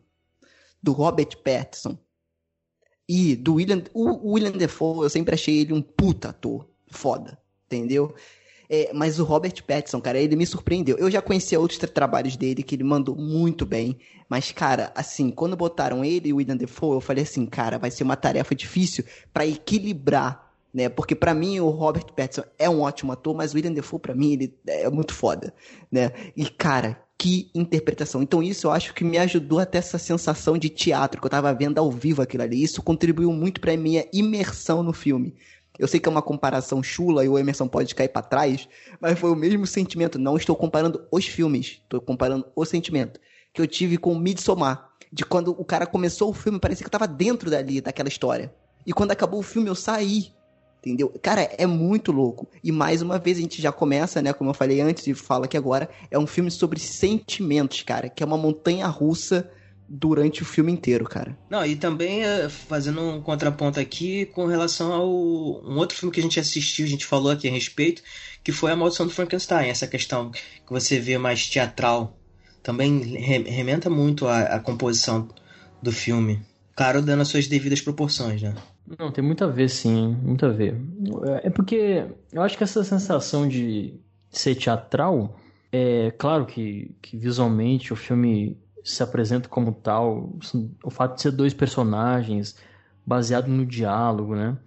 do 0.84 0.92
Robert 0.92 1.38
Pattinson 1.42 1.98
e 3.10 3.36
do 3.36 3.56
William. 3.56 3.82
O 3.92 4.34
William 4.34 4.52
Defoe, 4.52 5.04
eu 5.04 5.10
sempre 5.10 5.34
achei 5.34 5.58
ele 5.62 5.74
um 5.74 5.82
puta 5.82 6.30
ator. 6.30 6.68
Foda. 6.92 7.40
Entendeu? 7.66 8.14
É, 8.70 8.92
mas 8.94 9.20
o 9.20 9.24
Robert 9.24 9.64
Pattinson, 9.66 10.00
cara, 10.00 10.20
ele 10.20 10.36
me 10.36 10.46
surpreendeu. 10.46 10.96
Eu 10.98 11.10
já 11.10 11.22
conhecia 11.24 11.60
outros 11.60 11.80
tra- 11.80 11.90
trabalhos 11.90 12.38
dele 12.38 12.62
que 12.62 12.76
ele 12.76 12.84
mandou 12.84 13.16
muito 13.16 13.66
bem. 13.66 13.98
Mas, 14.30 14.52
cara, 14.52 14.92
assim, 14.96 15.32
quando 15.32 15.58
botaram 15.58 16.06
ele 16.06 16.30
e 16.30 16.34
o 16.34 16.36
William 16.36 16.56
Defoe, 16.56 16.98
eu 16.98 17.02
falei 17.02 17.24
assim, 17.24 17.48
cara, 17.48 17.80
vai 17.80 17.90
ser 17.90 18.04
uma 18.04 18.16
tarefa 18.16 18.54
difícil 18.54 19.04
pra 19.34 19.46
equilibrar, 19.46 20.54
né? 20.72 20.88
Porque 20.88 21.16
pra 21.16 21.34
mim 21.34 21.60
o 21.60 21.70
Robert 21.70 22.14
Pattinson 22.16 22.44
é 22.60 22.70
um 22.70 22.82
ótimo 22.82 23.12
ator, 23.12 23.36
mas 23.36 23.54
o 23.54 23.56
William 23.56 23.74
Defoe 23.74 24.00
pra 24.00 24.14
mim 24.14 24.34
ele 24.34 24.54
é 24.68 24.88
muito 24.88 25.16
foda, 25.16 25.52
né? 25.92 26.12
E 26.38 26.48
cara, 26.48 27.02
que 27.20 27.52
interpretação. 27.54 28.24
Então 28.24 28.42
isso 28.42 28.68
eu 28.68 28.72
acho 28.72 28.94
que 28.94 29.04
me 29.04 29.18
ajudou 29.18 29.60
até 29.60 29.78
essa 29.78 29.98
sensação 29.98 30.58
de 30.58 30.70
teatro 30.70 31.20
que 31.20 31.28
eu 31.28 31.30
tava 31.30 31.54
vendo 31.54 31.78
ao 31.78 31.92
vivo 31.92 32.22
aquilo 32.22 32.44
ali. 32.44 32.64
Isso 32.64 32.82
contribuiu 32.82 33.34
muito 33.34 33.60
pra 33.60 33.76
minha 33.76 34.08
imersão 34.14 34.82
no 34.82 34.94
filme. 34.94 35.36
Eu 35.78 35.86
sei 35.86 36.00
que 36.00 36.08
é 36.08 36.12
uma 36.12 36.22
comparação 36.22 36.82
chula 36.82 37.26
e 37.26 37.30
o 37.30 37.38
Emerson 37.38 37.68
pode 37.68 37.94
cair 37.94 38.08
pra 38.08 38.22
trás, 38.22 38.70
mas 39.02 39.20
foi 39.20 39.30
o 39.32 39.36
mesmo 39.36 39.68
sentimento. 39.68 40.18
Não 40.18 40.38
estou 40.38 40.56
comparando 40.56 41.06
os 41.12 41.26
filmes, 41.26 41.82
estou 41.84 42.00
comparando 42.00 42.46
o 42.56 42.64
sentimento 42.64 43.20
que 43.54 43.62
eu 43.62 43.68
tive 43.68 43.98
com 43.98 44.18
Midsommar. 44.18 44.90
De 45.12 45.26
quando 45.26 45.52
o 45.60 45.66
cara 45.66 45.86
começou 45.86 46.30
o 46.30 46.34
filme, 46.34 46.60
parecia 46.60 46.84
que 46.84 46.88
eu 46.88 46.92
tava 46.92 47.08
dentro 47.08 47.50
dali, 47.50 47.82
daquela 47.82 48.08
história. 48.08 48.54
E 48.86 48.94
quando 48.94 49.12
acabou 49.12 49.40
o 49.40 49.44
filme, 49.44 49.68
eu 49.68 49.76
saí. 49.76 50.32
Entendeu? 50.80 51.10
Cara, 51.22 51.42
é 51.58 51.66
muito 51.68 52.12
louco. 52.12 52.48
E 52.64 52.72
mais 52.72 53.02
uma 53.02 53.20
vez 53.20 53.38
a 53.38 53.42
gente 53.42 53.62
já 53.62 53.72
começa, 53.72 54.22
né? 54.22 54.32
Como 54.32 54.50
eu 54.50 54.54
falei 54.54 54.80
antes 54.80 55.06
e 55.08 55.14
falo 55.14 55.44
aqui 55.44 55.58
agora, 55.58 55.90
é 56.10 56.18
um 56.18 56.26
filme 56.26 56.50
sobre 56.50 56.80
sentimentos, 56.80 57.82
cara. 57.84 58.08
Que 58.10 58.24
é 58.24 58.26
uma 58.26 58.38
montanha 58.38 58.88
russa 58.88 59.50
durante 59.88 60.42
o 60.42 60.46
filme 60.46 60.72
inteiro, 60.72 61.04
cara. 61.06 61.38
Não, 61.50 61.66
e 61.66 61.76
também 61.76 62.24
eh, 62.24 62.48
fazendo 62.48 63.02
um 63.02 63.22
contraponto 63.22 63.80
aqui 63.80 64.26
com 64.28 64.46
relação 64.46 64.94
ao 64.94 65.10
um 65.10 65.78
outro 65.78 65.98
filme 65.98 66.14
que 66.14 66.20
a 66.20 66.24
gente 66.24 66.40
assistiu, 66.40 66.86
a 66.86 66.90
gente 66.90 67.06
falou 67.06 67.32
aqui 67.32 67.48
a 67.48 67.52
respeito, 67.52 68.04
que 68.44 68.52
foi 68.52 68.72
A 68.72 68.76
Maldição 68.76 69.08
do 69.08 69.12
Frankenstein, 69.12 69.68
essa 69.68 69.88
questão 69.88 70.30
que 70.32 70.40
você 70.72 71.00
vê 71.00 71.18
mais 71.18 71.50
teatral. 71.50 72.16
Também 72.62 73.00
re- 73.00 73.44
rementa 73.50 73.90
muito 73.90 74.28
a 74.28 74.60
composição 74.60 75.28
do 75.82 75.92
filme. 75.92 76.40
Claro, 76.76 77.02
dando 77.02 77.22
as 77.22 77.28
suas 77.28 77.48
devidas 77.48 77.82
proporções, 77.82 78.42
né? 78.42 78.54
Não, 78.98 79.12
tem 79.12 79.24
muito 79.24 79.44
a 79.44 79.48
ver, 79.48 79.70
sim, 79.70 80.16
muito 80.24 80.46
a 80.46 80.50
ver. 80.50 80.76
É 81.44 81.50
porque 81.50 82.08
eu 82.32 82.42
acho 82.42 82.58
que 82.58 82.64
essa 82.64 82.84
sensação 82.84 83.48
de 83.48 83.94
ser 84.32 84.56
teatral, 84.56 85.38
é 85.72 86.12
claro 86.12 86.46
que, 86.46 86.96
que 87.02 87.18
visualmente 87.18 87.94
o 87.94 87.96
filme 87.96 88.58
se 88.84 89.04
apresenta 89.04 89.48
como 89.48 89.72
tal, 89.74 90.34
o 90.84 90.90
fato 90.90 91.16
de 91.16 91.22
ser 91.22 91.32
dois 91.32 91.54
personagens, 91.54 92.56
baseado 93.06 93.48
no 93.48 93.66
diálogo, 93.66 94.36
né? 94.36 94.58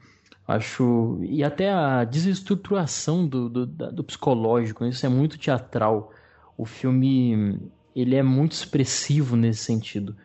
Acho. 0.47 1.19
E 1.23 1.43
até 1.43 1.73
a 1.73 2.05
desestruturação 2.05 3.27
do, 3.27 3.49
do, 3.49 3.67
do 3.67 4.05
psicológico, 4.05 4.85
isso 4.85 5.07
é 5.07 5.09
muito 5.09 5.39
teatral. 5.39 6.13
O 6.57 6.67
filme 6.67 7.59
ele 7.95 8.17
é 8.17 8.23
muito 8.23 8.53
expressivo 8.53 9.37
nesse 9.37 9.65
sentido. 9.65 10.17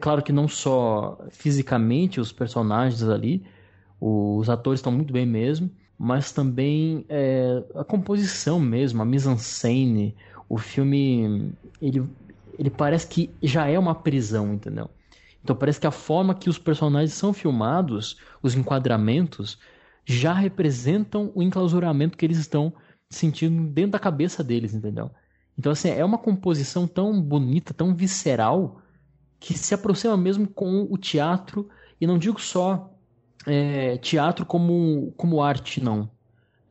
Claro 0.00 0.22
que 0.22 0.32
não 0.32 0.46
só 0.46 1.18
fisicamente 1.30 2.20
os 2.20 2.32
personagens 2.32 3.02
ali, 3.02 3.44
os 4.00 4.48
atores 4.48 4.80
estão 4.80 4.92
muito 4.92 5.12
bem 5.12 5.26
mesmo, 5.26 5.70
mas 5.98 6.32
também 6.32 7.04
é, 7.08 7.64
a 7.74 7.84
composição 7.84 8.60
mesmo, 8.60 9.00
a 9.00 9.04
mise-en-scène, 9.04 10.14
o 10.48 10.58
filme, 10.58 11.52
ele, 11.80 12.06
ele 12.58 12.70
parece 12.70 13.06
que 13.06 13.30
já 13.42 13.66
é 13.66 13.78
uma 13.78 13.94
prisão, 13.94 14.52
entendeu? 14.52 14.90
Então 15.42 15.56
parece 15.56 15.80
que 15.80 15.86
a 15.86 15.92
forma 15.92 16.34
que 16.34 16.50
os 16.50 16.58
personagens 16.58 17.14
são 17.14 17.32
filmados, 17.32 18.20
os 18.42 18.54
enquadramentos, 18.54 19.58
já 20.04 20.32
representam 20.32 21.32
o 21.34 21.42
enclausuramento 21.42 22.16
que 22.16 22.24
eles 22.24 22.38
estão 22.38 22.72
sentindo 23.08 23.66
dentro 23.68 23.92
da 23.92 23.98
cabeça 23.98 24.44
deles, 24.44 24.74
entendeu? 24.74 25.10
Então 25.58 25.72
assim, 25.72 25.88
é 25.88 26.04
uma 26.04 26.18
composição 26.18 26.86
tão 26.86 27.20
bonita, 27.20 27.72
tão 27.72 27.94
visceral, 27.94 28.82
que 29.38 29.56
se 29.56 29.74
aproxima 29.74 30.16
mesmo 30.16 30.48
com 30.48 30.86
o 30.90 30.96
teatro, 30.96 31.68
e 32.00 32.06
não 32.06 32.18
digo 32.18 32.40
só 32.40 32.92
é, 33.46 33.96
teatro 33.98 34.44
como, 34.44 35.12
como 35.16 35.42
arte, 35.42 35.82
não. 35.82 36.10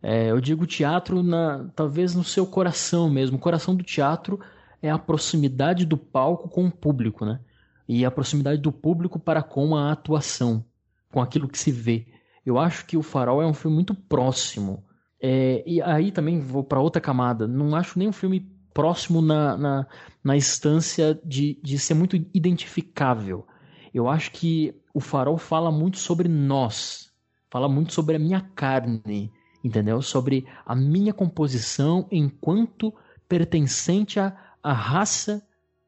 É, 0.01 0.30
eu 0.30 0.39
digo 0.39 0.68
teatro 0.68 1.24
na, 1.24 1.68
talvez 1.76 2.13
no 2.13 2.24
seu 2.24 2.45
coração 2.45 3.09
mesmo. 3.09 3.38
O 3.38 3.39
coração 3.39 3.76
do 3.76 3.84
teatro 3.84 4.39
é 4.82 4.89
a 4.89 4.99
proximidade 4.99 5.86
do 5.86 5.97
palco 5.97 6.47
com 6.47 6.66
o 6.68 6.72
público, 6.72 7.26
né? 7.26 7.39
E 7.88 8.05
a 8.05 8.11
proximidade 8.11 8.61
do 8.61 8.72
público 8.72 9.18
para 9.18 9.41
com 9.41 9.76
a 9.76 9.91
atuação, 9.91 10.63
com 11.11 11.22
aquilo 11.22 11.47
que 11.47 11.57
se 11.57 11.72
vê. 11.72 12.05
Eu 12.45 12.59
acho 12.59 12.86
que 12.86 12.95
o 12.95 13.01
Farol 13.01 13.41
é 13.41 13.47
um 13.47 13.53
filme 13.53 13.76
muito 13.76 13.95
próximo. 13.95 14.84
É, 15.20 15.63
e 15.66 15.82
aí 15.82 16.11
também 16.11 16.39
vou 16.39 16.63
para 16.63 16.80
outra 16.80 17.01
camada. 17.01 17.47
Não 17.47 17.76
acho 17.76 17.97
nem 17.97 18.07
um 18.07 18.13
filme 18.13 18.47
próximo 18.76 19.22
na, 19.22 19.58
na, 19.58 19.88
na 20.22 20.36
instância 20.36 21.18
de, 21.24 21.58
de 21.64 21.80
ser 21.80 21.94
muito 21.94 22.18
identificável. 22.34 23.48
Eu 23.94 24.10
acho 24.10 24.32
que 24.32 24.76
o 24.94 25.00
Farol 25.00 25.38
fala 25.38 25.72
muito 25.72 25.98
sobre 25.98 26.28
nós, 26.28 27.10
fala 27.50 27.70
muito 27.70 27.94
sobre 27.94 28.18
a 28.18 28.20
minha 28.20 28.42
carne, 28.54 29.32
entendeu? 29.64 30.02
Sobre 30.02 30.46
a 30.66 30.76
minha 30.76 31.14
composição 31.14 32.06
enquanto 32.12 32.94
pertencente 33.30 34.20
à, 34.20 34.38
à 34.62 34.74
raça 34.74 35.42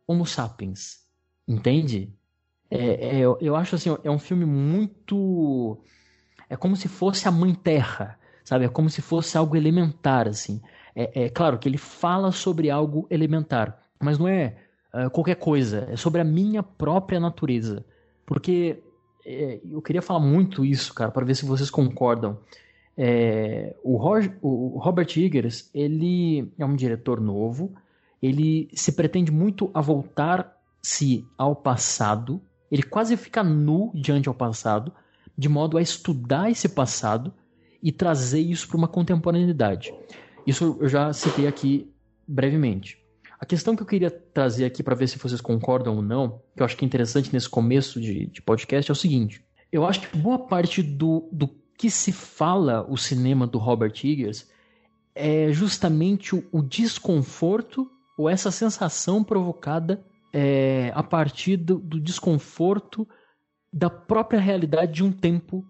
Homo 0.07 0.25
sapiens, 0.25 0.99
entende? 1.45 2.13
É, 2.71 3.19
é, 3.19 3.21
eu, 3.21 3.55
acho 3.57 3.75
assim, 3.75 3.89
é 4.01 4.09
um 4.09 4.19
filme 4.19 4.45
muito. 4.45 5.77
É 6.49 6.55
como 6.55 6.77
se 6.77 6.87
fosse 6.87 7.27
a 7.27 7.31
Mãe 7.31 7.53
Terra, 7.53 8.17
sabe? 8.45 8.63
É 8.63 8.69
como 8.69 8.89
se 8.89 9.01
fosse 9.01 9.37
algo 9.37 9.57
elementar, 9.57 10.25
assim. 10.29 10.61
É, 10.97 11.25
é 11.25 11.29
claro 11.29 11.59
que 11.59 11.69
ele 11.69 11.77
fala 11.77 12.31
sobre 12.31 12.71
algo 12.71 13.05
elementar, 13.11 13.79
mas 13.99 14.17
não 14.17 14.27
é 14.27 14.55
uh, 14.91 15.11
qualquer 15.11 15.35
coisa, 15.35 15.87
é 15.91 15.95
sobre 15.95 16.19
a 16.19 16.23
minha 16.23 16.63
própria 16.63 17.19
natureza. 17.19 17.85
Porque 18.25 18.81
é, 19.23 19.59
eu 19.63 19.79
queria 19.79 20.01
falar 20.01 20.19
muito 20.19 20.65
isso, 20.65 20.95
cara, 20.95 21.11
para 21.11 21.23
ver 21.23 21.35
se 21.35 21.45
vocês 21.45 21.69
concordam. 21.69 22.39
É, 22.97 23.75
o, 23.83 23.95
Roger, 23.95 24.35
o, 24.41 24.79
Robert 24.79 25.07
Eggers, 25.15 25.69
ele 25.71 26.51
é 26.57 26.65
um 26.65 26.75
diretor 26.75 27.21
novo, 27.21 27.75
ele 28.19 28.67
se 28.73 28.91
pretende 28.91 29.31
muito 29.31 29.69
a 29.75 29.81
voltar-se 29.81 31.23
ao 31.37 31.55
passado, 31.55 32.41
ele 32.71 32.81
quase 32.81 33.15
fica 33.15 33.43
nu 33.43 33.91
diante 33.93 34.27
ao 34.27 34.33
passado, 34.33 34.91
de 35.37 35.47
modo 35.47 35.77
a 35.77 35.81
estudar 35.81 36.49
esse 36.49 36.67
passado 36.67 37.31
e 37.83 37.91
trazer 37.91 38.39
isso 38.39 38.67
para 38.67 38.77
uma 38.77 38.87
contemporaneidade. 38.87 39.93
Isso 40.47 40.77
eu 40.79 40.87
já 40.87 41.11
citei 41.11 41.45
aqui 41.45 41.93
brevemente. 42.25 42.97
A 43.37 43.45
questão 43.45 43.75
que 43.75 43.83
eu 43.83 43.85
queria 43.85 44.09
trazer 44.09 44.63
aqui 44.63 44.81
para 44.81 44.95
ver 44.95 45.07
se 45.07 45.17
vocês 45.17 45.41
concordam 45.41 45.97
ou 45.97 46.01
não, 46.01 46.41
que 46.55 46.61
eu 46.61 46.65
acho 46.65 46.77
que 46.77 46.85
é 46.85 46.87
interessante 46.87 47.31
nesse 47.33 47.49
começo 47.49 47.99
de, 47.99 48.27
de 48.27 48.41
podcast, 48.41 48.89
é 48.89 48.93
o 48.93 48.95
seguinte: 48.95 49.43
eu 49.71 49.85
acho 49.85 50.01
que 50.01 50.17
boa 50.17 50.39
parte 50.39 50.81
do, 50.81 51.27
do 51.33 51.49
que 51.77 51.91
se 51.91 52.13
fala 52.13 52.85
o 52.89 52.97
cinema 52.97 53.45
do 53.45 53.57
Robert 53.57 53.93
Eggers 54.03 54.47
é 55.13 55.51
justamente 55.51 56.33
o, 56.33 56.47
o 56.51 56.61
desconforto 56.61 57.87
ou 58.17 58.29
essa 58.29 58.49
sensação 58.49 59.23
provocada 59.23 60.03
é, 60.33 60.91
a 60.95 61.03
partir 61.03 61.57
do, 61.57 61.77
do, 61.77 61.99
desconforto 61.99 63.07
da 63.71 63.89
própria 63.89 64.39
realidade 64.39 64.93
de 64.93 65.03
um 65.03 65.11
tempo 65.11 65.65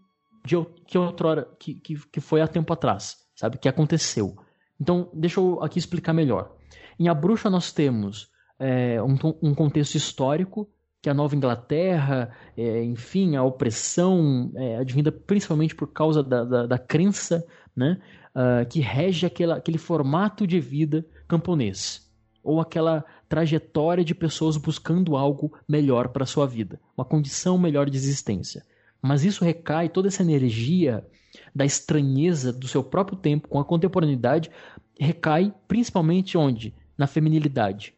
de, 0.46 0.56
que 0.86 0.98
outrora 0.98 1.50
que, 1.60 1.74
que, 1.74 1.96
que 2.10 2.22
foi 2.22 2.42
há 2.42 2.48
tempo 2.48 2.72
atrás, 2.72 3.18
sabe? 3.36 3.58
Que 3.58 3.68
aconteceu. 3.68 4.38
Então, 4.80 5.10
deixa 5.14 5.40
eu 5.40 5.62
aqui 5.64 5.80
explicar 5.80 6.14
melhor. 6.14 6.56
Em 7.00 7.08
A 7.08 7.14
Bruxa 7.14 7.50
nós 7.50 7.72
temos 7.72 8.30
é, 8.60 9.02
um, 9.02 9.18
um, 9.42 9.54
contexto 9.54 9.96
histórico, 9.96 10.70
que 11.02 11.10
a 11.10 11.14
Nova 11.14 11.36
Inglaterra, 11.36 12.32
é, 12.56 12.84
enfim, 12.84 13.36
a 13.36 13.44
opressão 13.44 14.52
é, 14.56 14.78
advinda 14.78 15.12
principalmente 15.12 15.76
por 15.76 15.88
causa 15.88 16.24
da, 16.24 16.44
da, 16.44 16.66
da 16.66 16.78
crença 16.78 17.46
né, 17.76 18.00
uh, 18.36 18.68
que 18.68 18.80
rege 18.80 19.26
aquela, 19.26 19.58
aquele 19.58 19.78
formato 19.78 20.48
de 20.48 20.60
vida 20.60 21.06
camponês, 21.28 22.10
ou 22.44 22.60
aquela 22.60 23.06
trajetória 23.30 24.04
de 24.04 24.16
pessoas 24.16 24.58
buscando 24.58 25.16
algo 25.16 25.56
melhor 25.68 26.10
para 26.10 26.26
sua 26.26 26.48
vida, 26.48 26.80
uma 26.98 27.06
condição 27.06 27.58
melhor 27.58 27.90
de 27.90 27.98
existência. 27.98 28.66
Mas 29.02 29.24
isso 29.24 29.46
recai, 29.46 29.90
toda 29.90 30.08
essa 30.08 30.24
energia 30.24 31.06
da 31.54 31.66
estranheza 31.66 32.52
do 32.52 32.68
seu 32.68 32.84
próprio 32.84 33.18
tempo 33.18 33.48
com 33.48 33.60
a 33.60 33.66
contemporaneidade 33.66 34.52
recai 35.00 35.54
principalmente 35.68 36.38
onde? 36.38 36.74
Na 36.98 37.08
feminilidade, 37.08 37.94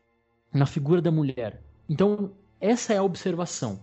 na 0.54 0.66
figura 0.66 1.02
da 1.02 1.12
mulher. 1.12 1.62
Então, 1.88 2.32
essa 2.60 2.94
é 2.94 2.98
a 2.98 3.04
observação. 3.04 3.80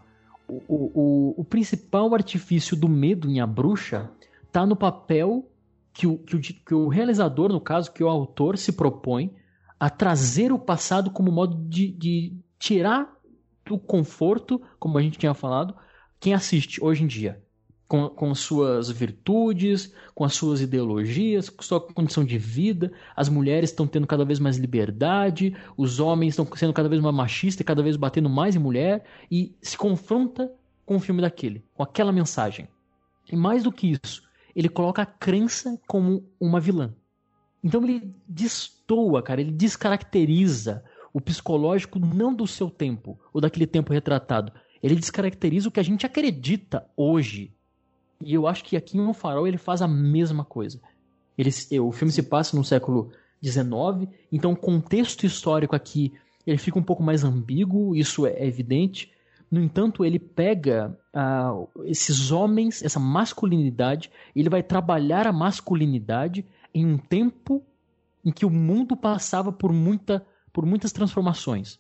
O, 0.47 0.63
o, 0.69 1.35
o, 1.41 1.45
principal 1.45 2.15
artifício 2.15 2.77
do 2.77 2.89
medo 2.89 3.29
em 3.29 3.41
A 3.41 3.47
Bruxa 3.47 4.11
está 4.47 4.65
no 4.65 4.77
papel 4.77 5.51
que 5.93 6.07
o, 6.07 6.19
que, 6.19 6.37
o, 6.37 6.41
que 6.41 6.75
o 6.75 6.89
realizador, 6.89 7.49
no 7.51 7.61
caso, 7.61 7.91
que 7.91 8.05
o 8.05 8.09
autor 8.09 8.57
se 8.59 8.73
propõe 8.73 9.35
a 9.81 9.91
trazer 9.91 10.53
o 10.53 10.59
passado 10.59 11.11
como 11.11 11.33
modo 11.33 11.57
de, 11.69 11.89
de 11.89 12.39
tirar 12.59 13.17
do 13.65 13.79
conforto, 13.79 14.61
como 14.79 14.99
a 14.99 15.03
gente 15.03 15.19
tinha 15.19 15.35
falado, 15.35 15.75
quem 16.21 16.33
assiste 16.33 16.83
hoje 16.83 17.03
em 17.03 17.07
dia 17.07 17.43
com, 17.89 18.09
com 18.09 18.35
suas 18.35 18.91
virtudes, 18.91 19.93
com 20.15 20.25
as 20.25 20.35
suas 20.35 20.61
ideologias, 20.61 21.49
com 21.49 21.63
sua 21.63 21.81
condição 21.81 22.25
de 22.25 22.39
vida. 22.39 22.93
As 23.15 23.29
mulheres 23.29 23.71
estão 23.71 23.87
tendo 23.87 24.07
cada 24.07 24.25
vez 24.25 24.39
mais 24.39 24.57
liberdade, 24.57 25.57
os 25.77 26.01
homens 26.01 26.31
estão 26.31 26.47
sendo 26.57 26.73
cada 26.73 26.89
vez 26.89 27.01
mais 27.01 27.15
machistas 27.15 27.61
e 27.61 27.65
cada 27.65 27.83
vez 27.83 27.97
batendo 27.97 28.29
mais 28.29 28.57
em 28.57 28.59
mulher, 28.59 29.05
e 29.31 29.55
se 29.61 29.77
confronta 29.77 30.51
com 30.85 30.97
o 30.97 31.01
filme 31.01 31.21
daquele, 31.21 31.65
com 31.75 31.83
aquela 31.83 32.13
mensagem. 32.13 32.69
E 33.31 33.37
mais 33.37 33.63
do 33.63 33.73
que 33.73 33.93
isso, 33.93 34.23
ele 34.55 34.69
coloca 34.69 35.03
a 35.03 35.07
crença 35.07 35.81
como 35.87 36.25
uma 36.41 36.61
vilã. 36.61 36.95
Então 37.63 37.83
ele 37.83 38.15
destoa, 38.29 39.23
cara, 39.23 39.41
ele 39.41 39.51
descaracteriza 39.51 40.85
o 41.13 41.21
psicológico 41.21 41.99
não 41.99 42.35
do 42.35 42.47
seu 42.47 42.71
tempo, 42.71 43.19
ou 43.33 43.41
daquele 43.41 43.67
tempo 43.67 43.93
retratado. 43.93 44.53
Ele 44.83 44.95
descaracteriza 44.95 45.69
o 45.69 45.73
que 45.73 45.81
a 45.81 45.83
gente 45.83 46.07
acredita 46.07 46.87
hoje 46.97 47.56
e 48.21 48.35
eu 48.35 48.47
acho 48.47 48.65
que 48.65 48.77
aqui 48.77 48.99
em 48.99 49.15
Farol 49.15 49.47
ele 49.47 49.59
faz 49.59 49.83
a 49.83 49.89
mesma 49.89 50.45
coisa. 50.45 50.81
Ele, 51.37 51.51
o 51.81 51.93
filme 51.93 52.13
se 52.13 52.23
passa 52.23 52.57
no 52.57 52.65
século 52.65 53.11
XIX, 53.45 54.11
então 54.33 54.53
o 54.53 54.57
contexto 54.57 55.27
histórico 55.27 55.77
aqui 55.77 56.13
ele 56.47 56.59
fica 56.59 56.79
um 56.79 56.83
pouco 56.83 57.03
mais 57.03 57.25
ambíguo, 57.25 57.95
isso 57.95 58.27
é 58.27 58.47
evidente. 58.47 59.13
No 59.51 59.61
entanto, 59.61 60.05
ele 60.05 60.19
pega 60.19 60.97
uh, 61.15 61.69
esses 61.85 62.31
homens, 62.31 62.83
essa 62.83 63.01
masculinidade, 63.01 64.11
ele 64.35 64.49
vai 64.49 64.63
trabalhar 64.63 65.27
a 65.27 65.33
masculinidade 65.33 66.45
em 66.73 66.87
um 66.87 66.99
tempo 66.99 67.63
em 68.25 68.31
que 68.31 68.47
o 68.47 68.51
mundo 68.51 68.97
passava 68.97 69.53
por, 69.53 69.73
muita, 69.73 70.25
por 70.53 70.65
muitas 70.65 70.93
transformações. 70.93 71.79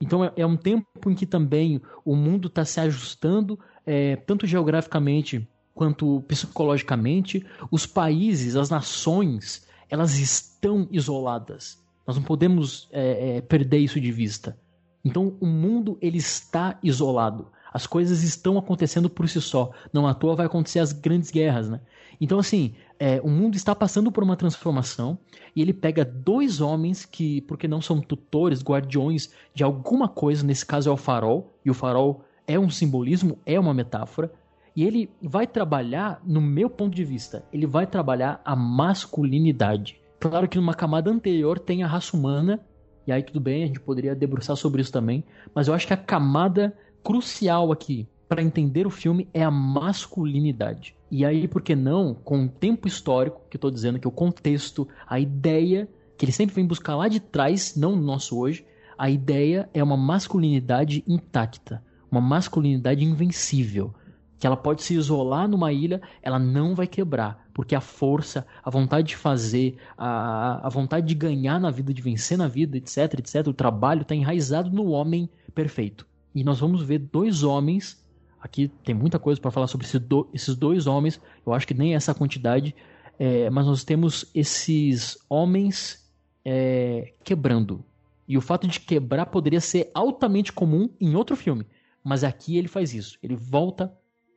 Então 0.00 0.24
é, 0.24 0.32
é 0.36 0.46
um 0.46 0.56
tempo 0.56 1.10
em 1.10 1.14
que 1.14 1.26
também 1.26 1.80
o 2.04 2.14
mundo 2.14 2.48
está 2.48 2.64
se 2.64 2.80
ajustando, 2.80 3.58
é, 3.86 4.16
tanto 4.16 4.46
geograficamente 4.46 5.48
quanto 5.76 6.24
psicologicamente, 6.26 7.44
os 7.70 7.84
países, 7.84 8.56
as 8.56 8.70
nações, 8.70 9.68
elas 9.90 10.18
estão 10.18 10.88
isoladas. 10.90 11.78
Nós 12.06 12.16
não 12.16 12.22
podemos 12.22 12.88
é, 12.90 13.36
é, 13.36 13.40
perder 13.42 13.78
isso 13.80 14.00
de 14.00 14.10
vista. 14.10 14.58
Então, 15.04 15.36
o 15.38 15.46
mundo 15.46 15.98
ele 16.00 16.16
está 16.16 16.78
isolado. 16.82 17.48
As 17.74 17.86
coisas 17.86 18.22
estão 18.22 18.56
acontecendo 18.56 19.10
por 19.10 19.28
si 19.28 19.38
só. 19.38 19.70
Não 19.92 20.06
à 20.06 20.14
toa 20.14 20.34
vai 20.34 20.46
acontecer 20.46 20.78
as 20.78 20.92
grandes 20.92 21.30
guerras, 21.30 21.68
né? 21.68 21.78
Então, 22.18 22.38
assim, 22.38 22.74
é, 22.98 23.20
o 23.20 23.28
mundo 23.28 23.54
está 23.54 23.74
passando 23.74 24.10
por 24.10 24.24
uma 24.24 24.34
transformação 24.34 25.18
e 25.54 25.60
ele 25.60 25.74
pega 25.74 26.06
dois 26.06 26.62
homens 26.62 27.04
que, 27.04 27.42
porque 27.42 27.68
não 27.68 27.82
são 27.82 28.00
tutores, 28.00 28.62
guardiões 28.62 29.30
de 29.52 29.62
alguma 29.62 30.08
coisa, 30.08 30.42
nesse 30.42 30.64
caso 30.64 30.88
é 30.88 30.92
o 30.92 30.96
farol, 30.96 31.54
e 31.62 31.70
o 31.70 31.74
farol 31.74 32.24
é 32.46 32.58
um 32.58 32.70
simbolismo, 32.70 33.38
é 33.44 33.60
uma 33.60 33.74
metáfora, 33.74 34.32
e 34.76 34.84
ele 34.84 35.10
vai 35.22 35.46
trabalhar, 35.46 36.20
no 36.22 36.40
meu 36.40 36.68
ponto 36.68 36.94
de 36.94 37.02
vista, 37.02 37.42
ele 37.50 37.66
vai 37.66 37.86
trabalhar 37.86 38.42
a 38.44 38.54
masculinidade. 38.54 39.98
Claro 40.20 40.46
que 40.46 40.58
numa 40.58 40.74
camada 40.74 41.10
anterior 41.10 41.58
tem 41.58 41.82
a 41.82 41.86
raça 41.86 42.14
humana, 42.14 42.60
e 43.06 43.12
aí 43.12 43.22
tudo 43.22 43.40
bem, 43.40 43.64
a 43.64 43.66
gente 43.66 43.80
poderia 43.80 44.14
debruçar 44.14 44.54
sobre 44.54 44.82
isso 44.82 44.92
também, 44.92 45.24
mas 45.54 45.66
eu 45.66 45.72
acho 45.72 45.86
que 45.86 45.94
a 45.94 45.96
camada 45.96 46.76
crucial 47.02 47.72
aqui 47.72 48.06
para 48.28 48.42
entender 48.42 48.86
o 48.86 48.90
filme 48.90 49.28
é 49.32 49.42
a 49.42 49.50
masculinidade. 49.50 50.94
E 51.10 51.24
aí, 51.24 51.46
por 51.48 51.62
que 51.62 51.74
não, 51.74 52.12
com 52.12 52.44
o 52.44 52.48
tempo 52.48 52.86
histórico, 52.86 53.42
que 53.48 53.56
eu 53.56 53.60
tô 53.60 53.70
dizendo 53.70 53.98
que 53.98 54.08
o 54.08 54.12
contexto, 54.12 54.86
a 55.08 55.18
ideia, 55.18 55.88
que 56.18 56.24
ele 56.24 56.32
sempre 56.32 56.54
vem 56.54 56.66
buscar 56.66 56.96
lá 56.96 57.08
de 57.08 57.20
trás, 57.20 57.76
não 57.76 57.94
no 57.94 58.02
nosso 58.02 58.36
hoje, 58.38 58.66
a 58.98 59.08
ideia 59.08 59.70
é 59.72 59.82
uma 59.82 59.96
masculinidade 59.96 61.04
intacta, 61.06 61.82
uma 62.10 62.20
masculinidade 62.20 63.04
invencível 63.04 63.94
que 64.38 64.46
ela 64.46 64.56
pode 64.56 64.82
se 64.82 64.94
isolar 64.94 65.48
numa 65.48 65.72
ilha, 65.72 66.00
ela 66.22 66.38
não 66.38 66.74
vai 66.74 66.86
quebrar, 66.86 67.48
porque 67.54 67.74
a 67.74 67.80
força, 67.80 68.46
a 68.62 68.70
vontade 68.70 69.08
de 69.08 69.16
fazer, 69.16 69.76
a, 69.96 70.66
a 70.66 70.68
vontade 70.68 71.06
de 71.06 71.14
ganhar 71.14 71.58
na 71.58 71.70
vida, 71.70 71.92
de 71.92 72.02
vencer 72.02 72.36
na 72.36 72.48
vida, 72.48 72.76
etc, 72.76 73.14
etc, 73.18 73.46
o 73.46 73.54
trabalho 73.54 74.02
está 74.02 74.14
enraizado 74.14 74.70
no 74.70 74.88
homem 74.88 75.28
perfeito. 75.54 76.06
E 76.34 76.44
nós 76.44 76.60
vamos 76.60 76.82
ver 76.82 76.98
dois 76.98 77.42
homens, 77.42 78.04
aqui 78.40 78.68
tem 78.84 78.94
muita 78.94 79.18
coisa 79.18 79.40
para 79.40 79.50
falar 79.50 79.66
sobre 79.68 79.86
esse 79.86 79.98
do, 79.98 80.28
esses 80.34 80.54
dois 80.54 80.86
homens, 80.86 81.20
eu 81.46 81.54
acho 81.54 81.66
que 81.66 81.74
nem 81.74 81.94
essa 81.94 82.14
quantidade, 82.14 82.74
é, 83.18 83.48
mas 83.48 83.66
nós 83.66 83.84
temos 83.84 84.30
esses 84.34 85.16
homens 85.30 86.06
é, 86.44 87.14
quebrando. 87.24 87.82
E 88.28 88.36
o 88.36 88.42
fato 88.42 88.66
de 88.68 88.80
quebrar 88.80 89.26
poderia 89.26 89.60
ser 89.60 89.90
altamente 89.94 90.52
comum 90.52 90.90
em 91.00 91.16
outro 91.16 91.36
filme, 91.36 91.66
mas 92.04 92.22
aqui 92.22 92.58
ele 92.58 92.68
faz 92.68 92.92
isso, 92.92 93.16
ele 93.22 93.34
volta 93.34 93.90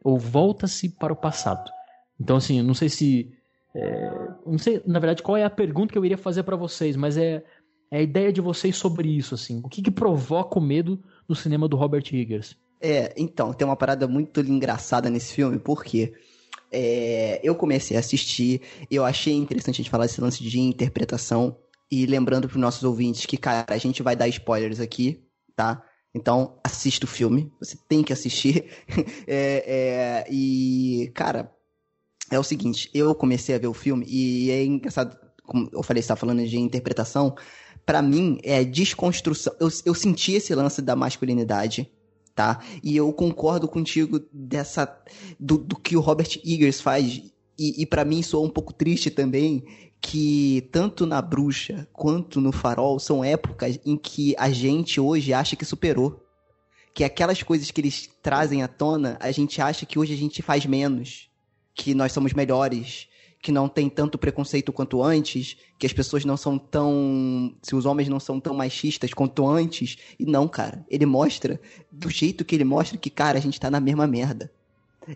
ou 0.04 0.18
volta-se 0.18 0.90
para 0.90 1.14
o 1.14 1.16
passado. 1.16 1.70
Então, 2.20 2.38
assim, 2.38 2.62
não 2.62 2.74
sei 2.74 2.90
se. 2.90 3.32
É, 3.74 4.12
não 4.46 4.58
sei, 4.58 4.82
na 4.86 5.00
verdade, 5.00 5.22
qual 5.22 5.38
é 5.38 5.44
a 5.44 5.50
pergunta 5.50 5.92
que 5.92 5.98
eu 5.98 6.06
iria 6.06 6.18
fazer 6.18 6.44
para 6.44 6.56
vocês, 6.56 6.96
mas 6.96 7.18
é, 7.18 7.44
é, 7.92 7.98
a 7.98 8.02
ideia 8.02 8.34
de 8.34 8.42
vocês 8.42 8.76
sobre 8.76 9.10
isso, 9.10 9.36
assim. 9.36 9.62
O 9.64 9.70
que, 9.70 9.82
que 9.82 9.92
provoca 9.92 10.58
o 10.58 10.62
medo 10.62 11.02
no 11.28 11.36
cinema 11.36 11.68
do 11.68 11.78
Robert 11.78 12.04
Eggers? 12.12 12.58
É, 12.82 13.14
então, 13.18 13.54
tem 13.54 13.68
uma 13.68 13.76
parada 13.76 14.08
muito 14.08 14.40
engraçada 14.42 15.10
nesse 15.10 15.34
filme, 15.34 15.60
porque 15.60 16.14
é, 16.72 17.40
eu 17.44 17.54
comecei 17.56 17.96
a 17.96 18.00
assistir, 18.00 18.62
eu 18.90 19.06
achei 19.06 19.34
interessante 19.34 19.76
a 19.76 19.84
gente 19.84 19.90
falar 19.90 20.06
desse 20.06 20.22
lance 20.22 20.44
de 20.44 20.60
interpretação, 20.60 21.58
e 21.92 22.06
lembrando 22.06 22.48
para 22.48 22.56
os 22.56 22.62
nossos 22.62 22.84
ouvintes 22.84 23.26
que, 23.26 23.38
cara, 23.38 23.66
a 23.68 23.78
gente 23.78 24.04
vai 24.04 24.16
dar 24.16 24.28
spoilers 24.28 24.80
aqui, 24.80 25.24
tá? 25.56 25.84
Então, 26.14 26.60
assista 26.64 27.06
o 27.06 27.10
filme. 27.10 27.52
Você 27.60 27.78
tem 27.88 28.04
que 28.04 28.14
assistir. 28.14 28.66
é, 29.28 30.26
é, 30.28 30.28
e, 30.30 31.12
cara, 31.14 31.52
é 32.32 32.40
o 32.40 32.44
seguinte: 32.44 32.90
eu 32.94 33.14
comecei 33.14 33.56
a 33.56 33.60
ver 33.60 33.68
o 33.68 33.74
filme 33.74 34.06
e 34.08 34.52
é 34.52 34.64
engraçado, 34.64 35.18
como 35.44 35.70
eu 35.72 35.84
falei, 35.84 36.02
você 36.02 36.10
tá 36.10 36.16
falando 36.16 36.46
de 36.46 36.60
interpretação. 36.60 37.36
Para 37.86 38.02
mim, 38.02 38.40
é 38.44 38.64
desconstrução. 38.64 39.54
Eu, 39.60 39.70
eu 39.86 39.96
senti 39.96 40.34
esse 40.34 40.54
lance 40.54 40.82
da 40.82 40.96
masculinidade, 40.96 41.92
tá? 42.36 42.60
E 42.84 42.96
eu 42.96 43.12
concordo 43.14 43.68
contigo 43.68 44.20
dessa. 44.32 45.02
do, 45.40 45.58
do 45.58 45.76
que 45.76 45.96
o 45.96 46.02
Robert 46.02 46.40
Eggers 46.46 46.82
faz. 46.82 47.22
E, 47.58 47.82
e 47.82 47.86
para 47.86 48.06
mim 48.06 48.22
soa 48.24 48.46
um 48.46 48.50
pouco 48.50 48.72
triste 48.72 49.12
também, 49.12 49.66
que 50.02 50.68
tanto 50.72 51.06
na 51.06 51.22
Bruxa 51.22 51.88
quanto 51.92 52.40
no 52.40 52.52
Farol 52.52 53.00
são 53.00 53.24
épocas 53.24 53.80
em 53.86 53.98
que 53.98 54.36
a 54.38 54.50
gente 54.50 55.00
hoje 55.00 55.34
acha 55.34 55.56
que 55.56 55.66
superou. 55.66 56.26
Que 56.94 57.04
aquelas 57.04 57.44
coisas 57.44 57.70
que 57.70 57.82
eles 57.82 58.10
trazem 58.22 58.64
à 58.64 58.68
tona, 58.68 59.18
a 59.20 59.32
gente 59.32 59.62
acha 59.62 59.86
que 59.86 60.00
hoje 60.00 60.14
a 60.14 60.18
gente 60.18 60.42
faz 60.42 60.66
menos, 60.66 61.30
que 61.76 61.94
nós 61.94 62.12
somos 62.12 62.34
melhores, 62.34 63.08
que 63.42 63.52
não 63.52 63.70
tem 63.70 63.90
tanto 63.90 64.18
preconceito 64.18 64.74
quanto 64.74 65.02
antes, 65.02 65.56
que 65.78 65.86
as 65.86 65.94
pessoas 65.94 66.26
não 66.26 66.36
são 66.36 66.58
tão. 66.58 67.56
Se 67.62 67.76
os 67.76 67.86
homens 67.86 68.10
não 68.10 68.20
são 68.20 68.40
tão 68.40 68.54
machistas 68.54 69.14
quanto 69.14 69.48
antes. 69.48 69.98
E 70.20 70.26
não, 70.26 70.48
cara. 70.48 70.86
Ele 70.90 71.06
mostra, 71.06 71.60
do 71.92 72.10
jeito 72.10 72.44
que 72.44 72.56
ele 72.56 72.66
mostra, 72.66 72.98
que, 72.98 73.10
cara, 73.10 73.38
a 73.38 73.42
gente 73.42 73.60
tá 73.60 73.72
na 73.72 73.80
mesma 73.80 74.06
merda. 74.06 74.52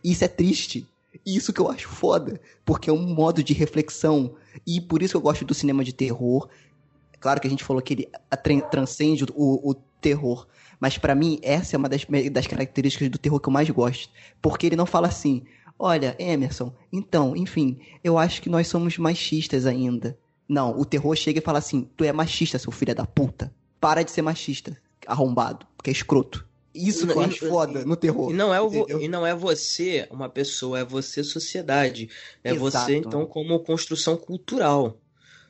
E 0.04 0.12
isso 0.12 0.24
é 0.24 0.28
triste. 0.28 0.88
Isso 1.26 1.54
que 1.54 1.60
eu 1.60 1.70
acho 1.70 1.88
foda. 1.88 2.40
Porque 2.66 2.90
é 2.90 2.94
um 2.94 3.14
modo 3.14 3.44
de 3.44 3.54
reflexão. 3.54 4.36
E 4.66 4.82
por 4.82 5.02
isso 5.02 5.14
que 5.14 5.18
eu 5.18 5.22
gosto 5.22 5.46
do 5.46 5.54
cinema 5.54 5.84
de 5.84 5.94
terror. 5.94 6.50
Claro 7.20 7.40
que 7.40 7.48
a 7.48 7.50
gente 7.50 7.64
falou 7.64 7.82
que 7.82 7.94
ele 7.94 8.10
transcende 8.70 9.26
o, 9.34 9.70
o 9.70 9.74
terror. 10.02 10.48
Mas 10.80 10.98
para 10.98 11.16
mim, 11.16 11.40
essa 11.42 11.76
é 11.76 11.78
uma 11.78 11.88
das, 11.88 12.06
das 12.32 12.48
características 12.48 13.10
do 13.10 13.18
terror 13.18 13.40
que 13.40 13.48
eu 13.48 13.54
mais 13.54 13.70
gosto. 13.70 14.10
Porque 14.42 14.66
ele 14.66 14.76
não 14.76 14.86
fala 14.86 15.08
assim, 15.08 15.44
olha, 15.80 16.16
Emerson, 16.20 16.74
então, 16.92 17.36
enfim, 17.36 17.80
eu 18.04 18.18
acho 18.18 18.42
que 18.42 18.50
nós 18.50 18.68
somos 18.68 18.98
machistas 18.98 19.66
ainda. 19.66 20.18
Não, 20.48 20.78
o 20.78 20.84
terror 20.84 21.16
chega 21.16 21.40
e 21.40 21.42
fala 21.42 21.60
assim, 21.60 21.90
tu 21.96 22.04
é 22.04 22.12
machista, 22.12 22.60
seu 22.60 22.72
filho 22.72 22.94
da 22.94 23.06
puta. 23.06 23.54
Para 23.80 24.04
de 24.04 24.12
ser 24.12 24.22
machista, 24.22 24.78
arrombado, 25.08 25.66
que 25.82 25.90
é 25.90 25.94
escroto. 25.94 26.46
Isso 26.74 27.06
que 27.06 27.14
eu 27.14 27.22
acho 27.22 27.48
foda 27.48 27.86
no 27.86 27.96
terror. 27.96 28.32
E 28.32 28.34
não, 28.34 28.54
é 28.54 28.60
o, 28.60 29.02
e 29.02 29.08
não 29.08 29.26
é 29.26 29.36
você 29.36 30.08
uma 30.10 30.28
pessoa, 30.28 30.80
é 30.80 30.84
você 30.84 31.24
sociedade. 31.24 32.10
É 32.44 32.52
Exato. 32.52 32.60
você, 32.60 32.96
então, 32.96 33.26
como 33.26 33.60
construção 33.60 34.18
cultural. 34.18 34.98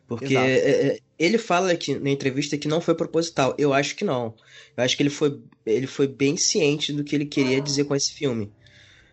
Porque 0.05 0.35
é, 0.35 0.57
é, 0.57 0.99
ele 1.17 1.37
fala 1.37 1.71
aqui 1.71 1.95
na 1.95 2.09
entrevista 2.09 2.57
que 2.57 2.67
não 2.67 2.81
foi 2.81 2.93
proposital. 2.93 3.55
Eu 3.57 3.73
acho 3.73 3.95
que 3.95 4.03
não. 4.03 4.33
Eu 4.75 4.83
acho 4.83 4.97
que 4.97 5.03
ele 5.03 5.09
foi, 5.09 5.39
ele 5.65 5.87
foi 5.87 6.07
bem 6.07 6.35
ciente 6.35 6.91
do 6.91 7.03
que 7.03 7.15
ele 7.15 7.25
queria 7.25 7.61
dizer 7.61 7.85
com 7.85 7.95
esse 7.95 8.11
filme. 8.11 8.51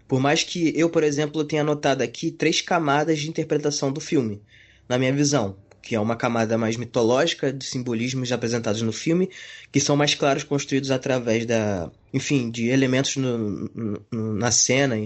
Por 0.09 0.19
mais 0.19 0.43
que 0.43 0.73
eu, 0.77 0.91
por 0.91 1.05
exemplo, 1.05 1.45
tenha 1.45 1.63
anotado 1.63 2.03
aqui 2.03 2.33
três 2.33 2.61
camadas 2.61 3.21
de 3.21 3.29
interpretação 3.29 3.93
do 3.93 4.01
filme, 4.01 4.43
na 4.89 4.99
minha 4.99 5.13
visão. 5.13 5.57
Que 5.83 5.95
é 5.95 6.01
uma 6.01 6.17
camada 6.17 6.59
mais 6.59 6.77
mitológica, 6.77 7.53
de 7.53 7.65
simbolismos 7.65 8.31
apresentados 8.33 8.83
no 8.83 8.93
filme, 8.93 9.31
que 9.73 9.81
são 9.81 9.97
mais 9.97 10.15
claros 10.15 10.45
construídos 10.45 10.91
através 10.91 11.47
da. 11.47 11.91
Enfim, 12.13 12.51
de 12.51 12.69
elementos 12.69 13.17
no, 13.17 13.71
no, 14.11 14.35
na 14.35 14.51
cena, 14.51 14.97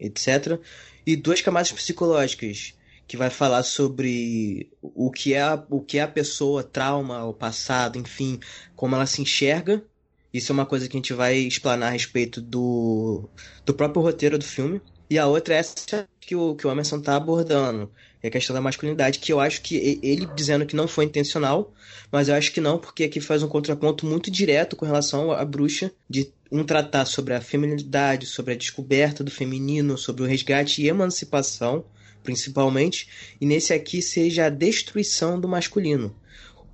etc. 0.00 0.58
E 1.06 1.16
duas 1.16 1.40
camadas 1.40 1.72
psicológicas 1.72 2.74
que 3.06 3.16
vai 3.16 3.30
falar 3.30 3.62
sobre 3.62 4.70
o 4.82 5.10
que 5.10 5.34
é 5.34 5.44
o 5.70 5.80
que 5.80 5.98
é 5.98 6.02
a 6.02 6.08
pessoa, 6.08 6.62
trauma, 6.62 7.24
o 7.24 7.34
passado, 7.34 7.98
enfim, 7.98 8.40
como 8.74 8.94
ela 8.94 9.06
se 9.06 9.22
enxerga. 9.22 9.84
Isso 10.32 10.50
é 10.50 10.54
uma 10.54 10.66
coisa 10.66 10.88
que 10.88 10.96
a 10.96 10.98
gente 10.98 11.12
vai 11.12 11.36
explanar 11.36 11.88
a 11.88 11.92
respeito 11.92 12.40
do, 12.40 13.28
do 13.64 13.72
próprio 13.74 14.02
roteiro 14.02 14.38
do 14.38 14.44
filme. 14.44 14.80
E 15.08 15.18
a 15.18 15.26
outra 15.26 15.54
é 15.54 15.58
essa 15.58 16.08
que 16.20 16.34
o, 16.34 16.56
que 16.56 16.66
o 16.66 16.70
Emerson 16.70 17.00
tá 17.00 17.14
abordando, 17.14 17.90
é 18.24 18.28
a 18.28 18.30
questão 18.30 18.54
da 18.54 18.60
masculinidade, 18.60 19.18
que 19.18 19.30
eu 19.30 19.38
acho 19.38 19.60
que 19.60 20.00
ele 20.02 20.26
dizendo 20.34 20.64
que 20.64 20.74
não 20.74 20.88
foi 20.88 21.04
intencional, 21.04 21.74
mas 22.10 22.26
eu 22.26 22.34
acho 22.34 22.52
que 22.52 22.60
não, 22.60 22.78
porque 22.78 23.04
aqui 23.04 23.20
faz 23.20 23.42
um 23.42 23.48
contraponto 23.48 24.06
muito 24.06 24.30
direto 24.30 24.76
com 24.76 24.86
relação 24.86 25.30
à 25.30 25.44
bruxa, 25.44 25.92
de 26.08 26.32
um 26.50 26.64
tratar 26.64 27.04
sobre 27.04 27.34
a 27.34 27.40
feminilidade, 27.42 28.24
sobre 28.24 28.54
a 28.54 28.56
descoberta 28.56 29.22
do 29.22 29.30
feminino, 29.30 29.98
sobre 29.98 30.22
o 30.22 30.26
resgate 30.26 30.80
e 30.80 30.88
emancipação, 30.88 31.84
principalmente, 32.22 33.10
e 33.38 33.44
nesse 33.44 33.74
aqui 33.74 34.00
seja 34.00 34.46
a 34.46 34.50
destruição 34.50 35.38
do 35.38 35.46
masculino. 35.46 36.16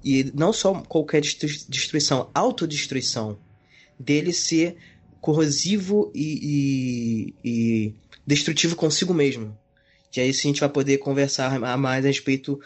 E 0.05 0.31
não 0.33 0.53
só 0.53 0.73
qualquer 0.83 1.21
destruição, 1.21 2.31
autodestruição. 2.33 3.37
Dele 3.99 4.33
ser 4.33 4.77
corrosivo 5.21 6.13
e, 6.15 7.35
e, 7.43 7.51
e 7.51 7.95
destrutivo 8.25 8.77
consigo 8.77 9.13
mesmo. 9.13 9.59
Que 10.11 10.21
aí 10.21 10.33
sim 10.33 10.49
a 10.49 10.53
gente 10.53 10.61
vai 10.61 10.69
poder 10.69 10.99
conversar 10.99 11.59
mais 11.79 12.05
a 12.05 12.09
respeito 12.09 12.61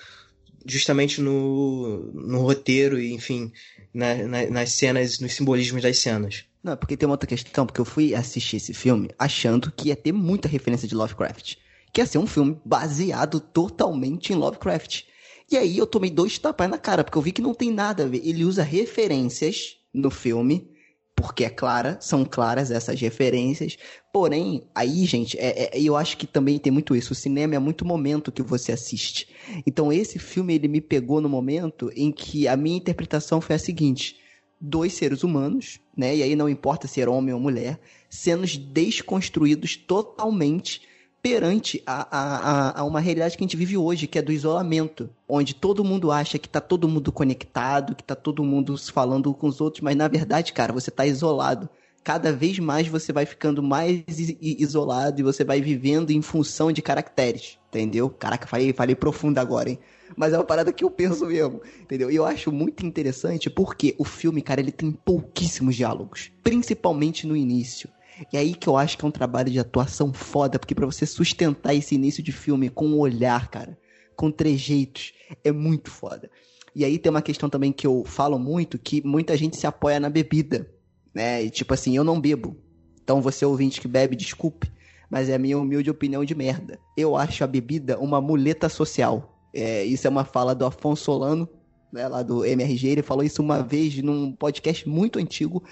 justamente 0.66 1.20
no, 1.20 2.11
no 2.14 2.40
roteiro 2.40 2.99
e, 2.99 3.12
enfim, 3.12 3.53
na, 3.92 4.14
na, 4.14 4.47
nas 4.51 4.72
cenas, 4.72 5.18
nos 5.18 5.34
simbolismos 5.34 5.82
das 5.82 5.99
cenas. 5.99 6.45
Não, 6.62 6.76
porque 6.76 6.97
tem 6.97 7.07
uma 7.07 7.12
outra 7.12 7.28
questão, 7.28 7.66
porque 7.66 7.80
eu 7.80 7.84
fui 7.84 8.14
assistir 8.14 8.57
esse 8.57 8.72
filme 8.72 9.11
achando 9.18 9.70
que 9.70 9.88
ia 9.88 9.97
ter 9.97 10.12
muita 10.12 10.49
referência 10.49 10.88
de 10.88 10.95
Lovecraft 10.95 11.57
que 11.95 12.01
ia 12.01 12.07
ser 12.07 12.18
um 12.18 12.26
filme 12.26 12.61
baseado 12.64 13.38
totalmente 13.38 14.32
em 14.32 14.36
Lovecraft. 14.36 15.05
E 15.49 15.57
aí 15.57 15.78
eu 15.78 15.86
tomei 15.86 16.11
dois 16.11 16.36
tapas 16.36 16.68
na 16.68 16.76
cara, 16.76 17.05
porque 17.05 17.16
eu 17.16 17.22
vi 17.22 17.30
que 17.30 17.40
não 17.40 17.55
tem 17.55 17.70
nada 17.70 18.03
a 18.03 18.07
ver. 18.07 18.20
Ele 18.24 18.45
usa 18.45 18.64
referências 18.64 19.76
no 19.95 20.11
filme, 20.11 20.68
porque 21.15 21.45
é 21.45 21.51
clara, 21.51 21.97
são 22.01 22.25
claras 22.25 22.71
essas 22.71 23.01
referências. 23.01 23.77
Porém, 24.12 24.65
aí, 24.75 25.05
gente, 25.05 25.39
é, 25.39 25.77
é, 25.77 25.81
eu 25.81 25.97
acho 25.97 26.17
que 26.17 26.27
também 26.27 26.59
tem 26.59 26.73
muito 26.73 26.95
isso. 26.97 27.12
O 27.12 27.17
cinema 27.17 27.55
é 27.55 27.59
muito 27.59 27.85
momento 27.85 28.33
que 28.33 28.43
você 28.43 28.73
assiste. 28.73 29.29
Então, 29.67 29.93
esse 29.93 30.19
filme 30.19 30.55
ele 30.55 30.69
me 30.69 30.81
pegou 30.81 31.21
no 31.21 31.29
momento 31.29 31.91
em 31.95 32.11
que 32.11 32.49
a 32.49 32.57
minha 32.57 32.77
interpretação 32.77 33.41
foi 33.41 33.57
a 33.57 33.59
seguinte: 33.59 34.17
dois 34.61 34.95
seres 34.95 35.23
humanos, 35.23 35.79
né? 35.97 36.17
E 36.17 36.23
aí 36.23 36.35
não 36.35 36.49
importa 36.49 36.89
ser 36.89 37.09
homem 37.09 37.33
ou 37.33 37.41
mulher, 37.41 37.79
sendo 38.11 38.47
desconstruídos 38.47 39.77
totalmente 39.77 40.83
perante 41.25 41.83
a, 41.87 42.07
a, 42.11 42.81
a, 42.81 42.85
uma 42.85 43.01
realidade 43.01 43.35
que 43.35 43.43
a 43.43 43.47
gente 43.47 43.57
vive 43.57 43.79
hoje, 43.79 44.07
que 44.07 44.18
é 44.18 44.22
do 44.22 44.31
isolamento, 44.31 45.09
onde 45.27 45.55
todo 45.55 45.83
mundo 45.83 46.12
acha 46.12 46.39
que 46.39 46.47
tá 46.47 46.61
todo 46.61 46.87
mundo 46.87 47.11
conectado, 47.11 47.95
que 47.95 48.05
tá 48.05 48.14
todo 48.14 48.45
mundo 48.45 48.77
falando 48.93 49.33
com 49.33 49.47
os 49.47 49.59
outros, 49.59 49.81
mas 49.81 49.97
na 49.97 50.07
verdade, 50.07 50.53
cara, 50.53 50.70
você 50.70 50.91
tá 50.91 51.07
isolado. 51.07 51.66
Cada 52.05 52.31
vez 52.31 52.59
mais 52.59 52.89
você 52.89 53.11
vai 53.11 53.25
ficando 53.25 53.62
mais 53.62 54.05
isolado 54.39 55.18
e 55.18 55.25
você 55.25 55.43
vai 55.43 55.62
vivendo 55.62 56.11
em 56.11 56.20
função 56.20 56.70
de 56.70 56.83
caracteres, 56.83 57.59
entendeu? 57.70 58.11
Caraca, 58.11 58.47
falei, 58.47 58.75
falei 58.75 58.95
profundo 58.95 59.39
agora, 59.39 59.70
hein? 59.70 59.79
Mas 60.14 60.35
é 60.35 60.37
uma 60.37 60.45
parada 60.45 60.75
que 60.75 60.85
eu 60.85 60.91
penso 60.91 61.25
mesmo, 61.25 61.62
entendeu? 61.81 62.11
E 62.11 62.16
eu 62.16 62.27
acho 62.27 62.53
muito 62.53 62.85
interessante 62.85 63.49
porque 63.49 63.95
o 63.97 64.05
filme, 64.05 64.43
cara, 64.43 64.61
ele 64.61 64.70
tem 64.70 64.93
pouquíssimos 64.93 65.75
diálogos, 65.75 66.31
principalmente 66.43 67.27
no 67.27 67.35
início. 67.35 67.89
E 68.33 68.37
aí 68.37 68.55
que 68.55 68.69
eu 68.69 68.77
acho 68.77 68.97
que 68.97 69.05
é 69.05 69.09
um 69.09 69.11
trabalho 69.11 69.51
de 69.51 69.59
atuação 69.59 70.12
foda, 70.12 70.59
porque 70.59 70.75
para 70.75 70.87
você 70.87 71.05
sustentar 71.07 71.75
esse 71.75 71.95
início 71.95 72.23
de 72.23 72.33
filme 72.33 72.69
com 72.69 72.87
um 72.87 72.99
olhar, 72.99 73.49
cara, 73.49 73.79
com 74.17 74.31
trejeitos, 74.31 75.12
é 75.43 75.51
muito 75.51 75.91
foda. 75.91 76.31
E 76.75 76.85
aí 76.85 76.99
tem 76.99 77.11
uma 77.11 77.23
questão 77.23 77.49
também 77.49 77.73
que 77.73 77.87
eu 77.87 78.05
falo 78.05 78.39
muito, 78.39 78.79
que 78.79 79.05
muita 79.07 79.37
gente 79.37 79.57
se 79.57 79.67
apoia 79.67 80.01
na 80.01 80.11
bebida, 80.11 80.69
né? 81.15 81.43
E 81.43 81.51
tipo 81.51 81.73
assim, 81.75 81.97
eu 81.97 82.05
não 82.05 82.21
bebo. 82.21 82.57
Então 83.03 83.21
você 83.21 83.45
ouvinte 83.45 83.81
que 83.81 83.89
bebe, 83.89 84.17
desculpe, 84.17 84.73
mas 85.11 85.29
é 85.29 85.35
a 85.35 85.39
minha 85.39 85.59
humilde 85.59 85.91
opinião 85.91 86.25
de 86.25 86.35
merda. 86.35 86.79
Eu 86.97 87.17
acho 87.17 87.45
a 87.45 87.47
bebida 87.47 87.99
uma 87.99 88.21
muleta 88.21 88.69
social. 88.69 89.39
É, 89.53 89.85
isso 89.85 90.07
é 90.07 90.11
uma 90.11 90.25
fala 90.25 90.55
do 90.55 90.67
Afonso 90.67 91.05
Solano, 91.05 91.49
né, 91.93 92.09
lá 92.09 92.23
do 92.25 92.45
MRG, 92.45 92.89
ele 92.89 93.03
falou 93.03 93.23
isso 93.23 93.41
uma 93.41 93.62
vez 93.62 93.97
num 94.03 94.33
podcast 94.33 94.89
muito 94.89 95.21
antigo, 95.21 95.62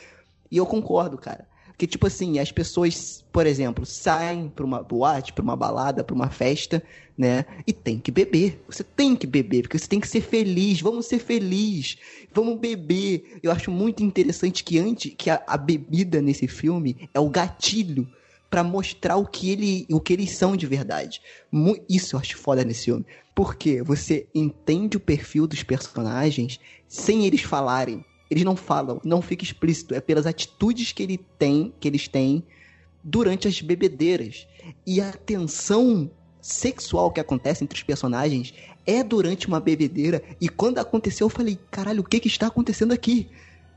e 0.49 0.57
eu 0.57 0.64
concordo, 0.64 1.18
cara. 1.18 1.49
Que, 1.83 1.87
tipo 1.89 2.07
assim, 2.07 2.39
as 2.39 2.53
pessoas, 2.53 3.24
por 3.33 3.45
exemplo, 3.45 3.85
saem 3.85 4.49
pra 4.49 4.64
uma 4.64 4.85
boate, 4.85 5.33
pra 5.33 5.43
uma 5.43 5.57
balada, 5.57 6.05
pra 6.05 6.14
uma 6.14 6.30
festa, 6.30 6.80
né? 7.18 7.45
E 7.66 7.72
tem 7.72 7.99
que 7.99 8.12
beber. 8.12 8.62
Você 8.68 8.85
tem 8.85 9.16
que 9.16 9.26
beber, 9.26 9.62
porque 9.62 9.76
você 9.76 9.89
tem 9.89 9.99
que 9.99 10.07
ser 10.07 10.20
feliz. 10.20 10.80
Vamos 10.80 11.07
ser 11.07 11.18
felizes. 11.18 11.99
Vamos 12.33 12.61
beber. 12.61 13.41
Eu 13.43 13.51
acho 13.51 13.68
muito 13.68 14.01
interessante 14.01 14.62
que 14.62 14.78
antes, 14.78 15.12
que 15.18 15.28
a, 15.28 15.43
a 15.45 15.57
bebida 15.57 16.22
nesse 16.22 16.47
filme 16.47 17.09
é 17.12 17.18
o 17.18 17.28
gatilho 17.28 18.09
para 18.49 18.62
mostrar 18.62 19.16
o 19.16 19.26
que, 19.26 19.51
ele, 19.51 19.85
o 19.91 20.01
que 20.01 20.12
eles 20.12 20.30
são 20.30 20.57
de 20.57 20.68
verdade. 20.68 21.20
Isso 21.91 22.14
eu 22.14 22.20
acho 22.20 22.39
foda 22.39 22.62
nesse 22.64 22.85
filme. 22.85 23.05
Porque 23.35 23.83
você 23.83 24.28
entende 24.33 24.97
o 24.97 25.01
perfil 25.01 25.49
dos 25.49 25.64
personagens 25.64 26.61
sem 26.87 27.26
eles 27.26 27.43
falarem. 27.43 28.05
Eles 28.33 28.45
não 28.45 28.57
falam, 28.57 28.99
não 29.05 29.20
fica 29.20 29.45
explícito, 29.45 29.95
é 29.95 30.01
pelas 30.01 30.26
atitudes 30.26 30.91
que 30.91 31.03
ele 31.03 31.18
tem, 31.39 31.70
que 31.78 31.87
eles 31.87 32.09
têm 32.09 32.43
durante 33.05 33.47
as 33.47 33.61
bebedeiras. 33.61 34.47
E 34.87 35.03
a 35.03 35.12
tensão 35.12 36.11
sexual 36.41 37.12
que 37.12 37.20
acontece 37.20 37.62
entre 37.62 37.76
os 37.76 37.83
personagens 37.83 38.55
é 38.87 39.05
durante 39.05 39.47
uma 39.47 39.61
bebedeira. 39.61 40.22
E 40.41 40.49
quando 40.49 40.78
aconteceu, 40.78 41.26
eu 41.26 41.28
falei, 41.28 41.59
caralho, 41.70 42.01
o 42.01 42.05
que 42.05 42.18
que 42.18 42.26
está 42.26 42.47
acontecendo 42.47 42.93
aqui? 42.93 43.28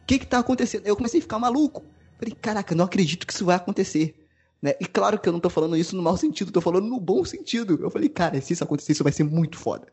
O 0.03 0.05
que 0.05 0.19
que 0.19 0.23
está 0.23 0.39
acontecendo? 0.39 0.87
Eu 0.87 0.95
comecei 0.95 1.19
a 1.19 1.23
ficar 1.23 1.37
maluco. 1.37 1.83
Falei, 2.17 2.33
caraca, 2.41 2.73
não 2.73 2.85
acredito 2.85 3.27
que 3.27 3.33
isso 3.33 3.43
vai 3.43 3.57
acontecer. 3.57 4.15
Né? 4.61 4.73
E 4.79 4.85
claro 4.85 5.19
que 5.19 5.27
eu 5.27 5.33
não 5.33 5.41
tô 5.41 5.49
falando 5.49 5.75
isso 5.75 5.97
no 5.97 6.01
mau 6.01 6.15
sentido, 6.15 6.49
tô 6.49 6.61
falando 6.61 6.87
no 6.87 6.97
bom 6.97 7.25
sentido. 7.25 7.77
Eu 7.81 7.89
falei, 7.89 8.07
cara, 8.07 8.39
se 8.39 8.53
isso 8.53 8.63
acontecer, 8.63 8.93
isso 8.93 9.03
vai 9.03 9.11
ser 9.11 9.25
muito 9.25 9.57
foda. 9.57 9.87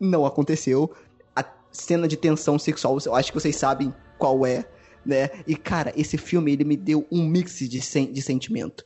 Não 0.00 0.26
aconteceu. 0.26 0.92
A 1.36 1.44
cena 1.70 2.08
de 2.08 2.16
tensão 2.16 2.58
sexual, 2.58 2.98
eu 3.06 3.14
acho 3.14 3.30
que 3.30 3.40
vocês 3.40 3.54
sabem 3.54 3.94
qual 4.18 4.44
é, 4.44 4.64
né? 5.04 5.30
E, 5.46 5.56
cara, 5.56 5.92
esse 5.96 6.18
filme, 6.18 6.52
ele 6.52 6.64
me 6.64 6.76
deu 6.76 7.06
um 7.10 7.26
mix 7.26 7.58
de, 7.58 7.80
sen 7.80 8.12
de 8.12 8.20
sentimento. 8.20 8.84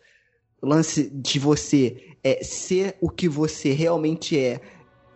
O 0.60 0.66
lance 0.66 1.10
de 1.10 1.38
você 1.38 2.14
é, 2.22 2.44
ser 2.44 2.96
o 3.00 3.10
que 3.10 3.28
você 3.28 3.72
realmente 3.72 4.38
é 4.38 4.60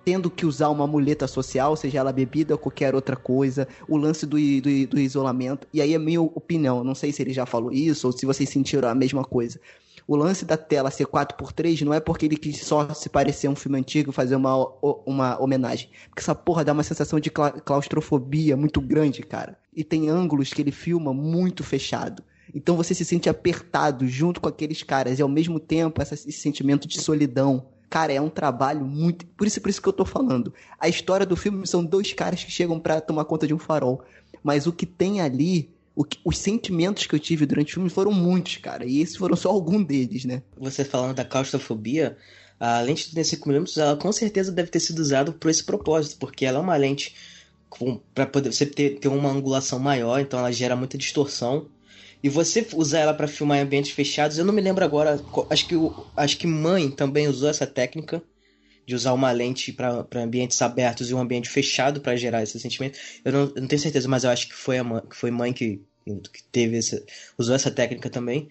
tendo 0.04 0.30
que 0.30 0.46
usar 0.46 0.68
uma 0.68 0.86
muleta 0.86 1.26
social, 1.26 1.74
seja 1.74 1.98
ela 1.98 2.12
bebida 2.12 2.54
ou 2.54 2.58
qualquer 2.58 2.94
outra 2.94 3.16
coisa, 3.16 3.66
o 3.88 3.96
lance 3.96 4.24
do, 4.24 4.36
do, 4.36 4.86
do 4.86 5.00
isolamento. 5.00 5.66
E 5.72 5.80
aí 5.80 5.94
é 5.94 5.98
minha 5.98 6.22
opinião, 6.22 6.84
não 6.84 6.94
sei 6.94 7.10
se 7.10 7.20
ele 7.22 7.32
já 7.32 7.44
falou 7.44 7.72
isso 7.72 8.06
ou 8.06 8.12
se 8.12 8.24
vocês 8.24 8.48
sentiram 8.48 8.88
a 8.88 8.94
mesma 8.94 9.24
coisa. 9.24 9.60
O 10.06 10.14
lance 10.14 10.44
da 10.44 10.56
tela 10.56 10.90
ser 10.90 11.06
4x3 11.06 11.82
não 11.82 11.92
é 11.92 11.98
porque 11.98 12.26
ele 12.26 12.36
quis 12.36 12.62
só 12.62 12.88
se 12.94 13.08
parecer 13.08 13.48
um 13.48 13.56
filme 13.56 13.78
antigo 13.78 14.12
fazer 14.12 14.36
uma, 14.36 14.54
uma 15.04 15.42
homenagem. 15.42 15.90
Porque 16.08 16.20
essa 16.20 16.34
porra 16.34 16.64
dá 16.64 16.72
uma 16.72 16.84
sensação 16.84 17.18
de 17.18 17.28
claustrofobia 17.28 18.56
muito 18.56 18.80
grande, 18.80 19.22
cara. 19.22 19.58
E 19.74 19.82
tem 19.82 20.08
ângulos 20.08 20.52
que 20.52 20.62
ele 20.62 20.70
filma 20.70 21.12
muito 21.12 21.64
fechado. 21.64 22.22
Então 22.54 22.76
você 22.76 22.94
se 22.94 23.04
sente 23.04 23.28
apertado 23.28 24.06
junto 24.06 24.40
com 24.40 24.48
aqueles 24.48 24.82
caras 24.82 25.18
e 25.18 25.22
ao 25.22 25.28
mesmo 25.28 25.58
tempo 25.58 26.00
esse 26.00 26.30
sentimento 26.30 26.86
de 26.86 27.00
solidão. 27.00 27.66
Cara, 27.90 28.12
é 28.12 28.20
um 28.20 28.30
trabalho 28.30 28.84
muito. 28.84 29.26
Por 29.26 29.46
isso, 29.46 29.60
por 29.60 29.68
isso 29.68 29.82
que 29.82 29.88
eu 29.88 29.92
tô 29.92 30.04
falando. 30.04 30.54
A 30.78 30.88
história 30.88 31.26
do 31.26 31.36
filme 31.36 31.66
são 31.66 31.84
dois 31.84 32.12
caras 32.12 32.44
que 32.44 32.50
chegam 32.50 32.78
para 32.78 33.00
tomar 33.00 33.24
conta 33.24 33.46
de 33.46 33.54
um 33.54 33.58
farol. 33.58 34.02
Mas 34.42 34.66
o 34.66 34.72
que 34.72 34.86
tem 34.86 35.20
ali 35.20 35.75
que, 36.04 36.18
os 36.24 36.38
sentimentos 36.38 37.06
que 37.06 37.14
eu 37.14 37.18
tive 37.18 37.46
durante 37.46 37.70
o 37.70 37.74
filme 37.74 37.88
foram 37.88 38.12
muitos, 38.12 38.56
cara. 38.58 38.84
E 38.84 39.00
esses 39.00 39.16
foram 39.16 39.36
só 39.36 39.50
alguns 39.50 39.86
deles, 39.86 40.24
né? 40.24 40.42
Você 40.58 40.84
falando 40.84 41.14
da 41.14 41.24
claustrofobia, 41.24 42.16
a 42.60 42.80
lente 42.80 43.10
de 43.10 43.20
35mm, 43.20 43.78
ela 43.78 43.96
com 43.96 44.12
certeza 44.12 44.52
deve 44.52 44.70
ter 44.70 44.80
sido 44.80 44.98
usada 44.98 45.32
por 45.32 45.50
esse 45.50 45.64
propósito, 45.64 46.18
porque 46.18 46.44
ela 46.44 46.58
é 46.58 46.60
uma 46.60 46.76
lente 46.76 47.14
para 48.14 48.26
poder 48.26 48.52
você 48.52 48.66
ter, 48.66 48.98
ter 48.98 49.08
uma 49.08 49.30
angulação 49.30 49.78
maior, 49.78 50.20
então 50.20 50.38
ela 50.38 50.52
gera 50.52 50.76
muita 50.76 50.96
distorção. 50.98 51.68
E 52.22 52.28
você 52.28 52.66
usar 52.74 53.00
ela 53.00 53.14
para 53.14 53.28
filmar 53.28 53.58
em 53.58 53.62
ambientes 53.62 53.92
fechados, 53.92 54.38
eu 54.38 54.44
não 54.44 54.52
me 54.52 54.60
lembro 54.60 54.84
agora, 54.84 55.20
acho 55.50 55.66
que 55.68 55.74
acho 56.16 56.38
que 56.38 56.46
Mãe 56.46 56.90
também 56.90 57.28
usou 57.28 57.48
essa 57.48 57.66
técnica 57.66 58.22
de 58.86 58.94
usar 58.94 59.12
uma 59.12 59.32
lente 59.32 59.72
para 59.72 60.06
ambientes 60.14 60.62
abertos 60.62 61.10
e 61.10 61.14
um 61.14 61.18
ambiente 61.18 61.50
fechado 61.50 62.00
para 62.00 62.16
gerar 62.16 62.42
esse 62.42 62.58
sentimento. 62.60 62.98
Eu 63.24 63.32
não, 63.32 63.40
eu 63.40 63.60
não, 63.60 63.66
tenho 63.66 63.82
certeza, 63.82 64.08
mas 64.08 64.22
eu 64.22 64.30
acho 64.30 64.48
que 64.48 64.54
foi 64.54 64.78
a 64.78 64.84
mãe, 64.84 65.02
que 65.10 65.16
foi 65.16 65.30
mãe 65.30 65.52
que, 65.52 65.82
que 66.04 66.42
teve 66.52 66.78
essa, 66.78 67.04
usou 67.36 67.56
essa 67.56 67.70
técnica 67.70 68.08
também. 68.08 68.48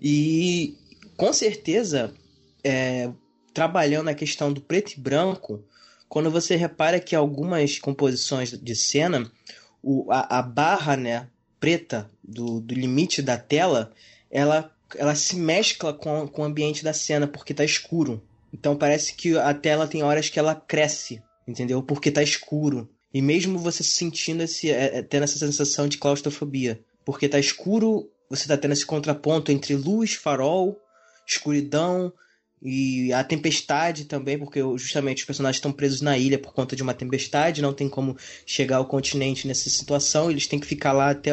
E 0.00 0.76
com 1.16 1.32
certeza, 1.32 2.14
é, 2.62 3.10
trabalhando 3.52 4.08
a 4.08 4.14
questão 4.14 4.52
do 4.52 4.60
preto 4.60 4.92
e 4.92 5.00
branco, 5.00 5.64
quando 6.08 6.30
você 6.30 6.54
repara 6.54 7.00
que 7.00 7.16
algumas 7.16 7.78
composições 7.78 8.50
de 8.50 8.76
cena, 8.76 9.30
o, 9.82 10.10
a, 10.12 10.38
a 10.38 10.42
barra 10.42 10.96
né, 10.96 11.28
preta 11.58 12.08
do, 12.22 12.60
do 12.60 12.72
limite 12.72 13.20
da 13.20 13.36
tela, 13.36 13.92
ela, 14.30 14.72
ela 14.96 15.14
se 15.16 15.34
mescla 15.34 15.92
com, 15.92 16.28
com 16.28 16.42
o 16.42 16.44
ambiente 16.44 16.84
da 16.84 16.92
cena, 16.92 17.26
porque 17.26 17.52
está 17.52 17.64
escuro. 17.64 18.22
Então 18.52 18.76
parece 18.76 19.14
que 19.14 19.36
a 19.36 19.54
tela 19.54 19.88
tem 19.88 20.02
horas 20.02 20.28
que 20.28 20.38
ela 20.38 20.54
cresce, 20.54 21.22
entendeu? 21.46 21.82
Porque 21.82 22.10
tá 22.10 22.22
escuro. 22.22 22.88
E 23.12 23.20
mesmo 23.20 23.58
você 23.58 23.82
sentindo 23.82 24.42
esse. 24.42 24.70
É, 24.70 24.98
é, 24.98 25.02
tendo 25.02 25.24
essa 25.24 25.38
sensação 25.38 25.88
de 25.88 25.98
claustrofobia. 25.98 26.80
Porque 27.04 27.28
tá 27.28 27.38
escuro, 27.38 28.10
você 28.28 28.46
tá 28.46 28.56
tendo 28.56 28.72
esse 28.72 28.86
contraponto 28.86 29.50
entre 29.50 29.74
luz, 29.74 30.14
farol, 30.14 30.78
escuridão 31.26 32.12
e 32.62 33.12
a 33.12 33.24
tempestade 33.24 34.04
também, 34.04 34.38
porque 34.38 34.60
justamente 34.78 35.18
os 35.18 35.24
personagens 35.24 35.56
estão 35.56 35.72
presos 35.72 36.00
na 36.00 36.16
ilha 36.16 36.38
por 36.38 36.52
conta 36.52 36.76
de 36.76 36.82
uma 36.82 36.94
tempestade, 36.94 37.60
não 37.60 37.72
tem 37.72 37.88
como 37.88 38.16
chegar 38.46 38.76
ao 38.76 38.86
continente 38.86 39.48
nessa 39.48 39.68
situação, 39.68 40.30
eles 40.30 40.46
têm 40.46 40.60
que 40.60 40.66
ficar 40.66 40.92
lá 40.92 41.10
até 41.10 41.32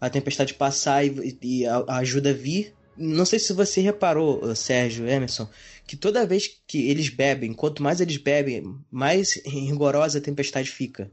a 0.00 0.08
tempestade 0.08 0.54
passar 0.54 1.04
e, 1.04 1.38
e 1.42 1.66
a 1.66 1.98
ajuda 1.98 2.32
vir. 2.32 2.74
Não 3.04 3.26
sei 3.26 3.40
se 3.40 3.52
você 3.52 3.80
reparou, 3.80 4.54
Sérgio 4.54 5.08
Emerson, 5.08 5.48
que 5.84 5.96
toda 5.96 6.24
vez 6.24 6.48
que 6.68 6.88
eles 6.88 7.08
bebem, 7.08 7.52
quanto 7.52 7.82
mais 7.82 8.00
eles 8.00 8.16
bebem, 8.16 8.76
mais 8.92 9.42
rigorosa 9.44 10.18
a 10.18 10.22
tempestade 10.22 10.70
fica. 10.70 11.10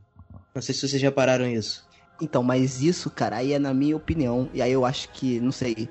Não 0.54 0.62
sei 0.62 0.76
se 0.76 0.88
vocês 0.88 1.02
já 1.02 1.12
pararam 1.12 1.48
isso. 1.48 1.84
Então, 2.22 2.44
mas 2.44 2.84
isso, 2.84 3.10
cara, 3.10 3.38
aí 3.38 3.54
é 3.54 3.60
na 3.60 3.74
minha 3.74 3.98
opinião, 3.98 4.52
e 4.54 4.62
aí 4.62 4.72
eu 4.72 4.86
acho 4.86 5.10
que, 5.10 5.40
não 5.40 5.52
sei, 5.52 5.90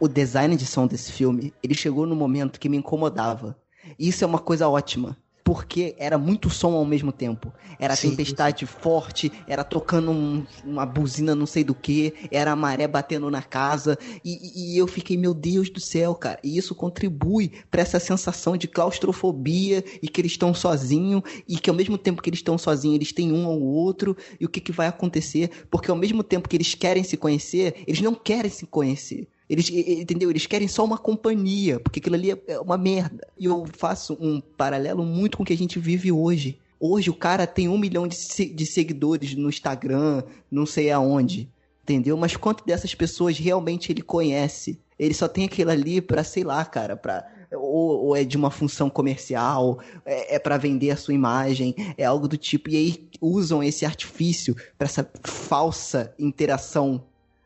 o 0.00 0.08
design 0.08 0.56
de 0.56 0.66
som 0.66 0.88
desse 0.88 1.12
filme, 1.12 1.54
ele 1.62 1.74
chegou 1.74 2.04
no 2.04 2.16
momento 2.16 2.58
que 2.58 2.68
me 2.68 2.76
incomodava. 2.76 3.56
E 3.96 4.08
isso 4.08 4.24
é 4.24 4.26
uma 4.26 4.40
coisa 4.40 4.68
ótima 4.68 5.16
porque 5.48 5.94
era 5.96 6.18
muito 6.18 6.50
som 6.50 6.74
ao 6.74 6.84
mesmo 6.84 7.10
tempo. 7.10 7.50
Era 7.78 7.96
sim, 7.96 8.10
tempestade 8.10 8.66
forte, 8.66 9.32
era 9.46 9.64
tocando 9.64 10.10
um, 10.10 10.44
uma 10.62 10.84
buzina 10.84 11.34
não 11.34 11.46
sei 11.46 11.64
do 11.64 11.74
que, 11.74 12.12
era 12.30 12.52
a 12.52 12.56
maré 12.56 12.86
batendo 12.86 13.30
na 13.30 13.40
casa, 13.40 13.98
e, 14.22 14.74
e, 14.74 14.76
eu 14.76 14.86
fiquei, 14.86 15.16
meu 15.16 15.32
Deus 15.32 15.70
do 15.70 15.80
céu, 15.80 16.14
cara. 16.14 16.38
E 16.44 16.58
isso 16.58 16.74
contribui 16.74 17.50
para 17.70 17.80
essa 17.80 17.98
sensação 17.98 18.58
de 18.58 18.68
claustrofobia 18.68 19.82
e 20.02 20.08
que 20.10 20.20
eles 20.20 20.32
estão 20.32 20.52
sozinhos, 20.52 21.22
e 21.48 21.58
que 21.58 21.70
ao 21.70 21.76
mesmo 21.76 21.96
tempo 21.96 22.20
que 22.20 22.28
eles 22.28 22.40
estão 22.40 22.58
sozinhos, 22.58 22.96
eles 22.96 23.12
têm 23.14 23.32
um 23.32 23.46
ao 23.46 23.58
outro, 23.58 24.14
e 24.38 24.44
o 24.44 24.50
que, 24.50 24.60
que 24.60 24.70
vai 24.70 24.86
acontecer? 24.86 25.66
Porque 25.70 25.90
ao 25.90 25.96
mesmo 25.96 26.22
tempo 26.22 26.46
que 26.46 26.58
eles 26.58 26.74
querem 26.74 27.02
se 27.02 27.16
conhecer, 27.16 27.84
eles 27.86 28.02
não 28.02 28.14
querem 28.14 28.50
se 28.50 28.66
conhecer. 28.66 29.26
Eles, 29.48 29.70
entendeu? 29.70 30.28
Eles 30.28 30.46
querem 30.46 30.68
só 30.68 30.84
uma 30.84 30.98
companhia, 30.98 31.80
porque 31.80 32.00
aquilo 32.00 32.16
ali 32.16 32.30
é 32.46 32.60
uma 32.60 32.76
merda. 32.76 33.26
E 33.38 33.46
eu 33.46 33.66
faço 33.76 34.16
um 34.20 34.40
paralelo 34.40 35.04
muito 35.04 35.36
com 35.38 35.42
o 35.42 35.46
que 35.46 35.52
a 35.52 35.56
gente 35.56 35.78
vive 35.78 36.12
hoje. 36.12 36.58
Hoje 36.78 37.10
o 37.10 37.14
cara 37.14 37.46
tem 37.46 37.68
um 37.68 37.78
milhão 37.78 38.06
de, 38.06 38.16
de 38.16 38.66
seguidores 38.66 39.34
no 39.34 39.48
Instagram, 39.48 40.22
não 40.50 40.66
sei 40.66 40.90
aonde, 40.90 41.48
entendeu? 41.82 42.16
Mas 42.16 42.36
quanto 42.36 42.64
dessas 42.64 42.94
pessoas 42.94 43.38
realmente 43.38 43.90
ele 43.90 44.02
conhece? 44.02 44.78
Ele 44.98 45.14
só 45.14 45.26
tem 45.26 45.44
aquilo 45.44 45.70
ali 45.70 46.00
pra, 46.00 46.22
sei 46.22 46.44
lá, 46.44 46.64
cara, 46.64 46.96
pra 46.96 47.26
ou, 47.50 48.06
ou, 48.06 48.16
é 48.16 48.24
de 48.24 48.36
uma 48.36 48.50
função 48.50 48.90
comercial, 48.90 49.80
é, 50.04 50.34
é 50.36 50.38
para 50.38 50.58
vender 50.58 50.90
a 50.90 50.96
sua 50.96 51.14
imagem, 51.14 51.74
é 51.96 52.04
algo 52.04 52.28
do 52.28 52.36
tipo. 52.36 52.68
E 52.68 52.76
aí 52.76 53.08
usam 53.20 53.62
esse 53.62 53.86
artifício 53.86 54.54
para 54.76 54.86
essa 54.86 55.08
falsa 55.24 56.14
interação 56.18 57.02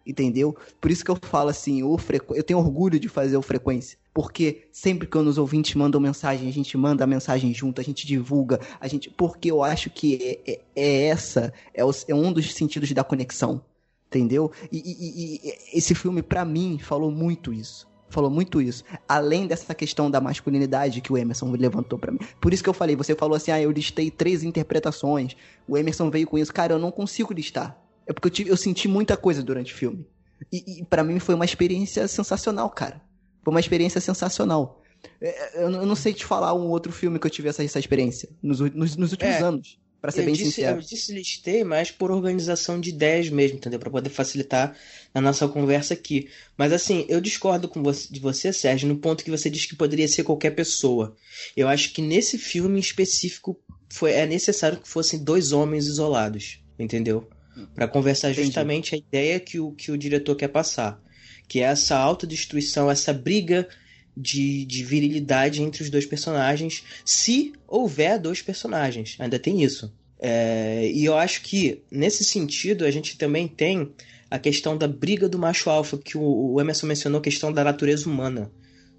entendeu? 0.06 0.56
Por 0.80 0.90
isso 0.90 1.04
que 1.04 1.10
eu 1.10 1.18
falo 1.22 1.50
assim, 1.50 1.82
o 1.82 1.96
frequ... 1.98 2.34
eu 2.34 2.42
tenho 2.42 2.58
orgulho 2.58 2.98
de 2.98 3.08
fazer 3.08 3.36
o 3.36 3.42
Frequência. 3.42 3.98
Porque 4.14 4.68
sempre 4.70 5.06
que 5.06 5.16
os 5.16 5.38
ouvintes 5.38 5.74
mandam 5.74 6.00
mensagem, 6.00 6.46
a 6.48 6.52
gente 6.52 6.76
manda 6.76 7.04
a 7.04 7.06
mensagem 7.06 7.54
junto, 7.54 7.80
a 7.80 7.84
gente 7.84 8.06
divulga, 8.06 8.60
a 8.78 8.86
gente. 8.86 9.08
Porque 9.08 9.50
eu 9.50 9.62
acho 9.62 9.88
que 9.88 10.40
é, 10.46 10.52
é, 10.52 10.60
é 10.76 11.06
essa, 11.06 11.52
é, 11.72 11.80
é, 11.80 12.14
um 12.14 12.32
dos 12.32 12.52
sentidos 12.52 12.92
da 12.92 13.02
conexão. 13.02 13.62
Entendeu? 14.08 14.52
E, 14.70 14.76
e, 14.76 15.48
e 15.48 15.78
esse 15.78 15.94
filme, 15.94 16.22
para 16.22 16.44
mim, 16.44 16.78
falou 16.78 17.10
muito 17.10 17.50
isso. 17.50 17.88
Falou 18.10 18.30
muito 18.30 18.60
isso. 18.60 18.84
Além 19.08 19.46
dessa 19.46 19.74
questão 19.74 20.10
da 20.10 20.20
masculinidade 20.20 21.00
que 21.00 21.10
o 21.10 21.16
Emerson 21.16 21.50
levantou 21.52 21.98
para 21.98 22.12
mim. 22.12 22.18
Por 22.38 22.52
isso 22.52 22.62
que 22.62 22.68
eu 22.68 22.74
falei, 22.74 22.94
você 22.94 23.14
falou 23.14 23.34
assim, 23.34 23.50
ah, 23.50 23.62
eu 23.62 23.70
listei 23.70 24.10
três 24.10 24.42
interpretações. 24.42 25.34
O 25.66 25.78
Emerson 25.78 26.10
veio 26.10 26.26
com 26.26 26.36
isso. 26.36 26.52
Cara, 26.52 26.74
eu 26.74 26.78
não 26.78 26.90
consigo 26.90 27.32
listar 27.32 27.81
é 28.06 28.12
porque 28.12 28.26
eu, 28.28 28.30
tive, 28.30 28.50
eu 28.50 28.56
senti 28.56 28.88
muita 28.88 29.16
coisa 29.16 29.42
durante 29.42 29.72
o 29.72 29.76
filme. 29.76 30.06
E, 30.52 30.80
e 30.80 30.84
para 30.84 31.04
mim 31.04 31.18
foi 31.18 31.34
uma 31.34 31.44
experiência 31.44 32.06
sensacional, 32.08 32.68
cara. 32.70 33.00
Foi 33.42 33.52
uma 33.52 33.60
experiência 33.60 34.00
sensacional. 34.00 34.82
É, 35.20 35.64
eu, 35.64 35.70
eu 35.70 35.86
não 35.86 35.96
sei 35.96 36.12
te 36.12 36.24
falar 36.24 36.54
um 36.54 36.68
outro 36.68 36.92
filme 36.92 37.18
que 37.18 37.26
eu 37.26 37.30
tive 37.30 37.48
essa, 37.48 37.62
essa 37.64 37.78
experiência 37.78 38.28
nos, 38.42 38.60
nos, 38.60 38.96
nos 38.96 39.12
últimos 39.12 39.34
é, 39.36 39.42
anos. 39.42 39.78
Pra 40.00 40.10
ser 40.10 40.24
bem 40.24 40.34
disse, 40.34 40.50
sincero. 40.50 40.78
Eu 40.78 40.82
disse 40.82 41.14
listei, 41.14 41.62
mas 41.62 41.92
por 41.92 42.10
organização 42.10 42.80
de 42.80 42.90
ideias 42.90 43.28
mesmo, 43.30 43.58
entendeu? 43.58 43.78
Para 43.78 43.90
poder 43.90 44.10
facilitar 44.10 44.76
a 45.14 45.20
nossa 45.20 45.46
conversa 45.46 45.94
aqui. 45.94 46.28
Mas 46.58 46.72
assim, 46.72 47.06
eu 47.08 47.20
discordo 47.20 47.68
com 47.68 47.80
você, 47.84 48.12
de 48.12 48.18
você, 48.18 48.52
Sérgio, 48.52 48.88
no 48.88 48.96
ponto 48.96 49.22
que 49.22 49.30
você 49.30 49.48
disse 49.48 49.68
que 49.68 49.76
poderia 49.76 50.08
ser 50.08 50.24
qualquer 50.24 50.50
pessoa. 50.50 51.14
Eu 51.56 51.68
acho 51.68 51.92
que 51.92 52.02
nesse 52.02 52.36
filme 52.36 52.78
em 52.78 52.80
específico 52.80 53.56
foi, 53.88 54.10
é 54.10 54.26
necessário 54.26 54.80
que 54.80 54.88
fossem 54.88 55.22
dois 55.22 55.52
homens 55.52 55.86
isolados, 55.86 56.60
entendeu? 56.76 57.28
Para 57.74 57.88
conversar 57.88 58.32
justamente 58.32 58.94
Entendi. 58.94 59.04
a 59.04 59.08
ideia 59.08 59.40
que 59.40 59.60
o, 59.60 59.72
que 59.72 59.90
o 59.90 59.98
diretor 59.98 60.34
quer 60.36 60.48
passar, 60.48 61.00
que 61.48 61.60
é 61.60 61.64
essa 61.64 61.96
autodestruição, 61.96 62.90
essa 62.90 63.12
briga 63.12 63.68
de, 64.16 64.64
de 64.64 64.84
virilidade 64.84 65.62
entre 65.62 65.82
os 65.82 65.90
dois 65.90 66.06
personagens, 66.06 66.84
se 67.04 67.52
houver 67.66 68.18
dois 68.18 68.42
personagens, 68.42 69.16
ainda 69.18 69.38
tem 69.38 69.62
isso. 69.62 69.92
É, 70.18 70.90
e 70.92 71.04
eu 71.04 71.16
acho 71.16 71.42
que, 71.42 71.82
nesse 71.90 72.24
sentido, 72.24 72.84
a 72.84 72.90
gente 72.90 73.18
também 73.18 73.48
tem 73.48 73.92
a 74.30 74.38
questão 74.38 74.78
da 74.78 74.86
briga 74.86 75.28
do 75.28 75.38
macho 75.38 75.68
alfa, 75.68 75.98
que 75.98 76.16
o, 76.16 76.52
o 76.52 76.60
Emerson 76.60 76.86
mencionou, 76.86 77.18
a 77.18 77.22
questão 77.22 77.52
da 77.52 77.64
natureza 77.64 78.08
humana, 78.08 78.50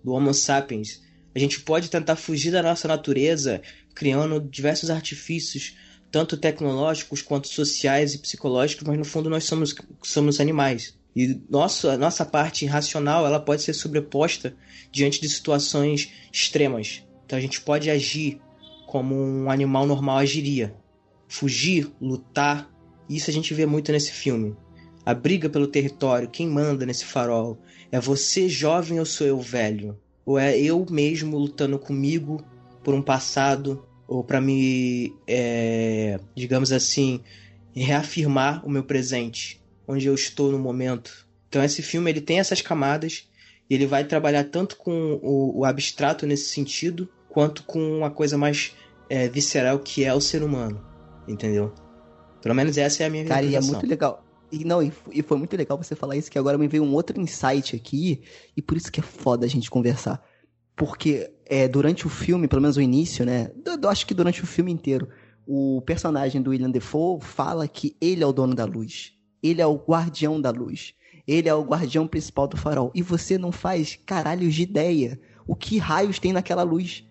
do 0.04 0.12
Homo 0.12 0.34
sapiens. 0.34 1.02
A 1.34 1.40
gente 1.40 1.62
pode 1.62 1.90
tentar 1.90 2.16
fugir 2.16 2.52
da 2.52 2.62
nossa 2.62 2.88
natureza 2.88 3.62
criando 3.96 4.40
diversos 4.40 4.90
artifícios 4.90 5.76
tanto 6.14 6.38
tecnológicos 6.38 7.24
quanto 7.24 7.48
sociais 7.48 8.14
e 8.14 8.20
psicológicos, 8.20 8.88
mas 8.88 9.00
no 9.00 9.04
fundo 9.04 9.32
nós 9.32 9.46
somos, 9.46 9.74
somos 10.04 10.40
animais. 10.40 10.96
E 11.16 11.42
nossa, 11.50 11.98
nossa 11.98 12.24
parte 12.24 12.68
racional 12.68 13.26
ela 13.26 13.40
pode 13.40 13.64
ser 13.64 13.74
sobreposta 13.74 14.56
diante 14.92 15.20
de 15.20 15.28
situações 15.28 16.14
extremas. 16.32 17.04
Então 17.26 17.36
a 17.36 17.42
gente 17.42 17.60
pode 17.60 17.90
agir 17.90 18.40
como 18.86 19.16
um 19.16 19.50
animal 19.50 19.88
normal 19.88 20.20
agiria. 20.20 20.76
Fugir, 21.28 21.92
lutar. 22.00 22.72
Isso 23.10 23.32
a 23.32 23.34
gente 23.34 23.52
vê 23.52 23.66
muito 23.66 23.92
nesse 23.92 24.12
filme. 24.12 24.56
A 25.04 25.16
briga 25.16 25.50
pelo 25.50 25.66
território, 25.66 26.30
quem 26.30 26.48
manda 26.48 26.86
nesse 26.86 27.06
farol? 27.06 27.58
É 27.92 28.00
você 28.00 28.48
jovem 28.48 29.00
ou 29.00 29.06
sou 29.06 29.26
eu 29.26 29.40
velho? 29.40 29.98
Ou 30.24 30.38
é 30.38 30.56
eu 30.56 30.86
mesmo 30.92 31.40
lutando 31.40 31.80
comigo 31.80 32.46
por 32.84 32.94
um 32.94 33.02
passado 33.02 33.84
ou 34.08 34.24
para 34.24 34.42
me, 34.42 35.14
é, 35.28 36.20
digamos 36.36 36.72
assim, 36.72 37.22
reafirmar 37.74 38.66
o 38.66 38.70
meu 38.70 38.84
presente, 38.84 39.62
onde 39.88 40.08
eu 40.08 40.14
estou 40.14 40.52
no 40.52 40.60
momento. 40.60 41.28
Então 41.50 41.64
esse 41.64 41.82
filme 41.82 42.10
ele 42.10 42.22
tem 42.22 42.40
essas 42.40 42.62
camadas 42.62 43.30
e 43.70 43.76
ele 43.76 43.86
vai 43.86 44.04
trabalhar 44.04 44.44
tanto 44.46 44.78
com 44.78 45.20
o, 45.22 45.60
o 45.60 45.66
abstrato 45.66 46.26
nesse 46.26 46.50
sentido, 46.50 47.08
quanto 47.30 47.64
com 47.64 47.80
uma 47.98 48.12
coisa 48.12 48.38
mais 48.38 48.76
é, 49.10 49.28
visceral 49.28 49.80
que 49.80 50.04
é 50.04 50.14
o 50.14 50.22
ser 50.22 50.44
humano, 50.44 50.84
entendeu? 51.28 51.74
Pelo 52.42 52.56
menos 52.56 52.78
essa 52.78 53.04
é 53.04 53.06
a 53.06 53.10
minha 53.10 53.26
Cara, 53.26 53.46
e 53.46 53.56
é 53.56 53.62
muito 53.62 53.88
legal. 53.88 54.24
E, 54.52 54.64
não, 54.64 54.84
e, 54.84 54.94
e 55.12 55.24
foi 55.24 55.38
muito 55.38 55.58
legal 55.58 55.78
você 55.78 55.96
falar 55.96 56.16
isso, 56.16 56.30
que 56.30 56.38
agora 56.38 56.58
me 56.58 56.68
veio 56.68 56.84
um 56.84 56.94
outro 56.94 57.20
insight 57.20 57.76
aqui, 57.76 58.22
e 58.56 58.62
por 58.62 58.78
isso 58.78 58.92
que 58.92 59.00
é 59.00 59.04
foda 59.04 59.46
a 59.46 59.50
gente 59.50 59.72
conversar. 59.72 60.24
Porque 60.76 61.32
é, 61.54 61.68
durante 61.68 62.08
o 62.08 62.10
filme, 62.10 62.48
pelo 62.48 62.64
menos 62.64 62.78
o 62.78 62.82
início, 62.82 63.24
né? 63.24 63.52
Eu, 63.64 63.88
acho 63.88 64.08
que 64.08 64.14
durante 64.16 64.44
o 64.44 64.48
filme 64.48 64.72
inteiro, 64.72 65.08
o 65.46 65.84
personagem 65.86 66.42
do 66.42 66.50
William 66.50 66.72
Defoe 66.72 67.22
fala 67.22 67.68
que 67.68 67.96
ele 68.02 68.24
é 68.24 68.26
o 68.26 68.34
dono 68.34 68.56
da 68.56 68.66
luz. 68.66 69.14
Ele 69.44 69.62
é 69.62 69.68
o 69.68 69.76
guardião 69.76 70.42
da 70.42 70.50
luz. 70.50 70.96
Ele 71.28 71.48
é 71.48 71.54
o 71.54 71.62
guardião 71.62 72.08
principal 72.08 72.48
do 72.48 72.58
farol. 72.58 72.92
E 72.96 73.04
você 73.04 73.38
não 73.38 73.52
faz 73.52 74.00
caralhos 74.04 74.56
de 74.56 74.64
ideia 74.64 75.20
o 75.46 75.56
que 75.56 75.78
raios 75.78 76.18
tem 76.18 76.34
naquela 76.34 76.64
luz. 76.64 77.06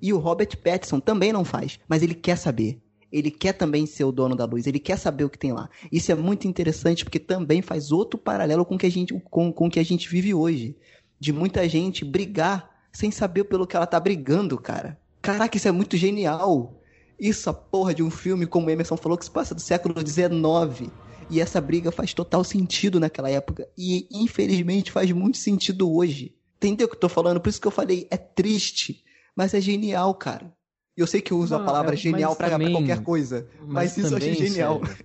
E 0.00 0.12
o 0.12 0.18
Robert 0.18 0.56
Pattinson 0.62 1.00
também 1.00 1.32
não 1.32 1.44
faz, 1.44 1.80
mas 1.88 2.00
ele 2.00 2.14
quer 2.14 2.36
saber. 2.36 2.80
Ele 3.10 3.32
quer 3.32 3.54
também 3.54 3.84
ser 3.84 4.04
o 4.04 4.12
dono 4.12 4.36
da 4.36 4.44
luz, 4.44 4.68
ele 4.68 4.78
quer 4.78 4.96
saber 4.96 5.24
o 5.24 5.30
que 5.30 5.38
tem 5.38 5.52
lá. 5.52 5.68
Isso 5.90 6.12
é 6.12 6.14
muito 6.14 6.46
interessante 6.46 7.04
porque 7.04 7.18
também 7.18 7.62
faz 7.62 7.90
outro 7.90 8.16
paralelo 8.16 8.64
com 8.64 8.76
o 8.76 8.78
que 8.78 8.86
a 8.86 8.90
gente, 8.90 9.12
com, 9.28 9.52
com 9.52 9.66
o 9.66 9.70
que 9.70 9.80
a 9.80 9.84
gente 9.84 10.08
vive 10.08 10.32
hoje. 10.32 10.76
De 11.18 11.32
muita 11.32 11.68
gente 11.68 12.04
brigar 12.04 12.77
sem 12.98 13.12
saber 13.12 13.44
pelo 13.44 13.64
que 13.64 13.76
ela 13.76 13.86
tá 13.86 14.00
brigando, 14.00 14.58
cara. 14.58 14.98
Caraca, 15.22 15.56
isso 15.56 15.68
é 15.68 15.70
muito 15.70 15.96
genial. 15.96 16.82
Isso, 17.16 17.48
a 17.48 17.54
porra 17.54 17.94
de 17.94 18.02
um 18.02 18.10
filme, 18.10 18.44
como 18.44 18.66
o 18.66 18.70
Emerson 18.70 18.96
falou, 18.96 19.16
que 19.16 19.24
se 19.24 19.30
passa 19.30 19.54
do 19.54 19.60
século 19.60 19.94
XIX. 20.04 20.90
E 21.30 21.40
essa 21.40 21.60
briga 21.60 21.92
faz 21.92 22.12
total 22.12 22.42
sentido 22.42 22.98
naquela 22.98 23.30
época. 23.30 23.68
E 23.78 24.08
infelizmente 24.10 24.90
faz 24.90 25.12
muito 25.12 25.38
sentido 25.38 25.94
hoje. 25.94 26.34
Entendeu 26.56 26.88
o 26.88 26.90
que 26.90 26.96
eu 26.96 27.00
tô 27.00 27.08
falando? 27.08 27.40
Por 27.40 27.48
isso 27.48 27.60
que 27.60 27.68
eu 27.68 27.72
falei, 27.72 28.08
é 28.10 28.16
triste, 28.16 29.04
mas 29.36 29.54
é 29.54 29.60
genial, 29.60 30.12
cara. 30.14 30.52
Eu 30.96 31.06
sei 31.06 31.20
que 31.20 31.30
eu 31.30 31.38
uso 31.38 31.54
Não, 31.54 31.62
a 31.62 31.64
palavra 31.64 31.94
é, 31.94 31.96
genial 31.96 32.34
pra, 32.34 32.58
qualquer 32.58 33.00
coisa, 33.04 33.46
mas, 33.60 33.68
mas 33.68 33.96
isso 33.96 34.10
também, 34.10 34.26
eu 34.28 34.34
achei 34.34 34.48
genial. 34.48 34.80
Sérgio, 34.84 35.04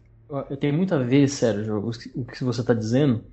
eu 0.49 0.57
tenho 0.57 0.73
muito 0.73 0.95
a 0.95 0.97
ver, 0.97 1.29
Sérgio, 1.29 1.91
o 2.15 2.25
que 2.25 2.43
você 2.43 2.61
está 2.61 2.73
dizendo 2.73 3.23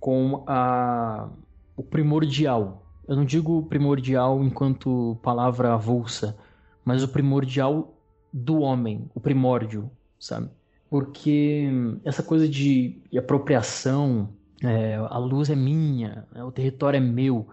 com 0.00 0.42
a, 0.48 1.30
o 1.76 1.82
primordial. 1.84 2.83
Eu 3.06 3.16
não 3.16 3.24
digo 3.24 3.62
primordial 3.64 4.42
enquanto 4.42 5.18
palavra 5.22 5.74
avulsa, 5.74 6.36
mas 6.84 7.02
o 7.02 7.08
primordial 7.08 7.94
do 8.32 8.60
homem, 8.60 9.10
o 9.14 9.20
primórdio, 9.20 9.90
sabe? 10.18 10.48
Porque 10.88 11.68
essa 12.04 12.22
coisa 12.22 12.48
de 12.48 13.00
apropriação, 13.16 14.30
é, 14.62 14.96
a 14.96 15.18
luz 15.18 15.50
é 15.50 15.56
minha, 15.56 16.26
né, 16.32 16.42
o 16.42 16.50
território 16.50 16.96
é 16.96 17.00
meu, 17.00 17.46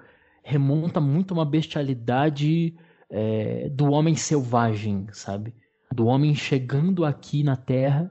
remonta 0.43 0.99
muito 0.99 1.33
a 1.33 1.37
uma 1.37 1.45
bestialidade 1.45 2.75
é, 3.09 3.69
do 3.69 3.91
homem 3.91 4.15
selvagem, 4.15 5.07
sabe? 5.11 5.53
Do 5.93 6.05
homem 6.05 6.33
chegando 6.33 7.03
aqui 7.03 7.43
na 7.43 7.55
Terra 7.55 8.09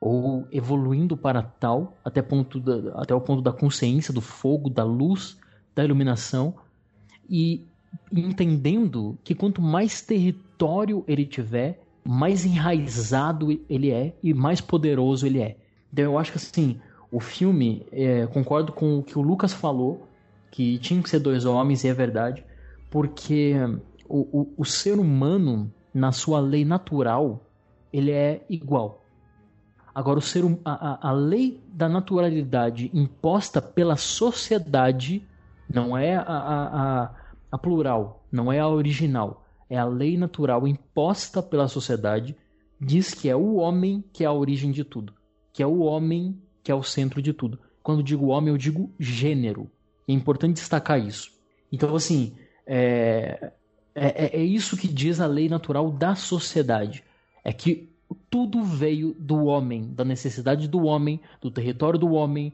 ou 0.00 0.46
evoluindo 0.50 1.16
para 1.16 1.42
tal, 1.42 1.96
até, 2.04 2.20
ponto 2.20 2.60
da, 2.60 3.00
até 3.00 3.14
o 3.14 3.20
ponto 3.20 3.40
da 3.40 3.52
consciência, 3.52 4.12
do 4.12 4.20
fogo, 4.20 4.68
da 4.68 4.84
luz, 4.84 5.38
da 5.74 5.84
iluminação, 5.84 6.54
e 7.28 7.66
entendendo 8.10 9.18
que 9.24 9.34
quanto 9.34 9.60
mais 9.60 10.00
território 10.00 11.04
ele 11.06 11.24
tiver, 11.24 11.82
mais 12.04 12.44
enraizado 12.44 13.50
ele 13.68 13.90
é 13.90 14.14
e 14.22 14.34
mais 14.34 14.60
poderoso 14.60 15.26
ele 15.26 15.40
é. 15.40 15.56
Então 15.92 16.04
eu 16.04 16.18
acho 16.18 16.32
que 16.32 16.38
assim, 16.38 16.80
o 17.10 17.20
filme, 17.20 17.86
é, 17.92 18.26
concordo 18.26 18.72
com 18.72 18.98
o 18.98 19.02
que 19.02 19.18
o 19.18 19.22
Lucas 19.22 19.52
falou, 19.52 20.08
que 20.50 20.78
tinha 20.78 21.02
que 21.02 21.10
ser 21.10 21.18
dois 21.18 21.44
homens, 21.44 21.84
e 21.84 21.88
é 21.88 21.94
verdade, 21.94 22.44
porque 22.90 23.54
o, 24.08 24.40
o, 24.40 24.54
o 24.58 24.64
ser 24.64 24.98
humano, 24.98 25.72
na 25.92 26.12
sua 26.12 26.40
lei 26.40 26.64
natural, 26.64 27.44
ele 27.92 28.10
é 28.10 28.44
igual. 28.48 29.02
Agora, 29.94 30.18
o 30.18 30.22
ser, 30.22 30.42
hum, 30.42 30.58
a, 30.64 31.08
a 31.08 31.12
lei 31.12 31.60
da 31.70 31.86
naturalidade 31.88 32.90
imposta 32.94 33.60
pela 33.60 33.96
sociedade 33.96 35.26
não 35.72 35.96
é 35.96 36.16
a, 36.16 36.22
a, 36.22 37.14
a, 37.50 37.58
plural, 37.58 38.24
não 38.30 38.52
é 38.52 38.58
a 38.58 38.68
original. 38.68 39.44
É 39.68 39.78
a 39.78 39.84
lei 39.84 40.16
natural 40.16 40.66
imposta 40.68 41.42
pela 41.42 41.68
sociedade, 41.68 42.36
diz 42.80 43.14
que 43.14 43.28
é 43.28 43.36
o 43.36 43.54
homem 43.54 44.04
que 44.12 44.24
é 44.24 44.26
a 44.26 44.32
origem 44.32 44.70
de 44.70 44.84
tudo, 44.84 45.14
que 45.52 45.62
é 45.62 45.66
o 45.66 45.80
homem 45.80 46.38
que 46.62 46.70
é 46.70 46.74
o 46.74 46.82
centro 46.82 47.22
de 47.22 47.32
tudo. 47.32 47.58
Quando 47.82 48.02
digo 48.02 48.26
homem, 48.28 48.50
eu 48.50 48.58
digo 48.58 48.90
gênero. 48.98 49.70
É 50.06 50.12
importante 50.12 50.54
destacar 50.54 51.00
isso. 51.00 51.32
Então, 51.70 51.94
assim, 51.94 52.34
é, 52.66 53.52
é, 53.94 54.26
é, 54.26 54.40
é 54.40 54.44
isso 54.44 54.76
que 54.76 54.88
diz 54.88 55.20
a 55.20 55.26
lei 55.26 55.48
natural 55.48 55.90
da 55.90 56.14
sociedade. 56.14 57.02
É 57.44 57.52
que 57.52 57.90
tudo 58.30 58.62
veio 58.62 59.14
do 59.18 59.44
homem, 59.44 59.92
da 59.92 60.04
necessidade 60.04 60.68
do 60.68 60.84
homem, 60.84 61.20
do 61.40 61.50
território 61.50 61.98
do 61.98 62.12
homem, 62.12 62.52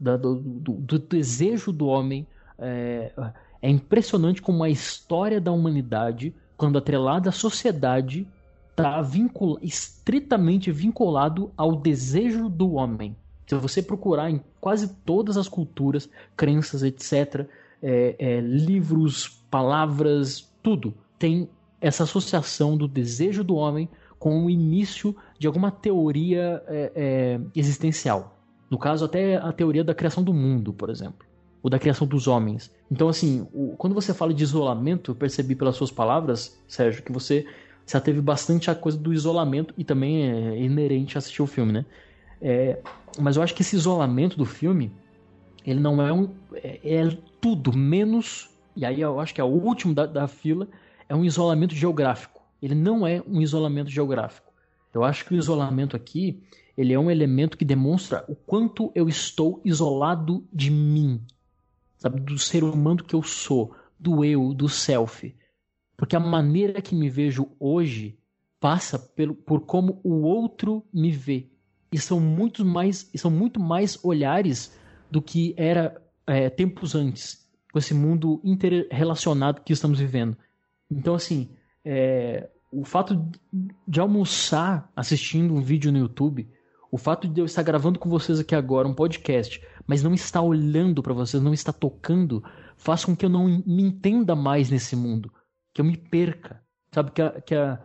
da, 0.00 0.16
do, 0.16 0.36
do, 0.36 0.72
do, 0.74 0.98
desejo 0.98 1.72
do 1.72 1.86
homem. 1.86 2.26
É, 2.62 3.12
é, 3.60 3.70
impressionante 3.70 4.40
como 4.40 4.62
a 4.62 4.70
história 4.70 5.40
da 5.40 5.52
humanidade, 5.52 6.34
quando 6.56 6.78
atrelada 6.78 7.28
à 7.28 7.32
sociedade, 7.32 8.26
está 8.70 9.02
vincul, 9.02 9.58
estritamente 9.60 10.70
vinculado 10.72 11.52
ao 11.56 11.76
desejo 11.76 12.48
do 12.48 12.72
homem. 12.72 13.16
Se 13.46 13.54
você 13.56 13.82
procurar 13.82 14.30
em 14.30 14.40
quase 14.60 14.88
todas 15.04 15.36
as 15.36 15.48
culturas, 15.48 16.08
crenças, 16.36 16.82
etc., 16.82 17.46
é, 17.82 18.14
é, 18.18 18.40
livros, 18.40 19.28
palavras, 19.50 20.48
tudo 20.62 20.94
tem 21.18 21.48
essa 21.80 22.04
associação 22.04 22.76
do 22.76 22.86
desejo 22.86 23.42
do 23.42 23.56
homem 23.56 23.88
com 24.18 24.44
o 24.44 24.48
início 24.48 25.16
de 25.38 25.48
alguma 25.48 25.70
teoria 25.70 26.62
é, 26.68 26.92
é, 26.94 27.40
existencial. 27.56 28.38
No 28.70 28.78
caso, 28.78 29.04
até 29.04 29.36
a 29.36 29.52
teoria 29.52 29.82
da 29.82 29.94
criação 29.94 30.22
do 30.22 30.32
mundo, 30.32 30.72
por 30.72 30.88
exemplo, 30.88 31.26
ou 31.62 31.70
da 31.70 31.78
criação 31.78 32.06
dos 32.06 32.26
homens. 32.26 32.70
Então, 32.90 33.08
assim, 33.08 33.46
o, 33.52 33.74
quando 33.76 33.94
você 33.94 34.12
fala 34.12 34.34
de 34.34 34.42
isolamento, 34.42 35.12
eu 35.12 35.14
percebi 35.14 35.54
pelas 35.54 35.76
suas 35.76 35.90
palavras, 35.90 36.58
Sérgio, 36.66 37.02
que 37.02 37.12
você 37.12 37.46
já 37.86 38.00
teve 38.00 38.20
bastante 38.20 38.70
a 38.70 38.74
coisa 38.74 38.98
do 38.98 39.12
isolamento 39.12 39.74
e 39.76 39.84
também 39.84 40.30
é 40.30 40.60
inerente 40.60 41.16
a 41.16 41.18
assistir 41.18 41.42
o 41.42 41.46
filme, 41.46 41.72
né? 41.72 41.84
É, 42.40 42.78
mas 43.20 43.36
eu 43.36 43.42
acho 43.42 43.54
que 43.54 43.62
esse 43.62 43.76
isolamento 43.76 44.36
do 44.36 44.44
filme, 44.44 44.92
ele 45.64 45.80
não 45.80 46.00
é 46.00 46.12
um. 46.12 46.28
É, 46.54 46.80
é 46.82 47.18
tudo 47.40 47.76
menos 47.76 48.52
e 48.74 48.84
aí 48.84 49.00
eu 49.00 49.20
acho 49.20 49.34
que 49.34 49.40
é 49.40 49.44
o 49.44 49.48
último 49.48 49.94
da, 49.94 50.06
da 50.06 50.26
fila, 50.26 50.66
é 51.08 51.14
um 51.14 51.24
isolamento 51.24 51.74
geográfico. 51.74 52.42
Ele 52.60 52.74
não 52.74 53.06
é 53.06 53.22
um 53.26 53.40
isolamento 53.40 53.90
geográfico. 53.90 54.50
Eu 54.94 55.04
acho 55.04 55.24
que 55.24 55.34
o 55.34 55.36
isolamento 55.36 55.96
aqui, 55.96 56.42
ele 56.76 56.92
é 56.92 56.98
um 56.98 57.10
elemento 57.10 57.56
que 57.56 57.64
demonstra 57.64 58.24
o 58.28 58.34
quanto 58.34 58.90
eu 58.94 59.08
estou 59.08 59.60
isolado 59.64 60.44
de 60.52 60.70
mim, 60.70 61.20
sabe, 62.02 62.20
do 62.20 62.36
ser 62.36 62.64
humano 62.64 63.04
que 63.04 63.14
eu 63.14 63.22
sou, 63.22 63.74
do 63.98 64.24
eu, 64.24 64.52
do 64.52 64.68
self. 64.68 65.34
Porque 65.96 66.16
a 66.16 66.20
maneira 66.20 66.82
que 66.82 66.96
me 66.96 67.08
vejo 67.08 67.48
hoje 67.60 68.18
passa 68.58 68.98
pelo, 68.98 69.34
por 69.34 69.60
como 69.60 70.00
o 70.02 70.22
outro 70.22 70.84
me 70.92 71.12
vê. 71.12 71.48
E 71.92 71.98
são 71.98 72.18
muito 72.18 72.64
mais, 72.64 73.08
são 73.14 73.30
muito 73.30 73.60
mais 73.60 74.02
olhares 74.04 74.76
do 75.08 75.22
que 75.22 75.54
era 75.56 76.02
é, 76.26 76.50
tempos 76.50 76.96
antes 76.96 77.48
com 77.72 77.78
esse 77.78 77.94
mundo 77.94 78.40
interrelacionado 78.42 79.62
que 79.62 79.72
estamos 79.72 80.00
vivendo. 80.00 80.36
Então, 80.90 81.14
assim, 81.14 81.50
é, 81.84 82.50
o 82.72 82.84
fato 82.84 83.30
de 83.86 84.00
almoçar 84.00 84.90
assistindo 84.96 85.54
um 85.54 85.60
vídeo 85.60 85.92
no 85.92 85.98
YouTube, 85.98 86.48
o 86.90 86.98
fato 86.98 87.28
de 87.28 87.40
eu 87.40 87.46
estar 87.46 87.62
gravando 87.62 87.98
com 87.98 88.10
vocês 88.10 88.40
aqui 88.40 88.54
agora 88.54 88.88
um 88.88 88.94
podcast, 88.94 89.62
mas 89.86 90.02
não 90.02 90.14
estar 90.14 90.42
olhando 90.42 91.02
para 91.02 91.14
vocês, 91.14 91.42
não 91.42 91.54
estar 91.54 91.72
tocando, 91.72 92.42
faz 92.76 93.04
com 93.04 93.16
que 93.16 93.24
eu 93.24 93.30
não 93.30 93.44
me 93.44 93.82
entenda 93.82 94.34
mais 94.34 94.70
nesse 94.70 94.96
mundo, 94.96 95.32
que 95.72 95.80
eu 95.80 95.84
me 95.84 95.96
perca. 95.96 96.62
Sabe, 96.94 97.10
que, 97.12 97.22
a, 97.22 97.40
que 97.40 97.54
a, 97.54 97.82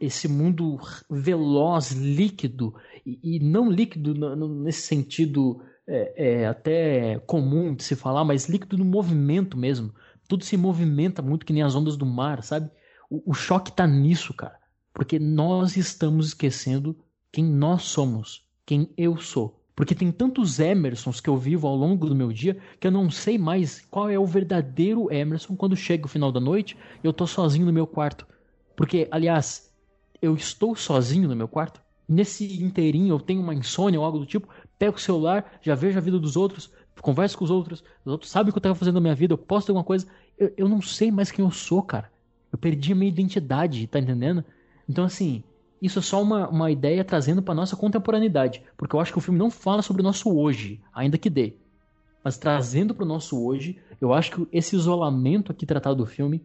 esse 0.00 0.28
mundo 0.28 0.78
veloz, 1.10 1.92
líquido, 1.92 2.74
e, 3.06 3.36
e 3.36 3.40
não 3.40 3.70
líquido 3.70 4.14
nesse 4.62 4.82
sentido 4.82 5.62
é, 5.86 6.42
é 6.42 6.46
até 6.46 7.18
comum 7.20 7.74
de 7.74 7.82
se 7.82 7.96
falar, 7.96 8.24
mas 8.24 8.48
líquido 8.48 8.76
no 8.76 8.84
movimento 8.84 9.56
mesmo. 9.56 9.92
Tudo 10.28 10.44
se 10.44 10.56
movimenta 10.56 11.22
muito 11.22 11.44
que 11.44 11.52
nem 11.52 11.62
as 11.62 11.74
ondas 11.74 11.96
do 11.96 12.06
mar, 12.06 12.42
sabe? 12.42 12.70
O, 13.10 13.30
o 13.30 13.34
choque 13.34 13.72
tá 13.72 13.86
nisso, 13.86 14.32
cara. 14.34 14.58
Porque 14.92 15.18
nós 15.18 15.76
estamos 15.76 16.28
esquecendo 16.28 16.96
quem 17.32 17.44
nós 17.44 17.82
somos, 17.82 18.46
quem 18.66 18.92
eu 18.96 19.16
sou. 19.16 19.59
Porque 19.80 19.94
tem 19.94 20.12
tantos 20.12 20.60
Emersons 20.60 21.22
que 21.22 21.30
eu 21.30 21.38
vivo 21.38 21.66
ao 21.66 21.74
longo 21.74 22.06
do 22.06 22.14
meu 22.14 22.30
dia 22.30 22.58
que 22.78 22.86
eu 22.86 22.90
não 22.90 23.08
sei 23.08 23.38
mais 23.38 23.80
qual 23.90 24.10
é 24.10 24.18
o 24.18 24.26
verdadeiro 24.26 25.10
Emerson 25.10 25.56
quando 25.56 25.74
chega 25.74 26.04
o 26.04 26.08
final 26.08 26.30
da 26.30 26.38
noite 26.38 26.76
e 27.02 27.06
eu 27.06 27.14
tô 27.14 27.26
sozinho 27.26 27.64
no 27.64 27.72
meu 27.72 27.86
quarto. 27.86 28.26
Porque, 28.76 29.08
aliás, 29.10 29.72
eu 30.20 30.34
estou 30.34 30.76
sozinho 30.76 31.26
no 31.26 31.34
meu 31.34 31.48
quarto? 31.48 31.80
Nesse 32.06 32.62
inteirinho 32.62 33.14
eu 33.14 33.18
tenho 33.18 33.40
uma 33.40 33.54
insônia 33.54 33.98
ou 33.98 34.04
algo 34.04 34.18
do 34.18 34.26
tipo, 34.26 34.48
pego 34.78 34.98
o 34.98 35.00
celular, 35.00 35.50
já 35.62 35.74
vejo 35.74 35.96
a 35.96 36.02
vida 36.02 36.18
dos 36.18 36.36
outros, 36.36 36.70
converso 37.00 37.38
com 37.38 37.46
os 37.46 37.50
outros, 37.50 37.82
os 38.04 38.12
outros 38.12 38.30
sabem 38.30 38.50
o 38.50 38.52
que 38.52 38.58
eu 38.58 38.60
estava 38.60 38.74
fazendo 38.74 38.96
na 38.96 39.00
minha 39.00 39.14
vida, 39.14 39.32
eu 39.32 39.38
posto 39.38 39.70
alguma 39.70 39.82
coisa. 39.82 40.06
Eu, 40.36 40.52
eu 40.58 40.68
não 40.68 40.82
sei 40.82 41.10
mais 41.10 41.30
quem 41.30 41.42
eu 41.42 41.50
sou, 41.50 41.82
cara. 41.82 42.12
Eu 42.52 42.58
perdi 42.58 42.92
a 42.92 42.94
minha 42.94 43.08
identidade, 43.08 43.86
tá 43.86 43.98
entendendo? 43.98 44.44
Então, 44.86 45.04
assim, 45.04 45.42
isso 45.80 45.98
é 45.98 46.02
só 46.02 46.22
uma, 46.22 46.48
uma 46.48 46.70
ideia 46.70 47.04
trazendo 47.04 47.42
para 47.42 47.54
nossa 47.54 47.76
contemporaneidade. 47.76 48.62
Porque 48.76 48.94
eu 48.94 49.00
acho 49.00 49.12
que 49.12 49.18
o 49.18 49.22
filme 49.22 49.38
não 49.38 49.50
fala 49.50 49.82
sobre 49.82 50.02
o 50.02 50.04
nosso 50.04 50.36
hoje, 50.36 50.80
ainda 50.92 51.16
que 51.16 51.30
dê. 51.30 51.54
Mas 52.22 52.36
trazendo 52.36 52.94
para 52.94 53.04
o 53.04 53.08
nosso 53.08 53.42
hoje, 53.42 53.78
eu 54.00 54.12
acho 54.12 54.30
que 54.32 54.48
esse 54.52 54.76
isolamento 54.76 55.50
aqui 55.50 55.64
tratado 55.64 55.96
do 55.96 56.06
filme 56.06 56.44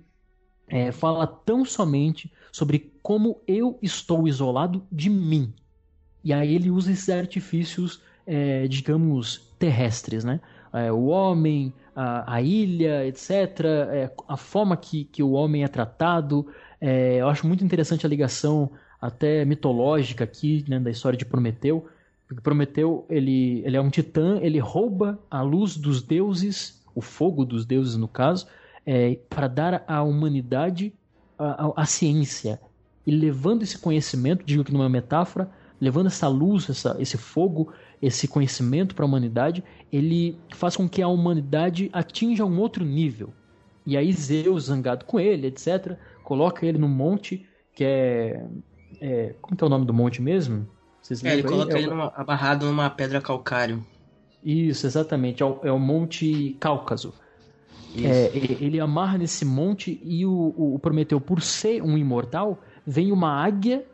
é, 0.68 0.92
fala 0.92 1.28
tão 1.28 1.66
somente 1.66 2.32
sobre 2.52 2.94
como 3.04 3.42
eu 3.48 3.78
estou 3.82 4.28
isolado 4.28 4.84
de 4.92 5.10
mim. 5.10 5.54
E 6.24 6.34
aí 6.34 6.56
ele 6.56 6.72
usa 6.72 6.92
esses 6.92 7.10
artifícios, 7.10 8.02
é, 8.26 8.68
digamos, 8.68 9.54
terrestres, 9.60 10.24
né? 10.24 10.40
É, 10.74 10.92
o 10.92 11.06
homem, 11.06 11.74
a, 11.96 12.36
a 12.36 12.42
ilha, 12.42 13.06
etc. 13.06 13.32
É, 13.92 14.12
a 14.28 14.36
forma 14.36 14.76
que, 14.76 15.06
que 15.06 15.22
o 15.22 15.32
homem 15.32 15.64
é 15.64 15.68
tratado. 15.68 16.48
É, 16.82 17.18
eu 17.18 17.30
acho 17.30 17.48
muito 17.48 17.64
interessante 17.64 18.06
a 18.06 18.10
ligação 18.10 18.72
até 19.06 19.46
mitológica 19.46 20.24
aqui, 20.24 20.66
né, 20.68 20.80
da 20.80 20.90
história 20.90 21.18
de 21.18 21.26
Prometeu. 21.26 21.86
Porque 22.28 22.42
Prometeu, 22.42 23.06
ele, 23.08 23.62
ele 23.64 23.78
é 23.78 23.82
um 23.82 23.90
titã, 23.90 24.40
ele 24.42 24.58
rouba 24.58 25.20
a 25.30 25.42
luz 25.42 25.78
dos 25.78 26.02
deuses, 26.02 26.84
o 26.96 27.02
fogo 27.02 27.46
dos 27.46 27.66
deuses 27.66 27.96
no 27.96 28.08
caso, 28.08 28.48
é, 28.86 29.20
para 29.30 29.48
dar 29.48 29.84
à 29.88 30.02
humanidade 30.02 30.92
a, 31.38 31.68
a, 31.68 31.74
a, 31.84 31.86
ciência. 31.86 32.60
E 33.06 33.12
levando 33.12 33.62
esse 33.62 33.78
conhecimento, 33.78 34.44
digo 34.44 34.64
que 34.64 34.74
numa 34.74 34.90
metáfora, 34.90 35.52
levando 35.80 36.08
essa 36.08 36.28
luz, 36.28 36.68
essa, 36.68 36.96
esse 37.00 37.18
fogo, 37.18 37.72
esse 38.02 38.28
conhecimento 38.28 38.96
para 38.96 39.06
a 39.06 39.08
humanidade, 39.08 39.64
ele 39.92 40.36
faz 40.50 40.76
com 40.76 40.90
que 40.90 41.02
a 41.02 41.08
humanidade 41.08 41.92
atinja 41.94 42.44
um 42.44 42.60
outro 42.60 42.84
nível. 42.84 43.32
E 43.86 43.96
aí 43.96 44.12
Zeus, 44.12 44.64
zangado 44.66 45.06
com 45.06 45.20
ele, 45.20 45.46
etc., 45.46 45.96
coloca 46.24 46.66
ele 46.66 46.80
num 46.80 46.90
monte 46.90 47.46
que 47.76 47.84
é 47.84 48.44
é, 49.02 49.36
como 49.42 49.56
que 49.56 49.64
é 49.64 49.68
o 49.68 49.70
nome 49.70 49.86
do 49.86 49.94
monte 49.94 50.22
mesmo? 50.22 50.68
Vocês 51.02 51.24
é, 51.24 51.34
ele 51.34 51.44
coloca 51.44 51.76
é 51.76 51.82
ele 51.82 51.88
numa, 51.88 52.12
abarrado 52.16 52.66
numa 52.66 52.90
pedra 52.90 53.22
calcário. 53.22 53.86
Isso, 54.44 54.86
exatamente. 54.86 55.42
É 55.42 55.46
o, 55.46 55.60
é 55.64 55.72
o 55.72 55.80
Monte 55.80 56.56
Cáucaso. 56.60 57.14
É, 57.98 58.32
ele 58.36 58.80
amarra 58.80 59.18
nesse 59.18 59.46
monte 59.46 60.02
e 60.04 60.26
o, 60.26 60.54
o, 60.58 60.80
Prometeu, 60.80 61.22
por 61.22 61.42
ser 61.42 61.82
um 61.82 61.98
imortal, 61.98 62.62
vem 62.86 63.12
uma 63.12 63.32
águia, 63.32 63.86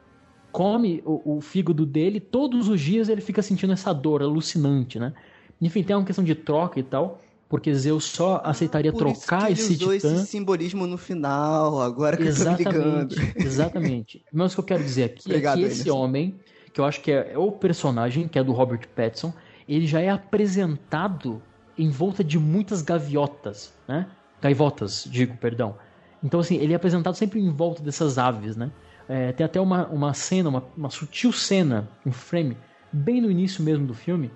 come 0.51 1.03
o, 1.05 1.37
o 1.37 1.41
fígado 1.41 1.85
dele, 1.85 2.19
todos 2.19 2.67
os 2.67 2.81
dias 2.81 3.09
ele 3.09 3.21
fica 3.21 3.43
sentindo 3.43 3.73
essa 3.73 3.93
dor 3.93 4.23
alucinante, 4.23 4.97
né? 4.97 5.13
Enfim, 5.61 5.83
tem 5.83 5.95
uma 5.95 6.03
questão 6.03 6.25
de 6.25 6.33
troca 6.33 6.79
e 6.79 6.83
tal 6.83 7.21
porque 7.51 7.73
Zeus 7.75 8.05
só 8.05 8.41
aceitaria 8.45 8.93
trocar 8.93 9.51
esse 9.51 9.77
titã. 9.77 9.93
esse 9.93 10.25
simbolismo 10.25 10.87
no 10.87 10.97
final, 10.97 11.81
agora 11.81 12.15
que 12.15 12.23
exatamente, 12.23 12.65
eu 12.65 12.71
tô 12.71 12.79
ligando. 12.79 13.15
Exatamente. 13.35 14.23
Mas 14.31 14.53
o 14.53 14.55
que 14.55 14.59
eu 14.61 14.63
quero 14.63 14.83
dizer 14.85 15.03
aqui 15.03 15.23
Obrigado, 15.25 15.57
é 15.57 15.61
que 15.61 15.67
esse 15.67 15.91
homem, 15.91 16.39
que 16.71 16.79
eu 16.79 16.85
acho 16.85 17.01
que 17.01 17.11
é, 17.11 17.33
é 17.33 17.37
o 17.37 17.51
personagem, 17.51 18.25
que 18.25 18.39
é 18.39 18.43
do 18.43 18.53
Robert 18.53 18.87
Pattinson, 18.95 19.33
ele 19.67 19.85
já 19.85 19.99
é 19.99 20.09
apresentado 20.09 21.41
em 21.77 21.89
volta 21.89 22.23
de 22.23 22.39
muitas 22.39 22.81
gaviotas, 22.81 23.73
né? 23.85 24.07
Gaivotas, 24.41 25.05
digo, 25.11 25.35
perdão. 25.35 25.75
Então, 26.23 26.39
assim, 26.39 26.55
ele 26.55 26.71
é 26.71 26.77
apresentado 26.77 27.15
sempre 27.15 27.41
em 27.41 27.51
volta 27.51 27.83
dessas 27.83 28.17
aves, 28.17 28.55
né? 28.55 28.71
É, 29.09 29.33
tem 29.33 29.45
até 29.45 29.59
uma, 29.59 29.87
uma 29.87 30.13
cena, 30.13 30.47
uma, 30.47 30.63
uma 30.77 30.89
sutil 30.89 31.33
cena, 31.33 31.89
um 32.05 32.13
frame, 32.13 32.55
bem 32.93 33.19
no 33.19 33.29
início 33.29 33.61
mesmo 33.61 33.85
do 33.85 33.93
filme, 33.93 34.31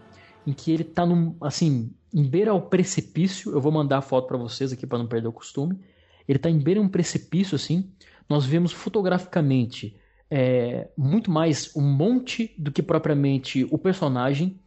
em 0.46 0.54
que 0.54 0.72
ele 0.72 0.84
tá 0.84 1.06
num, 1.06 1.36
assim, 1.42 1.92
em 2.14 2.24
beira 2.24 2.52
ao 2.52 2.62
precipício. 2.62 3.52
Eu 3.52 3.62
vou 3.62 3.72
mandar 3.72 3.98
a 3.98 4.02
foto 4.02 4.28
para 4.28 4.38
vocês 4.38 4.72
aqui 4.72 4.86
para 4.86 4.98
não 4.98 5.08
perder 5.08 5.28
o 5.28 5.34
costume. 5.34 5.80
Ele 6.28 6.38
está 6.38 6.50
em 6.50 6.60
beira 6.60 6.80
a 6.80 6.84
um 6.84 6.90
precipício 6.90 7.56
assim. 7.56 7.92
Nós 8.30 8.46
vemos 8.46 8.72
fotograficamente 8.72 9.96
é, 10.30 10.90
muito 10.98 11.30
mais 11.30 11.76
um 11.76 11.82
monte 11.82 12.54
do 12.58 12.72
que 12.72 12.82
propriamente 12.82 13.68
o 13.70 13.78
personagem. 13.78 14.60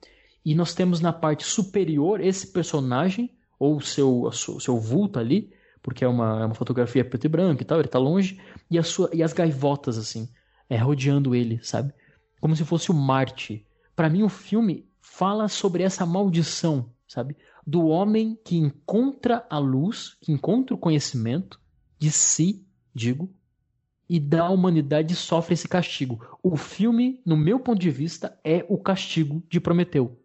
E 0.45 0.55
nós 0.55 0.75
temos 0.75 1.01
na 1.01 1.13
parte 1.13 1.45
superior 1.45 2.21
esse 2.21 2.47
personagem, 2.53 3.37
ou 3.59 3.81
seu, 3.81 4.31
seu 4.33 4.79
vulto 4.79 5.19
ali, 5.19 5.53
porque 5.83 6.05
é 6.05 6.09
uma, 6.09 6.43
é 6.43 6.45
uma 6.47 6.55
fotografia 6.55 7.05
preto 7.05 7.25
e 7.25 7.29
branco 7.29 7.63
e 7.63 7.65
tal, 7.65 7.79
ele 7.79 7.89
está 7.89 7.99
longe, 7.99 8.41
e, 8.71 8.79
a 8.79 8.83
sua, 8.83 9.11
e 9.13 9.23
as 9.23 9.33
gaivotas, 9.33 9.99
assim, 9.99 10.29
é, 10.71 10.77
rodeando 10.77 11.35
ele, 11.35 11.59
sabe? 11.63 11.93
Como 12.41 12.55
se 12.55 12.65
fosse 12.65 12.91
o 12.91 12.95
Marte. 12.95 13.67
Para 13.97 14.09
mim, 14.09 14.23
o 14.23 14.29
filme 14.29 14.88
fala 15.19 15.49
sobre 15.49 15.83
essa 15.83 16.07
maldição 16.07 16.91
sabe? 17.09 17.35
Do 17.67 17.87
homem 17.87 18.39
que 18.45 18.57
encontra 18.57 19.47
a 19.49 19.59
luz, 19.59 20.17
que 20.21 20.31
encontra 20.31 20.75
o 20.75 20.79
conhecimento 20.79 21.59
de 21.99 22.11
si, 22.11 22.65
digo, 22.95 23.31
e 24.09 24.21
da 24.21 24.49
humanidade 24.49 25.15
sofre 25.15 25.55
esse 25.55 25.67
castigo. 25.67 26.21
O 26.43 26.57
filme, 26.57 27.21
no 27.27 27.37
meu 27.37 27.59
ponto 27.59 27.79
de 27.79 27.91
vista, 27.91 28.39
é 28.45 28.65
o 28.69 28.79
castigo 28.79 29.43
de 29.51 29.61
Prometeu. 29.61 30.19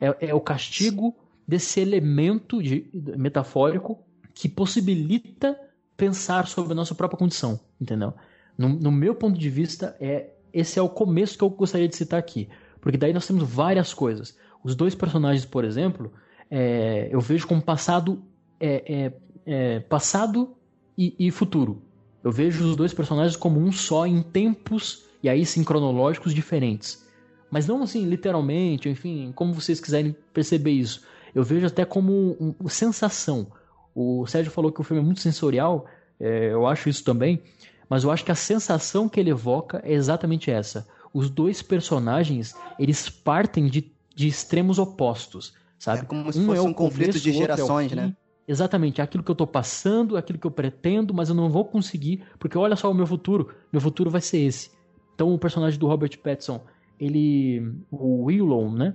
É, 0.00 0.28
é 0.28 0.34
o 0.34 0.40
castigo 0.40 1.16
desse 1.46 1.80
elemento 1.80 2.62
de, 2.62 2.90
metafórico 3.16 4.04
que 4.34 4.48
possibilita 4.48 5.58
pensar 5.96 6.46
sobre 6.46 6.72
a 6.72 6.76
nossa 6.76 6.94
própria 6.94 7.18
condição, 7.18 7.58
entendeu? 7.80 8.12
No, 8.56 8.68
no, 8.68 8.92
meu 8.92 9.14
ponto 9.14 9.38
de 9.38 9.48
vista, 9.48 9.96
é 9.98 10.34
esse 10.52 10.78
é 10.78 10.82
o 10.82 10.88
começo 10.88 11.36
que 11.36 11.44
eu 11.44 11.50
gostaria 11.50 11.88
de 11.88 11.96
citar 11.96 12.18
aqui. 12.18 12.48
Porque 12.86 12.98
daí 12.98 13.12
nós 13.12 13.26
temos 13.26 13.42
várias 13.42 13.92
coisas. 13.92 14.38
Os 14.62 14.76
dois 14.76 14.94
personagens, 14.94 15.44
por 15.44 15.64
exemplo, 15.64 16.12
é, 16.48 17.08
eu 17.10 17.20
vejo 17.20 17.44
como 17.44 17.60
passado, 17.60 18.22
é, 18.60 18.84
é, 18.86 19.12
é, 19.44 19.80
passado 19.80 20.54
e, 20.96 21.12
e, 21.18 21.32
futuro. 21.32 21.82
Eu 22.22 22.30
vejo 22.30 22.64
os 22.64 22.76
dois 22.76 22.94
personagens 22.94 23.34
como 23.34 23.58
um 23.58 23.72
só 23.72 24.06
em 24.06 24.22
tempos 24.22 25.02
e 25.20 25.28
aí 25.28 25.44
sim 25.44 25.64
cronológicos 25.64 26.32
diferentes. 26.32 27.04
Mas 27.50 27.66
não 27.66 27.82
assim 27.82 28.04
literalmente, 28.04 28.88
enfim, 28.88 29.32
como 29.34 29.52
vocês 29.52 29.80
quiserem 29.80 30.14
perceber 30.32 30.70
isso. 30.70 31.02
Eu 31.34 31.42
vejo 31.42 31.66
até 31.66 31.84
como 31.84 32.36
uma 32.38 32.54
um, 32.60 32.68
sensação. 32.68 33.48
O 33.96 34.28
Sérgio 34.28 34.52
falou 34.52 34.70
que 34.70 34.80
o 34.80 34.84
filme 34.84 35.02
é 35.02 35.04
muito 35.04 35.22
sensorial, 35.22 35.86
é, 36.20 36.52
eu 36.52 36.64
acho 36.68 36.88
isso 36.88 37.02
também, 37.02 37.42
mas 37.88 38.04
eu 38.04 38.12
acho 38.12 38.24
que 38.24 38.30
a 38.30 38.36
sensação 38.36 39.08
que 39.08 39.18
ele 39.18 39.30
evoca 39.30 39.82
é 39.84 39.92
exatamente 39.92 40.52
essa. 40.52 40.86
Os 41.16 41.30
dois 41.30 41.62
personagens, 41.62 42.54
eles 42.78 43.08
partem 43.08 43.66
de 43.66 43.96
de 44.16 44.26
extremos 44.26 44.78
opostos, 44.78 45.52
sabe? 45.78 46.00
É 46.00 46.04
como 46.04 46.32
se 46.32 46.38
um 46.38 46.46
fosse 46.46 46.58
é 46.58 46.62
um 46.62 46.72
conflito 46.72 47.20
de 47.20 47.32
gerações, 47.32 47.92
é 47.92 47.94
né? 47.94 48.16
Exatamente, 48.48 49.02
aquilo 49.02 49.22
que 49.22 49.30
eu 49.30 49.34
estou 49.34 49.46
passando, 49.46 50.16
aquilo 50.16 50.38
que 50.38 50.46
eu 50.46 50.50
pretendo, 50.50 51.12
mas 51.12 51.28
eu 51.28 51.34
não 51.34 51.50
vou 51.50 51.66
conseguir, 51.66 52.24
porque 52.38 52.56
olha 52.56 52.76
só 52.76 52.90
o 52.90 52.94
meu 52.94 53.06
futuro, 53.06 53.52
meu 53.70 53.80
futuro 53.80 54.08
vai 54.08 54.22
ser 54.22 54.38
esse. 54.38 54.70
Então 55.14 55.34
o 55.34 55.38
personagem 55.38 55.78
do 55.78 55.86
Robert 55.86 56.16
Pattinson, 56.18 56.62
ele, 56.98 57.60
o 57.90 58.24
Willow, 58.24 58.70
né, 58.70 58.94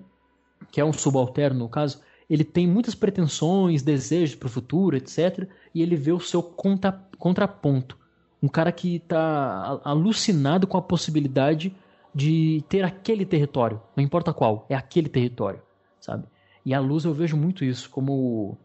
que 0.72 0.82
é 0.82 0.86
um 0.86 0.94
subalterno 0.94 1.60
no 1.60 1.70
caso, 1.70 2.02
ele 2.28 2.44
tem 2.44 2.66
muitas 2.66 2.96
pretensões, 2.96 3.84
desejos 3.84 4.36
para 4.36 4.48
o 4.48 4.50
futuro, 4.50 4.96
etc. 4.96 5.48
E 5.76 5.84
ele 5.84 5.96
vê 5.96 6.14
o 6.14 6.20
seu 6.20 6.42
contra, 6.42 6.94
contraponto, 7.20 7.96
um 8.42 8.48
cara 8.48 8.72
que 8.72 8.96
está 8.96 9.82
alucinado 9.84 10.66
com 10.66 10.78
a 10.78 10.82
possibilidade 10.82 11.76
de 12.14 12.64
ter 12.68 12.84
aquele 12.84 13.26
território, 13.26 13.82
não 13.96 14.04
importa 14.04 14.34
qual, 14.34 14.66
é 14.70 14.76
aquele 14.76 15.10
território, 15.10 15.62
sabe? 16.00 16.26
E 16.66 16.74
a 16.74 16.80
luz 16.80 17.06
eu 17.06 17.14
vejo 17.14 17.36
muito 17.38 17.64
isso 17.66 17.90
como 17.90 18.58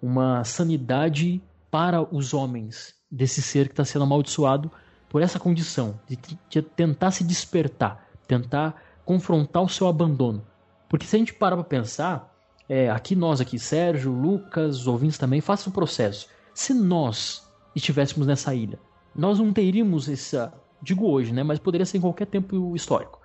uma 0.00 0.44
sanidade 0.44 1.42
para 1.70 2.02
os 2.14 2.32
homens 2.32 2.94
desse 3.10 3.42
ser 3.42 3.66
que 3.66 3.72
está 3.72 3.84
sendo 3.84 4.04
amaldiçoado 4.04 4.70
por 5.08 5.20
essa 5.20 5.38
condição 5.38 6.00
de, 6.08 6.18
de, 6.48 6.62
tentar 6.62 7.10
se 7.10 7.22
despertar, 7.22 8.08
tentar 8.26 8.82
confrontar 9.04 9.62
o 9.62 9.68
seu 9.68 9.86
abandono. 9.86 10.42
Porque 10.88 11.06
se 11.06 11.16
a 11.16 11.18
gente 11.18 11.34
parar 11.34 11.56
para 11.56 11.64
pensar, 11.64 12.34
é, 12.68 12.90
aqui 12.90 13.14
nós 13.14 13.40
aqui, 13.40 13.58
Sérgio, 13.58 14.12
Lucas, 14.12 14.80
os 14.80 14.86
ouvintes 14.86 15.18
também, 15.18 15.40
façam 15.40 15.70
o 15.70 15.74
processo. 15.74 16.28
Se 16.54 16.72
nós 16.72 17.46
estivéssemos 17.74 18.26
nessa 18.26 18.54
ilha, 18.54 18.78
nós 19.14 19.38
não 19.38 19.52
teríamos 19.52 20.08
essa 20.08 20.52
digo 20.82 21.08
hoje, 21.08 21.32
né, 21.32 21.42
mas 21.42 21.58
poderia 21.58 21.86
ser 21.86 21.98
em 21.98 22.00
qualquer 22.00 22.26
tempo 22.26 22.74
histórico. 22.74 23.20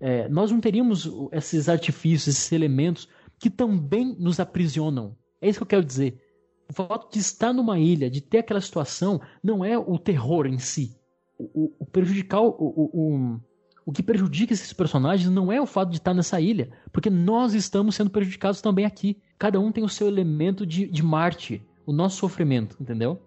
É, 0.00 0.28
nós 0.28 0.50
não 0.50 0.60
teríamos 0.60 1.10
esses 1.32 1.68
artifícios, 1.68 2.36
esses 2.36 2.52
elementos 2.52 3.08
que 3.38 3.50
também 3.50 4.16
nos 4.18 4.38
aprisionam. 4.38 5.16
É 5.40 5.48
isso 5.48 5.58
que 5.58 5.62
eu 5.62 5.68
quero 5.68 5.84
dizer. 5.84 6.20
O 6.70 6.72
fato 6.72 7.10
de 7.12 7.18
estar 7.18 7.52
numa 7.52 7.78
ilha, 7.78 8.10
de 8.10 8.20
ter 8.20 8.38
aquela 8.38 8.60
situação, 8.60 9.20
não 9.42 9.64
é 9.64 9.78
o 9.78 9.98
terror 9.98 10.46
em 10.46 10.58
si. 10.58 10.96
O, 11.38 11.72
o 11.78 11.86
prejudicar 11.86 12.42
o, 12.42 12.48
o, 12.58 13.40
o, 13.86 13.92
que 13.92 14.02
prejudica 14.02 14.52
esses 14.52 14.72
personagens 14.72 15.30
não 15.30 15.52
é 15.52 15.60
o 15.60 15.66
fato 15.66 15.90
de 15.90 15.98
estar 15.98 16.12
nessa 16.12 16.40
ilha, 16.40 16.70
porque 16.92 17.08
nós 17.08 17.54
estamos 17.54 17.94
sendo 17.94 18.10
prejudicados 18.10 18.60
também 18.60 18.84
aqui. 18.84 19.20
Cada 19.38 19.58
um 19.58 19.72
tem 19.72 19.84
o 19.84 19.88
seu 19.88 20.08
elemento 20.08 20.66
de, 20.66 20.86
de 20.88 21.02
Marte, 21.02 21.64
o 21.86 21.92
nosso 21.92 22.16
sofrimento, 22.18 22.76
entendeu? 22.80 23.20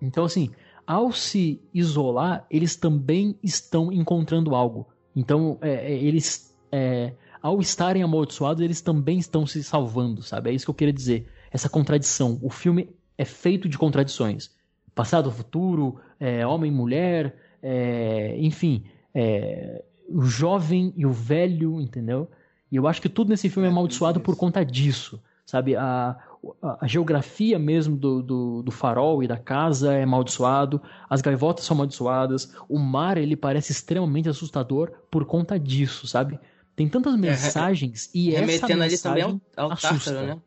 Então, 0.00 0.24
assim, 0.24 0.50
ao 0.86 1.12
se 1.12 1.60
isolar, 1.72 2.46
eles 2.50 2.76
também 2.76 3.36
estão 3.42 3.92
encontrando 3.92 4.54
algo. 4.54 4.88
Então, 5.14 5.58
é, 5.60 5.92
é, 5.92 5.92
eles, 5.92 6.54
é, 6.70 7.12
ao 7.40 7.60
estarem 7.60 8.02
amaldiçoados, 8.02 8.62
eles 8.62 8.80
também 8.80 9.18
estão 9.18 9.46
se 9.46 9.62
salvando, 9.62 10.22
sabe? 10.22 10.50
É 10.50 10.52
isso 10.52 10.64
que 10.64 10.70
eu 10.70 10.74
queria 10.74 10.92
dizer. 10.92 11.28
Essa 11.50 11.68
contradição. 11.68 12.38
O 12.42 12.50
filme 12.50 12.90
é 13.16 13.24
feito 13.24 13.68
de 13.68 13.78
contradições. 13.78 14.50
Passado, 14.94 15.30
futuro, 15.30 16.00
é, 16.18 16.46
homem, 16.46 16.70
mulher, 16.70 17.36
é, 17.62 18.36
enfim, 18.38 18.84
é, 19.14 19.84
o 20.08 20.22
jovem 20.22 20.92
e 20.96 21.06
o 21.06 21.12
velho, 21.12 21.80
entendeu? 21.80 22.30
E 22.70 22.76
eu 22.76 22.86
acho 22.86 23.00
que 23.00 23.08
tudo 23.08 23.28
nesse 23.28 23.48
filme 23.48 23.68
é 23.68 23.70
amaldiçoado 23.70 24.20
por 24.20 24.36
conta 24.36 24.64
disso, 24.64 25.22
sabe? 25.44 25.76
A, 25.76 26.16
a, 26.62 26.86
geografia 26.86 27.58
mesmo 27.58 27.96
do, 27.96 28.22
do, 28.22 28.62
do, 28.62 28.70
farol 28.70 29.22
e 29.22 29.28
da 29.28 29.36
casa 29.36 29.94
é 29.94 30.02
amaldiçoado, 30.02 30.80
as 31.08 31.20
gaivotas 31.20 31.64
são 31.64 31.74
amaldiçoadas, 31.76 32.52
o 32.68 32.78
mar 32.78 33.16
ele 33.16 33.36
parece 33.36 33.72
extremamente 33.72 34.28
assustador 34.28 34.90
por 35.10 35.24
conta 35.24 35.58
disso, 35.58 36.06
sabe? 36.06 36.38
Tem 36.74 36.88
tantas 36.88 37.16
mensagens 37.16 38.06
é, 38.14 38.18
e 38.18 38.34
essa 38.34 38.46
mensagem 38.46 38.82
ali 38.82 38.98
também 38.98 39.22
ao, 39.22 39.40
ao 39.56 39.72
assusta. 39.72 40.12
Tártaro, 40.12 40.26
né? 40.26 40.42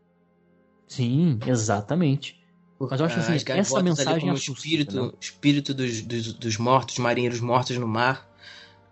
Sim, 0.88 1.40
exatamente. 1.46 2.44
Mas 2.80 3.00
eu 3.00 3.06
acho 3.06 3.20
assim, 3.20 3.34
essa 3.54 3.82
mensagem 3.82 4.30
ali 4.30 4.42
como 4.42 4.56
espírito, 4.56 5.06
né? 5.06 5.12
espírito 5.20 5.74
dos, 5.74 6.02
dos, 6.02 6.34
dos 6.34 6.58
mortos, 6.58 6.98
marinheiros 6.98 7.40
mortos 7.40 7.78
no 7.78 7.88
mar, 7.88 8.30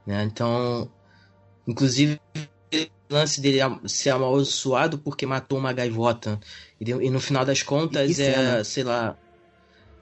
né? 0.06 0.24
Então, 0.24 0.90
inclusive 1.68 2.20
o 2.36 2.40
lance 3.10 3.40
dele 3.40 3.60
ser 3.86 4.10
amaldiçoado 4.10 4.98
porque 4.98 5.26
matou 5.26 5.58
uma 5.58 5.74
gaivota. 5.74 6.40
E, 6.80 6.90
e 6.90 7.10
no 7.10 7.20
final 7.20 7.46
das 7.46 7.62
contas 7.62 8.20
é, 8.20 8.64
sei 8.64 8.84
lá, 8.84 9.18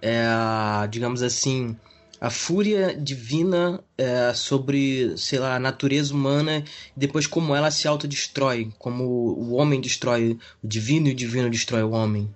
é, 0.02 0.88
digamos 0.90 1.22
assim, 1.22 1.76
a 2.20 2.30
fúria 2.30 2.96
divina 2.96 3.84
é, 3.98 4.34
sobre, 4.34 5.18
sei 5.18 5.40
lá, 5.40 5.56
a 5.56 5.60
natureza 5.60 6.14
humana 6.14 6.64
e 6.96 7.00
depois 7.00 7.26
como 7.26 7.56
ela 7.56 7.72
se 7.72 7.88
autodestrói, 7.88 8.72
como 8.78 9.04
o 9.04 9.54
homem 9.54 9.82
destrói 9.82 10.38
o 10.64 10.68
divino 10.68 11.08
e 11.08 11.12
o 11.12 11.16
divino 11.16 11.50
destrói 11.50 11.84
o 11.84 11.92
homem. 11.92 12.34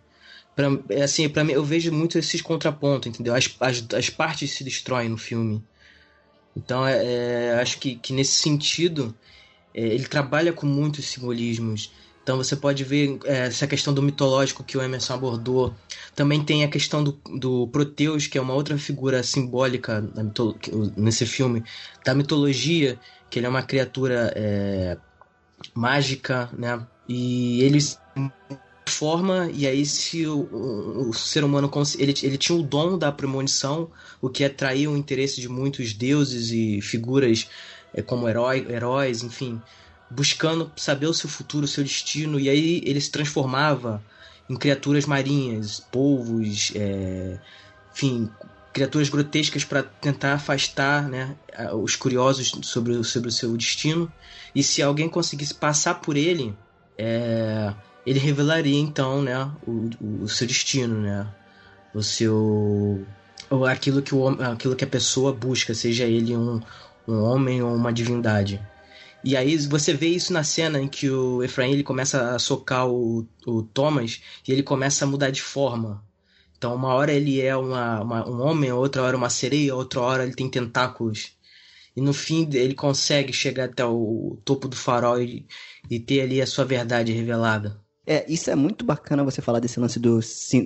Pra, 0.56 0.68
é 0.90 1.04
assim, 1.04 1.28
para 1.30 1.44
mim 1.44 1.54
eu 1.54 1.64
vejo 1.64 1.92
muito 1.92 2.18
esses 2.18 2.42
contrapontos, 2.42 3.10
entendeu? 3.10 3.36
As, 3.36 3.54
as, 3.60 3.86
as 3.94 4.10
partes 4.10 4.52
se 4.52 4.64
destroem 4.64 5.10
no 5.10 5.18
filme. 5.18 5.64
Então, 6.56 6.88
é, 6.88 7.04
é, 7.04 7.60
acho 7.62 7.78
que, 7.78 7.96
que 7.96 8.14
nesse 8.14 8.40
sentido, 8.40 9.14
ele 9.82 10.06
trabalha 10.06 10.54
com 10.54 10.66
muitos 10.66 11.06
simbolismos. 11.06 11.92
Então, 12.24 12.38
você 12.38 12.56
pode 12.56 12.84
ver 12.84 13.20
é, 13.26 13.46
essa 13.46 13.68
questão 13.68 13.94
do 13.94 14.02
mitológico 14.02 14.64
que 14.64 14.78
o 14.78 14.82
Emerson 14.82 15.14
abordou. 15.14 15.76
Também 16.16 16.44
tem 16.44 16.64
a 16.64 16.68
questão 16.68 17.04
do, 17.04 17.12
do 17.38 17.68
Proteus, 17.68 18.26
que 18.26 18.38
é 18.38 18.42
uma 18.42 18.54
outra 18.54 18.78
figura 18.80 19.22
simbólica 19.22 20.04
nesse 20.98 21.26
filme, 21.28 21.64
da 22.04 22.16
mitologia, 22.16 23.00
que 23.30 23.38
ele 23.38 23.46
é 23.46 23.50
uma 23.50 23.62
criatura 23.62 24.34
é, 24.36 24.98
mágica, 25.76 26.50
né? 26.58 26.84
E 27.08 27.62
eles 27.62 28.00
forma 28.88 29.50
e 29.54 29.66
aí 29.68 29.86
se 29.86 30.26
o, 30.28 31.10
o, 31.10 31.14
ser 31.14 31.44
humano 31.44 31.72
ele, 31.98 32.14
ele 32.22 32.38
tinha 32.38 32.58
o 32.58 32.64
dom 32.64 32.98
da 32.98 33.12
premonição 33.12 33.90
o 34.22 34.30
que 34.30 34.44
atraiu 34.44 34.92
o 34.92 34.98
interesse 34.98 35.42
de 35.42 35.50
muitos 35.50 35.92
deuses 35.94 36.52
e 36.52 36.80
figuras 36.82 37.48
é, 37.48 37.75
como 38.02 38.28
herói, 38.28 38.66
heróis 38.70 39.24
enfim 39.24 39.62
buscando 40.10 40.72
saber 40.76 41.08
o 41.08 41.14
seu 41.14 41.30
futuro 41.30 41.66
o 41.66 41.68
seu 41.68 41.84
destino. 41.84 42.40
E 42.40 42.50
aí 42.50 42.82
ele 42.86 43.02
se 43.02 43.12
transformava 43.12 44.04
em 44.50 44.56
criaturas 44.56 45.06
marinhas 45.06 45.80
polvos 45.80 46.72
é, 46.76 47.40
enfim 47.94 48.30
criaturas 48.74 49.08
grotescas 49.08 49.64
para 49.64 49.84
tentar 49.84 50.34
afastar 50.34 51.08
né, 51.08 51.34
os 51.82 51.96
curiosos 51.96 52.52
sobre, 52.62 53.02
sobre 53.06 53.30
o 53.30 53.32
seu 53.32 53.56
destino. 53.56 54.12
E 54.54 54.62
se 54.62 54.82
alguém 54.82 55.08
conseguisse 55.08 55.54
passar 55.54 56.02
por 56.02 56.18
ele 56.18 56.54
é, 56.98 57.74
ele 58.06 58.20
revelaria 58.20 58.78
então, 58.78 59.22
né, 59.22 59.50
o, 59.66 59.90
o 60.24 60.28
seu 60.28 60.46
destino, 60.46 61.02
né, 61.02 61.26
o 61.94 62.04
seu 62.04 63.06
aquilo 63.70 64.02
que 64.02 64.14
o 64.14 64.28
aquilo 64.28 64.76
que 64.76 64.84
a 64.84 64.88
pessoa 64.88 65.32
busca, 65.32 65.74
seja 65.74 66.04
ele 66.04 66.36
um, 66.36 66.62
um 67.08 67.22
homem 67.22 67.62
ou 67.62 67.74
uma 67.74 67.94
divindade. 67.94 68.62
E 69.24 69.36
aí 69.36 69.58
você 69.58 69.94
vê 69.94 70.08
isso 70.08 70.32
na 70.32 70.44
cena 70.44 70.80
em 70.80 70.88
que 70.88 71.10
o 71.10 71.44
Efraim 71.44 71.72
ele 71.72 71.84
começa 71.84 72.36
a 72.36 72.40
socar 72.40 72.88
o, 72.88 73.28
o 73.46 73.64
Thomas 73.64 74.22
e 74.48 74.52
ele 74.52 74.62
começa 74.62 75.04
a 75.04 75.08
mudar 75.08 75.32
de 75.32 75.42
forma. 75.42 76.04
Então 76.58 76.76
uma 76.76 76.94
hora 76.94 77.12
ele 77.12 77.42
é 77.42 77.56
uma, 77.56 78.02
uma, 78.02 78.30
um 78.30 78.42
homem, 78.42 78.72
outra 78.72 79.02
hora 79.02 79.18
uma 79.18 79.30
sereia, 79.30 79.76
outra 79.76 80.02
hora 80.02 80.24
ele 80.24 80.36
tem 80.36 80.50
tentáculos. 80.50 81.36
E 81.96 82.02
no 82.02 82.14
fim 82.14 82.48
ele 82.54 82.76
consegue 82.76 83.34
chegar 83.34 83.66
até 83.66 83.84
o 83.86 84.38
topo 84.46 84.68
do 84.68 84.76
farol 84.76 85.20
e, 85.22 85.48
e 85.90 86.00
ter 86.00 86.22
ali 86.22 86.42
a 86.42 86.48
sua 86.48 86.66
verdade 86.66 87.12
revelada. 87.12 87.84
É, 88.08 88.32
isso 88.32 88.52
é 88.52 88.56
muito 88.56 88.86
bacana 88.86 89.24
você 89.24 89.42
falar 89.42 89.60
desse 89.60 89.80
lance 89.80 90.00
do, 90.00 90.20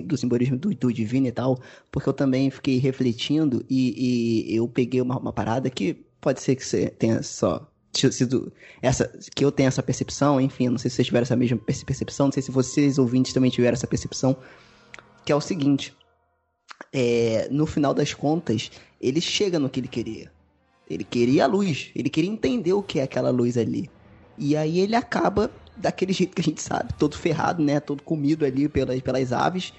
do 0.04 0.16
simbolismo 0.18 0.58
do, 0.58 0.74
do 0.74 0.92
divino 0.92 1.26
e 1.26 1.32
tal, 1.32 1.58
porque 1.90 2.08
eu 2.08 2.12
também 2.12 2.50
fiquei 2.50 2.76
refletindo 2.76 3.64
e, 3.70 4.50
e 4.52 4.56
eu 4.56 4.68
peguei 4.68 5.00
uma, 5.00 5.18
uma, 5.18 5.32
parada 5.32 5.70
que 5.70 6.04
pode 6.20 6.40
ser 6.40 6.56
que 6.56 6.64
você 6.64 6.88
tenha 6.88 7.22
só 7.22 7.66
sido 7.92 8.52
essa 8.80 9.10
que 9.34 9.44
eu 9.44 9.50
tenha 9.50 9.68
essa 9.68 9.82
percepção, 9.82 10.40
enfim, 10.40 10.68
não 10.68 10.78
sei 10.78 10.90
se 10.90 10.96
vocês 10.96 11.06
tiveram 11.06 11.22
essa 11.22 11.36
mesma 11.36 11.58
percepção, 11.58 12.26
não 12.26 12.32
sei 12.32 12.42
se 12.42 12.50
vocês 12.50 12.98
ouvintes 12.98 13.32
também 13.32 13.50
tiveram 13.50 13.74
essa 13.74 13.86
percepção, 13.86 14.36
que 15.24 15.32
é 15.32 15.34
o 15.34 15.40
seguinte, 15.40 15.96
é, 16.92 17.48
no 17.50 17.66
final 17.66 17.92
das 17.92 18.14
contas, 18.14 18.70
ele 19.00 19.20
chega 19.20 19.58
no 19.58 19.68
que 19.68 19.80
ele 19.80 19.88
queria. 19.88 20.30
Ele 20.88 21.04
queria 21.04 21.44
a 21.44 21.46
luz, 21.46 21.90
ele 21.94 22.10
queria 22.10 22.30
entender 22.30 22.72
o 22.72 22.82
que 22.82 22.98
é 22.98 23.02
aquela 23.04 23.30
luz 23.30 23.56
ali. 23.56 23.88
E 24.36 24.56
aí 24.56 24.80
ele 24.80 24.96
acaba 24.96 25.50
daquele 25.76 26.12
jeito 26.12 26.34
que 26.34 26.40
a 26.40 26.44
gente 26.44 26.60
sabe, 26.60 26.92
todo 26.94 27.16
ferrado, 27.16 27.62
né? 27.62 27.78
Todo 27.78 28.02
comido 28.02 28.44
ali 28.44 28.68
pelas, 28.68 29.00
pelas 29.00 29.32
aves. 29.32 29.72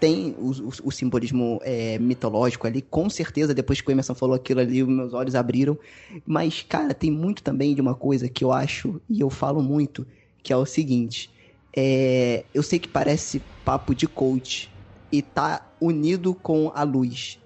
Tem 0.00 0.34
o, 0.38 0.50
o, 0.50 0.70
o 0.84 0.90
simbolismo 0.90 1.60
é, 1.62 1.98
mitológico 1.98 2.66
ali, 2.66 2.80
com 2.80 3.10
certeza, 3.10 3.54
depois 3.54 3.80
que 3.80 3.88
o 3.88 3.92
Emerson 3.92 4.14
falou 4.14 4.34
aquilo 4.34 4.60
ali, 4.60 4.82
meus 4.82 5.12
olhos 5.12 5.34
abriram. 5.34 5.78
Mas, 6.26 6.62
cara, 6.62 6.94
tem 6.94 7.10
muito 7.10 7.42
também 7.42 7.74
de 7.74 7.80
uma 7.82 7.94
coisa 7.94 8.28
que 8.28 8.42
eu 8.42 8.50
acho, 8.50 9.00
e 9.08 9.20
eu 9.20 9.28
falo 9.28 9.62
muito, 9.62 10.06
que 10.42 10.52
é 10.52 10.56
o 10.56 10.64
seguinte. 10.66 11.30
É, 11.76 12.46
eu 12.54 12.62
sei 12.62 12.78
que 12.78 12.88
parece 12.88 13.40
papo 13.64 13.94
de 13.94 14.08
coach 14.08 14.70
e 15.12 15.22
tá 15.22 15.76
unido 15.80 16.34
com 16.34 16.72
a 16.74 16.82
luz. 16.82 17.38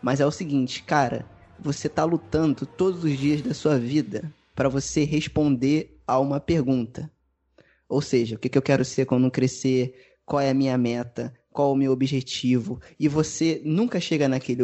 Mas 0.00 0.20
é 0.20 0.26
o 0.26 0.30
seguinte, 0.30 0.82
cara, 0.82 1.30
você 1.58 1.88
tá 1.88 2.04
lutando 2.04 2.66
todos 2.66 3.04
os 3.04 3.18
dias 3.18 3.42
da 3.42 3.52
sua 3.52 3.78
vida 3.78 4.34
para 4.54 4.68
você 4.68 5.04
responder 5.04 6.00
a 6.06 6.18
uma 6.18 6.40
pergunta. 6.40 7.10
Ou 7.88 8.00
seja, 8.02 8.36
o 8.36 8.38
que, 8.38 8.48
que 8.48 8.58
eu 8.58 8.62
quero 8.62 8.84
ser 8.84 9.06
quando 9.06 9.30
crescer, 9.30 10.16
qual 10.24 10.40
é 10.40 10.50
a 10.50 10.54
minha 10.54 10.76
meta, 10.76 11.32
qual 11.58 11.72
o 11.72 11.76
meu 11.76 11.90
objetivo. 11.90 12.80
E 13.00 13.08
você 13.08 13.60
nunca 13.64 14.00
chega 14.00 14.28
naquele 14.28 14.62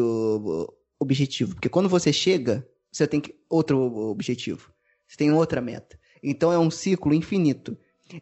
objetivo. 1.01 1.55
Porque 1.55 1.69
quando 1.69 1.89
você 1.89 2.13
chega, 2.13 2.65
você 2.93 3.05
tem 3.05 3.21
outro 3.51 3.81
objetivo. 4.11 4.71
Você 5.09 5.17
tem 5.17 5.33
outra 5.33 5.61
meta. 5.61 5.99
Então 6.23 6.53
é 6.53 6.59
um 6.59 6.71
ciclo 6.71 7.13
infinito. 7.13 7.77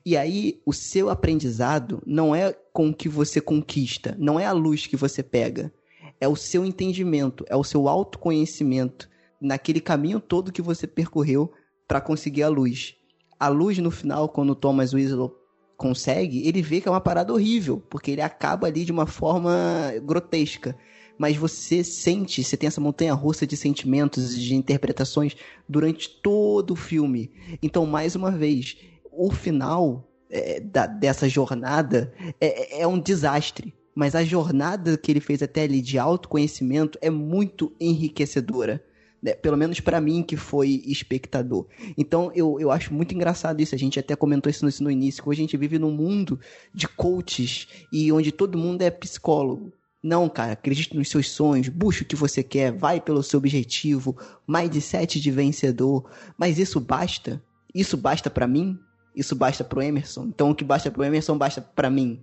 E 0.07 0.17
aí, 0.17 0.63
o 0.65 0.73
seu 0.73 1.11
aprendizado 1.11 2.03
não 2.07 2.35
é 2.35 2.57
com 2.73 2.89
o 2.89 2.95
que 2.95 3.11
você 3.11 3.43
conquista, 3.43 4.17
não 4.19 4.41
é 4.41 4.47
a 4.47 4.53
luz 4.53 4.87
que 4.87 4.97
você 4.97 5.23
pega. 5.23 5.71
É 6.19 6.27
o 6.27 6.35
seu 6.35 6.65
entendimento, 6.65 7.45
é 7.51 7.57
o 7.57 7.65
seu 7.65 7.87
autoconhecimento 7.89 9.07
naquele 9.39 9.83
caminho 9.83 10.19
todo 10.19 10.53
que 10.53 10.63
você 10.63 10.87
percorreu 10.87 11.53
para 11.87 12.01
conseguir 12.01 12.45
a 12.45 12.49
luz 12.49 12.97
a 13.43 13.49
luz 13.49 13.77
no 13.79 13.91
final, 13.91 14.29
quando 14.29 14.55
Thomas 14.55 14.95
Winslow 14.95 15.37
consegue, 15.83 16.47
ele 16.47 16.63
vê 16.63 16.81
que 16.81 16.87
é 16.87 16.91
uma 16.91 17.01
parada 17.01 17.33
horrível, 17.33 17.83
porque 17.91 18.13
ele 18.13 18.23
acaba 18.23 18.69
ali 18.69 18.85
de 18.85 18.93
uma 18.93 19.05
forma 19.05 19.93
grotesca. 20.05 20.77
Mas 21.19 21.37
você 21.37 21.83
sente, 21.83 22.43
você 22.43 22.57
tem 22.57 22.69
essa 22.69 22.81
montanha 22.81 23.13
russa 23.13 23.45
de 23.45 23.57
sentimentos, 23.57 24.39
de 24.39 24.55
interpretações 24.55 25.37
durante 25.69 26.09
todo 26.09 26.71
o 26.71 26.77
filme. 26.77 27.33
Então, 27.61 27.85
mais 27.85 28.15
uma 28.15 28.31
vez, 28.31 28.77
o 29.11 29.31
final 29.33 30.09
é, 30.31 30.61
da, 30.61 30.87
dessa 30.87 31.29
jornada 31.29 32.15
é, 32.41 32.83
é 32.83 32.87
um 32.87 32.99
desastre. 32.99 33.75
Mas 33.95 34.15
a 34.15 34.25
jornada 34.25 34.97
que 34.97 35.11
ele 35.11 35.21
fez 35.21 35.43
até 35.43 35.63
ali 35.63 35.83
de 35.83 35.99
autoconhecimento 35.99 36.99
é 37.03 37.11
muito 37.11 37.75
enriquecedora 37.79 38.83
né? 39.23 39.35
pelo 39.35 39.57
menos 39.57 39.79
para 39.81 40.01
mim 40.01 40.23
que 40.23 40.37
foi 40.37 40.83
espectador. 40.85 41.67
Então 41.97 42.33
eu, 42.35 42.59
eu 42.59 42.71
acho 42.71 42.93
muito 42.93 43.15
engraçado 43.15 43.61
isso. 43.61 43.75
A 43.75 43.79
gente 43.79 44.01
até 44.01 44.17
comentou 44.17 44.51
isso 44.51 44.65
no, 44.65 44.71
no 44.81 44.91
início. 44.91 45.23
Que 45.23 45.29
hoje 45.29 45.41
a 45.41 45.45
gente 45.45 45.57
vive 45.57 45.79
num 45.79 45.93
mundo 45.93 46.41
de 46.75 46.89
coaches 46.89 47.69
e 47.93 48.11
onde 48.11 48.33
todo 48.33 48.59
mundo 48.59 48.83
é 48.83 48.91
psicólogo. 48.91 49.73
Não, 50.03 50.29
cara, 50.29 50.55
acredite 50.55 50.97
nos 50.97 51.09
seus 51.09 51.31
sonhos, 51.31 51.69
busque 51.69 52.03
o 52.03 52.07
que 52.07 52.17
você 52.17 52.43
quer, 52.43 52.73
vai 52.73 53.01
pelo 53.01 53.23
seu 53.23 53.39
objetivo, 53.39 54.17
mais 54.45 54.69
de 54.69 54.81
sete 54.81 55.21
de 55.21 55.31
vencedor. 55.31 56.11
Mas 56.37 56.59
isso 56.59 56.81
basta? 56.81 57.41
Isso 57.73 57.97
basta 57.97 58.29
para 58.29 58.49
mim? 58.49 58.77
Isso 59.15 59.37
basta 59.37 59.63
pro 59.63 59.81
Emerson? 59.81 60.25
Então 60.25 60.51
o 60.51 60.55
que 60.57 60.65
basta 60.65 60.91
pro 60.91 61.05
Emerson 61.05 61.39
basta 61.39 61.61
para 61.61 61.89
mim. 61.89 62.21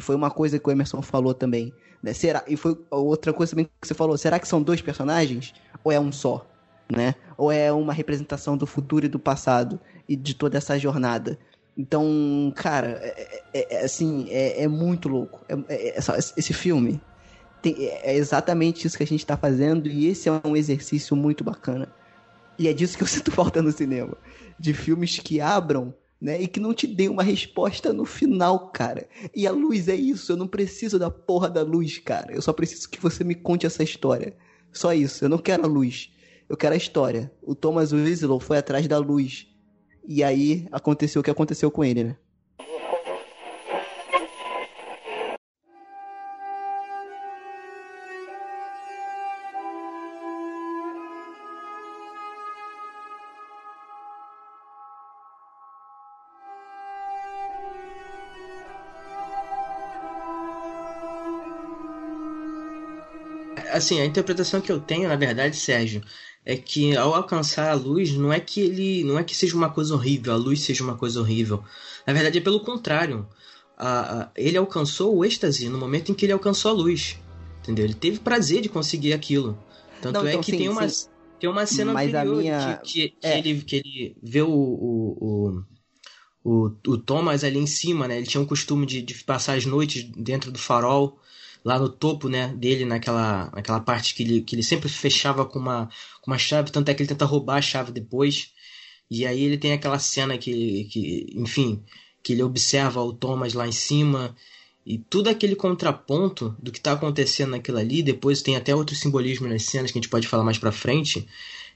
Foi 0.00 0.16
uma 0.16 0.30
coisa 0.30 0.58
que 0.58 0.68
o 0.68 0.72
Emerson 0.72 1.00
falou 1.00 1.32
também. 1.32 1.72
Né? 2.02 2.12
Será, 2.12 2.42
e 2.48 2.56
foi 2.56 2.76
outra 2.90 3.32
coisa 3.32 3.52
também 3.52 3.68
que 3.80 3.86
você 3.86 3.94
falou. 3.94 4.18
Será 4.18 4.38
que 4.38 4.48
são 4.48 4.62
dois 4.62 4.80
personagens? 4.80 5.54
Ou 5.84 5.92
é 5.92 6.00
um 6.00 6.10
só? 6.10 6.46
Né? 6.90 7.14
Ou 7.36 7.52
é 7.52 7.72
uma 7.72 7.92
representação 7.92 8.56
do 8.56 8.66
futuro 8.66 9.06
e 9.06 9.08
do 9.08 9.18
passado 9.18 9.80
e 10.08 10.16
de 10.16 10.34
toda 10.34 10.58
essa 10.58 10.78
jornada? 10.78 11.38
Então, 11.76 12.52
cara, 12.54 12.98
é, 13.00 13.42
é, 13.54 13.74
é 13.76 13.84
assim, 13.84 14.26
é, 14.30 14.62
é, 14.62 14.68
muito 14.68 15.08
louco. 15.08 15.44
É, 15.48 15.54
é, 15.68 15.98
esse 16.36 16.52
filme 16.52 17.00
tem, 17.62 17.74
é 17.78 18.14
exatamente 18.14 18.86
isso 18.86 18.96
que 18.96 19.04
a 19.04 19.06
gente 19.06 19.24
tá 19.24 19.36
fazendo 19.36 19.88
e 19.88 20.08
esse 20.08 20.28
é 20.28 20.32
um 20.44 20.56
exercício 20.56 21.16
muito 21.16 21.42
bacana. 21.44 21.88
E 22.58 22.68
é 22.68 22.72
disso 22.72 22.96
que 22.96 23.02
eu 23.02 23.06
sinto 23.08 23.30
falta 23.30 23.62
no 23.62 23.72
cinema. 23.72 24.16
De 24.58 24.74
filmes 24.74 25.18
que 25.18 25.40
abram 25.40 25.94
né? 26.22 26.40
E 26.40 26.46
que 26.46 26.60
não 26.60 26.72
te 26.72 26.86
dê 26.86 27.08
uma 27.08 27.22
resposta 27.24 27.92
no 27.92 28.04
final, 28.04 28.70
cara. 28.70 29.08
E 29.34 29.44
a 29.44 29.50
luz 29.50 29.88
é 29.88 29.96
isso, 29.96 30.30
eu 30.30 30.36
não 30.36 30.46
preciso 30.46 30.96
da 30.96 31.10
porra 31.10 31.50
da 31.50 31.62
luz, 31.62 31.98
cara. 31.98 32.32
Eu 32.32 32.40
só 32.40 32.52
preciso 32.52 32.88
que 32.88 33.00
você 33.00 33.24
me 33.24 33.34
conte 33.34 33.66
essa 33.66 33.82
história. 33.82 34.36
Só 34.72 34.94
isso, 34.94 35.24
eu 35.24 35.28
não 35.28 35.38
quero 35.38 35.64
a 35.64 35.66
luz. 35.66 36.12
Eu 36.48 36.56
quero 36.56 36.74
a 36.74 36.76
história. 36.76 37.32
O 37.42 37.56
Thomas 37.56 37.92
Winslow 37.92 38.38
foi 38.38 38.56
atrás 38.56 38.86
da 38.86 38.98
luz. 38.98 39.48
E 40.06 40.22
aí 40.22 40.68
aconteceu 40.70 41.20
o 41.20 41.24
que 41.24 41.30
aconteceu 41.30 41.72
com 41.72 41.84
ele, 41.84 42.04
né? 42.04 42.16
Assim, 63.72 64.00
a 64.00 64.04
interpretação 64.04 64.60
que 64.60 64.70
eu 64.70 64.80
tenho, 64.80 65.08
na 65.08 65.16
verdade, 65.16 65.56
Sérgio, 65.56 66.02
é 66.44 66.56
que 66.56 66.96
ao 66.96 67.14
alcançar 67.14 67.70
a 67.70 67.74
luz, 67.74 68.12
não 68.12 68.32
é 68.32 68.40
que 68.40 68.60
ele, 68.60 69.04
não 69.04 69.18
é 69.18 69.24
que 69.24 69.34
seja 69.34 69.56
uma 69.56 69.70
coisa 69.70 69.94
horrível, 69.94 70.32
a 70.32 70.36
luz 70.36 70.60
seja 70.60 70.82
uma 70.82 70.96
coisa 70.96 71.20
horrível. 71.20 71.62
Na 72.06 72.12
verdade, 72.12 72.38
é 72.38 72.40
pelo 72.40 72.60
contrário. 72.60 73.26
A, 73.76 74.22
a, 74.22 74.30
ele 74.36 74.56
alcançou 74.56 75.16
o 75.16 75.24
êxtase 75.24 75.68
no 75.68 75.78
momento 75.78 76.10
em 76.10 76.14
que 76.14 76.24
ele 76.24 76.32
alcançou 76.32 76.70
a 76.70 76.74
luz. 76.74 77.18
Entendeu? 77.60 77.84
Ele 77.84 77.94
teve 77.94 78.18
prazer 78.18 78.60
de 78.60 78.68
conseguir 78.68 79.12
aquilo. 79.12 79.58
Tanto 80.00 80.18
não, 80.18 80.26
é 80.26 80.30
então, 80.30 80.42
que 80.42 80.50
sim, 80.50 80.58
tem 80.58 80.68
uma 80.68 80.88
sim. 80.88 81.06
tem 81.38 81.48
uma 81.48 81.64
cena 81.64 81.92
Mas 81.92 82.08
anterior 82.08 82.36
minha... 82.38 82.80
que, 82.82 82.92
que, 82.92 83.08
que 83.10 83.26
é. 83.26 83.38
ele, 83.38 83.62
que 83.62 83.76
ele 83.76 84.16
vê 84.20 84.42
o, 84.42 84.50
o, 84.50 85.64
o, 86.44 86.72
o, 86.88 86.98
Thomas 86.98 87.44
ali 87.44 87.58
em 87.58 87.66
cima, 87.66 88.08
né? 88.08 88.18
Ele 88.18 88.26
tinha 88.26 88.42
o 88.42 88.46
costume 88.46 88.84
de, 88.84 89.00
de 89.00 89.14
passar 89.22 89.56
as 89.56 89.64
noites 89.64 90.02
dentro 90.16 90.50
do 90.50 90.58
farol 90.58 91.20
lá 91.64 91.78
no 91.78 91.88
topo, 91.88 92.28
né, 92.28 92.48
dele, 92.56 92.84
naquela, 92.84 93.50
naquela 93.54 93.80
parte 93.80 94.14
que 94.14 94.22
ele, 94.22 94.40
que 94.42 94.54
ele 94.54 94.62
sempre 94.62 94.88
fechava 94.88 95.44
com 95.44 95.58
uma, 95.58 95.88
com 96.20 96.30
uma 96.30 96.38
chave, 96.38 96.70
tanto 96.70 96.88
é 96.90 96.94
que 96.94 97.02
ele 97.02 97.08
tenta 97.08 97.24
roubar 97.24 97.58
a 97.58 97.62
chave 97.62 97.92
depois. 97.92 98.52
E 99.10 99.26
aí 99.26 99.42
ele 99.42 99.58
tem 99.58 99.72
aquela 99.72 99.98
cena 99.98 100.38
que, 100.38 100.84
que 100.84 101.26
enfim, 101.34 101.82
que 102.22 102.32
ele 102.32 102.42
observa 102.42 103.02
o 103.02 103.12
Thomas 103.12 103.52
lá 103.54 103.68
em 103.68 103.72
cima 103.72 104.34
e 104.84 104.98
tudo 104.98 105.28
aquele 105.28 105.54
contraponto 105.54 106.56
do 106.58 106.72
que 106.72 106.78
está 106.78 106.92
acontecendo 106.92 107.50
naquilo 107.50 107.78
ali, 107.78 108.02
depois 108.02 108.42
tem 108.42 108.56
até 108.56 108.74
outro 108.74 108.96
simbolismo 108.96 109.46
nas 109.46 109.62
cenas 109.62 109.92
que 109.92 109.98
a 109.98 110.00
gente 110.00 110.10
pode 110.10 110.26
falar 110.26 110.42
mais 110.42 110.58
para 110.58 110.72
frente. 110.72 111.26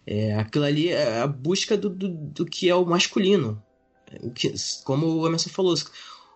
É, 0.05 0.35
aquilo 0.35 0.65
ali 0.65 0.89
é 0.89 1.21
a 1.21 1.27
busca 1.27 1.77
do, 1.77 1.89
do, 1.89 2.09
do 2.09 2.45
que 2.45 2.69
é 2.69 2.75
o 2.75 2.85
masculino. 2.85 3.63
O 4.21 4.31
que, 4.31 4.53
como 4.85 5.07
o 5.07 5.27
Emerson 5.27 5.51
falou, 5.51 5.75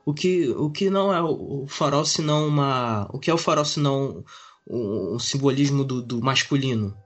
o 0.05 0.15
que, 0.15 0.49
o 0.51 0.71
que 0.71 0.91
não 0.91 1.13
é 1.13 1.23
o 1.23 1.67
farol 1.69 2.05
senão 2.05 2.47
uma. 2.47 3.09
O 3.13 3.19
que 3.19 3.31
é 3.31 3.35
o 3.35 3.39
farol 3.39 3.65
senão 3.65 4.25
um, 4.67 5.15
um 5.15 5.19
simbolismo 5.19 5.85
do, 5.85 6.03
do, 6.03 6.21
masculino? 6.21 6.97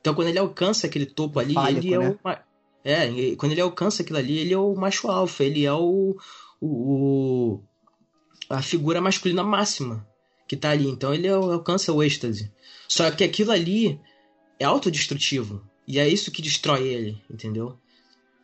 Então 0.00 0.14
quando 0.14 0.28
ele 0.28 0.38
alcança 0.38 0.86
aquele 0.86 1.06
topo 1.06 1.38
ali, 1.38 1.54
Fálico, 1.54 1.86
ele 1.86 1.94
é 1.94 1.98
né? 1.98 2.18
o. 2.22 2.46
É, 2.84 3.36
quando 3.36 3.52
ele 3.52 3.60
alcança 3.60 4.02
aquilo 4.02 4.18
ali, 4.18 4.38
ele 4.38 4.54
é 4.54 4.58
o 4.58 4.74
macho 4.76 5.08
alfa, 5.08 5.42
ele 5.42 5.64
é 5.64 5.72
o, 5.72 6.16
o, 6.60 7.60
a 8.48 8.62
figura 8.62 9.00
masculina 9.00 9.42
máxima 9.42 10.06
que 10.46 10.56
tá 10.56 10.70
ali. 10.70 10.88
Então 10.88 11.12
ele 11.12 11.28
alcança 11.28 11.92
o 11.92 12.02
êxtase. 12.02 12.52
Só 12.88 13.10
que 13.10 13.24
aquilo 13.24 13.50
ali 13.50 14.00
é 14.58 14.64
autodestrutivo. 14.64 15.66
E 15.86 15.98
é 15.98 16.08
isso 16.08 16.30
que 16.30 16.42
destrói 16.42 16.86
ele, 16.86 17.22
entendeu? 17.30 17.78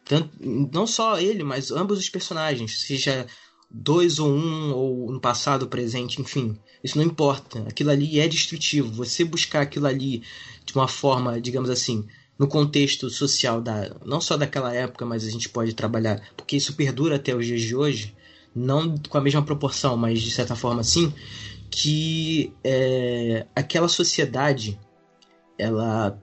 Tanto, 0.04 0.30
não 0.40 0.86
só 0.86 1.18
ele, 1.18 1.42
mas 1.44 1.70
ambos 1.70 1.98
os 1.98 2.08
personagens. 2.08 2.82
Seja 2.82 3.26
dois 3.72 4.18
ou 4.18 4.28
um, 4.28 4.72
ou 4.72 5.12
no 5.12 5.20
passado, 5.20 5.66
presente, 5.66 6.20
enfim. 6.20 6.56
Isso 6.84 6.98
não 6.98 7.04
importa. 7.04 7.60
Aquilo 7.68 7.90
ali 7.90 8.20
é 8.20 8.28
destrutivo. 8.28 8.92
Você 8.92 9.24
buscar 9.24 9.62
aquilo 9.62 9.86
ali 9.86 10.22
de 10.64 10.74
uma 10.74 10.86
forma, 10.86 11.40
digamos 11.40 11.70
assim, 11.70 12.06
no 12.38 12.46
contexto 12.46 13.08
social 13.08 13.60
da 13.60 13.94
não 14.04 14.20
só 14.20 14.36
daquela 14.36 14.74
época, 14.74 15.06
mas 15.06 15.24
a 15.24 15.30
gente 15.30 15.48
pode 15.48 15.74
trabalhar, 15.74 16.20
porque 16.36 16.56
isso 16.56 16.74
perdura 16.74 17.16
até 17.16 17.34
os 17.34 17.46
dias 17.46 17.62
de 17.62 17.74
hoje, 17.74 18.14
não 18.54 18.96
com 18.98 19.18
a 19.18 19.20
mesma 19.20 19.42
proporção, 19.42 19.96
mas 19.96 20.20
de 20.20 20.30
certa 20.30 20.54
forma 20.56 20.82
sim, 20.82 21.12
que 21.70 22.52
é, 22.64 23.46
aquela 23.54 23.88
sociedade 23.88 24.78
ela 25.58 26.20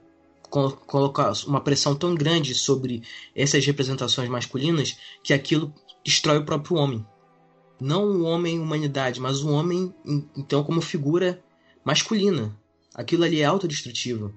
coloca 0.50 1.32
uma 1.46 1.60
pressão 1.60 1.94
tão 1.94 2.14
grande 2.14 2.54
sobre 2.54 3.02
essas 3.34 3.64
representações 3.64 4.28
masculinas 4.28 4.96
que 5.22 5.32
aquilo 5.32 5.72
destrói 6.04 6.38
o 6.38 6.44
próprio 6.44 6.76
homem 6.76 7.06
não 7.80 8.04
o 8.04 8.22
homem 8.22 8.58
humanidade, 8.58 9.20
mas 9.20 9.42
o 9.42 9.50
homem 9.50 9.94
então 10.36 10.62
como 10.62 10.80
figura 10.80 11.42
masculina. 11.84 12.56
Aquilo 12.94 13.24
ali 13.24 13.40
é 13.40 13.44
autodestrutivo. 13.44 14.34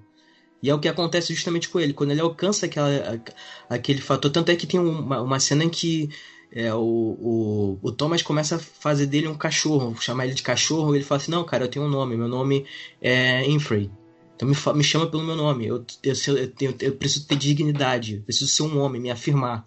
E 0.62 0.70
é 0.70 0.74
o 0.74 0.78
que 0.78 0.88
acontece 0.88 1.34
justamente 1.34 1.68
com 1.68 1.78
ele. 1.78 1.92
Quando 1.92 2.12
ele 2.12 2.22
alcança 2.22 2.64
aquela, 2.64 3.20
aquele 3.68 4.00
fator. 4.00 4.30
Tanto 4.30 4.50
é 4.50 4.56
que 4.56 4.66
tem 4.66 4.80
uma, 4.80 5.20
uma 5.20 5.38
cena 5.38 5.62
em 5.62 5.68
que 5.68 6.08
é, 6.50 6.72
o, 6.72 6.78
o, 6.80 7.78
o, 7.82 7.92
Thomas 7.92 8.22
começa 8.22 8.56
a 8.56 8.58
fazer 8.58 9.06
dele 9.06 9.28
um 9.28 9.36
cachorro, 9.36 9.94
chamar 10.00 10.24
ele 10.24 10.34
de 10.34 10.42
cachorro. 10.42 10.94
Ele 10.94 11.04
fala 11.04 11.20
assim: 11.20 11.30
Não, 11.30 11.44
cara, 11.44 11.64
eu 11.64 11.68
tenho 11.68 11.84
um 11.84 11.88
nome. 11.90 12.16
Meu 12.16 12.28
nome 12.28 12.64
é 13.02 13.44
Infrey. 13.44 13.90
Então 14.34 14.48
me, 14.48 14.56
me 14.74 14.84
chama 14.84 15.06
pelo 15.06 15.22
meu 15.22 15.36
nome. 15.36 15.66
Eu, 15.66 15.84
eu, 16.02 16.14
eu, 16.28 16.52
eu, 16.60 16.74
eu 16.80 16.92
preciso 16.96 17.26
ter 17.26 17.36
dignidade. 17.36 18.22
Preciso 18.24 18.48
ser 18.48 18.62
um 18.62 18.78
homem, 18.80 19.02
me 19.02 19.10
afirmar. 19.10 19.64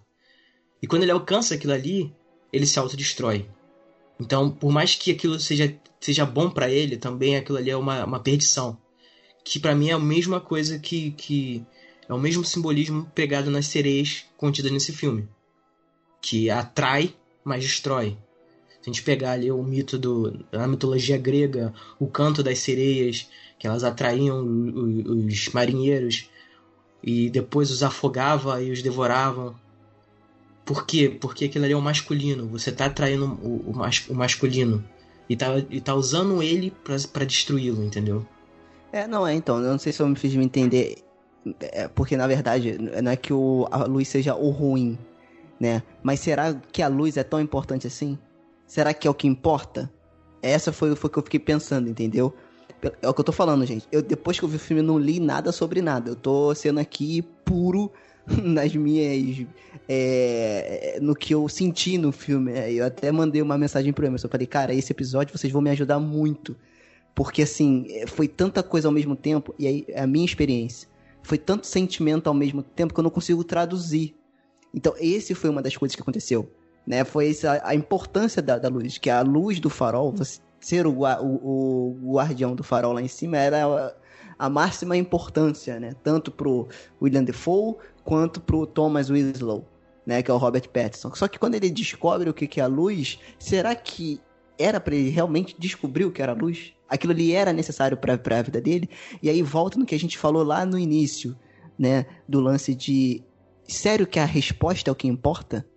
E 0.81 0.87
quando 0.87 1.03
ele 1.03 1.11
alcança 1.11 1.53
aquilo 1.53 1.73
ali, 1.73 2.11
ele 2.51 2.65
se 2.65 2.79
autodestrói. 2.79 3.47
Então, 4.19 4.49
por 4.49 4.71
mais 4.71 4.95
que 4.95 5.11
aquilo 5.11 5.39
seja, 5.39 5.73
seja 5.99 6.25
bom 6.25 6.49
para 6.49 6.69
ele, 6.69 6.97
também 6.97 7.35
aquilo 7.35 7.57
ali 7.57 7.69
é 7.69 7.77
uma, 7.77 8.03
uma 8.05 8.19
perdição. 8.19 8.77
Que 9.43 9.59
para 9.59 9.75
mim 9.75 9.89
é 9.89 9.93
a 9.93 9.99
mesma 9.99 10.39
coisa 10.41 10.79
que, 10.79 11.11
que. 11.11 11.65
É 12.09 12.13
o 12.13 12.19
mesmo 12.19 12.43
simbolismo 12.43 13.09
pegado 13.13 13.51
nas 13.51 13.67
sereias 13.67 14.25
contidas 14.37 14.71
nesse 14.71 14.93
filme. 14.93 15.27
Que 16.21 16.49
atrai, 16.49 17.13
mas 17.43 17.63
destrói. 17.63 18.17
Se 18.81 18.89
a 18.89 18.93
gente 18.93 19.03
pegar 19.03 19.31
ali 19.31 19.51
o 19.51 19.61
mito 19.61 19.97
do, 19.97 20.45
da 20.51 20.67
mitologia 20.67 21.17
grega, 21.17 21.73
o 21.99 22.07
canto 22.07 22.41
das 22.41 22.59
sereias, 22.59 23.29
que 23.59 23.67
elas 23.67 23.83
atraíam 23.83 24.41
os, 24.43 25.35
os 25.35 25.49
marinheiros 25.49 26.29
e 27.03 27.29
depois 27.29 27.71
os 27.71 27.83
afogava 27.83 28.61
e 28.61 28.71
os 28.71 28.81
devoravam. 28.81 29.55
Por 30.67 30.85
quê? 30.85 31.09
Porque 31.09 31.45
aquilo 31.45 31.63
ali 31.63 31.73
é 31.73 31.77
o 31.77 31.81
masculino. 31.81 32.45
Você 32.49 32.73
tá 32.73 32.87
atraindo 32.87 33.39
o, 33.41 33.71
o, 33.71 33.73
mas, 33.73 34.05
o 34.09 34.13
masculino. 34.13 34.83
E 35.29 35.35
tá, 35.35 35.57
e 35.69 35.79
tá 35.79 35.95
usando 35.95 36.43
ele 36.43 36.73
para 36.83 37.23
destruí-lo, 37.23 37.81
entendeu? 37.81 38.27
É, 38.91 39.07
não 39.07 39.25
é, 39.25 39.33
então. 39.33 39.57
Eu 39.59 39.71
não 39.71 39.79
sei 39.79 39.93
se 39.93 40.01
eu 40.01 40.07
me 40.07 40.15
fiz 40.17 40.35
me 40.35 40.43
entender. 40.43 40.97
É, 41.61 41.87
porque, 41.87 42.17
na 42.17 42.27
verdade, 42.27 42.77
não 42.77 43.09
é 43.09 43.15
que 43.15 43.31
o, 43.31 43.65
a 43.71 43.85
luz 43.85 44.09
seja 44.09 44.35
o 44.35 44.49
ruim, 44.49 44.97
né? 45.57 45.81
Mas 46.03 46.19
será 46.19 46.53
que 46.53 46.81
a 46.81 46.89
luz 46.89 47.15
é 47.15 47.23
tão 47.23 47.39
importante 47.39 47.87
assim? 47.87 48.19
Será 48.65 48.93
que 48.93 49.07
é 49.07 49.11
o 49.11 49.13
que 49.13 49.25
importa? 49.25 49.89
Essa 50.41 50.73
foi, 50.73 50.91
o 50.91 50.95
que 50.97 51.17
eu 51.17 51.23
fiquei 51.23 51.39
pensando, 51.39 51.89
entendeu? 51.89 52.33
É 53.01 53.07
o 53.07 53.13
que 53.13 53.21
eu 53.21 53.25
tô 53.25 53.31
falando, 53.31 53.65
gente. 53.65 53.87
Eu, 53.89 54.01
depois 54.01 54.37
que 54.37 54.43
eu 54.43 54.49
vi 54.49 54.57
o 54.57 54.59
filme, 54.59 54.81
não 54.81 54.99
li 54.99 55.21
nada 55.21 55.53
sobre 55.53 55.81
nada. 55.81 56.11
Eu 56.11 56.15
tô 56.15 56.53
sendo 56.53 56.81
aqui 56.81 57.21
puro 57.45 57.89
nas 58.27 58.75
minhas. 58.75 59.47
É, 59.89 60.99
no 61.01 61.15
que 61.15 61.33
eu 61.33 61.47
senti 61.47 61.97
no 61.97 62.11
filme. 62.11 62.51
É, 62.51 62.71
eu 62.71 62.85
até 62.85 63.11
mandei 63.11 63.41
uma 63.41 63.57
mensagem 63.57 63.93
pro 63.93 64.05
Emerson. 64.05 64.27
Eu 64.27 64.31
falei, 64.31 64.47
cara, 64.47 64.73
esse 64.73 64.91
episódio 64.91 65.37
vocês 65.37 65.51
vão 65.51 65.61
me 65.61 65.69
ajudar 65.69 65.99
muito. 65.99 66.55
Porque, 67.15 67.41
assim, 67.41 67.85
é, 67.89 68.05
foi 68.05 68.27
tanta 68.27 68.61
coisa 68.61 68.87
ao 68.87 68.91
mesmo 68.91 69.15
tempo. 69.15 69.55
E 69.57 69.67
aí, 69.67 69.85
é 69.87 70.01
a 70.01 70.07
minha 70.07 70.25
experiência. 70.25 70.87
Foi 71.23 71.37
tanto 71.37 71.65
sentimento 71.67 72.27
ao 72.27 72.33
mesmo 72.33 72.61
tempo 72.61 72.93
que 72.93 72.99
eu 72.99 73.03
não 73.03 73.09
consigo 73.09 73.43
traduzir. 73.43 74.15
Então, 74.73 74.93
esse 74.99 75.33
foi 75.33 75.49
uma 75.49 75.61
das 75.61 75.75
coisas 75.75 75.95
que 75.95 76.01
aconteceu. 76.01 76.51
Né? 76.85 77.03
Foi 77.03 77.29
essa, 77.29 77.61
a 77.63 77.73
importância 77.73 78.41
da, 78.41 78.57
da 78.57 78.69
luz. 78.69 78.97
Que 78.97 79.09
a 79.09 79.21
luz 79.21 79.59
do 79.59 79.69
farol, 79.69 80.11
você 80.11 80.39
ser 80.59 80.87
o, 80.87 81.03
o, 81.03 81.97
o 82.03 82.13
guardião 82.13 82.55
do 82.55 82.63
farol 82.63 82.93
lá 82.93 83.01
em 83.01 83.07
cima, 83.07 83.37
era 83.37 83.95
a 84.37 84.49
máxima 84.49 84.95
importância, 84.95 85.79
né? 85.79 85.95
Tanto 86.03 86.31
pro 86.31 86.67
William 87.01 87.23
Defoe 87.23 87.75
quanto 88.03 88.39
pro 88.39 88.65
Thomas 88.65 89.09
Winslow, 89.09 89.65
né? 90.07 90.23
Que 90.23 90.31
é 90.31 90.33
o 90.33 90.37
Robert 90.37 90.69
Pattinson. 90.69 91.13
Só 91.13 91.27
que 91.27 91.37
quando 91.37 91.55
ele 91.55 91.69
descobre 91.69 92.29
o 92.29 92.33
que 92.33 92.61
é 92.61 92.63
a 92.63 92.67
luz, 92.67 93.19
será 93.37 93.75
que 93.75 94.21
era 94.57 94.79
para 94.79 94.95
ele 94.95 95.09
realmente 95.09 95.53
descobrir 95.59 96.05
o 96.05 96.11
que 96.11 96.21
era 96.21 96.31
a 96.31 96.35
luz? 96.35 96.73
Aquilo 96.87 97.11
ali 97.11 97.33
era 97.33 97.51
necessário 97.51 97.97
para 97.97 98.13
a 98.13 98.41
vida 98.41 98.61
dele? 98.61 98.89
E 99.21 99.29
aí 99.29 99.43
volta 99.43 99.77
no 99.77 99.85
que 99.85 99.93
a 99.93 99.99
gente 99.99 100.17
falou 100.17 100.43
lá 100.43 100.65
no 100.65 100.79
início, 100.79 101.37
né? 101.77 102.05
Do 102.25 102.39
lance 102.39 102.73
de 102.73 103.21
sério 103.67 104.07
que 104.07 104.17
a 104.17 104.25
resposta 104.25 104.89
é 104.89 104.93
o 104.93 104.95
que 104.95 105.09
importa? 105.09 105.67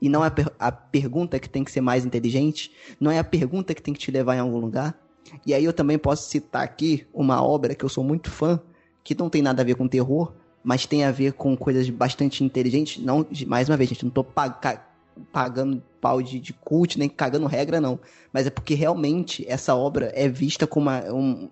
E 0.00 0.08
não 0.08 0.24
é 0.24 0.28
a, 0.28 0.30
per 0.30 0.52
a 0.58 0.70
pergunta 0.70 1.40
que 1.40 1.48
tem 1.48 1.64
que 1.64 1.72
ser 1.72 1.80
mais 1.80 2.04
inteligente? 2.04 2.72
Não 3.00 3.10
é 3.10 3.18
a 3.18 3.24
pergunta 3.24 3.74
que 3.74 3.82
tem 3.82 3.92
que 3.92 4.00
te 4.00 4.12
levar 4.12 4.36
em 4.36 4.40
algum 4.40 4.58
lugar? 4.58 4.96
E 5.44 5.52
aí 5.52 5.64
eu 5.64 5.72
também 5.72 5.98
posso 5.98 6.30
citar 6.30 6.62
aqui 6.62 7.04
uma 7.12 7.42
obra 7.42 7.74
que 7.74 7.84
eu 7.84 7.88
sou 7.88 8.04
muito 8.04 8.30
fã, 8.30 8.60
que 9.02 9.16
não 9.18 9.28
tem 9.28 9.42
nada 9.42 9.62
a 9.62 9.64
ver 9.64 9.74
com 9.74 9.88
terror, 9.88 10.32
mas 10.62 10.86
tem 10.86 11.04
a 11.04 11.10
ver 11.10 11.32
com 11.32 11.56
coisas 11.56 11.88
bastante 11.90 12.44
inteligentes. 12.44 13.02
Não, 13.02 13.26
mais 13.46 13.68
uma 13.68 13.76
vez, 13.76 13.90
gente, 13.90 14.04
não 14.04 14.10
tô 14.10 14.22
pag 14.22 14.80
pagando 15.30 15.82
pau 16.00 16.22
de, 16.22 16.40
de 16.40 16.52
cult, 16.52 16.98
nem 16.98 17.08
cagando 17.08 17.46
regra, 17.46 17.80
não. 17.80 17.98
Mas 18.32 18.46
é 18.46 18.50
porque 18.50 18.74
realmente 18.74 19.44
essa 19.48 19.74
obra 19.74 20.10
é 20.14 20.28
vista 20.28 20.66
com, 20.66 20.80
uma, 20.80 21.00
um, 21.12 21.50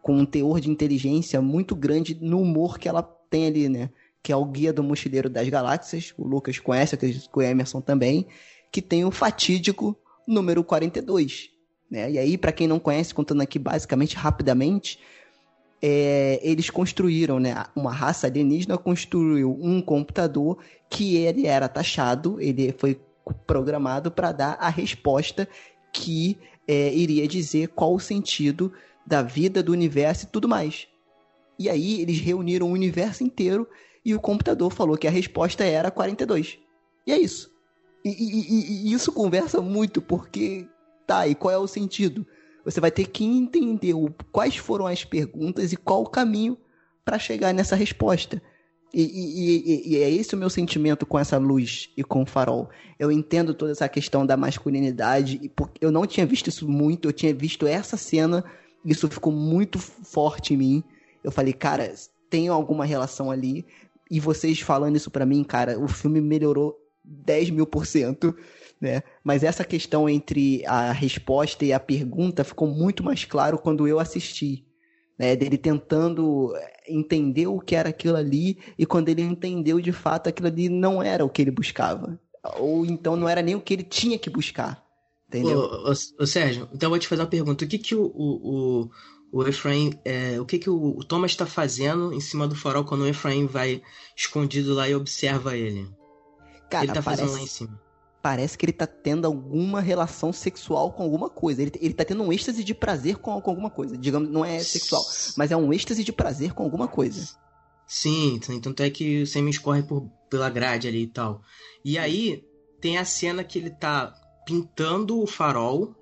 com 0.00 0.14
um 0.14 0.24
teor 0.24 0.60
de 0.60 0.70
inteligência 0.70 1.40
muito 1.40 1.74
grande 1.74 2.16
no 2.20 2.40
humor 2.40 2.78
que 2.78 2.88
ela 2.88 3.02
tem 3.02 3.46
ali, 3.46 3.68
né? 3.68 3.90
Que 4.22 4.32
é 4.32 4.36
o 4.36 4.44
Guia 4.44 4.72
do 4.72 4.82
Mochileiro 4.82 5.28
das 5.28 5.48
Galáxias. 5.48 6.14
O 6.16 6.26
Lucas 6.26 6.58
conhece, 6.58 6.94
acredito 6.94 7.30
que 7.30 7.38
o 7.38 7.42
Emerson 7.42 7.80
também. 7.80 8.26
Que 8.70 8.82
tem 8.82 9.04
o 9.04 9.10
fatídico 9.10 9.96
número 10.26 10.62
42. 10.62 11.50
Né? 11.90 12.12
E 12.12 12.18
aí, 12.18 12.38
para 12.38 12.52
quem 12.52 12.68
não 12.68 12.78
conhece, 12.78 13.14
contando 13.14 13.40
aqui 13.40 13.58
basicamente, 13.58 14.14
rapidamente, 14.16 14.98
é, 15.82 16.38
eles 16.42 16.68
construíram, 16.68 17.40
né? 17.40 17.64
Uma 17.74 17.92
raça 17.92 18.26
alienígena 18.26 18.76
construiu 18.76 19.58
um 19.60 19.80
computador 19.80 20.58
que 20.88 21.16
ele 21.16 21.46
era 21.46 21.68
taxado, 21.68 22.40
ele 22.40 22.74
foi 22.76 23.00
programado 23.46 24.10
para 24.10 24.32
dar 24.32 24.56
a 24.60 24.68
resposta 24.68 25.48
que 25.92 26.38
é, 26.66 26.92
iria 26.94 27.26
dizer 27.26 27.68
qual 27.68 27.94
o 27.94 28.00
sentido 28.00 28.72
da 29.06 29.22
vida, 29.22 29.62
do 29.62 29.72
universo 29.72 30.24
e 30.24 30.28
tudo 30.28 30.48
mais. 30.48 30.86
E 31.58 31.68
aí 31.68 32.00
eles 32.00 32.20
reuniram 32.20 32.68
o 32.68 32.72
universo 32.72 33.24
inteiro 33.24 33.66
e 34.04 34.14
o 34.14 34.20
computador 34.20 34.72
falou 34.72 34.96
que 34.96 35.06
a 35.06 35.10
resposta 35.10 35.64
era 35.64 35.90
42. 35.90 36.58
E 37.06 37.12
é 37.12 37.18
isso. 37.18 37.50
E, 38.04 38.08
e, 38.08 38.40
e, 38.40 38.88
e 38.88 38.92
isso 38.92 39.12
conversa 39.12 39.60
muito, 39.60 40.00
porque 40.00 40.66
tá, 41.06 41.26
e 41.26 41.34
qual 41.34 41.52
é 41.52 41.58
o 41.58 41.66
sentido? 41.66 42.26
Você 42.64 42.80
vai 42.80 42.90
ter 42.90 43.06
que 43.06 43.24
entender 43.24 43.94
o, 43.94 44.12
quais 44.30 44.56
foram 44.56 44.86
as 44.86 45.04
perguntas 45.04 45.72
e 45.72 45.76
qual 45.76 46.02
o 46.02 46.08
caminho 46.08 46.56
para 47.04 47.18
chegar 47.18 47.52
nessa 47.52 47.74
resposta. 47.74 48.42
E, 48.92 49.02
e, 49.02 49.56
e, 49.56 49.94
e, 49.94 50.02
é 50.02 50.10
esse 50.10 50.34
o 50.34 50.38
meu 50.38 50.50
sentimento 50.50 51.06
com 51.06 51.18
essa 51.18 51.38
luz 51.38 51.90
e 51.96 52.02
com 52.02 52.22
o 52.22 52.26
farol. 52.26 52.68
Eu 52.98 53.10
entendo 53.10 53.54
toda 53.54 53.72
essa 53.72 53.88
questão 53.88 54.26
da 54.26 54.36
masculinidade, 54.36 55.40
e 55.42 55.52
eu 55.80 55.92
não 55.92 56.06
tinha 56.06 56.26
visto 56.26 56.48
isso 56.48 56.68
muito, 56.68 57.08
eu 57.08 57.12
tinha 57.12 57.32
visto 57.32 57.66
essa 57.66 57.96
cena, 57.96 58.44
isso 58.84 59.08
ficou 59.08 59.32
muito 59.32 59.78
forte 59.78 60.54
em 60.54 60.56
mim. 60.56 60.84
Eu 61.22 61.30
falei, 61.30 61.52
cara, 61.52 61.92
tem 62.28 62.48
alguma 62.48 62.84
relação 62.84 63.30
ali. 63.30 63.64
E 64.10 64.18
vocês 64.18 64.60
falando 64.60 64.96
isso 64.96 65.10
para 65.10 65.24
mim, 65.24 65.44
cara, 65.44 65.78
o 65.78 65.86
filme 65.86 66.20
melhorou 66.20 66.76
10 67.04 67.50
mil 67.50 67.66
por 67.66 67.86
cento 67.86 68.34
né? 68.80 69.02
Mas 69.22 69.44
essa 69.44 69.62
questão 69.62 70.08
entre 70.08 70.64
a 70.66 70.90
resposta 70.90 71.64
e 71.64 71.72
a 71.72 71.78
pergunta 71.78 72.42
ficou 72.42 72.66
muito 72.66 73.04
mais 73.04 73.24
claro 73.24 73.58
quando 73.58 73.86
eu 73.86 74.00
assisti. 74.00 74.64
Né, 75.18 75.36
dele 75.36 75.58
tentando 75.58 76.50
entender 76.88 77.46
o 77.46 77.60
que 77.60 77.76
era 77.76 77.90
aquilo 77.90 78.16
ali 78.16 78.58
e 78.78 78.86
quando 78.86 79.10
ele 79.10 79.20
entendeu 79.20 79.78
de 79.78 79.92
fato 79.92 80.30
aquilo 80.30 80.48
ali 80.48 80.70
não 80.70 81.02
era 81.02 81.22
o 81.22 81.28
que 81.28 81.42
ele 81.42 81.50
buscava. 81.50 82.18
Ou 82.58 82.86
então 82.86 83.16
não 83.16 83.28
era 83.28 83.42
nem 83.42 83.54
o 83.54 83.60
que 83.60 83.74
ele 83.74 83.82
tinha 83.82 84.18
que 84.18 84.30
buscar. 84.30 84.82
Entendeu? 85.28 85.58
Ô, 85.58 85.90
ô, 85.90 86.22
ô 86.22 86.26
Sérgio, 86.26 86.70
então 86.72 86.86
eu 86.86 86.90
vou 86.90 86.98
te 86.98 87.06
fazer 87.06 87.20
uma 87.20 87.28
pergunta. 87.28 87.66
O 87.66 87.68
que 87.68 87.76
que 87.76 87.94
o, 87.94 88.02
o, 88.02 88.88
o, 89.30 89.40
o 89.40 89.46
Efraim, 89.46 89.92
é, 90.06 90.40
o 90.40 90.46
que 90.46 90.58
que 90.58 90.70
o, 90.70 90.96
o 90.96 91.04
Thomas 91.04 91.32
está 91.32 91.44
fazendo 91.44 92.14
em 92.14 92.20
cima 92.20 92.48
do 92.48 92.56
farol 92.56 92.86
quando 92.86 93.02
o 93.02 93.06
Efraim 93.06 93.44
vai 93.44 93.82
escondido 94.16 94.72
lá 94.72 94.88
e 94.88 94.94
observa 94.94 95.54
ele? 95.54 95.86
Cara, 96.70 96.86
ele 96.86 96.94
tá 96.94 97.02
parece... 97.02 97.24
fazendo 97.24 97.36
lá 97.36 97.42
em 97.42 97.46
cima 97.46 97.89
parece 98.22 98.56
que 98.56 98.64
ele 98.64 98.72
tá 98.72 98.86
tendo 98.86 99.26
alguma 99.26 99.80
relação 99.80 100.32
sexual 100.32 100.92
com 100.92 101.02
alguma 101.02 101.28
coisa. 101.28 101.62
Ele, 101.62 101.72
ele 101.80 101.94
tá 101.94 102.04
tendo 102.04 102.22
um 102.22 102.32
êxtase 102.32 102.62
de 102.62 102.74
prazer 102.74 103.16
com, 103.16 103.40
com 103.40 103.50
alguma 103.50 103.70
coisa. 103.70 103.96
Digamos, 103.96 104.30
não 104.30 104.44
é 104.44 104.58
sexual, 104.60 105.02
mas 105.36 105.50
é 105.50 105.56
um 105.56 105.72
êxtase 105.72 106.04
de 106.04 106.12
prazer 106.12 106.52
com 106.52 106.62
alguma 106.62 106.88
coisa. 106.88 107.28
Sim, 107.86 108.38
tanto 108.62 108.82
é 108.82 108.90
que 108.90 109.22
o 109.22 109.26
sêmen 109.26 109.50
escorre 109.50 109.82
por, 109.82 110.08
pela 110.28 110.48
grade 110.48 110.86
ali 110.86 111.02
e 111.02 111.06
tal. 111.08 111.42
E 111.84 111.98
aí 111.98 112.44
tem 112.80 112.98
a 112.98 113.04
cena 113.04 113.42
que 113.42 113.58
ele 113.58 113.70
tá 113.70 114.14
pintando 114.46 115.20
o 115.20 115.26
farol. 115.26 115.94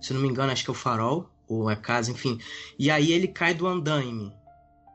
Se 0.00 0.14
não 0.14 0.20
me 0.20 0.28
engano, 0.28 0.52
acho 0.52 0.64
que 0.64 0.70
é 0.70 0.72
o 0.72 0.74
farol. 0.74 1.30
Ou 1.48 1.70
é 1.70 1.74
a 1.74 1.76
casa, 1.76 2.10
enfim. 2.10 2.38
E 2.78 2.90
aí 2.90 3.12
ele 3.12 3.28
cai 3.28 3.54
do 3.54 3.66
andaime. 3.66 4.32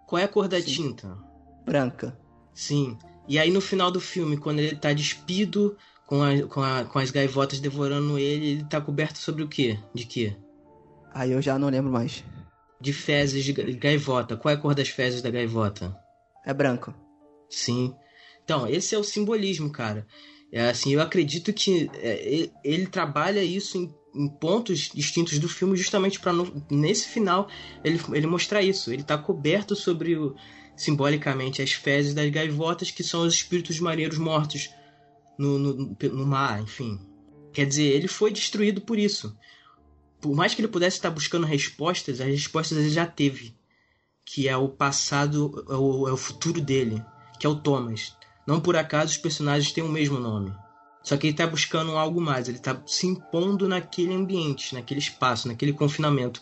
Qual 0.07 0.19
é 0.19 0.23
a 0.23 0.27
cor 0.27 0.47
da 0.47 0.59
Sim. 0.59 0.65
tinta? 0.65 1.17
Branca. 1.63 2.19
Sim. 2.53 2.97
E 3.27 3.39
aí 3.39 3.49
no 3.51 3.61
final 3.61 3.91
do 3.91 4.01
filme, 4.01 4.35
quando 4.35 4.59
ele 4.59 4.75
tá 4.75 4.91
despido 4.91 5.77
com, 6.11 6.21
a, 6.21 6.41
com, 6.45 6.61
a, 6.61 6.83
com 6.83 6.99
as 6.99 7.09
gaivotas 7.09 7.61
devorando 7.61 8.19
ele, 8.19 8.45
ele 8.45 8.63
tá 8.65 8.81
coberto 8.81 9.17
sobre 9.17 9.43
o 9.43 9.47
quê? 9.47 9.79
De 9.95 10.05
quê? 10.05 10.35
Aí 11.13 11.31
eu 11.31 11.41
já 11.41 11.57
não 11.57 11.69
lembro 11.69 11.89
mais. 11.89 12.21
De 12.81 12.91
fezes 12.91 13.45
de 13.45 13.53
ga- 13.53 13.63
gaivota. 13.71 14.35
Qual 14.35 14.53
é 14.53 14.57
a 14.57 14.59
cor 14.59 14.75
das 14.75 14.89
fezes 14.89 15.21
da 15.21 15.29
gaivota? 15.29 15.97
É 16.45 16.53
branco. 16.53 16.93
Sim. 17.49 17.95
Então, 18.43 18.67
esse 18.67 18.93
é 18.93 18.97
o 18.97 19.05
simbolismo, 19.05 19.71
cara. 19.71 20.05
É 20.51 20.67
assim, 20.67 20.91
eu 20.91 21.01
acredito 21.01 21.53
que 21.53 21.89
é, 21.93 22.27
ele, 22.27 22.51
ele 22.61 22.87
trabalha 22.87 23.41
isso 23.41 23.77
em, 23.77 23.89
em 24.13 24.27
pontos 24.27 24.89
distintos 24.93 25.39
do 25.39 25.47
filme 25.47 25.77
justamente 25.77 26.19
para 26.19 26.33
nesse 26.69 27.07
final 27.07 27.47
ele, 27.85 28.01
ele 28.11 28.27
mostrar 28.27 28.61
isso. 28.61 28.91
Ele 28.91 29.03
tá 29.03 29.17
coberto 29.17 29.77
sobre 29.77 30.17
o, 30.17 30.35
simbolicamente 30.75 31.61
as 31.61 31.71
fezes 31.71 32.13
das 32.13 32.29
gaivotas 32.29 32.91
que 32.91 33.01
são 33.01 33.21
os 33.21 33.33
espíritos 33.33 33.79
marinheiros 33.79 34.17
mortos 34.17 34.69
no, 35.41 35.57
no, 35.57 35.97
no 35.99 36.25
mar, 36.25 36.61
enfim. 36.61 36.99
Quer 37.51 37.65
dizer, 37.65 37.83
ele 37.83 38.07
foi 38.07 38.31
destruído 38.31 38.81
por 38.81 38.97
isso. 38.99 39.35
Por 40.21 40.35
mais 40.35 40.53
que 40.53 40.61
ele 40.61 40.67
pudesse 40.67 40.97
estar 40.97 41.09
buscando 41.09 41.47
respostas, 41.47 42.21
as 42.21 42.27
respostas 42.27 42.77
ele 42.77 42.89
já 42.89 43.07
teve. 43.07 43.55
Que 44.23 44.47
é 44.47 44.55
o 44.55 44.69
passado, 44.69 45.65
é 45.67 45.73
o, 45.73 46.07
é 46.07 46.13
o 46.13 46.17
futuro 46.17 46.61
dele, 46.61 47.03
que 47.39 47.47
é 47.47 47.49
o 47.49 47.55
Thomas. 47.55 48.15
Não 48.45 48.61
por 48.61 48.75
acaso 48.75 49.13
os 49.13 49.17
personagens 49.17 49.73
têm 49.73 49.83
o 49.83 49.89
mesmo 49.89 50.19
nome. 50.19 50.53
Só 51.03 51.17
que 51.17 51.25
ele 51.25 51.33
está 51.33 51.47
buscando 51.47 51.97
algo 51.97 52.21
mais, 52.21 52.47
ele 52.47 52.57
está 52.57 52.79
se 52.85 53.07
impondo 53.07 53.67
naquele 53.67 54.13
ambiente, 54.13 54.75
naquele 54.75 54.99
espaço, 54.99 55.47
naquele 55.47 55.73
confinamento. 55.73 56.41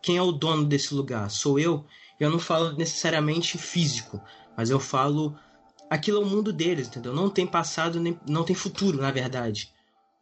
Quem 0.00 0.16
é 0.16 0.22
o 0.22 0.32
dono 0.32 0.64
desse 0.64 0.94
lugar? 0.94 1.30
Sou 1.30 1.58
eu? 1.58 1.84
Eu 2.18 2.30
não 2.30 2.38
falo 2.38 2.72
necessariamente 2.72 3.58
físico, 3.58 4.20
mas 4.56 4.70
eu 4.70 4.80
falo 4.80 5.36
aquilo 5.90 6.18
é 6.18 6.24
o 6.24 6.28
mundo 6.28 6.52
deles, 6.52 6.88
entendeu? 6.88 7.14
Não 7.14 7.30
tem 7.30 7.46
passado, 7.46 8.00
nem, 8.00 8.18
não 8.28 8.44
tem 8.44 8.54
futuro, 8.54 9.00
na 9.00 9.10
verdade. 9.10 9.72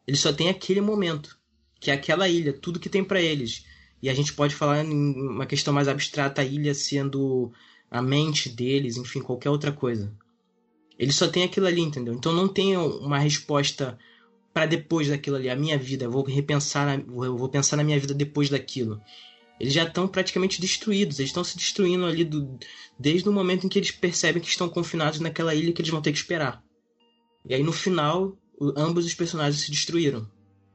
Eles 0.07 0.21
só 0.21 0.33
têm 0.33 0.49
aquele 0.49 0.81
momento, 0.81 1.37
que 1.81 1.91
é 1.91 1.95
aquela 1.95 2.29
ilha, 2.29 2.53
tudo 2.53 2.81
que 2.81 2.89
tem 2.89 3.03
para 3.03 3.21
eles. 3.21 3.65
E 4.03 4.09
a 4.09 4.15
gente 4.15 4.33
pode 4.33 4.55
falar 4.55 4.85
em 4.85 4.91
uma 4.91 5.47
questão 5.47 5.75
mais 5.75 5.89
abstrata, 5.89 6.43
a 6.43 6.45
ilha 6.45 6.75
sendo 6.75 7.53
a 7.91 8.03
mente 8.03 8.49
deles, 8.49 8.97
enfim, 8.97 9.21
qualquer 9.21 9.51
outra 9.51 9.73
coisa. 9.73 10.13
Eles 10.99 11.17
só 11.17 11.29
têm 11.29 11.45
aquilo 11.45 11.67
ali, 11.67 11.81
entendeu? 11.81 12.15
Então 12.15 12.33
não 12.33 12.49
tem 12.49 12.77
uma 12.77 13.19
resposta 13.19 13.99
para 14.53 14.67
depois 14.67 15.09
daquilo 15.09 15.37
ali, 15.37 15.51
a 15.51 15.57
minha 15.57 15.79
vida. 15.79 16.05
Eu 16.05 16.11
vou 16.11 16.23
repensar, 16.23 16.99
eu 16.99 17.37
vou 17.37 17.49
pensar 17.49 17.77
na 17.77 17.85
minha 17.85 17.99
vida 18.01 18.15
depois 18.15 18.49
daquilo. 18.49 19.01
Eles 19.59 19.73
já 19.73 19.85
estão 19.85 20.07
praticamente 20.07 20.61
destruídos, 20.61 21.19
eles 21.19 21.31
estão 21.31 21.43
se 21.45 21.57
destruindo 21.57 22.05
ali 22.05 22.24
do, 22.24 22.59
desde 22.99 23.28
o 23.28 23.33
momento 23.33 23.65
em 23.65 23.69
que 23.69 23.78
eles 23.78 23.91
percebem 23.91 24.43
que 24.43 24.49
estão 24.49 24.69
confinados 24.69 25.19
naquela 25.20 25.55
ilha 25.55 25.73
que 25.73 25.81
eles 25.81 25.91
vão 25.91 26.03
ter 26.03 26.12
que 26.12 26.19
esperar. 26.19 26.62
E 27.49 27.55
aí 27.55 27.62
no 27.62 27.73
final, 27.73 28.37
o- 28.59 28.73
ambos 28.77 29.07
os 29.07 29.15
personagens 29.15 29.62
se 29.62 29.70
destruíram. 29.70 30.28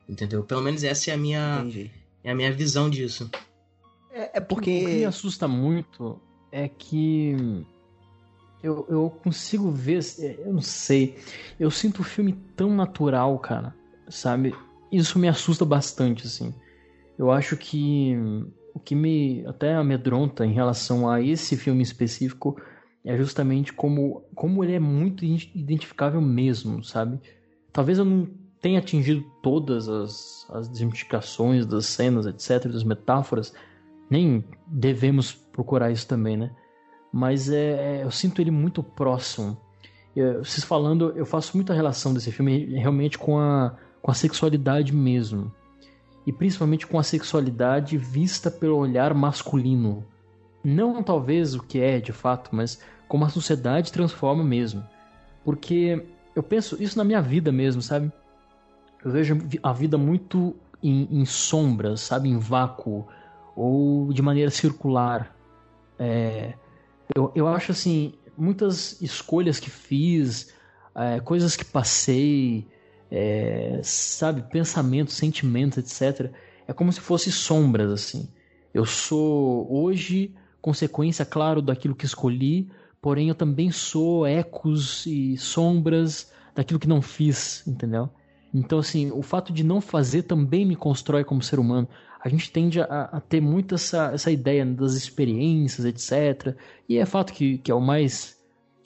Entendeu? 0.09 0.43
Pelo 0.43 0.61
menos 0.61 0.83
essa 0.83 1.11
é 1.11 1.13
a 1.13 1.17
minha, 1.17 1.59
Entendi. 1.59 1.91
é 2.23 2.31
a 2.31 2.35
minha 2.35 2.51
visão 2.51 2.89
disso. 2.89 3.29
É, 4.11 4.39
é 4.39 4.41
O 4.41 4.55
que 4.55 4.69
me 4.71 4.77
porque. 4.79 5.05
assusta 5.05 5.47
muito 5.47 6.19
é 6.51 6.67
que 6.67 7.35
eu, 8.63 8.85
eu 8.89 9.09
consigo 9.23 9.71
ver, 9.71 10.01
eu 10.39 10.53
não 10.53 10.61
sei, 10.61 11.17
eu 11.59 11.71
sinto 11.71 11.99
o 12.01 12.03
filme 12.03 12.33
tão 12.55 12.75
natural, 12.75 13.37
cara, 13.39 13.75
sabe? 14.09 14.53
Isso 14.91 15.17
me 15.17 15.27
assusta 15.27 15.63
bastante, 15.63 16.27
assim. 16.27 16.53
Eu 17.17 17.31
acho 17.31 17.55
que 17.55 18.13
o 18.73 18.79
que 18.79 18.95
me 18.95 19.45
até 19.45 19.73
amedronta 19.73 20.45
em 20.45 20.53
relação 20.53 21.09
a 21.09 21.21
esse 21.21 21.57
filme 21.57 21.81
específico 21.81 22.59
é 23.03 23.17
justamente 23.17 23.73
como, 23.73 24.23
como 24.35 24.63
ele 24.63 24.73
é 24.73 24.79
muito 24.79 25.25
identificável 25.25 26.21
mesmo, 26.21 26.83
sabe? 26.83 27.19
Talvez 27.73 27.97
eu 27.97 28.05
não 28.05 28.27
tenha 28.61 28.79
atingido 28.79 29.25
todas 29.41 29.89
as, 29.89 30.45
as 30.51 30.69
desmistificações 30.69 31.65
das 31.65 31.87
cenas, 31.87 32.27
etc., 32.27 32.71
das 32.71 32.83
metáforas, 32.83 33.53
nem 34.09 34.43
devemos 34.67 35.33
procurar 35.33 35.91
isso 35.91 36.07
também, 36.07 36.37
né? 36.37 36.51
Mas 37.11 37.49
é, 37.49 38.03
eu 38.03 38.11
sinto 38.11 38.39
ele 38.41 38.51
muito 38.51 38.83
próximo. 38.83 39.57
Eu, 40.15 40.43
vocês 40.43 40.63
falando, 40.63 41.11
eu 41.15 41.25
faço 41.25 41.57
muita 41.57 41.73
relação 41.73 42.13
desse 42.13 42.31
filme 42.31 42.65
realmente 42.77 43.17
com 43.17 43.39
a, 43.39 43.75
com 44.01 44.11
a 44.11 44.13
sexualidade 44.13 44.93
mesmo. 44.93 45.51
E 46.25 46.31
principalmente 46.31 46.87
com 46.87 46.99
a 46.99 47.03
sexualidade 47.03 47.97
vista 47.97 48.51
pelo 48.51 48.77
olhar 48.77 49.13
masculino. 49.13 50.05
Não 50.63 51.01
talvez 51.01 51.55
o 51.55 51.63
que 51.63 51.79
é 51.79 51.99
de 51.99 52.11
fato, 52.11 52.49
mas 52.53 52.79
como 53.07 53.25
a 53.25 53.29
sociedade 53.29 53.91
transforma 53.91 54.43
mesmo. 54.43 54.83
Porque 55.43 56.05
eu 56.35 56.43
penso 56.43 56.81
isso 56.81 56.97
na 56.97 57.03
minha 57.03 57.21
vida 57.21 57.51
mesmo, 57.51 57.81
sabe? 57.81 58.11
Eu 59.03 59.11
vejo 59.11 59.37
a 59.63 59.73
vida 59.73 59.97
muito 59.97 60.55
em, 60.81 61.07
em 61.11 61.25
sombras, 61.25 62.01
sabe? 62.01 62.29
Em 62.29 62.37
vácuo 62.37 63.07
ou 63.55 64.13
de 64.13 64.21
maneira 64.21 64.51
circular. 64.51 65.35
É, 65.97 66.53
eu, 67.15 67.31
eu 67.35 67.47
acho 67.47 67.71
assim, 67.71 68.13
muitas 68.37 69.01
escolhas 69.01 69.59
que 69.59 69.69
fiz, 69.69 70.53
é, 70.95 71.19
coisas 71.19 71.55
que 71.55 71.65
passei, 71.65 72.67
é, 73.11 73.81
sabe, 73.83 74.41
pensamentos, 74.43 75.15
sentimentos, 75.15 75.77
etc. 75.77 76.31
É 76.65 76.71
como 76.71 76.91
se 76.93 77.01
fossem 77.01 77.31
sombras, 77.31 77.91
assim. 77.91 78.29
Eu 78.73 78.85
sou 78.85 79.67
hoje 79.69 80.33
consequência, 80.61 81.25
claro, 81.25 81.61
daquilo 81.61 81.95
que 81.95 82.05
escolhi, 82.05 82.71
porém 83.01 83.27
eu 83.27 83.35
também 83.35 83.69
sou 83.71 84.25
ecos 84.25 85.05
e 85.05 85.35
sombras 85.37 86.31
daquilo 86.55 86.79
que 86.79 86.87
não 86.87 87.01
fiz, 87.01 87.67
entendeu? 87.67 88.09
Então, 88.53 88.79
assim, 88.79 89.11
o 89.11 89.21
fato 89.21 89.51
de 89.51 89.63
não 89.63 89.81
fazer 89.81 90.23
também 90.23 90.65
me 90.65 90.75
constrói 90.75 91.23
como 91.23 91.41
ser 91.41 91.59
humano. 91.59 91.87
A 92.23 92.29
gente 92.29 92.51
tende 92.51 92.79
a, 92.79 92.85
a 92.85 93.19
ter 93.19 93.41
muito 93.41 93.75
essa, 93.75 94.11
essa 94.13 94.29
ideia 94.29 94.65
das 94.65 94.93
experiências, 94.93 95.85
etc. 95.85 96.55
E 96.87 96.97
é 96.97 97.05
fato 97.05 97.33
que, 97.33 97.57
que 97.57 97.71
é 97.71 97.75
o 97.75 97.81
mais 97.81 98.37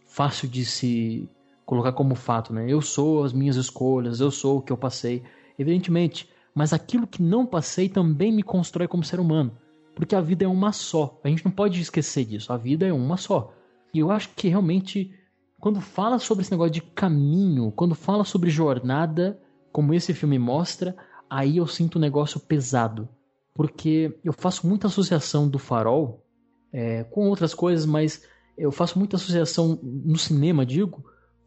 fácil 0.07 0.47
de 0.47 0.63
se 0.63 1.27
colocar 1.65 1.93
como 1.93 2.15
fato, 2.15 2.53
né? 2.53 2.65
Eu 2.67 2.81
sou 2.81 3.23
as 3.23 3.33
minhas 3.33 3.55
escolhas, 3.55 4.19
eu 4.19 4.31
sou 4.31 4.59
o 4.59 4.61
que 4.61 4.71
eu 4.71 4.77
passei, 4.77 5.23
evidentemente. 5.57 6.29
Mas 6.53 6.71
aquilo 6.71 7.07
que 7.07 7.21
não 7.21 7.45
passei 7.45 7.89
também 7.89 8.31
me 8.31 8.43
constrói 8.43 8.87
como 8.87 9.03
ser 9.03 9.19
humano, 9.19 9.57
porque 9.95 10.15
a 10.15 10.21
vida 10.21 10.45
é 10.45 10.47
uma 10.47 10.71
só. 10.71 11.19
A 11.23 11.27
gente 11.27 11.43
não 11.43 11.51
pode 11.51 11.81
esquecer 11.81 12.25
disso. 12.25 12.53
A 12.53 12.57
vida 12.57 12.85
é 12.85 12.93
uma 12.93 13.17
só. 13.17 13.53
E 13.93 13.99
eu 13.99 14.11
acho 14.11 14.29
que 14.35 14.47
realmente 14.47 15.11
quando 15.59 15.81
fala 15.81 16.19
sobre 16.19 16.43
esse 16.43 16.51
negócio 16.51 16.73
de 16.73 16.81
caminho, 16.81 17.71
quando 17.71 17.95
fala 17.95 18.23
sobre 18.23 18.51
jornada, 18.51 19.39
como 19.71 19.93
esse 19.93 20.13
filme 20.13 20.37
mostra, 20.37 20.95
aí 21.27 21.57
eu 21.57 21.65
sinto 21.65 21.97
um 21.97 22.01
negócio 22.01 22.39
pesado. 22.39 23.09
Porque 23.53 24.19
eu 24.23 24.31
faço 24.31 24.67
muita 24.67 24.87
associação 24.87 25.49
do 25.49 25.57
farol 25.57 26.23
é, 26.71 27.03
com 27.05 27.27
outras 27.29 27.53
coisas, 27.53 27.85
mas 27.85 28.23
eu 28.57 28.71
faço 28.71 28.99
muita 28.99 29.15
associação 29.15 29.79
no 29.81 30.17
cinema, 30.17 30.65
digo, 30.65 31.03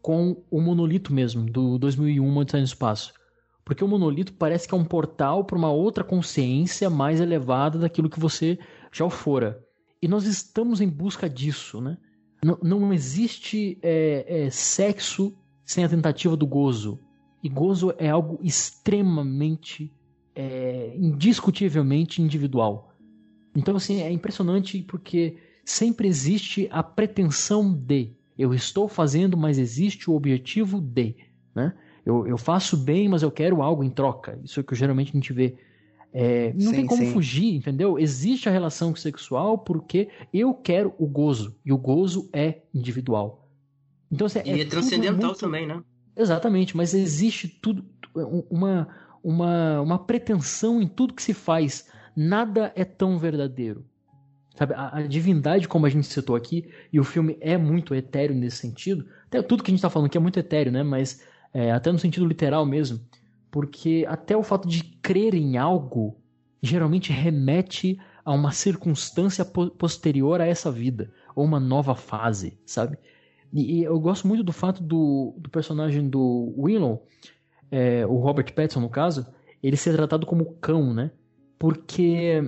com 0.09 0.43
o 0.49 0.59
monolito 0.59 1.13
mesmo, 1.13 1.45
do 1.45 1.77
2001 1.77 2.35
Odisseia 2.35 2.61
no 2.61 2.65
Espaço. 2.65 3.13
Porque 3.63 3.83
o 3.83 3.87
monolito 3.87 4.33
parece 4.33 4.67
que 4.67 4.73
é 4.73 4.77
um 4.77 4.83
portal 4.83 5.45
para 5.45 5.55
uma 5.55 5.71
outra 5.71 6.03
consciência 6.03 6.89
mais 6.89 7.21
elevada 7.21 7.77
daquilo 7.77 8.09
que 8.09 8.19
você 8.19 8.57
já 8.91 9.05
o 9.05 9.09
fora. 9.11 9.63
E 10.01 10.07
nós 10.07 10.25
estamos 10.25 10.81
em 10.81 10.89
busca 10.89 11.29
disso, 11.29 11.79
né? 11.79 11.95
Não, 12.43 12.57
não 12.63 12.91
existe 12.91 13.77
é, 13.83 14.45
é, 14.45 14.49
sexo 14.49 15.31
sem 15.63 15.83
a 15.83 15.89
tentativa 15.89 16.35
do 16.35 16.47
gozo. 16.47 16.97
E 17.43 17.47
gozo 17.47 17.93
é 17.99 18.09
algo 18.09 18.39
extremamente, 18.41 19.93
é, 20.33 20.91
indiscutivelmente 20.97 22.19
individual. 22.19 22.95
Então, 23.55 23.75
assim, 23.75 24.01
é 24.01 24.11
impressionante 24.11 24.81
porque 24.81 25.37
sempre 25.63 26.07
existe 26.07 26.67
a 26.71 26.81
pretensão 26.81 27.71
de. 27.71 28.17
Eu 28.39 28.53
estou 28.53 28.87
fazendo, 28.87 29.35
mas 29.35 29.57
existe 29.57 30.09
o 30.09 30.15
objetivo 30.15 30.79
de. 30.79 31.17
Né? 31.53 31.73
Eu, 32.05 32.25
eu 32.25 32.37
faço 32.37 32.77
bem, 32.77 33.09
mas 33.09 33.21
eu 33.21 33.29
quero 33.29 33.61
algo 33.61 33.83
em 33.83 33.89
troca. 33.89 34.39
Isso 34.41 34.57
é 34.57 34.61
o 34.61 34.63
que 34.63 34.73
geralmente 34.73 35.09
a 35.09 35.11
gente 35.11 35.33
vê. 35.33 35.57
É, 36.13 36.53
não 36.53 36.71
sim, 36.71 36.77
tem 36.77 36.85
como 36.87 37.03
sim. 37.03 37.11
fugir, 37.11 37.53
entendeu? 37.53 37.99
Existe 37.99 38.47
a 38.47 38.51
relação 38.51 38.95
sexual 38.95 39.57
porque 39.57 40.07
eu 40.33 40.53
quero 40.53 40.93
o 40.97 41.05
gozo. 41.05 41.53
E 41.65 41.73
o 41.73 41.77
gozo 41.77 42.29
é 42.31 42.61
individual. 42.73 43.45
Então, 44.09 44.25
assim, 44.25 44.39
e 44.45 44.51
é, 44.51 44.61
é 44.61 44.65
transcendental 44.65 45.31
muito... 45.31 45.39
também, 45.39 45.67
né? 45.67 45.83
Exatamente, 46.15 46.75
mas 46.75 46.93
existe 46.93 47.47
tudo 47.47 47.85
uma, 48.49 48.87
uma, 49.21 49.81
uma 49.81 49.99
pretensão 49.99 50.81
em 50.81 50.87
tudo 50.87 51.13
que 51.13 51.21
se 51.21 51.33
faz. 51.33 51.87
Nada 52.15 52.71
é 52.73 52.85
tão 52.85 53.19
verdadeiro. 53.19 53.85
Sabe, 54.59 54.73
a, 54.73 54.97
a, 54.97 55.01
divindade, 55.03 55.69
como 55.69 55.85
a 55.85 55.89
gente 55.89 56.05
citou 56.05 56.35
aqui, 56.35 56.69
e 56.91 56.99
o 56.99 57.03
filme 57.05 57.37
é 57.39 57.57
muito 57.57 57.95
etéreo 57.95 58.35
nesse 58.35 58.57
sentido, 58.57 59.07
até 59.25 59.41
tudo 59.41 59.63
que 59.63 59.71
a 59.71 59.71
gente 59.71 59.79
está 59.79 59.89
falando 59.89 60.07
aqui 60.07 60.17
é 60.17 60.21
muito 60.21 60.37
etéreo, 60.37 60.69
né? 60.69 60.83
Mas 60.83 61.23
é, 61.53 61.71
até 61.71 61.89
no 61.89 61.97
sentido 61.97 62.25
literal 62.25 62.65
mesmo, 62.65 62.99
porque 63.49 64.05
até 64.09 64.35
o 64.35 64.43
fato 64.43 64.67
de 64.67 64.83
crer 65.01 65.33
em 65.33 65.57
algo 65.57 66.17
geralmente 66.61 67.13
remete 67.13 67.97
a 68.25 68.33
uma 68.33 68.51
circunstância 68.51 69.45
po 69.45 69.69
posterior 69.71 70.41
a 70.41 70.45
essa 70.45 70.69
vida, 70.69 71.09
ou 71.33 71.45
uma 71.45 71.59
nova 71.59 71.95
fase, 71.95 72.59
sabe? 72.65 72.97
E, 73.53 73.79
e 73.79 73.83
eu 73.85 73.97
gosto 73.97 74.27
muito 74.27 74.43
do 74.43 74.51
fato 74.51 74.83
do, 74.83 75.35
do 75.37 75.49
personagem 75.49 76.09
do 76.09 76.53
Willow, 76.57 77.07
é, 77.71 78.05
o 78.05 78.17
Robert 78.17 78.53
Pattinson 78.53 78.81
no 78.81 78.89
caso, 78.89 79.25
ele 79.63 79.77
ser 79.77 79.95
tratado 79.95 80.25
como 80.25 80.53
cão, 80.55 80.93
né? 80.93 81.11
Porque 81.57 82.41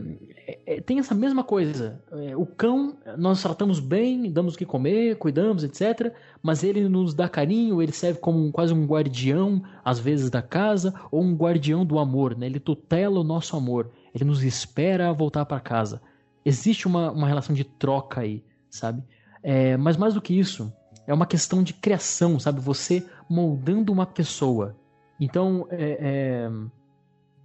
é, 0.52 0.60
é, 0.66 0.82
tem 0.82 1.00
essa 1.00 1.16
mesma 1.16 1.44
coisa. 1.44 2.02
É, 2.12 2.36
o 2.36 2.46
cão, 2.46 2.98
nós 3.18 3.42
tratamos 3.42 3.80
bem, 3.80 4.30
damos 4.32 4.56
o 4.56 4.58
que 4.58 4.66
comer, 4.66 5.18
cuidamos, 5.18 5.64
etc. 5.64 6.14
Mas 6.44 6.64
ele 6.64 6.90
nos 6.90 7.14
dá 7.14 7.30
carinho, 7.30 7.82
ele 7.82 7.92
serve 7.92 8.20
como 8.20 8.52
quase 8.52 8.74
um 8.74 8.86
guardião, 8.86 9.64
às 9.84 10.00
vezes, 10.00 10.30
da 10.30 10.42
casa, 10.42 10.94
ou 11.10 11.22
um 11.22 11.36
guardião 11.36 11.86
do 11.86 12.00
amor. 12.00 12.38
Né? 12.38 12.48
Ele 12.48 12.60
tutela 12.60 13.20
o 13.20 13.24
nosso 13.24 13.56
amor. 13.56 13.92
Ele 14.14 14.26
nos 14.26 14.44
espera 14.44 15.14
voltar 15.14 15.46
para 15.46 15.60
casa. 15.60 16.02
Existe 16.44 16.88
uma, 16.88 17.12
uma 17.12 17.28
relação 17.28 17.56
de 17.56 17.64
troca 17.64 18.22
aí, 18.22 18.44
sabe? 18.70 19.04
É, 19.42 19.78
mas 19.78 19.96
mais 19.96 20.14
do 20.14 20.22
que 20.22 20.38
isso, 20.38 20.74
é 21.08 21.14
uma 21.14 21.26
questão 21.26 21.64
de 21.64 21.74
criação, 21.74 22.40
sabe? 22.40 22.60
Você 22.60 23.06
moldando 23.30 23.94
uma 23.94 24.06
pessoa. 24.06 24.76
Então, 25.20 25.68
é, 25.70 25.98
é 26.00 26.52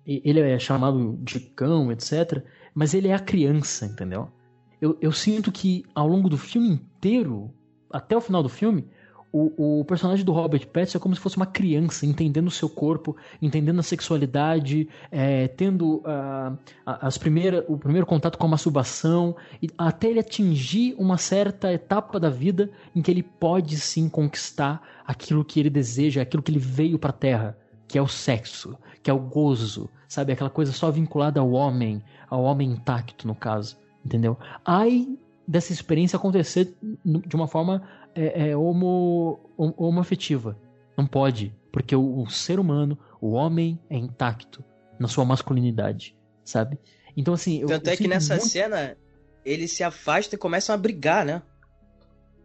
ele 0.08 0.38
é 0.38 0.56
chamado 0.56 1.18
de 1.20 1.40
cão, 1.40 1.90
etc 1.90 2.44
mas 2.76 2.92
ele 2.92 3.08
é 3.08 3.14
a 3.14 3.18
criança, 3.18 3.86
entendeu? 3.86 4.28
Eu, 4.78 4.98
eu 5.00 5.10
sinto 5.10 5.50
que 5.50 5.82
ao 5.94 6.06
longo 6.06 6.28
do 6.28 6.36
filme 6.36 6.68
inteiro, 6.68 7.50
até 7.90 8.14
o 8.14 8.20
final 8.20 8.42
do 8.42 8.50
filme, 8.50 8.86
o, 9.32 9.80
o, 9.80 9.84
personagem 9.86 10.24
do 10.24 10.32
Robert 10.32 10.66
Pattinson 10.68 10.98
é 10.98 11.00
como 11.00 11.14
se 11.14 11.20
fosse 11.20 11.38
uma 11.38 11.46
criança, 11.46 12.04
entendendo 12.04 12.48
o 12.48 12.50
seu 12.50 12.68
corpo, 12.68 13.16
entendendo 13.40 13.80
a 13.80 13.82
sexualidade, 13.82 14.88
é, 15.10 15.48
tendo 15.48 15.96
uh, 15.96 16.56
as 16.84 17.16
primeiras, 17.16 17.64
o 17.66 17.78
primeiro 17.78 18.06
contato 18.06 18.36
com 18.36 18.46
a 18.46 18.50
masturbação, 18.50 19.34
até 19.78 20.08
ele 20.08 20.20
atingir 20.20 20.94
uma 20.98 21.16
certa 21.16 21.72
etapa 21.72 22.20
da 22.20 22.28
vida 22.28 22.70
em 22.94 23.00
que 23.00 23.10
ele 23.10 23.22
pode 23.22 23.78
sim 23.78 24.06
conquistar 24.06 24.82
aquilo 25.06 25.44
que 25.44 25.58
ele 25.60 25.70
deseja, 25.70 26.20
aquilo 26.20 26.42
que 26.42 26.50
ele 26.50 26.58
veio 26.58 26.98
para 26.98 27.10
a 27.10 27.14
Terra, 27.14 27.58
que 27.88 27.96
é 27.96 28.02
o 28.02 28.08
sexo, 28.08 28.76
que 29.06 29.10
é 29.10 29.14
o 29.14 29.20
gozo, 29.20 29.88
sabe? 30.08 30.32
Aquela 30.32 30.50
coisa 30.50 30.72
só 30.72 30.90
vinculada 30.90 31.38
ao 31.38 31.52
homem, 31.52 32.02
ao 32.28 32.42
homem 32.42 32.72
intacto, 32.72 33.24
no 33.24 33.36
caso, 33.36 33.78
entendeu? 34.04 34.36
Ai 34.64 35.06
dessa 35.46 35.72
experiência 35.72 36.16
acontecer 36.16 36.74
de 36.82 37.36
uma 37.36 37.46
forma 37.46 37.88
é, 38.16 38.48
é, 38.48 38.56
homo, 38.56 39.38
homoafetiva. 39.56 40.58
Não 40.98 41.06
pode, 41.06 41.54
porque 41.70 41.94
o, 41.94 42.20
o, 42.20 42.28
ser 42.28 42.58
humano, 42.58 42.98
o 43.20 43.30
homem, 43.30 43.78
é 43.88 43.96
intacto 43.96 44.64
na 44.98 45.06
sua 45.06 45.24
masculinidade, 45.24 46.16
sabe? 46.44 46.76
Então, 47.16 47.32
assim. 47.32 47.64
Tanto 47.64 47.86
eu, 47.86 47.92
é 47.92 47.96
que 47.96 48.08
nessa 48.08 48.34
muito... 48.34 48.48
cena 48.48 48.96
eles 49.44 49.70
se 49.70 49.84
afastam 49.84 50.36
e 50.36 50.40
começam 50.40 50.74
a 50.74 50.76
brigar, 50.76 51.24
né? 51.24 51.42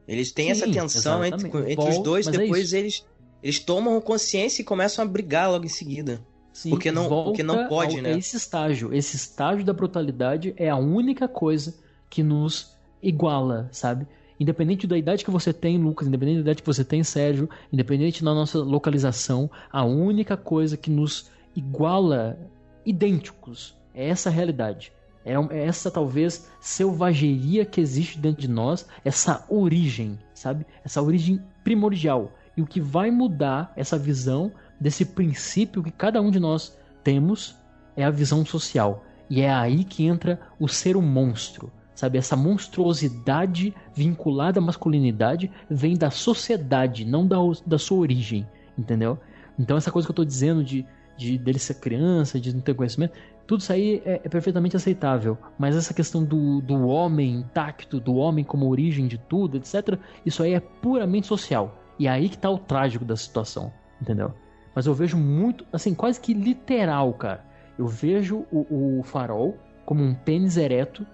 Eles 0.07 0.31
têm 0.31 0.45
Sim, 0.45 0.51
essa 0.51 0.71
tensão 0.71 1.25
entre, 1.25 1.47
entre 1.47 1.75
Bom, 1.75 1.89
os 1.89 1.97
dois, 2.03 2.27
é 2.27 2.31
depois 2.31 2.71
é 2.71 2.77
eles, 2.77 3.03
eles 3.41 3.57
tomam 3.57 3.99
consciência 3.99 4.61
e 4.61 4.63
começam 4.63 5.03
a 5.03 5.07
brigar 5.07 5.49
logo 5.49 5.65
em 5.65 5.69
seguida. 5.69 6.21
Sim, 6.53 6.69
porque 6.69 6.91
não, 6.91 7.07
porque 7.07 7.43
não 7.43 7.67
pode, 7.67 7.97
ao, 7.97 8.01
né? 8.03 8.17
Esse 8.17 8.35
estágio, 8.35 8.93
esse 8.93 9.15
estágio 9.15 9.63
da 9.63 9.73
brutalidade 9.73 10.53
é 10.57 10.69
a 10.69 10.75
única 10.75 11.27
coisa 11.27 11.73
que 12.09 12.21
nos 12.21 12.75
iguala, 13.01 13.69
sabe? 13.71 14.05
Independente 14.39 14.87
da 14.87 14.97
idade 14.97 15.23
que 15.23 15.31
você 15.31 15.53
tem, 15.53 15.77
Lucas, 15.77 16.07
independente 16.07 16.37
da 16.37 16.41
idade 16.41 16.61
que 16.61 16.67
você 16.67 16.83
tem, 16.83 17.03
Sérgio, 17.03 17.49
independente 17.71 18.23
da 18.23 18.33
nossa 18.33 18.57
localização, 18.57 19.49
a 19.71 19.85
única 19.85 20.35
coisa 20.35 20.75
que 20.75 20.89
nos 20.89 21.29
iguala 21.55 22.37
idênticos 22.85 23.77
é 23.93 24.09
essa 24.09 24.29
realidade. 24.29 24.91
É, 25.23 25.33
é 25.33 25.65
essa 25.65 25.91
talvez 25.91 26.49
selvageria 26.59 27.63
que 27.63 27.79
existe 27.79 28.17
dentro 28.17 28.41
de 28.41 28.47
nós, 28.47 28.87
essa 29.05 29.45
origem, 29.47 30.17
sabe? 30.33 30.65
Essa 30.83 31.01
origem 31.01 31.41
primordial. 31.63 32.31
E 32.57 32.61
o 32.61 32.65
que 32.65 32.81
vai 32.81 33.11
mudar 33.11 33.71
essa 33.75 33.97
visão 33.97 34.51
desse 34.81 35.05
princípio 35.05 35.83
que 35.83 35.91
cada 35.91 36.19
um 36.19 36.31
de 36.31 36.39
nós 36.39 36.75
temos 37.03 37.55
é 37.95 38.03
a 38.03 38.09
visão 38.09 38.43
social. 38.43 39.05
E 39.29 39.41
é 39.41 39.53
aí 39.53 39.83
que 39.83 40.05
entra 40.05 40.41
o 40.59 40.67
ser 40.67 40.97
um 40.97 41.01
monstro. 41.03 41.71
Sabe, 41.93 42.17
essa 42.17 42.35
monstruosidade 42.35 43.75
vinculada 43.93 44.59
à 44.59 44.61
masculinidade 44.61 45.51
vem 45.69 45.95
da 45.95 46.09
sociedade, 46.09 47.05
não 47.05 47.27
da, 47.27 47.37
da 47.63 47.77
sua 47.77 47.99
origem, 47.99 48.47
entendeu? 48.75 49.19
Então 49.59 49.77
essa 49.77 49.91
coisa 49.91 50.07
que 50.07 50.11
eu 50.11 50.13
estou 50.13 50.25
dizendo 50.25 50.63
de, 50.63 50.83
de 51.15 51.37
dele 51.37 51.59
ser 51.59 51.75
criança, 51.75 52.39
de 52.39 52.51
não 52.53 52.61
ter 52.61 52.73
conhecimento, 52.73 53.13
Tudo 53.45 53.61
isso 53.61 53.71
aí 53.71 54.01
é, 54.03 54.21
é 54.23 54.29
perfeitamente 54.29 54.75
aceitável. 54.75 55.37
Mas 55.59 55.75
essa 55.75 55.93
questão 55.93 56.23
do, 56.23 56.59
do 56.61 56.87
homem 56.87 57.35
intacto, 57.35 57.99
do 57.99 58.15
homem 58.15 58.43
como 58.43 58.67
origem 58.67 59.07
de 59.07 59.19
tudo, 59.19 59.57
etc., 59.57 59.99
isso 60.25 60.41
aí 60.41 60.55
é 60.55 60.59
puramente 60.59 61.27
social. 61.27 61.77
E 61.99 62.07
é 62.07 62.09
aí 62.09 62.29
que 62.29 62.37
tá 62.37 62.49
o 62.49 62.57
trágico 62.57 63.05
da 63.05 63.15
situação, 63.15 63.71
entendeu? 64.01 64.33
Mas 64.73 64.85
eu 64.85 64.93
vejo 64.93 65.17
muito, 65.17 65.65
assim, 65.71 65.93
quase 65.93 66.19
que 66.19 66.33
literal, 66.33 67.13
cara. 67.13 67.43
Eu 67.77 67.87
vejo 67.87 68.45
o, 68.51 68.99
o 68.99 69.03
farol 69.03 69.57
como 69.85 70.03
um 70.03 70.13
pênis 70.13 70.57
ereto, 70.57 71.05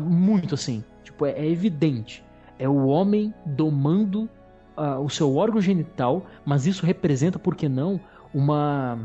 muito 0.00 0.54
assim. 0.54 0.82
Tipo, 1.02 1.26
é, 1.26 1.32
é 1.32 1.46
evidente. 1.46 2.24
É 2.58 2.68
o 2.68 2.86
homem 2.86 3.34
domando 3.44 4.28
uh, 4.76 5.00
o 5.02 5.10
seu 5.10 5.34
órgão 5.36 5.60
genital, 5.60 6.26
mas 6.44 6.66
isso 6.66 6.86
representa, 6.86 7.38
por 7.38 7.54
que 7.54 7.68
não, 7.68 8.00
uma, 8.32 8.98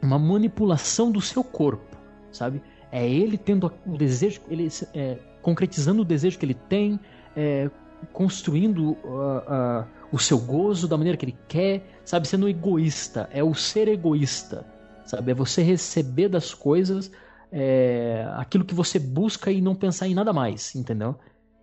uma 0.00 0.18
manipulação 0.18 1.10
do 1.10 1.20
seu 1.20 1.42
corpo, 1.42 1.96
sabe? 2.30 2.62
É 2.90 3.08
ele 3.08 3.38
tendo 3.38 3.72
o 3.86 3.96
desejo, 3.96 4.42
ele 4.50 4.68
é, 4.94 5.18
concretizando 5.40 6.02
o 6.02 6.04
desejo 6.04 6.38
que 6.38 6.44
ele 6.44 6.54
tem, 6.54 7.00
é, 7.34 7.70
construindo 8.12 8.92
uh, 8.92 8.96
uh, 8.96 9.86
o 10.10 10.18
seu 10.18 10.38
gozo 10.38 10.88
da 10.88 10.96
maneira 10.96 11.16
que 11.16 11.24
ele 11.24 11.36
quer, 11.48 12.00
sabe? 12.04 12.26
Sendo 12.26 12.48
egoísta. 12.48 13.28
É 13.32 13.42
o 13.42 13.54
ser 13.54 13.88
egoísta, 13.88 14.66
sabe? 15.04 15.32
É 15.32 15.34
você 15.34 15.62
receber 15.62 16.28
das 16.28 16.54
coisas 16.54 17.10
é, 17.52 18.26
aquilo 18.36 18.64
que 18.64 18.74
você 18.74 18.98
busca 18.98 19.52
e 19.52 19.60
não 19.60 19.74
pensar 19.74 20.08
em 20.08 20.14
nada 20.14 20.32
mais, 20.32 20.74
entendeu? 20.74 21.16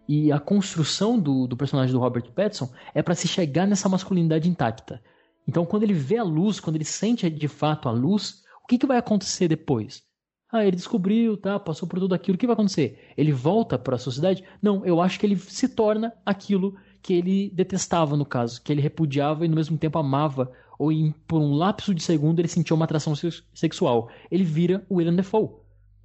E 0.07 0.31
a 0.31 0.39
construção 0.39 1.19
do, 1.19 1.47
do 1.47 1.57
personagem 1.57 1.93
do 1.93 1.99
Robert 1.99 2.31
Pattinson 2.31 2.69
é 2.93 3.01
para 3.01 3.15
se 3.15 3.27
chegar 3.27 3.67
nessa 3.67 3.89
masculinidade 3.89 4.49
intacta. 4.49 5.01
Então, 5.47 5.65
quando 5.65 5.83
ele 5.83 5.93
vê 5.93 6.17
a 6.17 6.23
luz, 6.23 6.59
quando 6.59 6.75
ele 6.75 6.85
sente 6.85 7.27
de 7.29 7.47
fato 7.47 7.89
a 7.89 7.91
luz, 7.91 8.43
o 8.63 8.67
que, 8.67 8.77
que 8.77 8.85
vai 8.85 8.97
acontecer 8.97 9.47
depois? 9.47 10.03
Ah, 10.51 10.65
ele 10.65 10.75
descobriu, 10.75 11.37
tá, 11.37 11.59
passou 11.59 11.87
por 11.87 11.99
tudo 11.99 12.15
aquilo, 12.15 12.35
o 12.35 12.37
que 12.37 12.47
vai 12.47 12.55
acontecer? 12.55 13.13
Ele 13.15 13.31
volta 13.31 13.77
para 13.77 13.95
a 13.95 13.99
sociedade? 13.99 14.43
Não, 14.59 14.83
eu 14.83 14.99
acho 14.99 15.19
que 15.19 15.25
ele 15.25 15.37
se 15.37 15.69
torna 15.69 16.11
aquilo 16.25 16.75
que 17.03 17.13
ele 17.13 17.51
detestava, 17.53 18.17
no 18.17 18.25
caso, 18.25 18.61
que 18.61 18.71
ele 18.71 18.81
repudiava 18.81 19.45
e 19.45 19.47
no 19.47 19.55
mesmo 19.55 19.77
tempo 19.77 19.99
amava, 19.99 20.51
ou 20.79 20.91
em, 20.91 21.11
por 21.27 21.39
um 21.39 21.53
lapso 21.53 21.93
de 21.93 22.01
segundo 22.01 22.39
ele 22.39 22.47
sentiu 22.47 22.75
uma 22.75 22.85
atração 22.85 23.13
sexual. 23.53 24.09
Ele 24.31 24.43
vira 24.43 24.83
o 24.89 24.95
William 24.95 25.15
Defoe. 25.15 25.49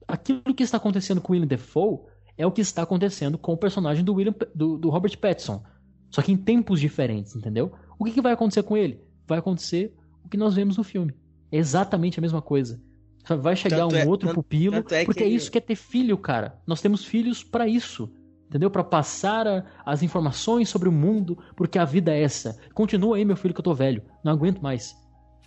Aquilo 0.07 0.55
que 0.55 0.63
está 0.63 0.77
acontecendo 0.77 1.23
com 1.23 1.33
o 1.33 1.35
William 1.35 1.49
Defoe 1.49 2.01
é 2.37 2.47
o 2.47 2.53
que 2.53 2.61
está 2.61 2.83
acontecendo 2.83 3.39
com 3.39 3.55
o 3.55 3.57
personagem 3.57 4.05
do, 4.05 4.15
William, 4.15 4.35
do, 4.55 4.77
do 4.77 4.91
Robert 4.91 5.17
Pattinson. 5.19 5.63
Só 6.11 6.21
que 6.21 6.33
em 6.33 6.37
tempos 6.37 6.81
diferentes, 6.81 7.35
entendeu? 7.35 7.73
O 7.99 8.05
que, 8.05 8.13
que 8.13 8.21
vai 8.21 8.33
acontecer 8.33 8.63
com 8.63 8.77
ele? 8.77 9.01
Vai 9.27 9.39
acontecer 9.39 9.97
o 10.23 10.29
que 10.29 10.37
nós 10.37 10.55
vemos 10.55 10.77
no 10.77 10.85
filme. 10.85 11.15
É 11.51 11.57
exatamente 11.57 12.19
a 12.19 12.23
mesma 12.23 12.43
coisa. 12.43 12.81
Vai 13.27 13.57
chegar 13.57 13.79
tanto 13.79 13.95
um 13.95 13.99
é, 13.99 14.07
outro 14.07 14.29
tanto, 14.29 14.37
pupilo, 14.37 14.77
tanto 14.77 14.95
é 14.95 15.05
porque 15.05 15.23
é 15.23 15.27
isso 15.27 15.51
que 15.51 15.59
é 15.59 15.61
ter 15.61 15.77
filho, 15.77 16.19
cara. 16.19 16.59
Nós 16.67 16.81
temos 16.81 17.05
filhos 17.05 17.43
para 17.43 17.67
isso. 17.67 18.13
Entendeu? 18.49 18.71
Para 18.71 18.85
passar 18.85 19.49
a, 19.49 19.65
as 19.85 20.03
informações 20.03 20.69
sobre 20.69 20.89
o 20.89 20.93
mundo, 20.93 21.39
porque 21.57 21.79
a 21.79 21.85
vida 21.85 22.13
é 22.13 22.23
essa. 22.23 22.59
Continua 22.75 23.17
aí, 23.17 23.25
meu 23.25 23.37
filho, 23.37 23.55
que 23.55 23.61
eu 23.61 23.65
tô 23.65 23.75
velho. 23.75 24.03
Não 24.23 24.33
aguento 24.33 24.61
mais. 24.61 24.95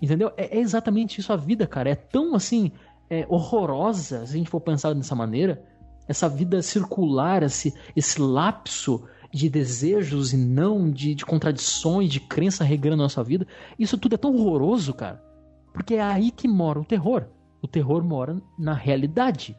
Entendeu? 0.02 0.32
É, 0.36 0.58
é 0.58 0.60
exatamente 0.60 1.20
isso 1.20 1.32
a 1.32 1.36
vida, 1.36 1.68
cara. 1.68 1.90
É 1.90 1.96
tão 1.96 2.36
assim 2.36 2.72
é, 3.10 3.26
horrorosa, 3.30 4.26
se 4.26 4.34
a 4.34 4.38
gente 4.38 4.50
for 4.50 4.60
pensar 4.60 4.94
dessa 4.94 5.16
maneira, 5.16 5.64
essa 6.08 6.28
vida 6.28 6.62
circular, 6.62 7.44
esse, 7.44 7.74
esse 7.96 8.20
lapso 8.22 9.04
de 9.32 9.50
desejos 9.50 10.34
e 10.34 10.38
não, 10.38 10.90
de, 10.90 11.14
de 11.14 11.26
contradições, 11.26 12.10
de 12.10 12.20
crença 12.20 12.64
regrando 12.64 12.98
na 12.98 13.04
nossa 13.04 13.24
vida, 13.24 13.46
isso 13.78 13.98
tudo 13.98 14.16
é 14.16 14.18
tão 14.18 14.36
horroroso, 14.36 14.94
cara. 14.94 15.24
Porque 15.74 15.96
é 15.96 16.02
aí 16.02 16.32
que 16.32 16.48
mora 16.48 16.80
o 16.80 16.86
terror. 16.86 17.28
O 17.62 17.68
terror 17.68 18.04
mora 18.04 18.42
na 18.58 18.74
realidade. 18.74 19.58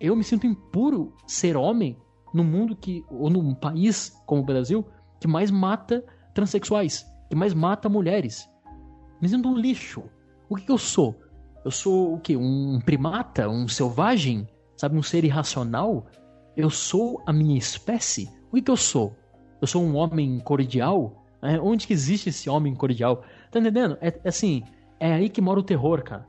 Eu 0.00 0.14
me 0.16 0.24
sinto 0.24 0.46
impuro 0.46 1.14
ser 1.26 1.56
homem 1.56 1.96
no 2.34 2.44
mundo 2.44 2.76
que, 2.76 3.04
ou 3.08 3.30
num 3.30 3.54
país 3.54 4.12
como 4.26 4.42
o 4.42 4.44
Brasil, 4.44 4.84
que 5.20 5.26
mais 5.26 5.50
mata 5.50 6.04
transexuais, 6.34 7.06
que 7.30 7.36
mais 7.36 7.54
mata 7.54 7.88
mulheres. 7.88 8.48
Me 9.20 9.28
sinto 9.28 9.48
um 9.48 9.56
lixo. 9.56 10.02
O 10.48 10.56
que, 10.56 10.66
que 10.66 10.72
eu 10.72 10.78
sou? 10.78 11.18
Eu 11.64 11.70
sou 11.70 12.14
o 12.14 12.20
quê? 12.20 12.36
Um 12.36 12.78
primata? 12.84 13.48
Um 13.48 13.66
selvagem? 13.66 14.46
sabe, 14.76 14.96
um 14.96 15.02
ser 15.02 15.24
irracional. 15.24 16.06
Eu 16.56 16.70
sou 16.70 17.22
a 17.26 17.32
minha 17.32 17.58
espécie? 17.58 18.30
O 18.50 18.54
que, 18.54 18.62
que 18.62 18.70
eu 18.70 18.76
sou? 18.76 19.16
Eu 19.60 19.66
sou 19.66 19.82
um 19.82 19.96
homem 19.96 20.38
cordial? 20.40 21.24
É, 21.42 21.58
onde 21.60 21.86
que 21.86 21.92
existe 21.92 22.28
esse 22.28 22.48
homem 22.48 22.74
cordial? 22.74 23.22
Tá 23.50 23.58
entendendo? 23.58 23.96
É, 24.00 24.08
é 24.08 24.28
assim, 24.28 24.62
é 25.00 25.12
aí 25.12 25.28
que 25.28 25.40
mora 25.40 25.60
o 25.60 25.62
terror, 25.62 26.02
cara. 26.02 26.26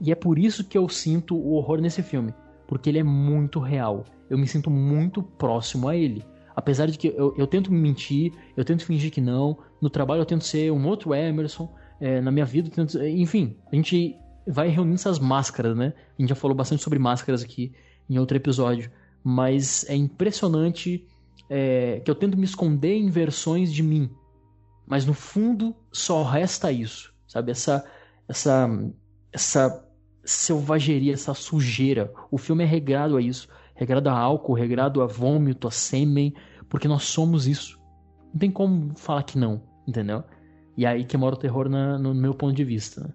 E 0.00 0.12
é 0.12 0.14
por 0.14 0.38
isso 0.38 0.64
que 0.64 0.76
eu 0.76 0.88
sinto 0.88 1.36
o 1.36 1.54
horror 1.54 1.80
nesse 1.80 2.02
filme. 2.02 2.34
Porque 2.66 2.88
ele 2.88 2.98
é 2.98 3.02
muito 3.02 3.58
real. 3.58 4.04
Eu 4.28 4.38
me 4.38 4.46
sinto 4.46 4.70
muito 4.70 5.22
próximo 5.22 5.88
a 5.88 5.96
ele. 5.96 6.24
Apesar 6.54 6.86
de 6.86 6.96
que 6.96 7.08
eu, 7.08 7.34
eu 7.36 7.46
tento 7.46 7.70
me 7.72 7.78
mentir, 7.78 8.32
eu 8.56 8.64
tento 8.64 8.84
fingir 8.84 9.10
que 9.10 9.20
não. 9.20 9.58
No 9.80 9.90
trabalho 9.90 10.22
eu 10.22 10.26
tento 10.26 10.44
ser 10.44 10.72
um 10.72 10.86
outro 10.86 11.14
Emerson. 11.14 11.72
É, 12.00 12.20
na 12.20 12.30
minha 12.30 12.44
vida, 12.44 12.68
tento, 12.70 13.02
enfim, 13.02 13.56
a 13.70 13.74
gente 13.74 14.16
vai 14.46 14.68
reunindo 14.68 14.96
essas 14.96 15.18
máscaras, 15.18 15.76
né? 15.76 15.92
A 16.18 16.22
gente 16.22 16.28
já 16.28 16.34
falou 16.34 16.56
bastante 16.56 16.82
sobre 16.82 16.98
máscaras 16.98 17.42
aqui 17.42 17.72
em 18.08 18.18
outro 18.18 18.36
episódio. 18.36 18.90
Mas 19.22 19.84
é 19.88 19.94
impressionante 19.94 21.06
é, 21.50 22.00
que 22.04 22.10
eu 22.10 22.14
tento 22.14 22.36
me 22.36 22.44
esconder 22.44 22.94
em 22.94 23.10
versões 23.10 23.72
de 23.72 23.82
mim. 23.82 24.10
Mas 24.86 25.04
no 25.04 25.12
fundo 25.12 25.74
só 25.92 26.22
resta 26.22 26.70
isso, 26.70 27.12
sabe? 27.26 27.50
Essa, 27.50 27.84
essa, 28.28 28.68
essa 29.32 29.84
selvageria, 30.24 31.14
essa 31.14 31.34
sujeira. 31.34 32.12
O 32.30 32.38
filme 32.38 32.64
é 32.64 32.66
regrado 32.66 33.16
a 33.16 33.22
isso. 33.22 33.48
Regrado 33.74 34.08
a 34.08 34.12
álcool, 34.12 34.54
regrado 34.54 35.02
a 35.02 35.06
vômito, 35.06 35.68
a 35.68 35.70
sêmen. 35.70 36.34
Porque 36.68 36.88
nós 36.88 37.04
somos 37.04 37.46
isso. 37.46 37.78
Não 38.32 38.38
tem 38.38 38.50
como 38.50 38.92
falar 38.96 39.22
que 39.22 39.38
não, 39.38 39.62
entendeu? 39.86 40.24
E 40.76 40.84
é 40.84 40.88
aí 40.88 41.04
que 41.04 41.16
mora 41.16 41.34
o 41.34 41.38
terror 41.38 41.68
na, 41.68 41.98
no 41.98 42.14
meu 42.14 42.34
ponto 42.34 42.54
de 42.54 42.64
vista. 42.64 43.02
Né? 43.02 43.10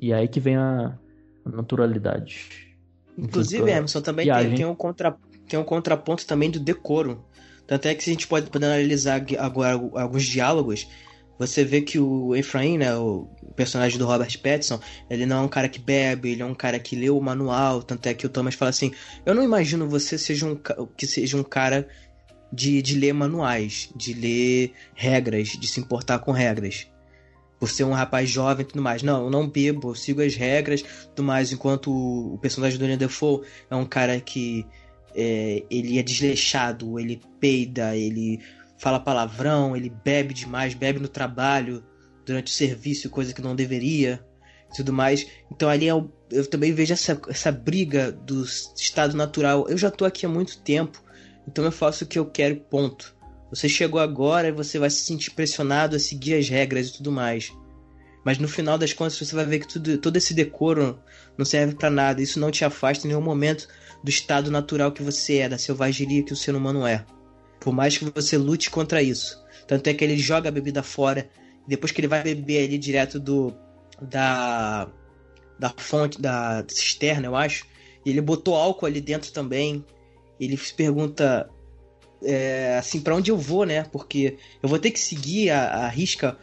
E 0.00 0.12
aí 0.12 0.28
que 0.28 0.40
vem 0.40 0.56
a, 0.56 0.98
naturalidade. 1.44 2.76
Inclusive, 3.18 3.70
Emerson, 3.70 4.00
também 4.00 4.32
tem, 4.32 4.54
tem, 4.54 4.64
um 4.64 4.74
contra, 4.74 5.16
tem 5.46 5.58
um 5.58 5.64
contraponto 5.64 6.26
também 6.26 6.50
do 6.50 6.58
decoro. 6.58 7.24
Tanto 7.66 7.86
é 7.86 7.94
que 7.94 8.02
se 8.02 8.10
a 8.10 8.12
gente 8.12 8.26
pode, 8.26 8.50
pode 8.50 8.64
analisar 8.64 9.24
agora 9.38 9.72
alguns 9.72 10.24
diálogos, 10.24 10.88
você 11.38 11.64
vê 11.64 11.80
que 11.80 11.98
o 11.98 12.34
Efraim, 12.36 12.78
né, 12.78 12.94
o 12.94 13.28
personagem 13.56 13.98
do 13.98 14.06
Robert 14.06 14.38
Pattinson, 14.40 14.80
ele 15.10 15.26
não 15.26 15.38
é 15.38 15.40
um 15.40 15.48
cara 15.48 15.68
que 15.68 15.78
bebe, 15.78 16.30
ele 16.30 16.42
é 16.42 16.46
um 16.46 16.54
cara 16.54 16.78
que 16.78 16.94
lê 16.94 17.10
o 17.10 17.20
manual, 17.20 17.82
tanto 17.82 18.06
é 18.06 18.14
que 18.14 18.26
o 18.26 18.28
Thomas 18.28 18.54
fala 18.54 18.70
assim, 18.70 18.92
eu 19.26 19.34
não 19.34 19.42
imagino 19.42 19.88
você 19.88 20.16
seja 20.16 20.46
um, 20.46 20.58
que 20.96 21.06
seja 21.06 21.36
um 21.36 21.42
cara 21.42 21.88
de, 22.52 22.82
de 22.82 22.98
ler 22.98 23.12
manuais, 23.12 23.90
de 23.96 24.12
ler 24.12 24.72
regras, 24.94 25.48
de 25.48 25.66
se 25.66 25.80
importar 25.80 26.18
com 26.18 26.32
regras 26.32 26.86
por 27.58 27.70
ser 27.70 27.84
um 27.84 27.92
rapaz 27.92 28.28
jovem 28.28 28.64
e 28.64 28.68
tudo 28.68 28.82
mais. 28.82 29.04
Não, 29.04 29.24
eu 29.24 29.30
não 29.30 29.48
bebo, 29.48 29.90
eu 29.90 29.94
sigo 29.94 30.20
as 30.20 30.34
regras 30.34 30.82
tudo 31.14 31.22
mais, 31.22 31.52
enquanto 31.52 31.92
o 31.92 32.36
personagem 32.38 32.76
do 32.76 32.82
William 32.82 32.98
Defoe 32.98 33.42
é 33.70 33.76
um 33.76 33.86
cara 33.86 34.20
que 34.20 34.66
é, 35.14 35.62
ele 35.70 35.96
é 35.96 36.02
desleixado, 36.02 36.98
ele 36.98 37.20
peida, 37.38 37.96
ele 37.96 38.40
fala 38.82 38.98
palavrão, 38.98 39.76
ele 39.76 39.88
bebe 39.88 40.34
demais, 40.34 40.74
bebe 40.74 40.98
no 40.98 41.06
trabalho, 41.06 41.84
durante 42.26 42.48
o 42.48 42.54
serviço, 42.54 43.08
coisa 43.08 43.32
que 43.32 43.40
não 43.40 43.54
deveria, 43.54 44.20
tudo 44.74 44.92
mais. 44.92 45.24
Então 45.52 45.68
ali 45.68 45.88
é 45.88 45.92
eu 45.92 46.46
também 46.50 46.72
vejo 46.72 46.92
essa, 46.92 47.20
essa 47.28 47.52
briga 47.52 48.10
do 48.10 48.44
estado 48.44 49.16
natural. 49.16 49.68
Eu 49.68 49.78
já 49.78 49.88
tô 49.88 50.04
aqui 50.04 50.26
há 50.26 50.28
muito 50.28 50.58
tempo, 50.58 51.00
então 51.46 51.64
eu 51.64 51.70
faço 51.70 52.02
o 52.02 52.06
que 52.08 52.18
eu 52.18 52.26
quero, 52.26 52.56
ponto. 52.56 53.14
Você 53.50 53.68
chegou 53.68 54.00
agora 54.00 54.48
e 54.48 54.52
você 54.52 54.80
vai 54.80 54.90
se 54.90 55.04
sentir 55.04 55.30
pressionado 55.30 55.94
a 55.94 56.00
seguir 56.00 56.34
as 56.34 56.48
regras 56.48 56.88
e 56.88 56.94
tudo 56.94 57.12
mais. 57.12 57.52
Mas 58.24 58.38
no 58.38 58.48
final 58.48 58.76
das 58.76 58.92
contas 58.92 59.16
você 59.16 59.34
vai 59.34 59.46
ver 59.46 59.60
que 59.60 59.68
tudo, 59.68 59.96
todo 59.98 60.16
esse 60.16 60.34
decoro 60.34 60.98
não 61.38 61.44
serve 61.44 61.76
para 61.76 61.90
nada. 61.90 62.20
Isso 62.20 62.40
não 62.40 62.50
te 62.50 62.64
afasta 62.64 63.06
em 63.06 63.10
nenhum 63.10 63.22
momento 63.22 63.68
do 64.02 64.10
estado 64.10 64.50
natural 64.50 64.90
que 64.90 65.04
você 65.04 65.38
é, 65.38 65.48
da 65.48 65.58
selvageria 65.58 66.24
que 66.24 66.32
o 66.32 66.36
ser 66.36 66.56
humano 66.56 66.84
é. 66.84 67.04
Por 67.62 67.72
mais 67.72 67.96
que 67.96 68.04
você 68.04 68.36
lute 68.36 68.70
contra 68.70 69.02
isso. 69.02 69.42
Tanto 69.66 69.88
é 69.88 69.94
que 69.94 70.02
ele 70.04 70.16
joga 70.16 70.48
a 70.48 70.52
bebida 70.52 70.82
fora. 70.82 71.30
Depois 71.66 71.92
que 71.92 72.00
ele 72.00 72.08
vai 72.08 72.22
beber 72.22 72.64
ali 72.64 72.76
direto 72.76 73.20
do. 73.20 73.54
da. 74.00 74.88
da 75.58 75.70
fonte, 75.76 76.20
da 76.20 76.64
cisterna, 76.68 77.26
eu 77.26 77.36
acho. 77.36 77.66
E 78.04 78.10
ele 78.10 78.20
botou 78.20 78.54
álcool 78.54 78.86
ali 78.86 79.00
dentro 79.00 79.30
também. 79.32 79.84
Ele 80.40 80.56
se 80.56 80.74
pergunta 80.74 81.48
é, 82.24 82.76
assim, 82.78 83.00
para 83.00 83.14
onde 83.14 83.30
eu 83.30 83.38
vou, 83.38 83.64
né? 83.64 83.84
Porque 83.84 84.36
eu 84.62 84.68
vou 84.68 84.78
ter 84.78 84.90
que 84.90 84.98
seguir 84.98 85.50
a, 85.50 85.84
a 85.84 85.88
risca 85.88 86.36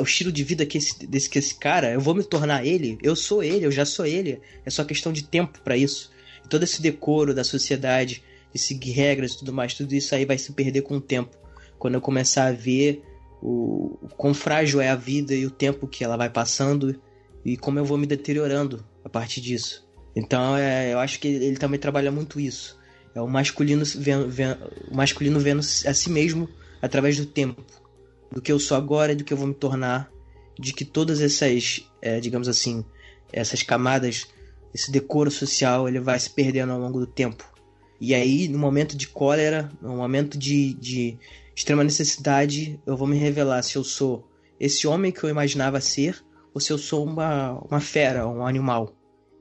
o 0.00 0.02
estilo 0.02 0.32
de 0.32 0.42
vida 0.42 0.66
que 0.66 0.78
esse, 0.78 1.06
desse 1.06 1.30
que 1.30 1.38
esse 1.38 1.54
cara, 1.54 1.92
eu 1.92 2.00
vou 2.00 2.12
me 2.12 2.24
tornar 2.24 2.66
ele, 2.66 2.98
eu 3.04 3.14
sou 3.14 3.40
ele, 3.40 3.64
eu 3.64 3.70
já 3.70 3.84
sou 3.84 4.04
ele. 4.04 4.40
É 4.66 4.70
só 4.70 4.82
questão 4.82 5.12
de 5.12 5.22
tempo 5.22 5.60
para 5.62 5.76
isso. 5.76 6.10
E 6.44 6.48
todo 6.48 6.64
esse 6.64 6.82
decoro 6.82 7.32
da 7.32 7.44
sociedade, 7.44 8.24
de 8.52 8.58
seguir 8.58 8.92
regras 8.92 9.32
e 9.32 9.38
tudo 9.38 9.52
mais, 9.52 9.74
tudo 9.74 9.94
isso 9.94 10.14
aí 10.14 10.24
vai 10.24 10.38
se 10.38 10.52
perder 10.52 10.82
com 10.82 10.96
o 10.96 11.00
tempo. 11.00 11.36
Quando 11.78 11.94
eu 11.94 12.00
começar 12.00 12.46
a 12.46 12.52
ver 12.52 13.02
o, 13.40 13.98
o 14.02 14.08
quão 14.16 14.34
frágil 14.34 14.80
é 14.80 14.88
a 14.88 14.96
vida 14.96 15.34
e 15.34 15.46
o 15.46 15.50
tempo 15.50 15.86
que 15.86 16.04
ela 16.04 16.16
vai 16.16 16.28
passando 16.28 17.00
e 17.44 17.56
como 17.56 17.78
eu 17.78 17.84
vou 17.84 17.96
me 17.96 18.06
deteriorando 18.06 18.84
a 19.04 19.08
partir 19.08 19.40
disso. 19.40 19.88
Então 20.14 20.56
é, 20.56 20.92
eu 20.92 20.98
acho 20.98 21.18
que 21.20 21.28
ele, 21.28 21.44
ele 21.44 21.56
também 21.56 21.78
trabalha 21.78 22.10
muito 22.10 22.38
isso. 22.38 22.78
É 23.14 23.20
o 23.20 23.28
masculino 23.28 23.84
vendo, 23.96 24.28
vendo, 24.28 24.58
o 24.90 24.96
masculino 24.96 25.40
vendo 25.40 25.60
a 25.60 25.94
si 25.94 26.10
mesmo 26.10 26.48
através 26.80 27.16
do 27.16 27.26
tempo, 27.26 27.62
do 28.30 28.40
que 28.40 28.52
eu 28.52 28.58
sou 28.58 28.76
agora 28.76 29.12
e 29.12 29.16
do 29.16 29.24
que 29.24 29.32
eu 29.32 29.36
vou 29.36 29.46
me 29.46 29.54
tornar, 29.54 30.10
de 30.58 30.72
que 30.72 30.84
todas 30.84 31.20
essas, 31.20 31.84
é, 32.00 32.20
digamos 32.20 32.48
assim, 32.48 32.84
essas 33.32 33.62
camadas, 33.62 34.28
esse 34.72 34.90
decoro 34.90 35.30
social, 35.30 35.88
ele 35.88 36.00
vai 36.00 36.18
se 36.18 36.30
perdendo 36.30 36.72
ao 36.72 36.78
longo 36.78 37.00
do 37.00 37.06
tempo. 37.06 37.44
E 38.00 38.14
aí, 38.14 38.48
no 38.48 38.58
momento 38.58 38.96
de 38.96 39.06
cólera, 39.06 39.70
no 39.82 39.96
momento 39.96 40.38
de, 40.38 40.72
de 40.74 41.18
extrema 41.54 41.84
necessidade, 41.84 42.80
eu 42.86 42.96
vou 42.96 43.06
me 43.06 43.18
revelar 43.18 43.62
se 43.62 43.76
eu 43.76 43.84
sou 43.84 44.26
esse 44.58 44.86
homem 44.86 45.12
que 45.12 45.22
eu 45.22 45.30
imaginava 45.30 45.80
ser 45.80 46.24
ou 46.54 46.60
se 46.60 46.72
eu 46.72 46.78
sou 46.78 47.04
uma, 47.04 47.52
uma 47.60 47.80
fera, 47.80 48.26
um 48.26 48.46
animal. 48.46 48.94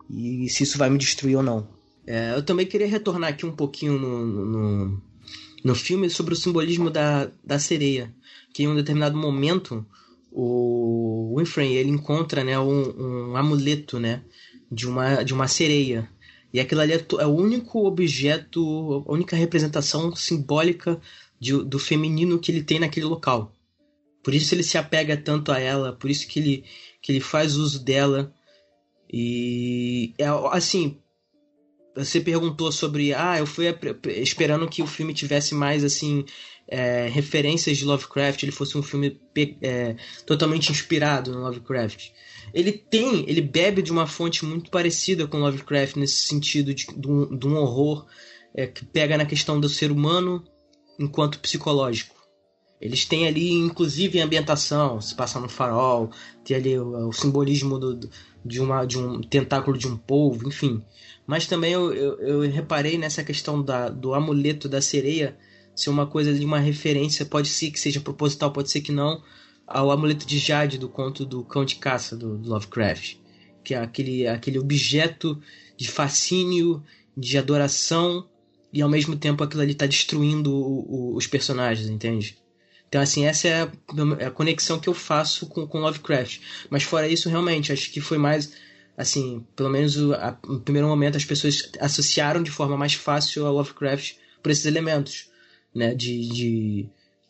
E 0.09 0.49
se 0.49 0.63
isso 0.63 0.77
vai 0.77 0.89
me 0.89 0.97
destruir 0.97 1.37
ou 1.37 1.43
não. 1.43 1.67
É, 2.05 2.33
eu 2.35 2.43
também 2.43 2.65
queria 2.65 2.87
retornar 2.87 3.29
aqui 3.29 3.45
um 3.45 3.55
pouquinho 3.55 3.97
no, 3.99 4.25
no, 4.25 5.01
no 5.63 5.75
filme 5.75 6.09
sobre 6.09 6.33
o 6.33 6.37
simbolismo 6.37 6.89
da, 6.89 7.29
da 7.43 7.59
sereia. 7.59 8.13
Que 8.53 8.63
em 8.63 8.67
um 8.67 8.75
determinado 8.75 9.15
momento 9.17 9.85
o 10.31 11.35
Winfrey 11.37 11.73
ele 11.73 11.89
encontra 11.89 12.43
né, 12.43 12.59
um, 12.59 13.29
um 13.31 13.35
amuleto 13.35 13.99
né, 13.99 14.23
de, 14.71 14.87
uma, 14.87 15.23
de 15.23 15.33
uma 15.33 15.47
sereia. 15.47 16.09
E 16.53 16.59
aquilo 16.59 16.81
ali 16.81 16.93
é, 16.93 17.05
é, 17.19 17.25
o 17.25 17.35
único 17.35 17.85
objeto, 17.85 19.05
a 19.07 19.11
única 19.11 19.35
representação 19.35 20.15
simbólica 20.15 20.99
de, 21.39 21.63
do 21.63 21.77
feminino 21.79 22.39
que 22.39 22.51
ele 22.51 22.63
tem 22.63 22.79
naquele 22.79 23.05
local. 23.05 23.53
Por 24.23 24.33
isso 24.33 24.53
ele 24.53 24.63
se 24.63 24.77
apega 24.77 25.15
tanto 25.15 25.51
a 25.51 25.59
ela, 25.59 25.93
por 25.93 26.09
isso 26.09 26.27
que 26.27 26.39
ele, 26.39 26.63
que 27.01 27.11
ele 27.11 27.21
faz 27.21 27.55
uso 27.55 27.83
dela. 27.83 28.33
E 29.11 30.13
é 30.17 30.25
assim, 30.51 30.97
você 31.95 32.19
perguntou 32.19 32.71
sobre, 32.71 33.13
ah, 33.13 33.37
eu 33.37 33.45
fui 33.45 33.65
esperando 34.07 34.67
que 34.67 34.81
o 34.81 34.87
filme 34.87 35.13
tivesse 35.13 35.55
mais 35.55 35.83
assim 35.83 36.25
é, 36.67 37.07
referências 37.07 37.77
de 37.77 37.85
Lovecraft, 37.85 38.43
ele 38.43 38.51
fosse 38.51 38.77
um 38.77 38.83
filme 38.83 39.19
é, 39.61 39.95
totalmente 40.25 40.71
inspirado 40.71 41.31
no 41.31 41.41
Lovecraft. 41.41 42.11
Ele 42.53 42.71
tem, 42.71 43.29
ele 43.29 43.41
bebe 43.41 43.81
de 43.81 43.91
uma 43.91 44.07
fonte 44.07 44.45
muito 44.45 44.69
parecida 44.71 45.27
com 45.27 45.39
Lovecraft 45.39 45.95
nesse 45.95 46.21
sentido 46.21 46.73
de, 46.73 46.87
de, 46.87 47.07
um, 47.07 47.37
de 47.37 47.47
um, 47.47 47.55
horror 47.55 48.05
é, 48.53 48.67
que 48.67 48.85
pega 48.85 49.17
na 49.17 49.25
questão 49.25 49.59
do 49.59 49.69
ser 49.69 49.91
humano 49.91 50.43
enquanto 50.99 51.39
psicológico. 51.39 52.15
Eles 52.81 53.05
têm 53.05 53.27
ali, 53.27 53.51
inclusive, 53.51 54.21
ambientação, 54.21 55.01
se 55.01 55.13
passa 55.13 55.39
no 55.39 55.49
farol, 55.49 56.09
tem 56.45 56.55
ali 56.55 56.79
o, 56.79 57.09
o 57.09 57.13
simbolismo 57.13 57.77
do, 57.77 58.09
de, 58.45 58.61
uma, 58.61 58.85
de 58.85 58.97
um 58.97 59.21
tentáculo 59.21 59.77
de 59.77 59.87
um 59.87 59.97
polvo, 59.97 60.47
enfim. 60.47 60.81
Mas 61.27 61.45
também 61.45 61.73
eu, 61.73 61.93
eu, 61.93 62.19
eu 62.19 62.51
reparei 62.51 62.97
nessa 62.97 63.23
questão 63.23 63.61
da, 63.61 63.89
do 63.89 64.13
amuleto 64.13 64.69
da 64.69 64.81
sereia 64.81 65.37
ser 65.75 65.89
uma 65.89 66.07
coisa 66.07 66.33
de 66.33 66.43
uma 66.43 66.59
referência, 66.59 67.25
pode 67.25 67.47
ser 67.47 67.71
que 67.71 67.79
seja 67.79 68.01
proposital, 68.01 68.51
pode 68.51 68.69
ser 68.69 68.81
que 68.81 68.91
não, 68.91 69.21
ao 69.69 69.91
amuleto 69.91 70.25
de 70.25 70.39
Jade 70.39 70.79
do 70.79 70.89
conto 70.89 71.23
do 71.23 71.43
Cão 71.43 71.63
de 71.63 71.75
Caça 71.75 72.17
do, 72.17 72.37
Lovecraft, 72.37 73.17
que 73.63 73.75
é 73.75 73.77
aquele, 73.77 74.27
aquele 74.27 74.57
objeto 74.57 75.39
de 75.77 75.87
fascínio, 75.87 76.83
de 77.15 77.37
adoração 77.37 78.27
e 78.73 78.81
ao 78.81 78.89
mesmo 78.89 79.15
tempo 79.15 79.43
aquilo 79.43 79.61
ali 79.61 79.73
está 79.73 79.85
destruindo 79.85 80.51
o, 80.51 81.11
o, 81.11 81.15
os 81.15 81.27
personagens, 81.27 81.87
entende? 81.87 82.37
Então, 82.87 82.99
assim, 82.99 83.25
essa 83.25 83.47
é 83.47 83.61
a, 83.61 83.71
é 84.19 84.25
a, 84.25 84.31
conexão 84.31 84.79
que 84.79 84.89
eu 84.89 84.95
faço 84.95 85.45
com, 85.45 85.67
com 85.67 85.79
Lovecraft. 85.79 86.39
Mas 86.71 86.81
fora 86.81 87.07
isso, 87.07 87.29
realmente, 87.29 87.71
acho 87.71 87.91
que 87.91 88.01
foi 88.01 88.17
mais, 88.17 88.53
assim, 88.97 89.45
pelo 89.55 89.69
menos 89.69 89.95
a, 90.13 90.35
no 90.47 90.59
primeiro 90.59 90.87
momento 90.87 91.15
as 91.15 91.25
pessoas 91.25 91.71
associaram 91.79 92.41
de 92.41 92.49
forma 92.49 92.75
mais 92.75 92.95
fácil 92.95 93.45
a 93.45 93.51
Lovecraft 93.51 94.15
por 94.41 94.51
esses 94.51 94.65
elementos, 94.65 95.29
né, 95.75 95.93
de, 95.93 96.27
de, 96.29 96.89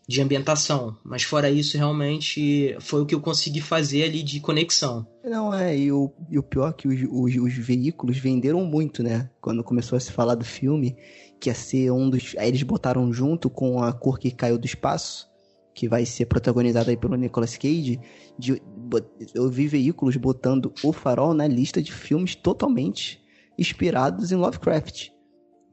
de 0.09 0.23
ambientação. 0.23 0.97
Mas 1.05 1.21
fora 1.21 1.51
isso, 1.51 1.77
realmente, 1.77 2.75
foi 2.79 2.99
o 2.99 3.05
que 3.05 3.13
eu 3.13 3.21
consegui 3.21 3.61
fazer 3.61 4.05
ali 4.05 4.23
de 4.23 4.39
conexão. 4.39 5.05
Não, 5.23 5.53
é, 5.53 5.77
e 5.77 5.91
o, 5.91 6.11
e 6.31 6.39
o 6.39 6.41
pior 6.41 6.71
é 6.71 6.73
que 6.73 6.87
os, 6.87 6.99
os, 7.11 7.35
os 7.35 7.53
veículos 7.53 8.17
venderam 8.17 8.65
muito, 8.65 9.03
né? 9.03 9.29
Quando 9.39 9.63
começou 9.63 9.95
a 9.95 9.99
se 9.99 10.11
falar 10.11 10.33
do 10.33 10.43
filme, 10.43 10.97
que 11.39 11.47
ia 11.47 11.53
ser 11.53 11.91
um 11.91 12.09
dos. 12.09 12.35
Aí 12.39 12.47
eles 12.47 12.63
botaram 12.63 13.13
junto 13.13 13.51
com 13.51 13.83
a 13.83 13.93
cor 13.93 14.17
que 14.17 14.31
caiu 14.31 14.57
do 14.57 14.65
espaço 14.65 15.29
que 15.75 15.87
vai 15.87 16.05
ser 16.05 16.25
protagonizada 16.25 16.89
aí 16.89 16.97
pelo 16.97 17.15
Nicolas 17.15 17.55
Cage, 17.55 18.01
de, 18.37 18.61
eu 19.33 19.47
vi 19.47 19.65
veículos 19.65 20.17
botando 20.17 20.73
O 20.83 20.91
Farol 20.91 21.33
na 21.33 21.47
lista 21.47 21.81
de 21.81 21.93
filmes 21.93 22.35
totalmente 22.35 23.23
inspirados 23.57 24.31
em 24.31 24.35
Lovecraft. 24.35 25.11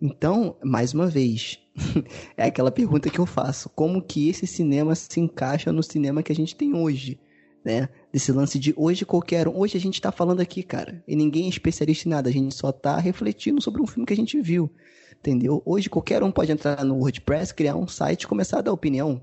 Então, 0.00 0.56
mais 0.62 0.94
uma 0.94 1.08
vez, 1.08 1.58
é 2.36 2.44
aquela 2.44 2.70
pergunta 2.70 3.10
que 3.10 3.18
eu 3.18 3.26
faço: 3.26 3.68
como 3.70 4.02
que 4.02 4.28
esse 4.28 4.46
cinema 4.46 4.94
se 4.94 5.20
encaixa 5.20 5.72
no 5.72 5.82
cinema 5.82 6.22
que 6.22 6.32
a 6.32 6.34
gente 6.34 6.56
tem 6.56 6.74
hoje? 6.74 7.18
Né? 7.64 7.88
Desse 8.12 8.30
lance 8.30 8.58
de 8.58 8.72
hoje 8.76 9.04
qualquer 9.04 9.48
um. 9.48 9.58
Hoje 9.58 9.76
a 9.76 9.80
gente 9.80 10.00
tá 10.00 10.12
falando 10.12 10.40
aqui, 10.40 10.62
cara, 10.62 11.02
e 11.06 11.16
ninguém 11.16 11.46
é 11.46 11.48
especialista 11.48 12.08
em 12.08 12.10
nada, 12.10 12.28
a 12.28 12.32
gente 12.32 12.54
só 12.54 12.70
tá 12.70 12.96
refletindo 12.98 13.60
sobre 13.60 13.82
um 13.82 13.86
filme 13.86 14.06
que 14.06 14.12
a 14.12 14.16
gente 14.16 14.40
viu. 14.40 14.70
Entendeu? 15.18 15.62
Hoje 15.64 15.90
qualquer 15.90 16.22
um 16.22 16.30
pode 16.30 16.52
entrar 16.52 16.84
no 16.84 16.96
WordPress, 16.96 17.52
criar 17.52 17.74
um 17.74 17.88
site 17.88 18.22
e 18.22 18.26
começar 18.26 18.58
a 18.58 18.62
dar 18.62 18.72
opinião 18.72 19.20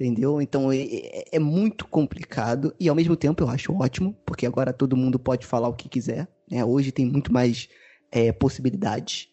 entendeu? 0.00 0.40
Então 0.40 0.72
é, 0.72 0.78
é, 0.78 1.24
é, 1.32 1.38
muito 1.38 1.86
complicado 1.86 2.74
e 2.80 2.88
ao 2.88 2.94
mesmo 2.94 3.14
tempo 3.14 3.44
eu 3.44 3.50
acho 3.50 3.74
ótimo, 3.74 4.16
porque 4.24 4.46
agora 4.46 4.72
todo 4.72 4.96
mundo 4.96 5.18
pode 5.18 5.46
falar 5.46 5.68
o 5.68 5.74
que 5.74 5.90
quiser, 5.90 6.26
né? 6.50 6.64
Hoje 6.64 6.90
tem 6.90 7.04
muito 7.04 7.30
mais 7.30 7.68
é, 8.10 8.32
possibilidades. 8.32 9.28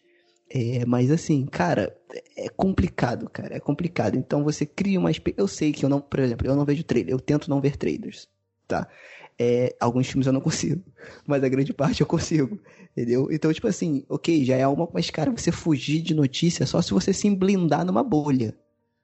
É, 0.50 0.84
mas 0.86 1.10
assim, 1.10 1.44
cara, 1.46 1.94
é 2.36 2.48
complicado, 2.48 3.28
cara, 3.28 3.54
é 3.56 3.60
complicado. 3.60 4.16
Então 4.16 4.42
você 4.42 4.64
cria 4.64 4.98
uma 4.98 5.10
eu 5.36 5.46
sei 5.46 5.72
que 5.72 5.84
eu 5.84 5.88
não, 5.88 6.00
por 6.00 6.20
exemplo, 6.20 6.46
eu 6.46 6.56
não 6.56 6.64
vejo 6.64 6.82
trailer, 6.84 7.12
eu 7.12 7.20
tento 7.20 7.50
não 7.50 7.60
ver 7.60 7.76
trailers, 7.76 8.28
tá? 8.66 8.88
É, 9.38 9.76
alguns 9.78 10.08
filmes 10.08 10.26
eu 10.26 10.32
não 10.32 10.40
consigo, 10.42 10.82
mas 11.26 11.44
a 11.44 11.48
grande 11.48 11.72
parte 11.74 12.00
eu 12.00 12.06
consigo, 12.06 12.58
entendeu? 12.92 13.28
Então, 13.30 13.52
tipo 13.52 13.68
assim, 13.68 14.04
ok, 14.08 14.44
já 14.44 14.56
é 14.56 14.66
uma, 14.66 14.88
mas 14.92 15.10
cara, 15.10 15.30
você 15.30 15.52
fugir 15.52 16.00
de 16.00 16.14
notícia 16.14 16.64
só 16.66 16.80
se 16.80 16.92
você 16.92 17.12
se 17.12 17.28
blindar 17.30 17.84
numa 17.84 18.02
bolha, 18.02 18.56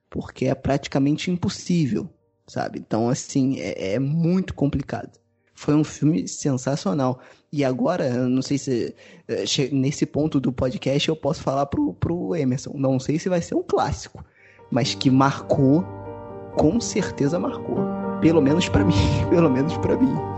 porque 0.09 0.45
é 0.47 0.55
praticamente 0.55 1.29
impossível, 1.29 2.09
sabe? 2.47 2.79
Então, 2.79 3.07
assim, 3.07 3.59
é, 3.59 3.93
é 3.93 3.99
muito 3.99 4.53
complicado. 4.55 5.19
Foi 5.55 5.73
um 5.73 5.83
filme 5.83 6.27
sensacional. 6.27 7.19
E 7.51 7.63
agora, 7.63 8.27
não 8.27 8.41
sei 8.41 8.57
se 8.57 8.93
eh, 9.27 9.45
nesse 9.71 10.05
ponto 10.05 10.39
do 10.39 10.51
podcast 10.51 11.07
eu 11.07 11.15
posso 11.15 11.41
falar 11.41 11.65
pro, 11.67 11.93
pro 11.93 12.35
Emerson. 12.35 12.73
Não 12.75 12.99
sei 12.99 13.17
se 13.17 13.29
vai 13.29 13.41
ser 13.41 13.55
um 13.55 13.63
clássico, 13.63 14.23
mas 14.69 14.93
que 14.93 15.09
marcou, 15.09 15.83
com 16.57 16.79
certeza 16.81 17.39
marcou. 17.39 17.77
Pelo 18.19 18.41
menos 18.41 18.67
para 18.67 18.83
mim, 18.83 18.93
pelo 19.31 19.49
menos 19.49 19.77
para 19.77 19.97
mim. 19.97 20.34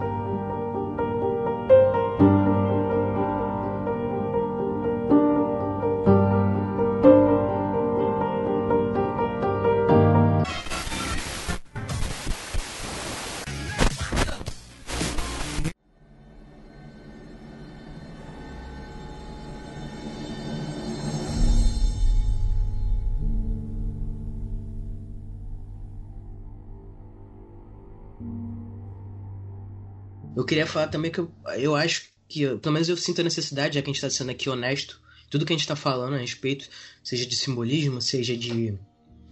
Queria 30.48 30.66
falar 30.66 30.88
também 30.88 31.12
que 31.12 31.20
eu, 31.20 31.32
eu 31.58 31.76
acho 31.76 32.10
que, 32.28 32.48
pelo 32.58 32.74
menos 32.74 32.90
eu 32.90 32.98
sinto 32.98 33.22
a 33.22 33.24
necessidade, 33.24 33.76
já 33.76 33.82
que 33.82 33.90
a 33.90 33.94
gente 33.94 34.04
está 34.04 34.10
sendo 34.10 34.32
aqui 34.32 34.50
honesto, 34.50 35.00
tudo 35.30 35.46
que 35.46 35.54
a 35.54 35.56
gente 35.56 35.62
está 35.62 35.76
falando 35.76 36.16
a 36.16 36.18
respeito, 36.18 36.68
seja 37.04 37.26
de 37.26 37.36
simbolismo, 37.36 38.02
seja 38.02 38.36
de 38.36 38.74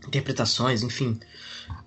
interpretações, 0.08 0.84
enfim, 0.84 1.20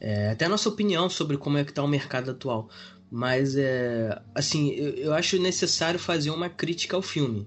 é, 0.01 0.31
até 0.31 0.47
a 0.47 0.49
nossa 0.49 0.69
opinião 0.69 1.09
sobre 1.09 1.37
como 1.37 1.59
é 1.59 1.65
que 1.65 1.71
está 1.71 1.83
o 1.83 1.89
mercado 1.89 2.31
atual. 2.31 2.69
Mas, 3.11 3.57
é, 3.57 4.21
assim, 4.35 4.71
eu, 4.71 4.91
eu 4.95 5.15
acho 5.15 5.39
necessário 5.39 6.01
fazer 6.01 6.31
uma 6.31 6.49
crítica 6.49 6.97
ao 6.97 7.03
filme, 7.03 7.47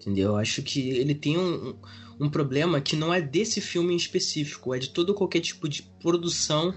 entendeu? 0.00 0.30
Eu 0.30 0.36
acho 0.36 0.62
que 0.62 0.80
ele 0.90 1.14
tem 1.14 1.36
um, 1.36 1.76
um 2.18 2.30
problema 2.30 2.80
que 2.80 2.96
não 2.96 3.12
é 3.12 3.20
desse 3.20 3.60
filme 3.60 3.92
em 3.92 3.96
específico, 3.96 4.74
é 4.74 4.78
de 4.78 4.90
todo 4.90 5.14
qualquer 5.14 5.40
tipo 5.40 5.68
de 5.68 5.82
produção 6.00 6.74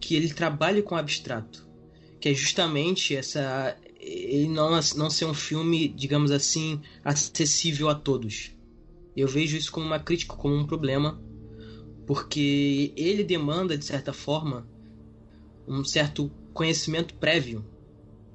que 0.00 0.16
ele 0.16 0.32
trabalhe 0.32 0.82
com 0.82 0.96
abstrato 0.96 1.71
que 2.22 2.28
é 2.28 2.34
justamente 2.34 3.16
essa 3.16 3.76
ele 3.98 4.48
não 4.48 4.70
não 4.96 5.10
ser 5.10 5.24
um 5.24 5.34
filme, 5.34 5.88
digamos 5.88 6.30
assim, 6.30 6.80
acessível 7.04 7.88
a 7.88 7.96
todos. 7.96 8.52
Eu 9.16 9.26
vejo 9.26 9.56
isso 9.56 9.72
como 9.72 9.86
uma 9.86 9.98
crítica, 9.98 10.36
como 10.36 10.54
um 10.54 10.64
problema, 10.64 11.20
porque 12.06 12.92
ele 12.96 13.24
demanda 13.24 13.76
de 13.76 13.84
certa 13.84 14.12
forma 14.12 14.68
um 15.66 15.84
certo 15.84 16.30
conhecimento 16.54 17.14
prévio 17.14 17.64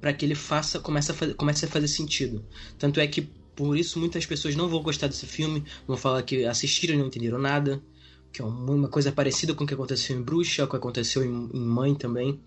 para 0.02 0.12
que 0.12 0.26
ele 0.26 0.34
faça 0.34 0.78
comece 0.78 1.10
a, 1.10 1.14
fazer, 1.14 1.34
comece 1.34 1.64
a 1.64 1.68
fazer 1.68 1.88
sentido. 1.88 2.44
Tanto 2.78 3.00
é 3.00 3.06
que 3.06 3.22
por 3.56 3.74
isso 3.74 3.98
muitas 3.98 4.26
pessoas 4.26 4.54
não 4.54 4.68
vão 4.68 4.82
gostar 4.82 5.06
desse 5.06 5.26
filme, 5.26 5.64
vão 5.86 5.96
falar 5.96 6.22
que 6.24 6.44
assistiram 6.44 6.94
e 6.94 6.98
não 6.98 7.06
entenderam 7.06 7.38
nada, 7.38 7.82
que 8.30 8.42
é 8.42 8.44
uma 8.44 8.88
coisa 8.88 9.10
parecida 9.10 9.54
com 9.54 9.64
o 9.64 9.66
que 9.66 9.74
aconteceu 9.74 10.14
em 10.14 10.22
Bruxa, 10.22 10.64
o 10.64 10.68
que 10.68 10.76
aconteceu 10.76 11.24
em, 11.24 11.48
em 11.54 11.64
Mãe 11.64 11.94
também, 11.94 12.38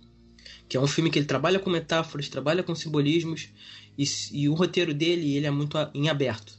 que 0.71 0.77
é 0.77 0.79
um 0.79 0.87
filme 0.87 1.09
que 1.09 1.19
ele 1.19 1.25
trabalha 1.25 1.59
com 1.59 1.69
metáforas, 1.69 2.29
trabalha 2.29 2.63
com 2.63 2.73
simbolismos, 2.73 3.49
e, 3.97 4.05
e 4.31 4.47
o 4.47 4.53
roteiro 4.53 4.93
dele 4.93 5.35
ele 5.35 5.45
é 5.45 5.51
muito 5.51 5.77
em 5.93 6.07
aberto. 6.07 6.57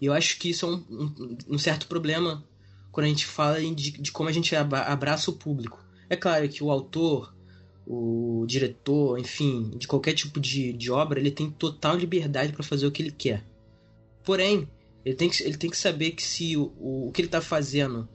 E 0.00 0.06
eu 0.06 0.14
acho 0.14 0.38
que 0.38 0.48
isso 0.48 0.64
é 0.64 0.68
um, 0.70 0.76
um, 0.88 1.36
um 1.50 1.58
certo 1.58 1.86
problema 1.86 2.42
quando 2.90 3.04
a 3.04 3.08
gente 3.10 3.26
fala 3.26 3.60
de, 3.60 3.90
de 3.90 4.10
como 4.10 4.30
a 4.30 4.32
gente 4.32 4.56
abraça 4.56 5.30
o 5.30 5.34
público. 5.34 5.84
É 6.08 6.16
claro 6.16 6.48
que 6.48 6.64
o 6.64 6.70
autor, 6.70 7.36
o 7.86 8.46
diretor, 8.48 9.18
enfim, 9.18 9.76
de 9.76 9.86
qualquer 9.86 10.14
tipo 10.14 10.40
de, 10.40 10.72
de 10.72 10.90
obra, 10.90 11.20
ele 11.20 11.30
tem 11.30 11.50
total 11.50 11.94
liberdade 11.94 12.54
para 12.54 12.62
fazer 12.62 12.86
o 12.86 12.90
que 12.90 13.02
ele 13.02 13.12
quer. 13.12 13.44
Porém, 14.24 14.66
ele 15.04 15.14
tem 15.14 15.28
que, 15.28 15.42
ele 15.42 15.58
tem 15.58 15.68
que 15.68 15.76
saber 15.76 16.12
que 16.12 16.22
se 16.22 16.56
o, 16.56 16.72
o, 16.78 17.08
o 17.08 17.12
que 17.12 17.20
ele 17.20 17.28
está 17.28 17.42
fazendo 17.42 18.08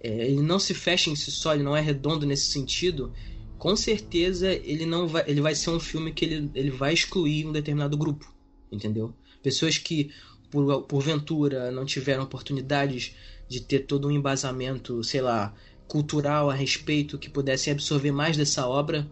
é, 0.00 0.28
ele 0.28 0.40
não 0.40 0.58
se 0.58 0.72
fecha 0.72 1.10
em 1.10 1.16
si 1.16 1.30
só, 1.30 1.52
ele 1.52 1.62
não 1.62 1.76
é 1.76 1.80
redondo 1.82 2.24
nesse 2.24 2.50
sentido, 2.50 3.12
com 3.58 3.74
certeza 3.74 4.52
ele 4.52 4.86
não 4.86 5.08
vai, 5.08 5.24
ele 5.26 5.40
vai 5.40 5.54
ser 5.54 5.70
um 5.70 5.80
filme 5.80 6.12
que 6.12 6.24
ele, 6.24 6.50
ele 6.54 6.70
vai 6.70 6.94
excluir 6.94 7.46
um 7.46 7.52
determinado 7.52 7.96
grupo, 7.96 8.32
entendeu? 8.70 9.12
Pessoas 9.42 9.76
que 9.76 10.10
por 10.50 10.82
porventura 10.82 11.70
não 11.70 11.84
tiveram 11.84 12.22
oportunidades 12.22 13.14
de 13.48 13.60
ter 13.60 13.80
todo 13.80 14.08
um 14.08 14.10
embasamento, 14.10 15.02
sei 15.02 15.20
lá, 15.20 15.54
cultural 15.86 16.50
a 16.50 16.54
respeito 16.54 17.18
que 17.18 17.28
pudessem 17.28 17.72
absorver 17.72 18.12
mais 18.12 18.36
dessa 18.36 18.66
obra, 18.66 19.08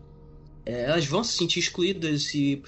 é, 0.65 0.85
elas 0.85 1.07
vão 1.07 1.25
se 1.25 1.37
sentir 1.37 1.59
excluídas 1.59 2.35
e 2.35 2.63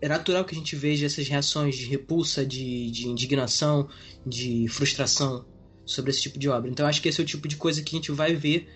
é 0.00 0.08
natural 0.08 0.44
que 0.44 0.54
a 0.54 0.58
gente 0.58 0.76
veja 0.76 1.06
essas 1.06 1.28
reações 1.28 1.76
de 1.76 1.86
repulsa, 1.86 2.44
de, 2.44 2.90
de 2.90 3.08
indignação, 3.08 3.88
de 4.26 4.66
frustração 4.68 5.44
sobre 5.84 6.10
esse 6.10 6.22
tipo 6.22 6.38
de 6.38 6.48
obra. 6.48 6.70
Então 6.70 6.86
acho 6.86 7.00
que 7.00 7.08
esse 7.08 7.20
é 7.20 7.24
o 7.24 7.26
tipo 7.26 7.46
de 7.46 7.56
coisa 7.56 7.82
que 7.82 7.94
a 7.94 7.98
gente 7.98 8.12
vai 8.12 8.34
ver 8.34 8.68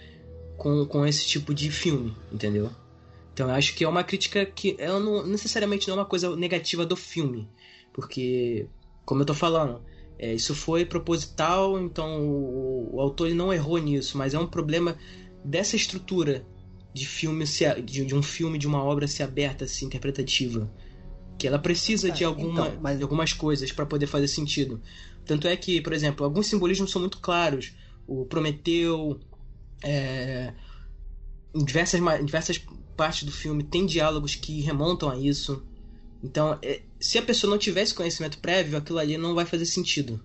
com, 0.58 0.84
com 0.84 1.06
esse 1.06 1.24
tipo 1.26 1.54
de 1.54 1.70
filme, 1.70 2.14
entendeu? 2.30 2.70
Então 3.32 3.48
eu 3.48 3.54
acho 3.54 3.74
que 3.74 3.84
é 3.84 3.88
uma 3.88 4.02
crítica 4.02 4.44
que 4.44 4.74
ela 4.78 4.98
não 4.98 5.24
necessariamente 5.24 5.86
não 5.86 5.94
é 5.94 6.00
uma 6.00 6.04
coisa 6.04 6.34
negativa 6.36 6.84
do 6.84 6.96
filme, 6.96 7.48
porque 7.92 8.66
como 9.06 9.22
eu 9.22 9.26
tô 9.26 9.32
falando, 9.32 9.80
é, 10.18 10.34
isso 10.34 10.54
foi 10.54 10.84
proposital, 10.84 11.80
então 11.80 12.20
o, 12.20 12.96
o, 12.96 13.00
autor 13.00 13.30
não 13.30 13.52
errou 13.52 13.78
nisso, 13.78 14.18
mas 14.18 14.34
é 14.34 14.38
um 14.38 14.46
problema 14.46 14.98
dessa 15.44 15.76
estrutura 15.76 16.44
de 16.92 17.06
filme 17.06 17.46
se, 17.46 17.64
de, 17.80 18.04
de, 18.04 18.14
um 18.14 18.22
filme, 18.22 18.58
de 18.58 18.66
uma 18.66 18.82
obra 18.82 19.06
ser 19.06 19.22
aberta, 19.22 19.66
se 19.66 19.84
interpretativa. 19.84 20.68
Que 21.38 21.46
ela 21.46 21.58
precisa 21.58 22.08
é, 22.08 22.10
de, 22.10 22.24
alguma, 22.24 22.66
então, 22.66 22.80
mas... 22.82 22.96
de 22.98 23.02
algumas 23.04 23.32
coisas 23.32 23.70
para 23.70 23.86
poder 23.86 24.08
fazer 24.08 24.26
sentido. 24.26 24.82
Tanto 25.24 25.46
é 25.46 25.56
que, 25.56 25.80
por 25.80 25.92
exemplo, 25.92 26.24
alguns 26.24 26.48
simbolismos 26.48 26.90
são 26.90 27.00
muito 27.00 27.20
claros. 27.20 27.72
O 28.08 28.26
Prometeu, 28.26 29.20
é, 29.82 30.52
em, 31.54 31.64
diversas, 31.64 32.00
em 32.00 32.24
diversas 32.24 32.58
partes 32.96 33.24
do 33.24 33.32
filme, 33.32 33.62
tem 33.62 33.86
diálogos 33.86 34.34
que 34.34 34.60
remontam 34.60 35.10
a 35.10 35.18
isso. 35.18 35.62
Então, 36.22 36.58
é, 36.62 36.82
se 36.98 37.18
a 37.18 37.22
pessoa 37.22 37.50
não 37.50 37.58
tivesse 37.58 37.94
conhecimento 37.94 38.38
prévio, 38.38 38.76
aquilo 38.76 38.98
ali 38.98 39.16
não 39.16 39.34
vai 39.34 39.44
fazer 39.44 39.66
sentido. 39.66 40.20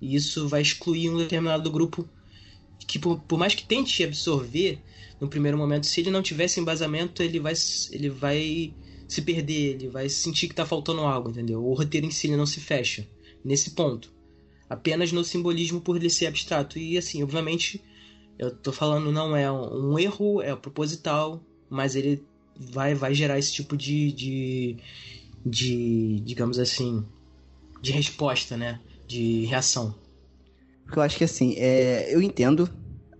E 0.00 0.14
isso 0.14 0.48
vai 0.48 0.62
excluir 0.62 1.08
um 1.10 1.16
determinado 1.16 1.70
grupo 1.70 2.08
que, 2.86 2.98
por, 2.98 3.20
por 3.20 3.38
mais 3.38 3.54
que 3.54 3.64
tente 3.64 4.02
absorver 4.02 4.80
no 5.20 5.28
primeiro 5.28 5.56
momento, 5.56 5.86
se 5.86 6.00
ele 6.00 6.10
não 6.10 6.22
tivesse 6.22 6.58
embasamento, 6.58 7.22
ele 7.22 7.38
vai, 7.38 7.52
ele 7.92 8.08
vai 8.08 8.74
se 9.06 9.22
perder, 9.22 9.74
ele 9.74 9.88
vai 9.88 10.08
sentir 10.08 10.48
que 10.48 10.52
está 10.52 10.66
faltando 10.66 11.02
algo, 11.02 11.30
entendeu? 11.30 11.64
O 11.64 11.74
roteiro 11.74 12.06
em 12.06 12.10
si 12.10 12.28
não 12.36 12.46
se 12.46 12.60
fecha 12.60 13.06
nesse 13.44 13.70
ponto. 13.70 14.12
Apenas 14.68 15.12
no 15.12 15.22
simbolismo 15.22 15.80
por 15.80 15.96
ele 15.96 16.10
ser 16.10 16.26
abstrato. 16.26 16.78
E 16.78 16.96
assim, 16.96 17.22
obviamente, 17.22 17.80
eu 18.38 18.50
tô 18.50 18.72
falando 18.72 19.12
não 19.12 19.36
é 19.36 19.50
um 19.50 19.98
erro, 19.98 20.42
é 20.42 20.54
proposital, 20.56 21.42
mas 21.68 21.94
ele 21.94 22.24
vai, 22.56 22.94
vai 22.94 23.14
gerar 23.14 23.38
esse 23.38 23.52
tipo 23.52 23.76
de, 23.76 24.12
de, 24.12 24.76
de, 25.44 26.20
digamos 26.20 26.58
assim, 26.58 27.04
de 27.80 27.92
resposta, 27.92 28.56
né? 28.56 28.80
De 29.06 29.44
reação. 29.44 29.94
Porque 30.84 30.98
eu 30.98 31.02
acho 31.02 31.16
que 31.16 31.24
assim, 31.24 31.54
é, 31.56 32.14
eu 32.14 32.20
entendo 32.20 32.68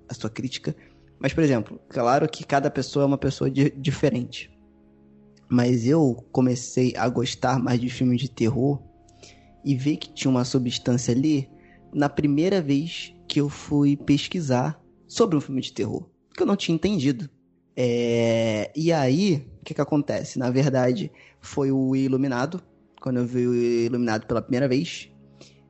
a 0.08 0.14
sua 0.14 0.28
crítica, 0.28 0.74
mas, 1.18 1.32
por 1.32 1.44
exemplo, 1.44 1.80
claro 1.88 2.28
que 2.28 2.44
cada 2.44 2.68
pessoa 2.68 3.04
é 3.04 3.06
uma 3.06 3.16
pessoa 3.16 3.48
di 3.48 3.70
diferente. 3.70 4.50
Mas 5.48 5.86
eu 5.86 6.26
comecei 6.32 6.94
a 6.96 7.08
gostar 7.08 7.60
mais 7.60 7.80
de 7.80 7.88
filmes 7.88 8.20
de 8.20 8.28
terror 8.28 8.82
e 9.64 9.76
ver 9.76 9.98
que 9.98 10.12
tinha 10.12 10.30
uma 10.30 10.44
substância 10.44 11.14
ali 11.14 11.48
na 11.94 12.08
primeira 12.08 12.60
vez 12.60 13.14
que 13.28 13.40
eu 13.40 13.48
fui 13.48 13.96
pesquisar 13.96 14.81
sobre 15.12 15.36
um 15.36 15.40
filme 15.42 15.60
de 15.60 15.74
terror, 15.74 16.06
que 16.34 16.42
eu 16.42 16.46
não 16.46 16.56
tinha 16.56 16.74
entendido. 16.74 17.28
É... 17.76 18.72
E 18.74 18.90
aí, 18.90 19.46
o 19.60 19.64
que, 19.64 19.74
que 19.74 19.80
acontece? 19.80 20.38
Na 20.38 20.50
verdade, 20.50 21.12
foi 21.38 21.70
o 21.70 21.94
Iluminado. 21.94 22.62
Quando 22.98 23.18
eu 23.18 23.26
vi 23.26 23.46
o 23.46 23.54
Iluminado 23.54 24.26
pela 24.26 24.40
primeira 24.40 24.66
vez, 24.66 25.10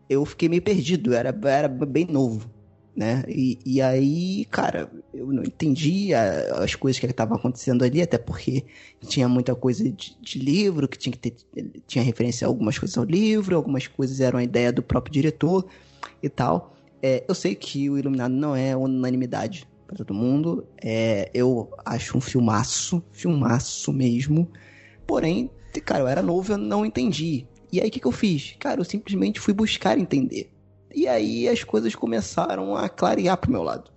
eu 0.08 0.24
fiquei 0.24 0.48
meio 0.48 0.62
perdido, 0.62 1.12
era, 1.12 1.36
era 1.44 1.66
bem 1.66 2.06
novo, 2.06 2.48
né? 2.94 3.24
E, 3.26 3.58
e 3.66 3.82
aí, 3.82 4.44
cara, 4.44 4.88
eu 5.12 5.26
não 5.32 5.42
entendi 5.42 6.14
as 6.14 6.76
coisas 6.76 7.00
que 7.00 7.06
estavam 7.06 7.36
acontecendo 7.36 7.84
ali, 7.84 8.00
até 8.00 8.18
porque 8.18 8.64
tinha 9.08 9.28
muita 9.28 9.56
coisa 9.56 9.82
de, 9.90 10.16
de, 10.20 10.38
livro, 10.38 10.86
que 10.86 10.96
tinha 10.96 11.12
que 11.12 11.18
ter, 11.18 11.34
tinha 11.88 12.04
referência 12.04 12.46
a 12.46 12.48
algumas 12.48 12.78
coisas 12.78 12.96
ao 12.96 13.04
livro, 13.04 13.56
algumas 13.56 13.88
coisas 13.88 14.20
eram 14.20 14.38
a 14.38 14.44
ideia 14.44 14.72
do 14.72 14.84
próprio 14.84 15.12
diretor 15.12 15.66
e 16.22 16.28
tal. 16.28 16.71
É, 17.02 17.24
eu 17.28 17.34
sei 17.34 17.54
que 17.54 17.90
o 17.90 17.98
Iluminado 17.98 18.32
não 18.32 18.54
é 18.54 18.76
unanimidade 18.76 19.66
para 19.86 19.96
todo 19.96 20.14
mundo. 20.14 20.66
É, 20.82 21.30
eu 21.34 21.70
acho 21.84 22.16
um 22.16 22.20
filmaço, 22.20 23.02
filmaço 23.10 23.92
mesmo. 23.92 24.48
Porém, 25.06 25.50
cara, 25.84 26.04
eu 26.04 26.08
era 26.08 26.22
novo, 26.22 26.52
eu 26.52 26.58
não 26.58 26.86
entendi. 26.86 27.46
E 27.72 27.80
aí 27.80 27.88
o 27.88 27.90
que, 27.90 28.00
que 28.00 28.06
eu 28.06 28.12
fiz? 28.12 28.54
Cara, 28.58 28.80
eu 28.80 28.84
simplesmente 28.84 29.40
fui 29.40 29.52
buscar 29.52 29.98
entender. 29.98 30.52
E 30.94 31.08
aí 31.08 31.48
as 31.48 31.64
coisas 31.64 31.94
começaram 31.94 32.76
a 32.76 32.88
clarear 32.88 33.36
pro 33.36 33.50
meu 33.50 33.62
lado. 33.62 33.90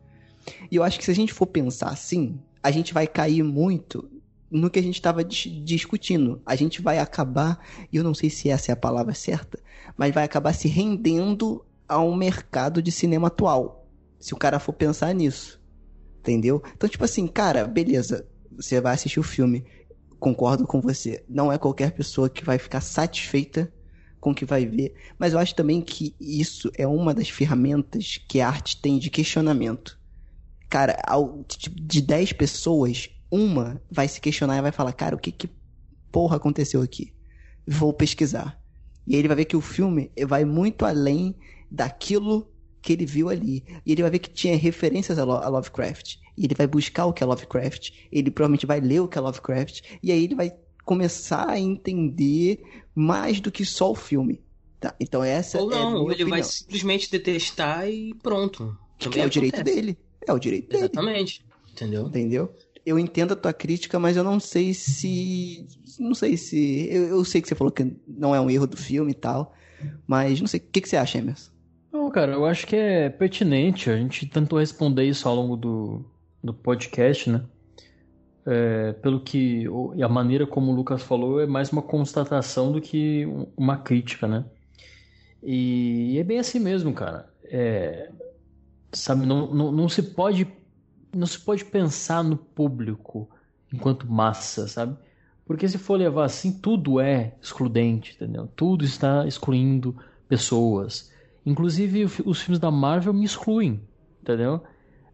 E 0.72 0.76
eu 0.76 0.84
acho 0.84 0.98
que 0.98 1.06
se 1.06 1.12
a 1.12 1.16
gente 1.16 1.34
for 1.34 1.46
pensar 1.46 1.90
assim, 1.90 2.40
a 2.64 2.72
gente 2.72 2.94
vai 2.94 3.06
cair 3.06 3.44
muito 3.44 4.10
no 4.50 4.70
que 4.70 4.80
a 4.80 4.82
gente 4.82 4.96
estava 4.96 5.24
dis 5.24 5.44
discutindo. 5.64 6.42
A 6.46 6.56
gente 6.56 6.82
vai 6.82 7.00
acabar, 7.00 7.60
e 7.92 7.98
eu 7.98 8.04
não 8.04 8.14
sei 8.14 8.30
se 8.30 8.50
essa 8.50 8.72
é 8.72 8.74
a 8.74 8.78
palavra 8.78 9.14
certa, 9.14 9.60
mas 9.98 10.14
vai 10.14 10.24
acabar 10.24 10.54
se 10.54 10.68
rendendo 10.68 11.66
ao 11.88 12.14
mercado 12.16 12.82
de 12.82 12.92
cinema 12.92 13.28
atual. 13.28 13.88
Se 14.20 14.34
o 14.34 14.38
cara 14.38 14.60
for 14.60 14.74
pensar 14.74 15.14
nisso. 15.14 15.62
Entendeu? 16.20 16.62
Então, 16.74 16.90
tipo 16.90 17.04
assim, 17.04 17.28
cara, 17.28 17.68
beleza. 17.68 18.28
Você 18.56 18.82
vai 18.82 18.94
assistir 18.94 19.20
o 19.20 19.24
filme. 19.24 19.66
Concordo 20.20 20.66
com 20.66 20.82
você. 20.82 21.24
Não 21.30 21.52
é 21.52 21.58
qualquer 21.58 21.92
pessoa 21.92 22.30
que 22.30 22.44
vai 22.44 22.58
ficar 22.58 22.82
satisfeita 22.82 23.72
com 24.20 24.32
o 24.32 24.36
que 24.36 24.46
vai 24.46 24.66
ver. 24.66 24.96
Mas 25.20 25.34
eu 25.34 25.40
acho 25.40 25.54
também 25.54 25.82
que 25.82 26.16
isso 26.20 26.72
é 26.76 26.88
uma 26.88 27.14
das 27.14 27.30
ferramentas 27.30 28.20
que 28.28 28.42
a 28.42 28.48
arte 28.48 28.82
tem 28.82 28.98
de 28.98 29.12
questionamento. 29.12 30.00
Cara, 30.68 31.00
ao, 31.06 31.46
de 31.48 32.02
10 32.02 32.34
pessoas, 32.34 33.10
uma 33.30 33.80
vai 33.92 34.08
se 34.08 34.20
questionar 34.20 34.58
e 34.58 34.62
vai 34.64 34.72
falar, 34.72 34.94
cara, 34.94 35.16
o 35.16 35.20
que 35.20 35.32
que 35.32 35.48
porra 36.12 36.38
aconteceu 36.38 36.82
aqui? 36.82 37.14
Vou 37.68 37.94
pesquisar. 37.94 38.60
E 39.06 39.16
ele 39.16 39.28
vai 39.28 39.38
ver 39.38 39.46
que 39.46 39.56
o 39.56 39.62
filme 39.62 40.12
vai 40.28 40.44
muito 40.44 40.86
além 40.86 41.36
daquilo 41.76 42.48
que 42.82 42.94
ele 42.94 43.06
viu 43.06 43.30
ali. 43.30 43.64
E 43.86 43.92
ele 43.92 44.02
vai 44.02 44.12
ver 44.12 44.20
que 44.20 44.30
tinha 44.30 44.56
referências 44.56 45.20
a, 45.20 45.24
Lovecraft. 45.24 46.18
E 46.38 46.46
ele 46.46 46.56
vai 46.56 46.68
buscar 46.68 47.06
o 47.06 47.14
que 47.14 47.24
é 47.24 47.26
Lovecraft. 47.26 47.92
Ele 48.12 48.32
provavelmente 48.32 48.66
vai 48.66 48.80
ler 48.80 49.02
o 49.02 49.08
que 49.08 49.18
é 49.18 49.22
Lovecraft. 49.22 49.82
E 50.02 50.12
aí 50.12 50.24
ele 50.24 50.36
vai 50.36 50.54
começar 50.84 51.50
a 51.50 51.60
entender 51.60 52.64
mais 52.94 53.40
do 53.40 53.52
que 53.52 53.66
só 53.66 53.92
o 53.92 53.96
filme. 53.96 54.42
Tá? 54.80 54.96
Então 55.00 55.24
essa 55.24 55.60
ou 55.60 55.70
não, 55.70 55.78
é 55.78 55.82
a 55.82 55.86
minha 55.86 55.98
ou 55.98 56.12
ele 56.12 56.24
opinião. 56.24 56.30
vai 56.30 56.44
simplesmente 56.44 57.12
detestar 57.12 57.90
e 57.90 58.14
pronto. 58.22 58.78
Que 58.98 59.20
é 59.20 59.26
o 59.26 59.30
direito 59.30 59.64
dele. 59.64 59.98
É 60.26 60.32
o 60.32 60.40
direito 60.40 60.70
dele. 60.70 60.84
Exatamente. 60.84 61.46
Entendeu? 61.72 62.08
Entendeu? 62.08 62.56
Eu 62.86 63.00
entendo 63.00 63.34
a 63.34 63.36
tua 63.36 63.52
crítica, 63.52 63.98
mas 63.98 64.16
eu 64.16 64.24
não 64.24 64.40
sei 64.40 64.74
se. 64.74 65.68
Não 66.00 66.14
sei 66.14 66.38
se. 66.38 66.88
Eu, 66.90 67.04
eu 67.08 67.26
sei 67.26 67.42
que 67.42 67.48
você 67.48 67.56
falou 67.56 67.72
que 67.72 67.96
não 68.08 68.36
é 68.36 68.40
um 68.40 68.50
erro 68.50 68.68
do 68.68 68.78
filme 68.78 69.12
e 69.12 69.16
tal. 69.16 69.54
Mas 70.06 70.40
não 70.40 70.48
sei. 70.48 70.60
O 70.60 70.64
que, 70.72 70.82
que 70.82 70.88
você 70.88 70.98
acha, 70.98 71.18
Emerson? 71.18 71.55
Não, 71.96 72.12
cara, 72.12 72.34
eu 72.34 72.46
acho 72.46 72.68
que 72.68 72.76
é 72.76 73.10
pertinente. 73.10 73.90
A 73.90 73.96
gente 73.96 74.26
tentou 74.26 74.60
responder 74.60 75.06
isso 75.06 75.30
ao 75.30 75.34
longo 75.34 75.56
do, 75.56 76.06
do 76.44 76.54
podcast, 76.54 77.30
né? 77.30 77.46
É, 78.46 78.92
pelo 78.94 79.22
que 79.22 79.66
e 79.96 80.04
a 80.04 80.10
maneira 80.10 80.46
como 80.46 80.72
o 80.72 80.76
Lucas 80.76 81.02
falou 81.02 81.40
é 81.40 81.48
mais 81.48 81.72
uma 81.72 81.82
constatação 81.82 82.74
do 82.74 82.82
que 82.82 83.26
uma 83.56 83.78
crítica, 83.78 84.28
né? 84.28 84.44
E, 85.42 86.18
é 86.20 86.24
bem 86.24 86.38
assim 86.38 86.60
mesmo, 86.60 86.94
cara. 86.94 87.30
É, 87.46 88.12
sabe, 88.92 89.26
não, 89.26 89.54
não, 89.54 89.72
não 89.72 89.88
se 89.88 90.04
pode 90.04 90.46
não 91.16 91.26
se 91.26 91.40
pode 91.40 91.64
pensar 91.64 92.24
no 92.26 92.36
público 92.36 93.30
enquanto 93.74 94.06
massa, 94.12 94.68
sabe? 94.68 94.98
Porque 95.46 95.68
se 95.68 95.78
for 95.78 95.98
levar 95.98 96.26
assim, 96.26 96.52
tudo 96.60 97.00
é 97.00 97.36
excludente, 97.42 98.16
entendeu? 98.16 98.50
Tudo 98.54 98.84
está 98.84 99.26
excluindo 99.26 99.96
pessoas. 100.28 101.15
Inclusive, 101.46 102.06
os 102.26 102.42
filmes 102.42 102.60
da 102.60 102.72
Marvel 102.72 103.14
me 103.14 103.26
excluem, 103.26 103.82
entendeu? 104.22 104.62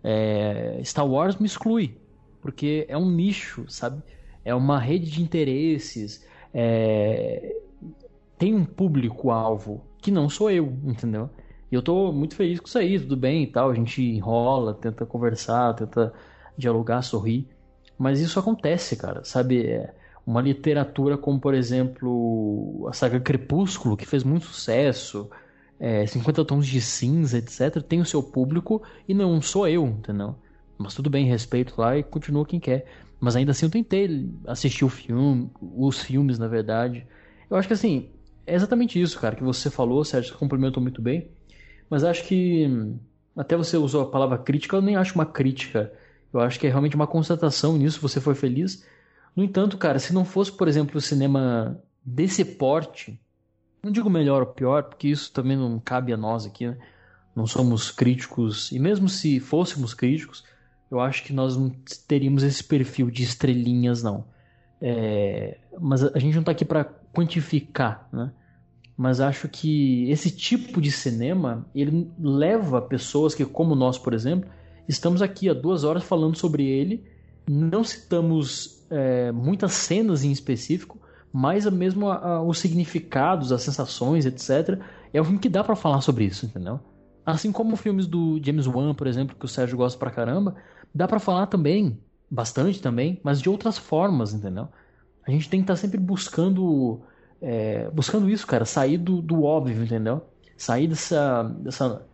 É, 0.04 0.82
Star 0.84 1.08
Wars 1.08 1.38
me 1.38 1.46
exclui, 1.46 1.98
porque 2.42 2.86
é 2.88 2.98
um 2.98 3.10
nicho, 3.10 3.66
sabe? 3.68 4.02
É 4.44 4.56
uma 4.56 4.80
rede 4.80 5.12
de 5.12 5.22
interesses. 5.22 6.26
É... 6.54 7.56
Tem 8.38 8.56
um 8.56 8.66
público-alvo 8.66 9.84
que 10.02 10.10
não 10.10 10.30
sou 10.30 10.50
eu, 10.50 10.74
entendeu? 10.84 11.30
E 11.72 11.76
eu 11.76 11.82
tô 11.82 12.12
muito 12.12 12.36
feliz 12.36 12.60
com 12.60 12.68
isso 12.68 12.78
aí, 12.78 13.00
tudo 13.00 13.16
bem 13.16 13.44
e 13.44 13.48
tal. 13.48 13.70
A 13.70 13.74
gente 13.76 14.02
enrola, 14.02 14.74
tenta 14.74 15.06
conversar, 15.06 15.74
tenta 15.76 16.12
dialogar, 16.58 17.02
sorrir. 17.02 17.48
Mas 17.98 18.20
isso 18.20 18.40
acontece, 18.40 18.96
cara, 18.96 19.24
sabe? 19.24 19.68
É 19.68 19.94
uma 20.26 20.42
literatura 20.42 21.18
como, 21.18 21.40
por 21.40 21.54
exemplo, 21.54 22.88
a 22.90 22.94
saga 22.94 23.20
Crepúsculo, 23.20 23.96
que 23.96 24.06
fez 24.06 24.24
muito 24.24 24.46
sucesso, 24.46 25.30
é, 25.84 26.06
50 26.06 26.46
Tons 26.46 26.68
de 26.68 26.80
Cinza, 26.80 27.40
etc., 27.40 27.82
tem 27.82 28.00
o 28.00 28.06
seu 28.06 28.22
público 28.22 28.84
e 29.08 29.16
não 29.16 29.42
sou 29.42 29.68
eu, 29.68 29.88
entendeu? 29.88 30.36
Mas 30.78 30.94
tudo 30.94 31.10
bem, 31.10 31.26
respeito 31.26 31.74
lá 31.76 31.98
e 31.98 32.04
continua 32.04 32.46
quem 32.46 32.60
quer. 32.60 32.86
Mas 33.20 33.36
ainda 33.36 33.50
assim 33.50 33.66
eu 33.66 33.72
tentei 33.72 34.30
assistir 34.46 34.86
o 34.86 34.90
filme, 34.90 35.50
os 35.60 36.00
filmes, 36.00 36.38
na 36.38 36.48
verdade. 36.48 37.08
Eu 37.50 37.58
acho 37.58 37.68
que 37.68 37.74
assim, 37.74 38.12
é 38.46 38.54
exatamente 38.54 39.02
isso, 39.02 39.20
cara, 39.20 39.36
que 39.36 39.44
você 39.44 39.72
falou, 39.72 40.04
Sérgio, 40.04 40.38
complementou 40.38 40.84
muito 40.84 41.02
bem. 41.02 41.32
Mas 41.90 42.04
acho 42.04 42.26
que 42.26 42.96
até 43.36 43.58
você 43.58 43.76
usou 43.76 44.04
a 44.04 44.12
palavra 44.12 44.38
crítica, 44.38 44.76
eu 44.76 44.82
nem 44.84 44.96
acho 44.96 45.16
uma 45.16 45.26
crítica. 45.26 45.92
Eu 46.32 46.42
acho 46.42 46.60
que 46.60 46.68
é 46.68 46.70
realmente 46.70 46.96
uma 46.96 47.08
constatação 47.08 47.76
nisso, 47.76 48.00
você 48.00 48.22
foi 48.22 48.36
feliz. 48.36 48.86
No 49.36 49.44
entanto, 49.44 49.80
cara, 49.80 49.98
se 49.98 50.14
não 50.14 50.26
fosse, 50.26 50.52
por 50.52 50.68
exemplo, 50.68 50.98
o 50.98 51.02
cinema 51.02 51.82
desse 52.06 52.46
porte, 52.46 53.20
não 53.84 53.92
digo 53.92 54.10
melhor 54.10 54.42
ou 54.42 54.48
pior, 54.48 54.84
porque 54.84 55.08
isso 55.08 55.32
também 55.32 55.58
não 55.58 55.80
cabe 55.80 56.14
a 56.14 56.18
nós 56.18 56.46
aqui, 56.46 56.68
né? 56.68 56.78
Não 57.36 57.48
somos 57.48 57.92
críticos, 57.92 58.72
e 58.72 58.80
mesmo 58.80 59.08
se 59.08 59.40
fôssemos 59.40 59.94
críticos, 59.94 60.44
eu 60.90 61.00
acho 61.00 61.24
que 61.24 61.32
nós 61.32 61.56
não 61.56 61.72
teríamos 62.08 62.44
esse 62.44 62.64
perfil 62.64 63.10
de 63.10 63.24
estrelinhas, 63.24 64.04
não. 64.04 64.26
É... 64.82 65.60
mas 65.80 66.04
a 66.04 66.20
gente 66.20 66.34
não 66.34 66.42
está 66.42 66.52
aqui 66.52 66.66
para 66.66 66.84
quantificar, 67.14 68.08
né? 68.12 68.32
Mas 68.98 69.20
acho 69.20 69.48
que 69.48 70.10
esse 70.12 70.30
tipo 70.30 70.80
de 70.80 70.92
cinema 70.92 71.66
ele 71.74 72.12
leva 72.20 72.82
pessoas 72.82 73.34
que, 73.34 73.46
como 73.46 73.74
nós, 73.74 73.98
por 73.98 74.14
exemplo, 74.14 74.50
estamos 74.88 75.22
aqui 75.22 75.50
há 75.50 75.54
duas 75.54 75.84
horas 75.84 76.04
falando 76.04 76.38
sobre 76.38 76.68
ele, 76.68 77.04
não 77.50 77.84
citamos 77.84 78.86
é, 78.92 79.32
muitas 79.32 79.72
cenas 79.74 80.24
em 80.24 80.32
específico, 80.32 81.01
mas 81.32 81.66
mesmo 81.66 82.10
a, 82.10 82.16
a, 82.18 82.42
os 82.44 82.60
significados, 82.60 83.52
as 83.52 83.62
sensações, 83.62 84.26
etc. 84.26 84.80
É 85.14 85.22
um 85.22 85.26
filme 85.26 85.40
que 85.40 85.50
dá 85.50 85.64
para 85.64 85.76
falar 85.76 86.02
sobre 86.02 86.26
isso, 86.26 86.46
entendeu? 86.46 86.80
Assim 87.26 87.52
como 87.52 87.76
filmes 87.76 88.08
do 88.08 88.40
James 88.44 88.68
Wan, 88.68 88.94
por 88.94 89.08
exemplo, 89.08 89.36
que 89.36 89.46
o 89.46 89.48
Sérgio 89.48 89.78
gosta 89.78 89.98
pra 89.98 90.12
caramba, 90.12 90.56
dá 90.94 91.08
para 91.08 91.20
falar 91.20 91.48
também, 91.48 92.00
bastante 92.30 92.82
também, 92.82 93.20
mas 93.24 93.42
de 93.42 93.50
outras 93.50 93.78
formas, 93.78 94.34
entendeu? 94.34 94.68
A 95.26 95.32
gente 95.32 95.50
tem 95.50 95.60
que 95.60 95.64
estar 95.66 95.74
tá 95.74 95.80
sempre 95.80 96.00
buscando 96.00 97.02
é, 97.42 97.90
buscando 97.90 98.30
isso, 98.30 98.46
cara, 98.46 98.66
sair 98.66 98.98
do, 98.98 99.22
do 99.22 99.44
óbvio, 99.44 99.84
entendeu? 99.84 100.22
Sair 100.56 100.88
dessa, 100.88 101.44
dessa, 101.44 102.06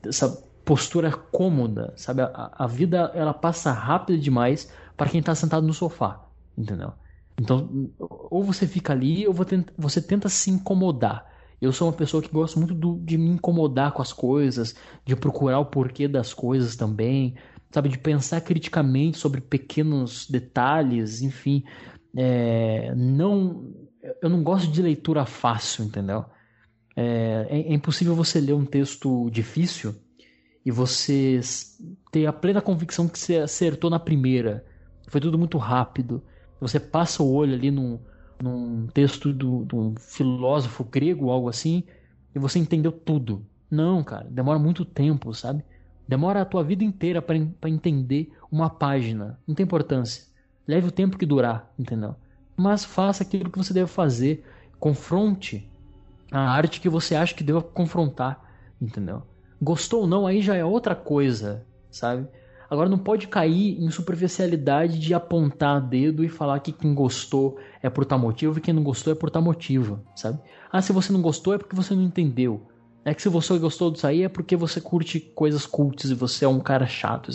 dessa 0.00 0.44
postura 0.64 1.10
cômoda, 1.10 1.92
sabe? 1.96 2.22
A, 2.22 2.52
a 2.56 2.66
vida 2.66 3.10
ela 3.14 3.34
passa 3.34 3.72
rápida 3.72 4.16
demais 4.16 4.72
para 4.96 5.10
quem 5.10 5.18
está 5.18 5.34
sentado 5.34 5.66
no 5.66 5.74
sofá, 5.74 6.24
entendeu? 6.56 6.92
Então, 7.40 7.90
ou 7.98 8.44
você 8.44 8.66
fica 8.66 8.92
ali 8.92 9.26
ou 9.26 9.34
você 9.78 10.02
tenta 10.02 10.28
se 10.28 10.50
incomodar. 10.50 11.24
Eu 11.60 11.72
sou 11.72 11.88
uma 11.88 11.96
pessoa 11.96 12.22
que 12.22 12.28
gosta 12.28 12.58
muito 12.58 12.74
do, 12.74 12.98
de 12.98 13.16
me 13.16 13.30
incomodar 13.30 13.92
com 13.92 14.02
as 14.02 14.12
coisas, 14.12 14.74
de 15.06 15.16
procurar 15.16 15.58
o 15.58 15.64
porquê 15.66 16.06
das 16.06 16.34
coisas 16.34 16.76
também, 16.76 17.34
sabe? 17.70 17.88
De 17.88 17.98
pensar 17.98 18.42
criticamente 18.42 19.16
sobre 19.16 19.40
pequenos 19.40 20.28
detalhes, 20.28 21.22
enfim. 21.22 21.64
É, 22.14 22.94
não, 22.94 23.72
eu 24.22 24.28
não 24.28 24.42
gosto 24.42 24.70
de 24.70 24.82
leitura 24.82 25.24
fácil, 25.24 25.84
entendeu? 25.84 26.26
É, 26.94 27.46
é, 27.48 27.60
é 27.60 27.72
impossível 27.72 28.14
você 28.14 28.38
ler 28.38 28.52
um 28.52 28.66
texto 28.66 29.30
difícil 29.30 29.94
e 30.64 30.70
você 30.70 31.40
ter 32.12 32.26
a 32.26 32.32
plena 32.34 32.60
convicção 32.60 33.08
que 33.08 33.18
você 33.18 33.36
acertou 33.38 33.88
na 33.88 33.98
primeira. 33.98 34.64
Foi 35.08 35.20
tudo 35.20 35.38
muito 35.38 35.56
rápido. 35.56 36.22
Você 36.60 36.78
passa 36.78 37.22
o 37.22 37.32
olho 37.32 37.54
ali 37.54 37.70
num, 37.70 37.98
num 38.42 38.86
texto 38.88 39.32
do, 39.32 39.66
um 39.72 39.94
filósofo 39.96 40.84
grego, 40.84 41.30
algo 41.30 41.48
assim, 41.48 41.84
e 42.34 42.38
você 42.38 42.58
entendeu 42.58 42.92
tudo. 42.92 43.46
Não, 43.70 44.02
cara, 44.04 44.26
demora 44.30 44.58
muito 44.58 44.84
tempo, 44.84 45.32
sabe? 45.32 45.64
Demora 46.06 46.42
a 46.42 46.44
tua 46.44 46.64
vida 46.64 46.82
inteira 46.82 47.22
para 47.22 47.68
entender 47.68 48.32
uma 48.50 48.68
página. 48.68 49.38
Não 49.46 49.54
tem 49.54 49.64
importância. 49.64 50.24
Leve 50.66 50.88
o 50.88 50.92
tempo 50.92 51.16
que 51.16 51.24
durar, 51.24 51.72
entendeu? 51.78 52.16
Mas 52.56 52.84
faça 52.84 53.22
aquilo 53.22 53.50
que 53.50 53.58
você 53.58 53.72
deve 53.72 53.86
fazer. 53.86 54.44
Confronte 54.78 55.70
a 56.30 56.40
arte 56.40 56.80
que 56.80 56.88
você 56.88 57.14
acha 57.14 57.34
que 57.34 57.44
deva 57.44 57.62
confrontar, 57.62 58.40
entendeu? 58.80 59.22
Gostou 59.60 60.02
ou 60.02 60.06
não, 60.06 60.26
aí 60.26 60.40
já 60.40 60.56
é 60.56 60.64
outra 60.64 60.94
coisa, 60.94 61.66
sabe? 61.90 62.26
Agora 62.70 62.88
não 62.88 62.98
pode 62.98 63.26
cair 63.26 63.82
em 63.82 63.90
superficialidade 63.90 64.96
de 65.00 65.12
apontar 65.12 65.80
dedo 65.80 66.22
e 66.22 66.28
falar 66.28 66.60
que 66.60 66.70
quem 66.70 66.94
gostou 66.94 67.58
é 67.82 67.90
por 67.90 68.04
tal 68.04 68.16
motivo 68.16 68.58
e 68.58 68.60
quem 68.60 68.72
não 68.72 68.84
gostou 68.84 69.12
é 69.12 69.16
por 69.16 69.28
tal 69.28 69.42
motivo, 69.42 70.00
sabe? 70.14 70.38
Ah, 70.70 70.80
se 70.80 70.92
você 70.92 71.12
não 71.12 71.20
gostou 71.20 71.52
é 71.52 71.58
porque 71.58 71.74
você 71.74 71.96
não 71.96 72.02
entendeu. 72.02 72.68
É 73.04 73.12
que 73.12 73.20
se 73.20 73.28
você 73.28 73.58
gostou 73.58 73.90
disso 73.90 74.06
aí 74.06 74.22
é 74.22 74.28
porque 74.28 74.54
você 74.54 74.80
curte 74.80 75.18
coisas 75.18 75.66
cultas 75.66 76.12
e 76.12 76.14
você 76.14 76.44
é 76.44 76.48
um 76.48 76.60
cara 76.60 76.86
chato, 76.86 77.32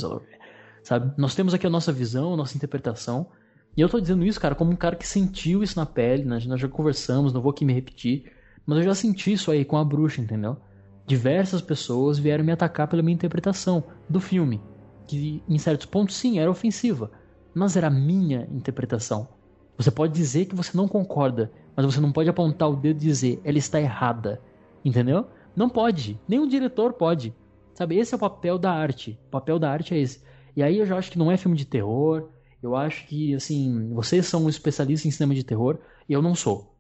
sabe? 0.81 1.11
Nós 1.17 1.35
temos 1.35 1.53
aqui 1.53 1.67
a 1.67 1.69
nossa 1.69 1.91
visão, 1.91 2.33
a 2.33 2.37
nossa 2.37 2.55
interpretação. 2.55 3.27
E 3.75 3.81
eu 3.81 3.89
tô 3.89 3.99
dizendo 3.99 4.23
isso, 4.23 4.39
cara, 4.39 4.55
como 4.55 4.71
um 4.71 4.77
cara 4.77 4.95
que 4.95 5.05
sentiu 5.05 5.61
isso 5.61 5.77
na 5.77 5.85
pele, 5.85 6.23
né? 6.23 6.39
nós 6.47 6.61
já 6.61 6.69
conversamos, 6.69 7.33
não 7.33 7.41
vou 7.41 7.51
aqui 7.51 7.65
me 7.65 7.73
repetir, 7.73 8.31
mas 8.65 8.77
eu 8.77 8.85
já 8.85 8.95
senti 8.95 9.33
isso 9.33 9.51
aí 9.51 9.65
com 9.65 9.75
a 9.75 9.83
bruxa, 9.83 10.21
entendeu? 10.21 10.55
Diversas 11.05 11.61
pessoas 11.61 12.17
vieram 12.17 12.45
me 12.45 12.53
atacar 12.53 12.87
pela 12.87 13.03
minha 13.03 13.15
interpretação 13.15 13.83
do 14.09 14.21
filme 14.21 14.61
que 15.07 15.43
em 15.47 15.57
certos 15.57 15.85
pontos 15.85 16.15
sim 16.15 16.39
era 16.39 16.49
ofensiva, 16.49 17.11
mas 17.53 17.75
era 17.75 17.87
a 17.87 17.91
minha 17.91 18.47
interpretação. 18.51 19.27
Você 19.77 19.91
pode 19.91 20.13
dizer 20.13 20.45
que 20.45 20.55
você 20.55 20.75
não 20.75 20.87
concorda, 20.87 21.51
mas 21.75 21.85
você 21.85 21.99
não 21.99 22.11
pode 22.11 22.29
apontar 22.29 22.69
o 22.69 22.75
dedo 22.75 22.97
e 22.97 23.07
dizer 23.07 23.41
ela 23.43 23.57
está 23.57 23.79
errada, 23.79 24.41
entendeu? 24.83 25.27
Não 25.55 25.69
pode, 25.69 26.19
nem 26.27 26.39
o 26.39 26.47
diretor 26.47 26.93
pode. 26.93 27.33
Sabe, 27.73 27.97
esse 27.97 28.13
é 28.13 28.17
o 28.17 28.19
papel 28.19 28.57
da 28.57 28.71
arte. 28.71 29.19
O 29.27 29.31
papel 29.31 29.59
da 29.59 29.69
arte 29.69 29.93
é 29.93 29.99
esse. 29.99 30.23
E 30.55 30.63
aí 30.63 30.79
eu 30.79 30.85
já 30.85 30.97
acho 30.97 31.11
que 31.11 31.17
não 31.17 31.29
é 31.29 31.35
filme 31.35 31.57
de 31.57 31.65
terror. 31.65 32.29
Eu 32.63 32.75
acho 32.75 33.05
que, 33.05 33.35
assim, 33.35 33.93
vocês 33.93 34.25
são 34.25 34.45
um 34.45 34.49
especialista 34.49 35.07
em 35.07 35.11
cinema 35.11 35.35
de 35.35 35.43
terror 35.43 35.77
e 36.07 36.13
eu 36.13 36.21
não 36.21 36.33
sou. 36.33 36.73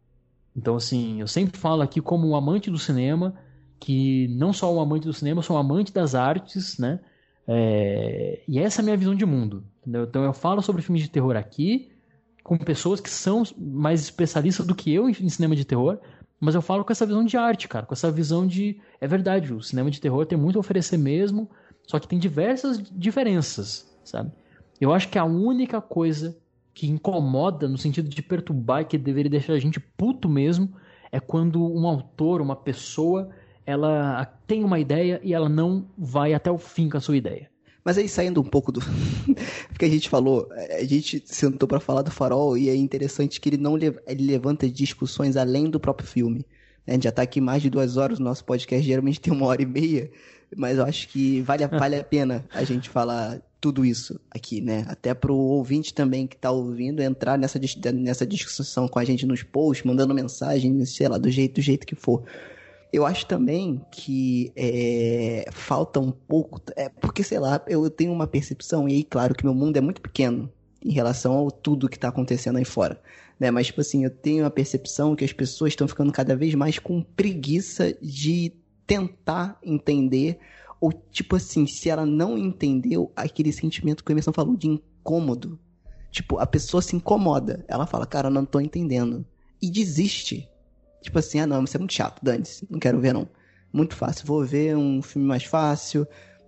Então, 0.55 0.75
assim, 0.77 1.19
eu 1.19 1.27
sempre 1.27 1.59
falo 1.59 1.81
aqui 1.81 1.99
como 2.01 2.27
um 2.29 2.35
amante 2.35 2.71
do 2.71 2.77
cinema, 2.79 3.35
que 3.77 4.27
não 4.29 4.53
só 4.53 4.73
um 4.73 4.79
amante 4.79 5.05
do 5.05 5.13
cinema, 5.13 5.39
eu 5.39 5.43
sou 5.43 5.57
um 5.57 5.59
amante 5.59 5.91
das 5.91 6.15
artes, 6.15 6.77
né? 6.79 7.01
É, 7.47 8.41
e 8.47 8.59
essa 8.59 8.81
é 8.81 8.81
a 8.81 8.85
minha 8.85 8.97
visão 8.97 9.15
de 9.15 9.25
mundo. 9.25 9.63
Entendeu? 9.81 10.03
Então 10.03 10.23
eu 10.23 10.33
falo 10.33 10.61
sobre 10.61 10.81
filmes 10.81 11.03
de 11.03 11.09
terror 11.09 11.35
aqui, 11.35 11.91
com 12.43 12.57
pessoas 12.57 12.99
que 12.99 13.09
são 13.09 13.43
mais 13.57 14.01
especialistas 14.01 14.65
do 14.65 14.75
que 14.75 14.93
eu 14.93 15.09
em 15.09 15.29
cinema 15.29 15.55
de 15.55 15.65
terror, 15.65 15.99
mas 16.39 16.53
eu 16.53 16.61
falo 16.61 16.83
com 16.83 16.91
essa 16.91 17.05
visão 17.05 17.23
de 17.23 17.37
arte, 17.37 17.67
cara, 17.67 17.85
com 17.85 17.93
essa 17.93 18.11
visão 18.11 18.45
de. 18.45 18.79
É 18.99 19.07
verdade, 19.07 19.53
o 19.53 19.61
cinema 19.61 19.89
de 19.89 20.01
terror 20.01 20.25
tem 20.25 20.37
muito 20.37 20.57
a 20.57 20.59
oferecer 20.59 20.97
mesmo, 20.97 21.49
só 21.87 21.99
que 21.99 22.07
tem 22.07 22.19
diversas 22.19 22.81
diferenças, 22.91 23.91
sabe? 24.03 24.31
Eu 24.79 24.93
acho 24.93 25.09
que 25.09 25.17
a 25.17 25.25
única 25.25 25.81
coisa 25.81 26.37
que 26.73 26.87
incomoda 26.87 27.69
no 27.69 27.77
sentido 27.77 28.09
de 28.09 28.21
perturbar 28.21 28.81
e 28.81 28.85
que 28.85 28.97
deveria 28.97 29.31
deixar 29.31 29.53
a 29.53 29.59
gente 29.59 29.79
puto 29.79 30.27
mesmo 30.27 30.73
é 31.11 31.19
quando 31.19 31.63
um 31.63 31.87
autor, 31.87 32.41
uma 32.41 32.55
pessoa, 32.55 33.29
ela 33.65 34.25
tem 34.45 34.63
uma 34.63 34.79
ideia 34.79 35.19
e 35.23 35.33
ela 35.33 35.49
não 35.49 35.87
vai 35.97 36.33
até 36.33 36.51
o 36.51 36.57
fim 36.57 36.89
com 36.89 36.97
a 36.97 37.01
sua 37.01 37.17
ideia. 37.17 37.49
Mas 37.83 37.99
aí 37.99 38.09
saindo 38.09 38.41
um 38.41 38.43
pouco 38.43 38.71
do 38.71 38.79
porque 39.69 39.85
a 39.85 39.89
gente 39.89 40.09
falou, 40.09 40.49
a 40.51 40.83
gente 40.83 41.21
sentou 41.25 41.67
para 41.67 41.79
falar 41.79 42.01
do 42.01 42.09
Farol 42.09 42.57
e 42.57 42.69
é 42.69 42.75
interessante 42.75 43.39
que 43.39 43.49
ele 43.49 43.57
não 43.57 43.77
ele 43.77 44.25
levanta 44.25 44.69
discussões 44.69 45.37
além 45.37 45.69
do 45.69 45.79
próprio 45.79 46.07
filme. 46.07 46.45
A 46.87 46.93
gente 46.93 47.03
já 47.03 47.09
está 47.09 47.21
aqui 47.21 47.41
mais 47.41 47.61
de 47.61 47.69
duas 47.69 47.97
horas, 47.97 48.19
o 48.19 48.23
nosso 48.23 48.43
podcast 48.43 48.85
geralmente 48.85 49.19
tem 49.19 49.33
uma 49.33 49.45
hora 49.47 49.61
e 49.61 49.65
meia, 49.65 50.09
mas 50.55 50.77
eu 50.77 50.83
acho 50.83 51.07
que 51.09 51.41
vale, 51.41 51.63
a, 51.63 51.67
vale 51.67 51.95
a 51.95 52.03
pena 52.05 52.45
a 52.51 52.63
gente 52.63 52.89
falar 52.89 53.39
tudo 53.59 53.83
isso 53.83 54.19
aqui, 54.29 54.61
né? 54.61 54.85
Até 54.87 55.13
para 55.13 55.31
o 55.31 55.37
ouvinte 55.37 55.93
também 55.93 56.27
que 56.27 56.35
está 56.35 56.51
ouvindo 56.51 57.01
entrar 57.01 57.37
nessa, 57.37 57.59
nessa 57.93 58.25
discussão 58.25 58.87
com 58.87 58.99
a 58.99 59.03
gente 59.03 59.25
nos 59.25 59.41
posts, 59.41 59.85
mandando 59.85 60.13
mensagem, 60.13 60.85
sei 60.85 61.07
lá, 61.07 61.17
do 61.17 61.29
jeito, 61.31 61.55
do 61.55 61.61
jeito 61.61 61.87
que 61.87 61.95
for. 61.95 62.23
Eu 62.95 63.05
acho 63.05 63.25
também 63.25 63.81
que 63.91 64.53
é, 64.55 65.49
falta 65.51 65.99
um 65.99 66.11
pouco. 66.11 66.61
É, 66.77 66.87
porque, 66.87 67.23
sei 67.23 67.37
lá, 67.39 67.61
eu 67.67 67.89
tenho 67.89 68.13
uma 68.13 68.25
percepção, 68.25 68.87
e 68.87 68.93
aí, 68.93 69.03
claro, 69.03 69.35
que 69.35 69.43
meu 69.43 69.53
mundo 69.53 69.75
é 69.75 69.81
muito 69.81 69.99
pequeno. 69.99 70.49
em 70.81 70.93
relação 70.93 71.33
ao 71.33 71.51
tudo 71.51 71.89
que 71.89 71.99
tá 71.99 72.07
acontecendo 72.07 72.57
aí 72.57 72.63
fora. 72.63 73.01
Né? 73.37 73.51
Mas, 73.51 73.67
tipo 73.67 73.81
assim, 73.81 74.05
eu 74.05 74.09
tenho 74.09 74.45
a 74.45 74.49
percepção 74.49 75.13
que 75.13 75.25
as 75.25 75.33
pessoas 75.33 75.73
estão 75.73 75.89
ficando 75.89 76.09
cada 76.13 76.37
vez 76.37 76.55
mais 76.55 76.79
com 76.79 77.01
preguiça 77.01 77.93
de 78.01 78.53
tentar 78.87 79.59
entender. 79.61 80.39
Ou, 80.79 80.93
tipo 81.11 81.35
assim, 81.35 81.67
se 81.67 81.89
ela 81.89 82.05
não 82.05 82.37
entendeu 82.37 83.11
aquele 83.13 83.51
sentimento 83.51 84.05
que 84.05 84.11
o 84.11 84.13
Emerson 84.13 84.31
falou 84.31 84.55
de 84.55 84.67
incômodo. 84.67 85.59
Tipo, 86.11 86.39
a 86.39 86.45
pessoa 86.45 86.81
se 86.81 86.95
incomoda. 86.95 87.65
Ela 87.67 87.85
fala, 87.85 88.05
cara, 88.05 88.29
não 88.29 88.45
tô 88.45 88.61
entendendo. 88.61 89.25
E 89.61 89.69
desiste. 89.69 90.47
Tipo 91.05 91.19
assim, 91.19 91.39
ah 91.39 91.45
não, 91.45 91.63
isso 91.63 91.77
é 91.77 91.79
muito 91.79 91.93
chato, 91.93 92.19
dane-se, 92.23 92.65
não 92.67 92.79
quero 92.79 92.99
ver 92.99 93.13
não. 93.13 93.29
Muito 93.71 93.95
fácil, 93.95 94.25
vou 94.25 94.43
ver 94.43 94.75
um 94.75 95.03
filme 95.03 95.27
mais 95.27 95.43
fácil, 95.43 96.07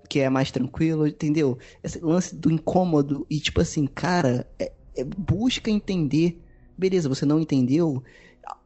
que 0.09 0.19
é 0.19 0.29
mais 0.31 0.49
tranquilo, 0.49 1.05
entendeu? 1.05 1.59
Esse 1.83 1.99
lance 1.99 2.35
do 2.35 2.51
incômodo 2.51 3.23
e 3.29 3.39
tipo 3.39 3.61
assim, 3.61 3.85
cara, 3.85 4.49
é, 4.57 4.71
é, 4.95 5.03
busca 5.03 5.69
entender. 5.69 6.41
Beleza, 6.75 7.07
você 7.07 7.23
não 7.23 7.39
entendeu, 7.39 8.03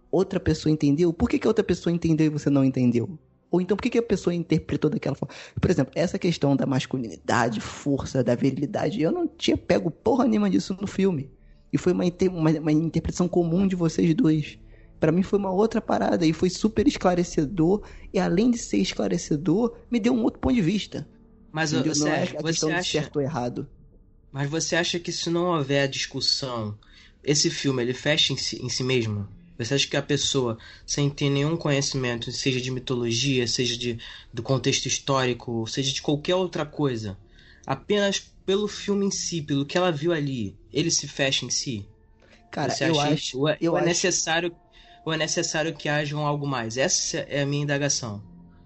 outra 0.10 0.40
pessoa 0.40 0.72
entendeu. 0.72 1.12
Por 1.12 1.30
que, 1.30 1.38
que 1.38 1.48
outra 1.48 1.64
pessoa 1.64 1.94
entendeu 1.94 2.28
e 2.28 2.30
você 2.30 2.50
não 2.50 2.64
entendeu? 2.64 3.20
Ou 3.52 3.60
então, 3.60 3.76
por 3.76 3.84
que, 3.84 3.90
que 3.90 3.98
a 3.98 4.04
pessoa 4.04 4.34
interpretou 4.34 4.90
daquela 4.90 5.14
forma? 5.14 5.36
Por 5.60 5.70
exemplo, 5.70 5.92
essa 5.94 6.18
questão 6.18 6.56
da 6.56 6.66
masculinidade, 6.66 7.60
força, 7.60 8.24
da 8.24 8.34
virilidade, 8.34 9.02
eu 9.02 9.12
não 9.12 9.28
tinha 9.28 9.58
pego 9.58 9.92
porra 9.92 10.26
nenhuma 10.26 10.50
disso 10.50 10.78
no 10.80 10.88
filme. 10.88 11.30
E 11.74 11.78
foi 11.78 11.92
uma, 11.92 12.06
uma, 12.32 12.50
uma 12.50 12.72
interpretação 12.72 13.28
comum 13.28 13.68
de 13.68 13.76
vocês 13.76 14.16
dois. 14.16 14.58
Para 15.02 15.12
mim 15.12 15.24
foi 15.24 15.40
uma 15.40 15.52
outra 15.52 15.82
parada 15.82 16.26
e 16.28 16.34
foi 16.34 16.50
super 16.52 16.88
esclarecedor. 16.88 17.86
E 18.14 18.20
além 18.20 18.52
de 18.52 18.60
ser 18.60 18.78
esclarecedor, 18.80 19.78
me 19.92 20.00
deu 20.00 20.14
um 20.14 20.24
outro 20.24 20.40
ponto 20.42 20.56
de 20.56 20.62
vista. 20.64 21.10
Mas 21.52 21.72
Entendeu? 21.72 21.96
você, 21.96 22.10
não 22.10 22.12
é 22.12 22.24
acha, 22.24 22.38
você 22.40 22.72
acha, 22.72 22.84
certo 22.92 23.18
ou 23.18 23.24
errado. 23.24 23.70
mas 24.32 24.50
você 24.50 24.76
acha 24.76 25.00
que 25.00 25.12
se 25.12 25.30
não 25.30 25.46
houver 25.48 25.88
discussão, 25.90 26.80
esse 27.24 27.50
filme 27.50 27.84
ele 27.84 27.94
fecha 27.94 28.34
em 28.34 28.38
si, 28.38 28.58
em 28.64 28.70
si 28.70 28.84
mesmo? 28.84 29.30
Você 29.58 29.74
acha 29.76 29.88
que 29.88 29.98
a 29.98 30.02
pessoa, 30.02 30.58
sem 30.86 31.10
ter 31.10 31.30
nenhum 31.30 31.56
conhecimento, 31.58 32.32
seja 32.32 32.60
de 32.62 32.72
mitologia, 32.72 33.48
seja 33.48 33.78
de, 33.78 34.00
do 34.34 34.42
contexto 34.42 34.88
histórico, 34.88 35.68
seja 35.68 35.92
de 35.94 36.02
qualquer 36.02 36.36
outra 36.36 36.66
coisa, 36.66 37.20
apenas 37.66 38.20
pelo 38.46 38.68
filme 38.68 39.06
em 39.06 39.12
si, 39.12 39.42
pelo 39.42 39.66
que 39.66 39.78
ela 39.78 39.92
viu 39.92 40.12
ali, 40.14 40.58
ele 40.72 40.90
se 40.90 41.08
fecha 41.08 41.46
em 41.46 41.50
si? 41.50 41.88
Cara, 42.50 42.78
Você 42.78 42.86
eu 42.86 43.00
acho. 43.00 43.40
Ou 43.40 43.50
é, 43.50 43.58
eu 43.62 43.78
é 43.78 43.82
acho- 43.82 43.82
necessário 43.82 44.56
ou 45.04 45.14
é 45.14 45.18
necessário 45.18 45.76
que 45.76 45.90
haja 45.90 46.16
um 46.16 46.26
algo 46.26 46.48
mais? 46.48 46.78
Essa 46.78 47.20
é 47.20 47.42
a 47.42 47.46
minha 47.46 47.64
indagação. 47.64 48.26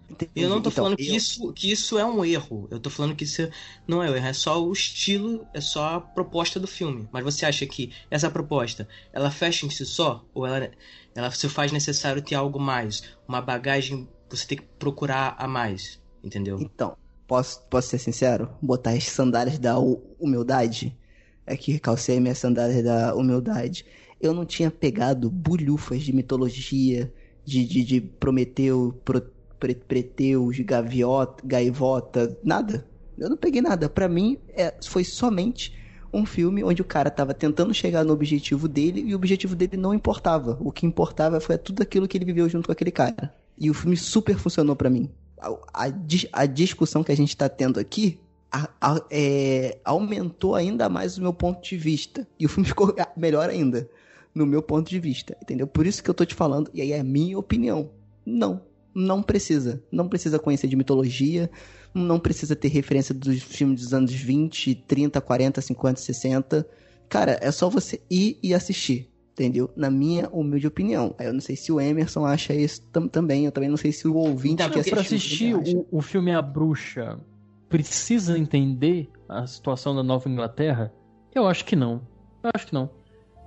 Entendi. 0.09 0.31
Eu 0.35 0.49
não 0.49 0.61
tô 0.61 0.69
Então, 0.69 0.71
falando 0.71 0.97
que, 0.97 1.11
eu- 1.11 1.15
isso, 1.15 1.53
que 1.53 1.71
isso 1.71 1.97
é 1.97 2.05
um 2.05 2.23
erro. 2.25 2.67
Eu 2.71 2.79
tô 2.79 2.89
falando 2.89 3.15
que 3.15 3.23
isso 3.23 3.41
não 3.87 4.03
é 4.03 4.11
um 4.11 4.15
erro. 4.15 4.27
É 4.27 4.33
só 4.33 4.61
o 4.63 4.71
estilo, 4.73 5.49
é 5.53 5.61
só 5.61 5.95
a 5.95 6.01
proposta 6.01 6.59
do 6.59 6.67
filme. 6.67 7.07
Mas 7.11 7.23
você 7.23 7.45
acha 7.45 7.65
que 7.65 7.93
essa 8.11 8.29
proposta, 8.29 8.87
ela 9.13 9.31
fecha 9.31 9.65
em 9.65 9.69
si 9.69 9.85
só? 9.85 10.27
Ou 10.33 10.45
ela, 10.45 10.71
ela 11.15 11.31
se 11.31 11.47
faz 11.49 11.71
necessário 11.71 12.21
ter 12.21 12.35
algo 12.35 12.59
mais? 12.59 13.03
Uma 13.27 13.41
bagagem 13.41 14.05
que 14.29 14.35
você 14.37 14.45
tem 14.47 14.57
que 14.57 14.65
procurar 14.77 15.35
a 15.39 15.47
mais? 15.47 16.01
Entendeu? 16.23 16.67
Então, 16.67 16.97
posso, 17.27 17.61
posso 17.69 17.89
ser 17.89 17.99
sincero? 17.99 18.57
Botar 18.61 18.91
as 18.91 19.05
sandálias 19.05 19.59
da 19.59 19.77
hu- 19.79 20.15
humildade. 20.19 20.97
Aqui, 21.45 21.79
calcei 21.79 22.19
minhas 22.19 22.37
sandálias 22.37 22.83
da 22.83 23.15
humildade. 23.15 23.85
Eu 24.19 24.33
não 24.33 24.45
tinha 24.45 24.71
pegado 24.71 25.29
bulhufas 25.29 26.03
de 26.03 26.13
mitologia, 26.13 27.13
de, 27.43 27.65
de, 27.65 27.83
de 27.83 28.01
Prometeu, 28.01 28.99
Pro, 29.03 29.21
Pre- 29.59 29.75
Preteus, 29.75 30.57
Gaviota, 30.59 31.43
Gaivota, 31.45 32.37
nada. 32.43 32.87
Eu 33.17 33.29
não 33.29 33.37
peguei 33.37 33.61
nada. 33.61 33.89
Pra 33.89 34.07
mim, 34.07 34.37
é, 34.49 34.73
foi 34.85 35.03
somente 35.03 35.73
um 36.13 36.25
filme 36.25 36.63
onde 36.63 36.81
o 36.81 36.85
cara 36.85 37.09
tava 37.11 37.33
tentando 37.33 37.73
chegar 37.73 38.03
no 38.03 38.13
objetivo 38.13 38.67
dele 38.67 39.01
e 39.01 39.13
o 39.13 39.17
objetivo 39.17 39.55
dele 39.55 39.75
não 39.77 39.93
importava. 39.93 40.57
O 40.61 40.71
que 40.71 40.85
importava 40.85 41.39
foi 41.39 41.57
tudo 41.57 41.81
aquilo 41.81 42.07
que 42.07 42.17
ele 42.17 42.25
viveu 42.25 42.47
junto 42.47 42.67
com 42.67 42.71
aquele 42.71 42.91
cara. 42.91 43.33
E 43.57 43.69
o 43.69 43.73
filme 43.73 43.97
super 43.97 44.37
funcionou 44.37 44.75
pra 44.75 44.89
mim. 44.89 45.09
A, 45.39 45.49
a 45.73 45.91
a 46.31 46.45
discussão 46.45 47.03
que 47.03 47.11
a 47.11 47.15
gente 47.17 47.35
tá 47.35 47.49
tendo 47.49 47.79
aqui 47.79 48.17
a- 48.51 49.01
é, 49.11 49.77
aumentou 49.83 50.55
ainda 50.55 50.87
mais 50.87 51.17
o 51.17 51.21
meu 51.21 51.33
ponto 51.33 51.61
de 51.67 51.75
vista. 51.77 52.25
E 52.39 52.45
o 52.45 52.49
filme 52.49 52.67
ficou 52.67 52.93
melhor 53.17 53.49
ainda, 53.49 53.89
no 54.35 54.45
meu 54.45 54.61
ponto 54.61 54.89
de 54.89 54.99
vista, 54.99 55.35
entendeu? 55.41 55.65
Por 55.65 55.87
isso 55.87 56.03
que 56.03 56.09
eu 56.09 56.13
tô 56.13 56.25
te 56.25 56.35
falando, 56.35 56.69
e 56.73 56.81
aí 56.81 56.91
é 56.91 56.99
a 56.99 57.03
minha 57.03 57.39
opinião. 57.39 57.89
Não, 58.25 58.61
não 58.93 59.23
precisa. 59.23 59.81
Não 59.91 60.07
precisa 60.09 60.37
conhecer 60.37 60.67
de 60.67 60.75
mitologia, 60.75 61.49
não 61.93 62.19
precisa 62.19 62.55
ter 62.55 62.67
referência 62.67 63.15
dos 63.15 63.41
filmes 63.41 63.79
dos 63.81 63.93
anos 63.93 64.11
20, 64.13 64.75
30, 64.75 65.21
40, 65.21 65.61
50, 65.61 65.99
60. 66.01 66.67
Cara, 67.07 67.39
é 67.41 67.49
só 67.51 67.69
você 67.69 68.01
ir 68.11 68.37
e 68.43 68.53
assistir. 68.53 69.09
Entendeu? 69.33 69.69
Na 69.75 69.91
minha 69.91 70.29
humilde 70.29 70.65
opinião. 70.65 71.13
Aí 71.17 71.27
Eu 71.27 71.33
não 71.33 71.41
sei 71.41 71.57
se 71.57 71.69
o 71.69 71.79
Emerson 71.81 72.25
acha 72.25 72.53
isso 72.53 72.81
tam- 72.83 73.05
também. 73.07 73.43
Eu 73.45 73.51
também 73.51 73.69
não 73.69 73.75
sei 73.75 73.91
se 73.91 74.07
o 74.07 74.15
ouvinte 74.15 74.63
Então, 74.63 74.69
que 74.81 74.89
Pra 74.89 75.01
assistiu 75.01 75.17
assistir 75.17 75.53
também 75.55 75.73
acha. 75.77 75.85
o, 75.91 75.97
o 75.97 76.01
filme 76.01 76.31
A 76.31 76.41
Bruxa, 76.41 77.19
precisa 77.67 78.37
entender 78.37 79.09
a 79.27 79.45
situação 79.45 79.93
da 79.95 80.01
Nova 80.03 80.29
Inglaterra? 80.29 80.93
Eu 81.33 81.45
acho 81.47 81.65
que 81.65 81.75
não. 81.75 82.01
Eu 82.43 82.51
acho 82.55 82.67
que 82.67 82.73
não. 82.73 82.89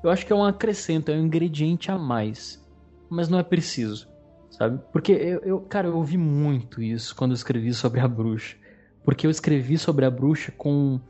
Eu 0.02 0.10
acho 0.10 0.24
que 0.26 0.32
é 0.32 0.36
um 0.36 0.44
acrescento, 0.44 1.10
é 1.10 1.14
um 1.16 1.24
ingrediente 1.26 1.90
a 1.90 1.98
mais. 1.98 2.64
Mas 3.10 3.28
não 3.28 3.38
é 3.38 3.42
preciso, 3.42 4.08
sabe? 4.50 4.80
Porque 4.92 5.12
eu, 5.12 5.40
eu- 5.40 5.60
cara, 5.60 5.88
eu 5.88 5.96
ouvi 5.96 6.16
muito 6.18 6.82
isso 6.82 7.14
quando 7.16 7.30
eu 7.32 7.36
escrevi 7.36 7.72
sobre 7.72 8.00
a 8.00 8.08
bruxa. 8.08 8.56
Porque 9.04 9.26
eu 9.26 9.30
escrevi 9.30 9.78
sobre 9.78 10.04
a 10.04 10.10
bruxa 10.10 10.52
com. 10.56 11.00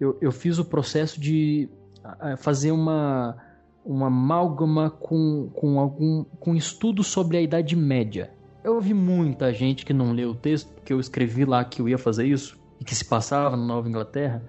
Eu, 0.00 0.16
eu 0.20 0.30
fiz 0.30 0.58
o 0.58 0.64
processo 0.64 1.20
de 1.20 1.68
fazer 2.38 2.70
uma, 2.70 3.36
uma 3.84 4.06
amálgama 4.06 4.88
com, 4.90 5.50
com 5.52 5.78
algum 5.80 6.24
com 6.38 6.54
estudo 6.54 7.02
sobre 7.02 7.36
a 7.36 7.42
Idade 7.42 7.74
Média. 7.74 8.30
Eu 8.62 8.74
ouvi 8.76 8.94
muita 8.94 9.52
gente 9.52 9.84
que 9.84 9.92
não 9.92 10.12
leu 10.12 10.30
o 10.30 10.34
texto, 10.34 10.72
porque 10.74 10.92
eu 10.92 11.00
escrevi 11.00 11.44
lá 11.44 11.64
que 11.64 11.82
eu 11.82 11.88
ia 11.88 11.98
fazer 11.98 12.26
isso, 12.26 12.56
e 12.80 12.84
que 12.84 12.94
se 12.94 13.04
passava 13.04 13.56
na 13.56 13.64
Nova 13.64 13.88
Inglaterra. 13.88 14.42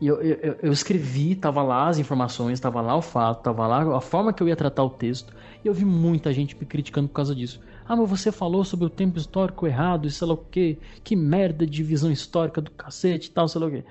E 0.00 0.06
eu, 0.06 0.20
eu, 0.22 0.56
eu- 0.62 0.72
escrevi, 0.72 1.34
tava 1.34 1.62
lá 1.62 1.88
as 1.88 1.98
informações, 1.98 2.60
tava 2.60 2.80
lá 2.80 2.96
o 2.96 3.02
fato, 3.02 3.42
tava 3.42 3.66
lá 3.66 3.96
a 3.96 4.00
forma 4.00 4.32
que 4.32 4.42
eu 4.42 4.48
ia 4.48 4.54
tratar 4.56 4.84
o 4.84 4.90
texto. 4.90 5.34
E 5.64 5.66
eu 5.68 5.74
vi 5.74 5.84
muita 5.84 6.32
gente 6.32 6.56
me 6.58 6.64
criticando 6.66 7.08
por 7.08 7.14
causa 7.14 7.34
disso. 7.34 7.60
Ah, 7.84 7.96
mas 7.96 8.08
você 8.08 8.30
falou 8.30 8.64
sobre 8.64 8.86
o 8.86 8.90
tempo 8.90 9.18
histórico 9.18 9.66
errado 9.66 10.06
e 10.06 10.10
sei 10.10 10.26
lá 10.28 10.34
o 10.34 10.36
quê. 10.36 10.78
Que 11.02 11.16
merda 11.16 11.66
de 11.66 11.82
visão 11.82 12.12
histórica 12.12 12.60
do 12.60 12.70
cacete 12.70 13.28
e 13.28 13.32
tal, 13.32 13.48
sei 13.48 13.60
lá 13.60 13.66
o 13.66 13.70
quê. 13.70 13.84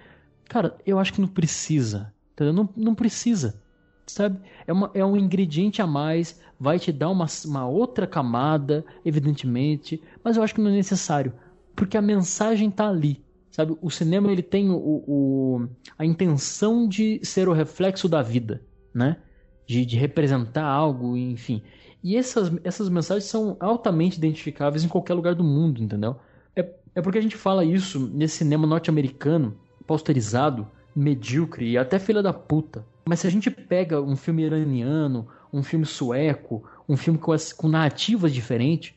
Cara, 0.46 0.78
eu 0.86 0.98
acho 1.00 1.14
que 1.14 1.22
não 1.22 1.28
precisa. 1.28 2.14
Entendeu? 2.34 2.54
Não, 2.54 2.70
não 2.76 2.96
precisa. 2.96 3.62
Sabe? 4.06 4.40
É, 4.66 4.72
uma, 4.72 4.90
é 4.94 5.04
um 5.06 5.18
ingrediente 5.18 5.82
a 5.82 5.88
mais, 5.88 6.40
vai 6.60 6.80
te 6.80 6.92
dar 6.94 7.10
uma, 7.10 7.26
uma 7.46 7.68
outra 7.68 8.08
camada, 8.08 8.86
evidentemente, 9.04 10.02
mas 10.24 10.38
eu 10.38 10.44
acho 10.44 10.56
que 10.56 10.62
não 10.62 10.70
é 10.72 10.74
necessário. 10.74 11.34
Porque 11.76 11.98
a 11.98 12.02
mensagem 12.02 12.72
tá 12.72 12.88
ali. 12.88 13.22
Sabe? 13.58 13.76
O 13.82 13.90
cinema 13.90 14.32
ele 14.32 14.44
tem 14.44 14.70
o, 14.70 14.76
o- 14.78 15.68
a 15.98 16.06
intenção 16.06 16.88
de 16.88 17.20
ser 17.26 17.50
o 17.50 17.54
reflexo 17.54 18.08
da 18.08 18.22
vida, 18.22 18.64
né? 18.94 19.18
De, 19.66 19.84
de 19.86 19.98
representar 19.98 20.64
algo, 20.64 21.18
enfim. 21.18 21.64
E 22.04 22.16
essas, 22.16 22.52
essas 22.64 22.88
mensagens 22.88 23.26
são 23.26 23.58
altamente 23.60 24.18
identificáveis 24.18 24.84
em 24.84 24.88
qualquer 24.88 25.16
lugar 25.16 25.34
do 25.36 25.44
mundo, 25.44 25.82
entendeu? 25.84 26.18
É, 26.56 26.70
é 26.96 27.02
porque 27.02 27.18
a 27.18 27.22
gente 27.22 27.36
fala 27.36 27.66
isso 27.66 28.08
nesse 28.14 28.38
cinema 28.38 28.68
norte-americano, 28.68 29.58
posterizado, 29.88 30.68
medíocre 30.96 31.72
e 31.72 31.78
até 31.80 31.98
filha 32.00 32.22
da 32.22 32.32
puta. 32.34 32.86
Mas 33.10 33.22
se 33.22 33.28
a 33.28 33.32
gente 33.32 33.50
pega 33.50 34.02
um 34.02 34.16
filme 34.16 34.44
iraniano, 34.44 35.28
um 35.52 35.64
filme 35.64 35.86
sueco, 35.86 36.64
um 36.88 36.96
filme 36.96 37.18
com, 37.20 37.32
as- 37.32 37.52
com 37.54 37.68
narrativas 37.68 38.32
diferentes, 38.34 38.94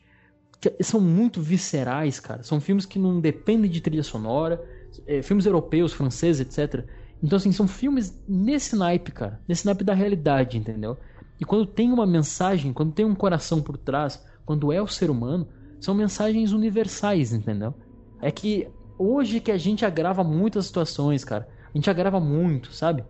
são 0.81 0.99
muito 0.99 1.41
viscerais, 1.41 2.19
cara. 2.19 2.43
São 2.43 2.59
filmes 2.59 2.85
que 2.85 2.99
não 2.99 3.19
dependem 3.19 3.69
de 3.69 3.81
trilha 3.81 4.03
sonora, 4.03 4.63
é, 5.07 5.21
filmes 5.21 5.45
europeus, 5.45 5.93
franceses, 5.93 6.41
etc. 6.41 6.85
Então, 7.23 7.37
assim, 7.37 7.51
são 7.51 7.67
filmes 7.67 8.21
nesse 8.27 8.75
naipe, 8.75 9.11
cara. 9.11 9.39
Nesse 9.47 9.65
naipe 9.65 9.83
da 9.83 9.93
realidade, 9.93 10.57
entendeu? 10.57 10.97
E 11.39 11.45
quando 11.45 11.65
tem 11.65 11.91
uma 11.91 12.05
mensagem, 12.05 12.73
quando 12.73 12.93
tem 12.93 13.05
um 13.05 13.15
coração 13.15 13.61
por 13.61 13.77
trás, 13.77 14.23
quando 14.45 14.71
é 14.71 14.81
o 14.81 14.87
ser 14.87 15.09
humano, 15.09 15.47
são 15.79 15.95
mensagens 15.95 16.51
universais, 16.51 17.33
entendeu? 17.33 17.73
É 18.21 18.31
que 18.31 18.67
hoje 18.97 19.39
que 19.39 19.51
a 19.51 19.57
gente 19.57 19.83
agrava 19.83 20.23
muitas 20.23 20.67
situações, 20.67 21.23
cara. 21.23 21.47
A 21.73 21.77
gente 21.77 21.89
agrava 21.89 22.19
muito, 22.19 22.71
sabe? 22.73 23.03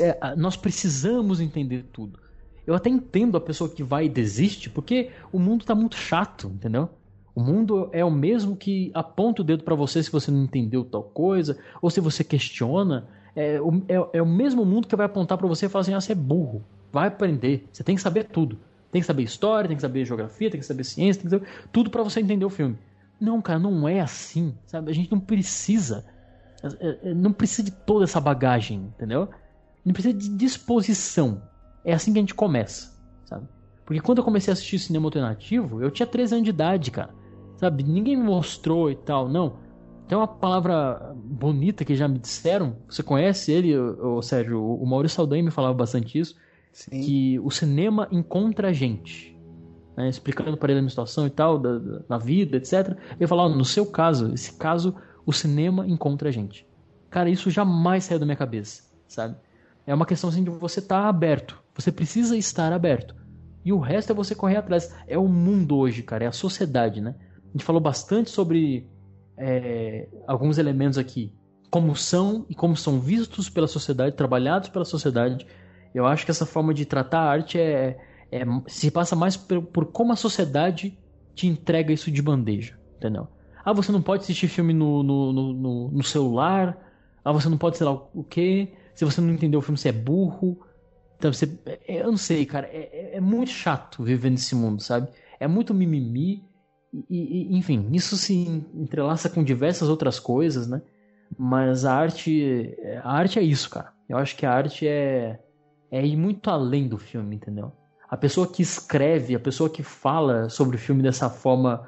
É, 0.00 0.34
nós 0.34 0.56
precisamos 0.56 1.40
entender 1.40 1.84
tudo. 1.92 2.18
Eu 2.68 2.74
até 2.74 2.90
entendo 2.90 3.34
a 3.34 3.40
pessoa 3.40 3.70
que 3.70 3.82
vai 3.82 4.04
e 4.04 4.08
desiste, 4.10 4.68
porque 4.68 5.10
o 5.32 5.38
mundo 5.38 5.64
tá 5.64 5.74
muito 5.74 5.96
chato, 5.96 6.48
entendeu? 6.48 6.90
O 7.34 7.40
mundo 7.40 7.88
é 7.92 8.04
o 8.04 8.10
mesmo 8.10 8.54
que 8.54 8.90
aponta 8.92 9.40
o 9.40 9.44
dedo 9.44 9.64
pra 9.64 9.74
você 9.74 10.02
se 10.02 10.12
você 10.12 10.30
não 10.30 10.42
entendeu 10.42 10.84
tal 10.84 11.02
coisa, 11.02 11.56
ou 11.80 11.88
se 11.88 11.98
você 11.98 12.22
questiona. 12.22 13.08
É 13.34 13.58
o, 13.58 13.82
é, 13.88 14.18
é 14.18 14.22
o 14.22 14.26
mesmo 14.26 14.66
mundo 14.66 14.86
que 14.86 14.94
vai 14.94 15.06
apontar 15.06 15.38
pra 15.38 15.48
você 15.48 15.64
e 15.64 15.68
falar 15.70 15.80
assim: 15.80 15.94
ah, 15.94 16.00
você 16.00 16.12
é 16.12 16.14
burro, 16.14 16.62
vai 16.92 17.08
aprender, 17.08 17.66
você 17.72 17.82
tem 17.82 17.96
que 17.96 18.02
saber 18.02 18.24
tudo. 18.24 18.58
Tem 18.92 19.00
que 19.00 19.06
saber 19.06 19.22
história, 19.22 19.66
tem 19.66 19.76
que 19.76 19.82
saber 19.82 20.04
geografia, 20.04 20.50
tem 20.50 20.60
que 20.60 20.66
saber 20.66 20.84
ciência, 20.84 21.22
tem 21.22 21.30
que 21.30 21.38
saber 21.38 21.50
tudo 21.72 21.88
pra 21.88 22.02
você 22.02 22.20
entender 22.20 22.44
o 22.44 22.50
filme. 22.50 22.76
Não, 23.18 23.40
cara, 23.40 23.58
não 23.58 23.88
é 23.88 24.00
assim, 24.00 24.54
sabe? 24.66 24.90
A 24.90 24.94
gente 24.94 25.10
não 25.10 25.20
precisa. 25.20 26.04
é, 26.62 26.98
é, 27.10 27.14
Não 27.14 27.32
precisa 27.32 27.62
de 27.62 27.70
toda 27.70 28.04
essa 28.04 28.20
bagagem, 28.20 28.92
entendeu? 28.94 29.26
Não 29.82 29.94
precisa 29.94 30.12
de 30.12 30.28
disposição. 30.28 31.40
É 31.88 31.94
assim 31.94 32.12
que 32.12 32.18
a 32.18 32.20
gente 32.20 32.34
começa, 32.34 32.94
sabe? 33.24 33.48
Porque 33.86 33.98
quando 34.02 34.18
eu 34.18 34.24
comecei 34.24 34.52
a 34.52 34.52
assistir 34.52 34.78
cinema 34.78 35.06
alternativo, 35.06 35.82
eu 35.82 35.90
tinha 35.90 36.06
13 36.06 36.34
anos 36.34 36.44
de 36.44 36.50
idade, 36.50 36.90
cara. 36.90 37.14
Sabe? 37.56 37.82
Ninguém 37.82 38.14
me 38.14 38.24
mostrou 38.24 38.90
e 38.90 38.94
tal, 38.94 39.26
não. 39.26 39.56
Tem 40.06 40.18
uma 40.18 40.28
palavra 40.28 41.14
bonita 41.16 41.86
que 41.86 41.96
já 41.96 42.06
me 42.06 42.18
disseram. 42.18 42.76
Você 42.86 43.02
conhece 43.02 43.50
ele, 43.50 43.74
o 43.74 44.20
Sérgio? 44.20 44.62
O 44.62 44.84
Maurício 44.84 45.16
Saldanha 45.16 45.42
me 45.42 45.50
falava 45.50 45.72
bastante 45.72 46.18
isso. 46.18 46.36
Sim. 46.74 47.00
Que 47.00 47.38
o 47.38 47.50
cinema 47.50 48.06
encontra 48.10 48.68
a 48.68 48.72
gente. 48.74 49.34
Né? 49.96 50.10
Explicando 50.10 50.58
para 50.58 50.70
ele 50.70 50.80
a 50.80 50.82
minha 50.82 50.90
situação 50.90 51.26
e 51.26 51.30
tal, 51.30 51.58
da, 51.58 51.78
da, 51.78 51.98
da 52.06 52.18
vida, 52.18 52.58
etc. 52.58 52.98
Ele 53.18 53.26
falava, 53.26 53.54
no 53.54 53.64
seu 53.64 53.86
caso, 53.86 54.30
esse 54.34 54.58
caso, 54.58 54.94
o 55.24 55.32
cinema 55.32 55.88
encontra 55.88 56.28
a 56.28 56.32
gente. 56.32 56.66
Cara, 57.08 57.30
isso 57.30 57.50
jamais 57.50 58.04
saiu 58.04 58.18
da 58.18 58.26
minha 58.26 58.36
cabeça, 58.36 58.82
sabe? 59.06 59.34
É 59.86 59.94
uma 59.94 60.04
questão 60.04 60.28
assim 60.28 60.44
de 60.44 60.50
você 60.50 60.80
estar 60.80 61.00
tá 61.00 61.08
aberto. 61.08 61.58
Você 61.78 61.92
precisa 61.92 62.36
estar 62.36 62.72
aberto. 62.72 63.14
E 63.64 63.72
o 63.72 63.78
resto 63.78 64.10
é 64.10 64.14
você 64.14 64.34
correr 64.34 64.56
atrás. 64.56 64.92
É 65.06 65.16
o 65.16 65.28
mundo 65.28 65.76
hoje, 65.76 66.02
cara. 66.02 66.24
É 66.24 66.26
a 66.26 66.32
sociedade, 66.32 67.00
né? 67.00 67.14
A 67.44 67.52
gente 67.52 67.64
falou 67.64 67.80
bastante 67.80 68.30
sobre 68.30 68.88
é, 69.36 70.08
alguns 70.26 70.58
elementos 70.58 70.98
aqui. 70.98 71.32
Como 71.70 71.94
são 71.94 72.44
e 72.48 72.54
como 72.54 72.76
são 72.76 72.98
vistos 72.98 73.48
pela 73.48 73.68
sociedade, 73.68 74.16
trabalhados 74.16 74.68
pela 74.68 74.84
sociedade. 74.84 75.46
Eu 75.94 76.04
acho 76.04 76.24
que 76.24 76.30
essa 76.32 76.44
forma 76.44 76.74
de 76.74 76.84
tratar 76.84 77.20
a 77.20 77.30
arte 77.30 77.58
é, 77.60 77.96
é 78.32 78.44
se 78.66 78.90
passa 78.90 79.14
mais 79.14 79.36
por, 79.36 79.62
por, 79.62 79.86
como 79.86 80.12
a 80.12 80.16
sociedade 80.16 80.98
te 81.34 81.46
entrega 81.46 81.92
isso 81.92 82.10
de 82.10 82.20
bandeja, 82.20 82.76
entendeu? 82.96 83.28
Ah, 83.64 83.72
você 83.72 83.92
não 83.92 84.02
pode 84.02 84.22
assistir 84.22 84.48
filme 84.48 84.74
no, 84.74 85.02
no, 85.02 85.32
no, 85.32 85.90
no 85.90 86.02
celular. 86.02 86.76
Ah, 87.24 87.32
você 87.32 87.48
não 87.48 87.58
pode 87.58 87.76
sei 87.76 87.86
lá 87.86 87.92
o 87.92 88.24
quê. 88.24 88.72
Se 88.94 89.04
você 89.04 89.20
não 89.20 89.32
entendeu 89.32 89.60
o 89.60 89.62
filme, 89.62 89.78
você 89.78 89.90
é 89.90 89.92
burro. 89.92 90.60
Então, 91.18 91.32
você, 91.32 91.58
é, 91.66 92.00
eu 92.00 92.06
não 92.06 92.16
sei, 92.16 92.46
cara. 92.46 92.66
É, 92.68 92.88
é, 92.92 93.16
é 93.16 93.20
muito 93.20 93.50
chato 93.50 94.02
viver 94.02 94.30
nesse 94.30 94.54
mundo, 94.54 94.80
sabe? 94.82 95.08
É 95.40 95.48
muito 95.48 95.74
mimimi. 95.74 96.44
E, 96.92 97.50
e, 97.52 97.56
enfim, 97.56 97.88
isso 97.92 98.16
se 98.16 98.34
entrelaça 98.74 99.28
com 99.28 99.44
diversas 99.44 99.88
outras 99.88 100.18
coisas, 100.18 100.66
né? 100.66 100.80
Mas 101.36 101.84
a 101.84 101.94
arte, 101.94 102.74
a 103.02 103.12
arte 103.12 103.38
é 103.38 103.42
isso, 103.42 103.68
cara. 103.68 103.92
Eu 104.08 104.16
acho 104.16 104.34
que 104.36 104.46
a 104.46 104.52
arte 104.52 104.86
é, 104.86 105.38
é 105.90 106.06
ir 106.06 106.16
muito 106.16 106.48
além 106.48 106.88
do 106.88 106.96
filme, 106.96 107.36
entendeu? 107.36 107.72
A 108.08 108.16
pessoa 108.16 108.46
que 108.46 108.62
escreve, 108.62 109.34
a 109.34 109.40
pessoa 109.40 109.68
que 109.68 109.82
fala 109.82 110.48
sobre 110.48 110.76
o 110.76 110.78
filme 110.78 111.02
dessa 111.02 111.28
forma, 111.28 111.86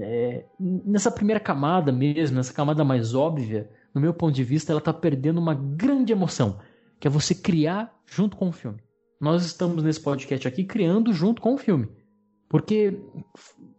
é, 0.00 0.44
nessa 0.58 1.10
primeira 1.10 1.38
camada 1.38 1.92
mesmo, 1.92 2.38
nessa 2.38 2.54
camada 2.54 2.82
mais 2.84 3.14
óbvia, 3.14 3.68
no 3.92 4.00
meu 4.00 4.14
ponto 4.14 4.34
de 4.34 4.44
vista, 4.44 4.72
ela 4.72 4.78
está 4.78 4.94
perdendo 4.94 5.38
uma 5.38 5.54
grande 5.54 6.12
emoção, 6.12 6.58
que 6.98 7.06
é 7.06 7.10
você 7.10 7.34
criar 7.34 7.97
junto 8.08 8.36
com 8.36 8.48
o 8.48 8.52
filme. 8.52 8.78
Nós 9.20 9.44
estamos 9.44 9.82
nesse 9.82 10.00
podcast 10.00 10.46
aqui 10.46 10.64
criando 10.64 11.12
junto 11.12 11.42
com 11.42 11.54
o 11.54 11.58
filme. 11.58 11.88
Porque 12.48 12.98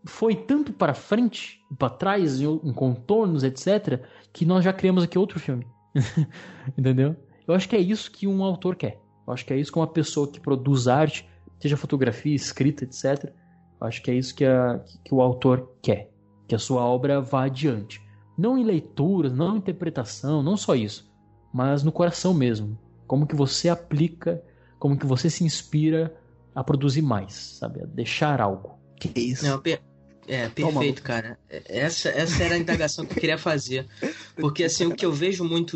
foi 0.05 0.35
tanto 0.35 0.71
para 0.71 0.93
frente, 0.93 1.59
para 1.77 1.89
trás, 1.89 2.39
em 2.39 2.73
contornos, 2.73 3.43
etc., 3.43 4.03
que 4.31 4.45
nós 4.45 4.63
já 4.63 4.71
criamos 4.71 5.03
aqui 5.03 5.17
outro 5.17 5.39
filme. 5.39 5.65
Entendeu? 6.77 7.15
Eu 7.47 7.55
acho 7.55 7.67
que 7.67 7.75
é 7.75 7.79
isso 7.79 8.11
que 8.11 8.27
um 8.27 8.43
autor 8.43 8.75
quer. 8.75 9.01
Eu 9.25 9.33
acho 9.33 9.45
que 9.45 9.53
é 9.53 9.57
isso 9.57 9.71
que 9.71 9.79
uma 9.79 9.87
pessoa 9.87 10.27
que 10.27 10.39
produz 10.39 10.87
arte, 10.87 11.27
seja 11.59 11.75
fotografia, 11.75 12.35
escrita, 12.35 12.83
etc., 12.83 13.33
eu 13.81 13.87
acho 13.87 14.03
que 14.03 14.11
é 14.11 14.13
isso 14.13 14.35
que, 14.35 14.45
a, 14.45 14.83
que 15.05 15.13
o 15.13 15.21
autor 15.21 15.71
quer. 15.81 16.11
Que 16.47 16.53
a 16.53 16.59
sua 16.59 16.83
obra 16.83 17.21
vá 17.21 17.45
adiante. 17.45 18.01
Não 18.37 18.57
em 18.57 18.63
leituras, 18.63 19.31
não 19.31 19.55
em 19.55 19.57
interpretação, 19.57 20.43
não 20.43 20.57
só 20.57 20.75
isso. 20.75 21.09
Mas 21.53 21.81
no 21.81 21.91
coração 21.91 22.33
mesmo. 22.33 22.77
Como 23.09 23.25
que 23.25 23.35
você 23.35 23.69
aplica, 23.69 24.39
como 24.77 24.95
que 24.95 25.07
você 25.07 25.31
se 25.31 25.43
inspira 25.43 26.15
a 26.53 26.63
produzir 26.63 27.01
mais, 27.01 27.33
sabe? 27.33 27.81
A 27.81 27.85
deixar 27.87 28.39
algo. 28.39 28.77
Que 28.99 29.11
isso? 29.19 29.43
Não, 29.45 29.59
per 29.59 29.81
é, 30.27 30.47
perfeito, 30.47 31.01
cara. 31.01 31.39
Essa, 31.49 32.09
essa 32.09 32.43
era 32.43 32.53
a 32.53 32.57
indagação 32.59 33.03
que 33.03 33.13
eu 33.13 33.19
queria 33.19 33.37
fazer. 33.39 33.87
Porque, 34.35 34.63
assim, 34.63 34.85
o 34.85 34.95
que 34.95 35.03
eu 35.03 35.11
vejo 35.11 35.43
muito 35.43 35.75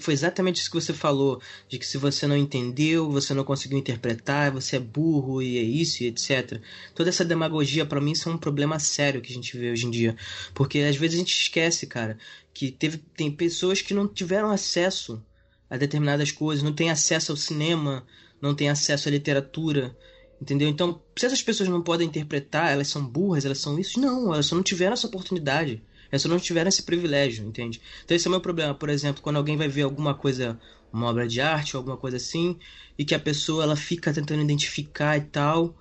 foi 0.00 0.12
exatamente 0.12 0.60
isso 0.60 0.70
que 0.70 0.78
você 0.78 0.92
falou: 0.92 1.40
de 1.66 1.78
que 1.78 1.86
se 1.86 1.96
você 1.96 2.26
não 2.26 2.36
entendeu, 2.36 3.10
você 3.10 3.32
não 3.32 3.42
conseguiu 3.42 3.78
interpretar, 3.78 4.52
você 4.52 4.76
é 4.76 4.80
burro 4.80 5.40
e 5.40 5.56
é 5.56 5.62
isso 5.62 6.02
e 6.02 6.08
etc. 6.08 6.60
Toda 6.94 7.08
essa 7.08 7.24
demagogia, 7.24 7.86
para 7.86 7.98
mim, 7.98 8.12
isso 8.12 8.28
é 8.28 8.32
um 8.32 8.36
problema 8.36 8.78
sério 8.78 9.22
que 9.22 9.32
a 9.32 9.34
gente 9.34 9.56
vê 9.56 9.72
hoje 9.72 9.86
em 9.86 9.90
dia. 9.90 10.14
Porque 10.52 10.80
às 10.80 10.96
vezes 10.96 11.16
a 11.16 11.18
gente 11.20 11.34
esquece, 11.34 11.86
cara, 11.86 12.18
que 12.52 12.70
teve, 12.70 12.98
tem 12.98 13.30
pessoas 13.30 13.80
que 13.80 13.94
não 13.94 14.06
tiveram 14.06 14.50
acesso 14.50 15.24
a 15.68 15.76
determinadas 15.76 16.30
coisas, 16.30 16.62
não 16.62 16.72
têm 16.72 16.90
acesso 16.90 17.32
ao 17.32 17.36
cinema, 17.36 18.06
não 18.40 18.54
têm 18.54 18.68
acesso 18.68 19.08
à 19.08 19.12
literatura 19.12 19.96
Entendeu? 20.40 20.68
Então, 20.68 21.00
se 21.16 21.26
essas 21.26 21.42
pessoas 21.42 21.68
não 21.68 21.82
podem 21.82 22.06
interpretar, 22.06 22.70
elas 22.70 22.88
são 22.88 23.04
burras, 23.06 23.44
elas 23.44 23.58
são 23.58 23.78
isso, 23.78 23.98
não, 23.98 24.32
elas 24.34 24.46
só 24.46 24.54
não 24.54 24.62
tiveram 24.62 24.92
essa 24.92 25.06
oportunidade. 25.06 25.82
Elas 26.10 26.22
só 26.22 26.28
não 26.28 26.38
tiveram 26.38 26.68
esse 26.68 26.82
privilégio, 26.82 27.46
entende? 27.46 27.80
Então 28.04 28.16
esse 28.16 28.26
é 28.26 28.28
o 28.28 28.30
meu 28.30 28.40
problema. 28.40 28.74
Por 28.74 28.88
exemplo, 28.88 29.22
quando 29.22 29.36
alguém 29.36 29.56
vai 29.56 29.66
ver 29.66 29.82
alguma 29.82 30.14
coisa, 30.14 30.60
uma 30.92 31.06
obra 31.06 31.26
de 31.26 31.40
arte 31.40 31.74
ou 31.74 31.80
alguma 31.80 31.96
coisa 31.96 32.18
assim, 32.18 32.56
e 32.98 33.04
que 33.04 33.14
a 33.14 33.18
pessoa 33.18 33.64
ela 33.64 33.76
fica 33.76 34.12
tentando 34.12 34.42
identificar 34.42 35.16
e 35.16 35.22
tal, 35.22 35.74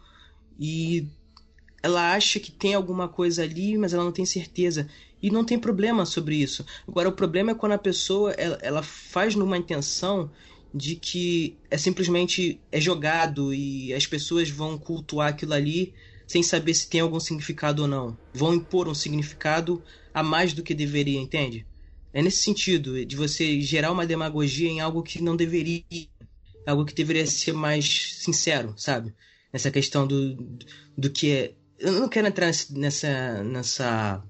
e 0.59 1.07
ela 1.85 2.13
acha 2.13 2.39
que 2.39 2.51
tem 2.51 2.73
alguma 2.73 3.07
coisa 3.07 3.43
ali, 3.43 3.77
mas 3.77 3.93
ela 3.93 4.03
não 4.03 4.11
tem 4.11 4.25
certeza. 4.25 4.87
E 5.21 5.29
não 5.29 5.45
tem 5.45 5.57
problema 5.57 6.05
sobre 6.05 6.35
isso. 6.35 6.65
Agora, 6.87 7.09
o 7.09 7.13
problema 7.13 7.51
é 7.51 7.55
quando 7.55 7.73
a 7.73 7.77
pessoa 7.77 8.31
ela, 8.33 8.57
ela 8.61 8.83
faz 8.83 9.35
numa 9.35 9.57
intenção 9.57 10.31
de 10.73 10.95
que 10.95 11.55
é 11.69 11.77
simplesmente 11.77 12.59
é 12.71 12.81
jogado 12.81 13.53
e 13.53 13.93
as 13.93 14.05
pessoas 14.05 14.49
vão 14.49 14.77
cultuar 14.77 15.29
aquilo 15.29 15.53
ali 15.53 15.93
sem 16.27 16.41
saber 16.43 16.73
se 16.73 16.89
tem 16.89 17.01
algum 17.01 17.19
significado 17.19 17.83
ou 17.83 17.87
não. 17.87 18.17
Vão 18.33 18.53
impor 18.53 18.87
um 18.87 18.95
significado 18.95 19.81
a 20.13 20.23
mais 20.23 20.53
do 20.53 20.63
que 20.63 20.73
deveria, 20.73 21.19
entende? 21.19 21.65
É 22.11 22.21
nesse 22.21 22.37
sentido, 22.37 23.05
de 23.05 23.15
você 23.15 23.61
gerar 23.61 23.91
uma 23.91 24.05
demagogia 24.05 24.69
em 24.69 24.79
algo 24.79 25.03
que 25.03 25.21
não 25.21 25.35
deveria, 25.35 25.83
algo 26.65 26.83
que 26.83 26.95
deveria 26.95 27.27
ser 27.27 27.53
mais 27.53 28.15
sincero, 28.21 28.73
sabe? 28.77 29.13
Nessa 29.53 29.69
questão 29.69 30.07
do, 30.07 30.35
do 30.97 31.09
que 31.09 31.31
é. 31.31 31.53
Eu 31.79 31.91
não 31.93 32.07
quero 32.07 32.27
entrar 32.27 32.51
nessa, 32.71 33.43
nessa, 33.43 34.23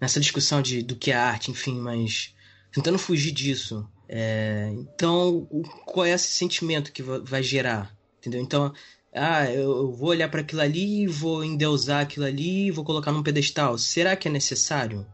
nessa 0.00 0.20
discussão 0.20 0.62
de, 0.62 0.82
do 0.82 0.96
que 0.96 1.10
é 1.10 1.14
arte, 1.14 1.50
enfim, 1.50 1.78
mas 1.78 2.34
tentando 2.72 2.98
fugir 2.98 3.32
disso. 3.32 3.88
É, 4.08 4.70
então, 4.72 5.46
qual 5.84 6.06
é 6.06 6.12
esse 6.12 6.28
sentimento 6.28 6.92
que 6.92 7.02
vai 7.02 7.42
gerar? 7.42 7.94
Entendeu? 8.18 8.40
Então, 8.40 8.72
ah, 9.12 9.50
eu 9.50 9.92
vou 9.92 10.10
olhar 10.10 10.28
para 10.28 10.40
aquilo 10.40 10.60
ali, 10.60 11.06
vou 11.06 11.44
endeusar 11.44 12.02
aquilo 12.02 12.26
ali, 12.26 12.70
vou 12.70 12.84
colocar 12.84 13.12
num 13.12 13.22
pedestal. 13.22 13.76
Será 13.78 14.16
que 14.16 14.28
é 14.28 14.30
necessário? 14.30 15.06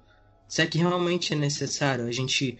Será 0.48 0.68
que 0.68 0.78
realmente 0.78 1.32
é 1.32 1.36
necessário 1.36 2.06
a 2.06 2.12
gente 2.12 2.58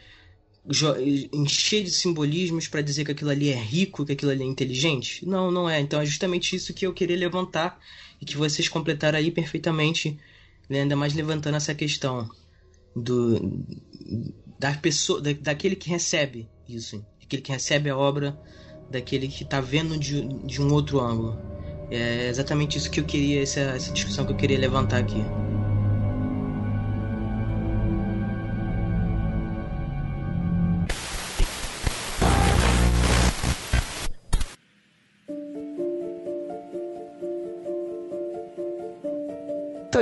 encher 1.32 1.84
de 1.84 1.90
simbolismos 1.90 2.66
para 2.66 2.80
dizer 2.80 3.04
que 3.04 3.12
aquilo 3.12 3.30
ali 3.30 3.50
é 3.50 3.56
rico, 3.56 4.04
que 4.04 4.12
aquilo 4.12 4.30
ali 4.30 4.42
é 4.42 4.46
inteligente? 4.46 5.26
Não, 5.26 5.50
não 5.50 5.68
é. 5.68 5.80
Então 5.80 6.00
é 6.00 6.06
justamente 6.06 6.56
isso 6.56 6.72
que 6.72 6.86
eu 6.86 6.94
queria 6.94 7.16
levantar 7.16 7.78
e 8.24 8.26
que 8.26 8.38
vocês 8.38 8.68
completaram 8.68 9.18
aí 9.18 9.30
perfeitamente, 9.30 10.18
né? 10.68 10.80
ainda 10.80 10.96
mais 10.96 11.12
levantando 11.12 11.56
essa 11.58 11.74
questão 11.74 12.28
do 12.96 13.62
da 14.58 14.72
pessoa, 14.72 15.20
da, 15.20 15.32
daquele 15.34 15.76
que 15.76 15.90
recebe 15.90 16.48
isso, 16.66 17.04
daquele 17.20 17.42
que 17.42 17.52
recebe 17.52 17.90
a 17.90 17.96
obra, 17.96 18.38
daquele 18.90 19.28
que 19.28 19.44
está 19.44 19.60
vendo 19.60 19.98
de, 19.98 20.26
de 20.46 20.62
um 20.62 20.72
outro 20.72 21.00
ângulo. 21.00 21.38
É 21.90 22.28
exatamente 22.28 22.78
isso 22.78 22.90
que 22.90 22.98
eu 22.98 23.04
queria, 23.04 23.42
essa, 23.42 23.60
essa 23.60 23.92
discussão 23.92 24.24
que 24.24 24.32
eu 24.32 24.36
queria 24.36 24.58
levantar 24.58 24.98
aqui. 24.98 25.22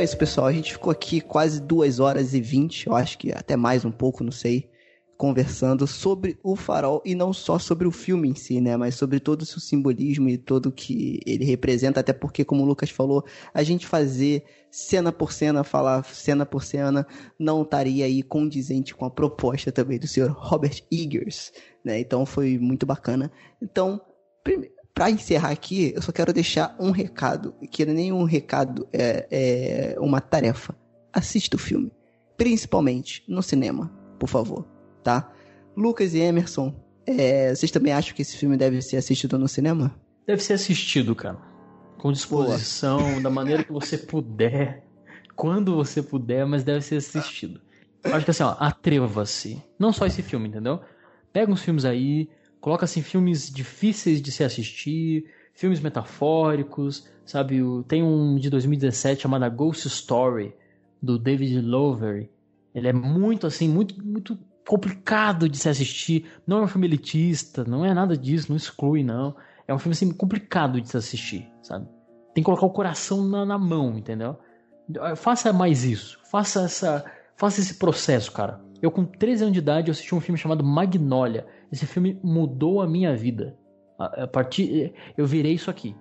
É 0.03 0.05
isso, 0.05 0.19
pessoal. 0.19 0.49
A 0.49 0.53
gente 0.53 0.73
ficou 0.73 0.91
aqui 0.91 1.21
quase 1.21 1.61
duas 1.61 2.01
horas 2.01 2.35
e 2.35 2.41
vinte, 2.41 2.87
eu 2.87 2.95
acho 2.95 3.17
que 3.17 3.33
até 3.33 3.57
mais 3.57 3.85
um 3.85 3.91
pouco, 3.91 4.25
não 4.25 4.33
sei, 4.33 4.69
conversando 5.17 5.87
sobre 5.87 6.37
o 6.43 6.57
farol 6.57 7.01
e 7.05 7.15
não 7.15 7.33
só 7.33 7.57
sobre 7.57 7.87
o 7.87 7.93
filme 7.93 8.29
em 8.29 8.35
si, 8.35 8.61
né? 8.61 8.77
Mas 8.77 8.97
sobre 8.97 9.21
todo 9.21 9.43
o 9.43 9.47
seu 9.47 9.61
simbolismo 9.61 10.29
e 10.29 10.37
todo 10.37 10.73
que 10.73 11.21
ele 11.25 11.45
representa, 11.45 12.01
até 12.01 12.13
porque, 12.13 12.45
como 12.45 12.65
o 12.65 12.67
Lucas 12.67 12.91
falou, 12.91 13.25
a 13.55 13.63
gente 13.63 13.87
fazer 13.87 14.45
cena 14.73 15.13
por 15.13 15.33
cena, 15.33 15.63
falar 15.63 16.05
cena 16.05 16.45
por 16.45 16.65
cena, 16.65 17.07
não 17.39 17.63
estaria 17.63 18.05
aí 18.05 18.25
condizente 18.25 18.97
com 18.97 19.05
a 19.05 19.11
proposta 19.11 19.71
também 19.71 20.01
do 20.01 20.09
senhor 20.09 20.33
Robert 20.33 20.83
Eggers, 20.91 21.53
né? 21.85 22.01
Então 22.01 22.27
foi 22.27 22.59
muito 22.59 22.85
bacana. 22.85 23.31
Então, 23.63 24.01
primeiro 24.43 24.82
para 24.95 25.11
encerrar 25.11 25.51
aqui, 25.51 25.93
eu 25.95 26.03
só 26.03 26.13
quero 26.13 26.33
deixar 26.33 26.77
um 26.79 26.91
recado, 26.91 27.55
que 27.71 27.83
é 27.83 27.87
nem 27.87 28.13
um 28.13 28.25
recado, 28.25 28.87
é, 28.93 29.27
é 29.31 30.01
uma 30.01 30.21
tarefa. 30.21 30.75
Assista 31.13 31.57
o 31.57 31.59
filme, 31.59 31.93
principalmente 32.37 33.25
no 33.29 33.43
cinema, 33.43 33.93
por 34.19 34.29
favor, 34.29 34.67
tá? 35.03 35.31
Lucas 35.77 36.15
e 36.15 36.21
Emerson, 36.21 36.75
É, 37.05 37.53
vocês 37.55 37.71
também 37.71 37.93
acham 37.93 38.15
que 38.15 38.23
esse 38.23 38.37
filme 38.37 38.57
deve 38.57 38.81
ser 38.81 38.97
assistido 38.97 39.37
no 39.39 39.49
cinema? 39.49 39.93
Deve 40.27 40.41
ser 40.41 40.53
assistido, 40.53 41.17
cara. 41.17 41.37
Com 41.99 42.13
disposição, 42.13 43.21
da 43.21 43.29
maneira 43.31 43.65
que 43.65 43.73
você 43.73 43.99
puder, 43.99 44.85
quando 45.35 45.75
você 45.75 46.01
puder, 46.03 46.47
mas 46.47 46.63
deve 46.63 46.81
ser 46.81 46.97
assistido. 46.97 47.61
Acho 48.05 48.25
que 48.25 48.31
assim, 48.31 48.45
ó, 48.45 48.55
atreva-se. 48.59 49.61
Não 49.79 49.93
só 49.93 50.07
esse 50.07 50.23
filme, 50.23 50.49
entendeu? 50.49 50.81
Pega 51.33 51.51
uns 51.51 51.63
filmes 51.63 51.85
aí, 51.85 52.29
coloca 52.63 52.85
assim 52.85 53.03
filmes 53.03 53.51
difíceis 53.51 54.23
de 54.23 54.31
se 54.31 54.45
assistir, 54.45 55.27
filmes 55.53 55.81
metafóricos, 55.81 57.07
sabe? 57.27 57.61
Tem 57.89 58.03
um 58.03 58.37
de 58.37 58.49
2017 58.49 59.23
chamado 59.23 59.51
Ghost 59.55 59.89
Story 59.89 60.55
do 61.03 61.19
David 61.19 61.61
Lowery. 61.61 62.31
Ele 62.73 62.89
é 62.89 62.93
muito 62.93 63.47
assim, 63.47 63.69
muito 63.69 64.03
muito 64.03 64.39
complicado 64.67 65.49
de 65.49 65.59
se 65.59 65.69
assistir. 65.69 66.31
Não 66.47 66.59
é 66.59 66.63
um 66.63 66.69
filme 66.69 66.87
elitista, 66.87 67.65
não 67.65 67.85
é 67.85 67.93
nada 67.93 68.17
disso, 68.17 68.47
não 68.49 68.57
exclui 68.57 69.03
não. 69.03 69.35
É 69.67 69.75
um 69.75 69.79
filme 69.79 69.93
assim 69.93 70.13
complicado 70.13 70.81
de 70.81 70.89
se 70.89 70.97
assistir, 70.97 71.51
sabe? 71.63 71.87
Tem 72.33 72.43
que 72.43 72.47
colocar 72.47 72.65
o 72.65 72.71
coração 72.71 73.27
na, 73.27 73.45
na 73.45 73.59
mão, 73.59 73.99
entendeu? 73.99 74.39
Faça 75.17 75.53
mais 75.53 75.85
isso, 75.85 76.19
faça 76.31 76.63
essa, 76.63 77.05
faça 77.37 77.61
esse 77.61 77.75
processo, 77.75 78.31
cara. 78.31 78.61
Eu 78.81 78.91
com 78.91 79.05
13 79.05 79.45
anos 79.45 79.53
de 79.53 79.59
idade 79.59 79.91
assisti 79.91 80.15
um 80.15 80.21
filme 80.21 80.39
chamado 80.39 80.65
Magnolia. 80.65 81.47
Esse 81.73 81.87
filme 81.87 82.21
mudou 82.23 82.83
a 82.83 82.87
minha 82.87 83.17
vida. 83.17 83.59
A, 83.99 84.25
a 84.25 84.27
partir 84.27 84.93
eu 85.17 85.27
virei 85.27 85.55
isso 85.55 85.71
aqui, 85.71 85.97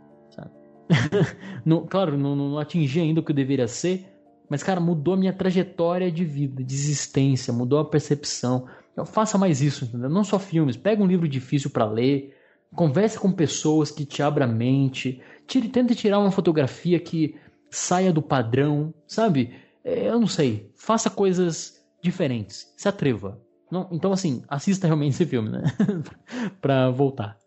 não, 1.65 1.85
claro, 1.85 2.18
não, 2.18 2.35
não 2.35 2.60
atingi 2.60 2.99
ainda 2.99 3.19
o 3.19 3.23
que 3.23 3.31
eu 3.31 3.35
deveria 3.35 3.68
ser, 3.68 4.06
mas, 4.49 4.61
cara, 4.61 4.80
mudou 4.80 5.14
a 5.14 5.18
minha 5.18 5.34
trajetória 5.34 6.11
de 6.11 6.26
vida, 6.26 6.64
de 6.64 6.73
existência, 6.73 7.53
mudou 7.53 7.80
a 7.80 7.85
percepção. 7.85 8.68
Então, 8.91 9.06
faça 9.06 9.38
mais 9.38 9.61
isso, 9.61 9.85
entendeu? 9.85 10.10
Não 10.10 10.23
só 10.23 10.38
filmes. 10.38 10.76
Pega 10.76 11.02
um 11.02 11.07
livro 11.07 11.27
difícil 11.27 11.69
para 11.69 11.85
ler, 11.85 12.35
converse 12.76 13.18
com 13.18 13.31
pessoas 13.31 13.91
que 13.91 14.06
te 14.06 14.22
abram 14.22 14.45
a 14.45 14.49
mente, 14.49 15.22
tire, 15.48 15.69
tente 15.69 15.95
tirar 15.95 16.19
uma 16.19 16.31
fotografia 16.31 16.99
que 16.99 17.35
saia 17.69 18.11
do 18.11 18.22
padrão, 18.22 18.93
sabe? 19.07 19.53
É, 19.85 20.10
eu 20.10 20.19
não 20.19 20.27
sei. 20.27 20.69
Faça 20.76 21.10
coisas 21.10 21.81
diferentes. 22.03 22.73
Se 22.76 22.89
atreva. 22.89 23.41
Não, 23.72 23.88
então, 23.91 24.11
assim, 24.11 24.43
assista 24.49 24.85
realmente 24.85 25.14
esse 25.14 25.26
filme, 25.26 25.49
né? 25.49 25.64
pra 26.60 26.89
voltar. 26.89 27.39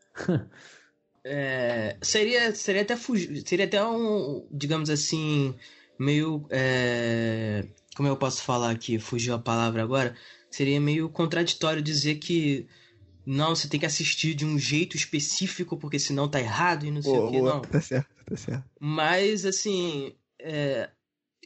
É, 1.22 1.96
seria, 2.02 2.54
seria 2.54 2.82
até 2.82 2.96
fugir, 2.96 3.42
seria 3.46 3.64
até 3.64 3.84
um, 3.84 4.46
digamos 4.50 4.90
assim, 4.90 5.54
meio. 5.98 6.46
É... 6.50 7.66
Como 7.96 8.08
eu 8.08 8.16
posso 8.16 8.42
falar 8.42 8.70
aqui? 8.70 8.98
Fugiu 8.98 9.34
a 9.34 9.38
palavra 9.38 9.82
agora. 9.82 10.16
Seria 10.50 10.80
meio 10.80 11.08
contraditório 11.08 11.82
dizer 11.82 12.16
que. 12.16 12.66
Não, 13.26 13.54
você 13.56 13.68
tem 13.68 13.80
que 13.80 13.86
assistir 13.86 14.34
de 14.34 14.44
um 14.44 14.58
jeito 14.58 14.96
específico, 14.96 15.78
porque 15.78 15.98
senão 15.98 16.28
tá 16.28 16.38
errado 16.38 16.84
e 16.84 16.90
não 16.90 17.00
sei 17.00 17.12
o 17.12 17.30
que, 17.30 17.40
não. 17.40 17.60
Tá 17.62 17.80
certo, 17.80 18.08
tá 18.26 18.36
certo. 18.36 18.64
Mas, 18.78 19.44
assim. 19.44 20.14
É... 20.38 20.90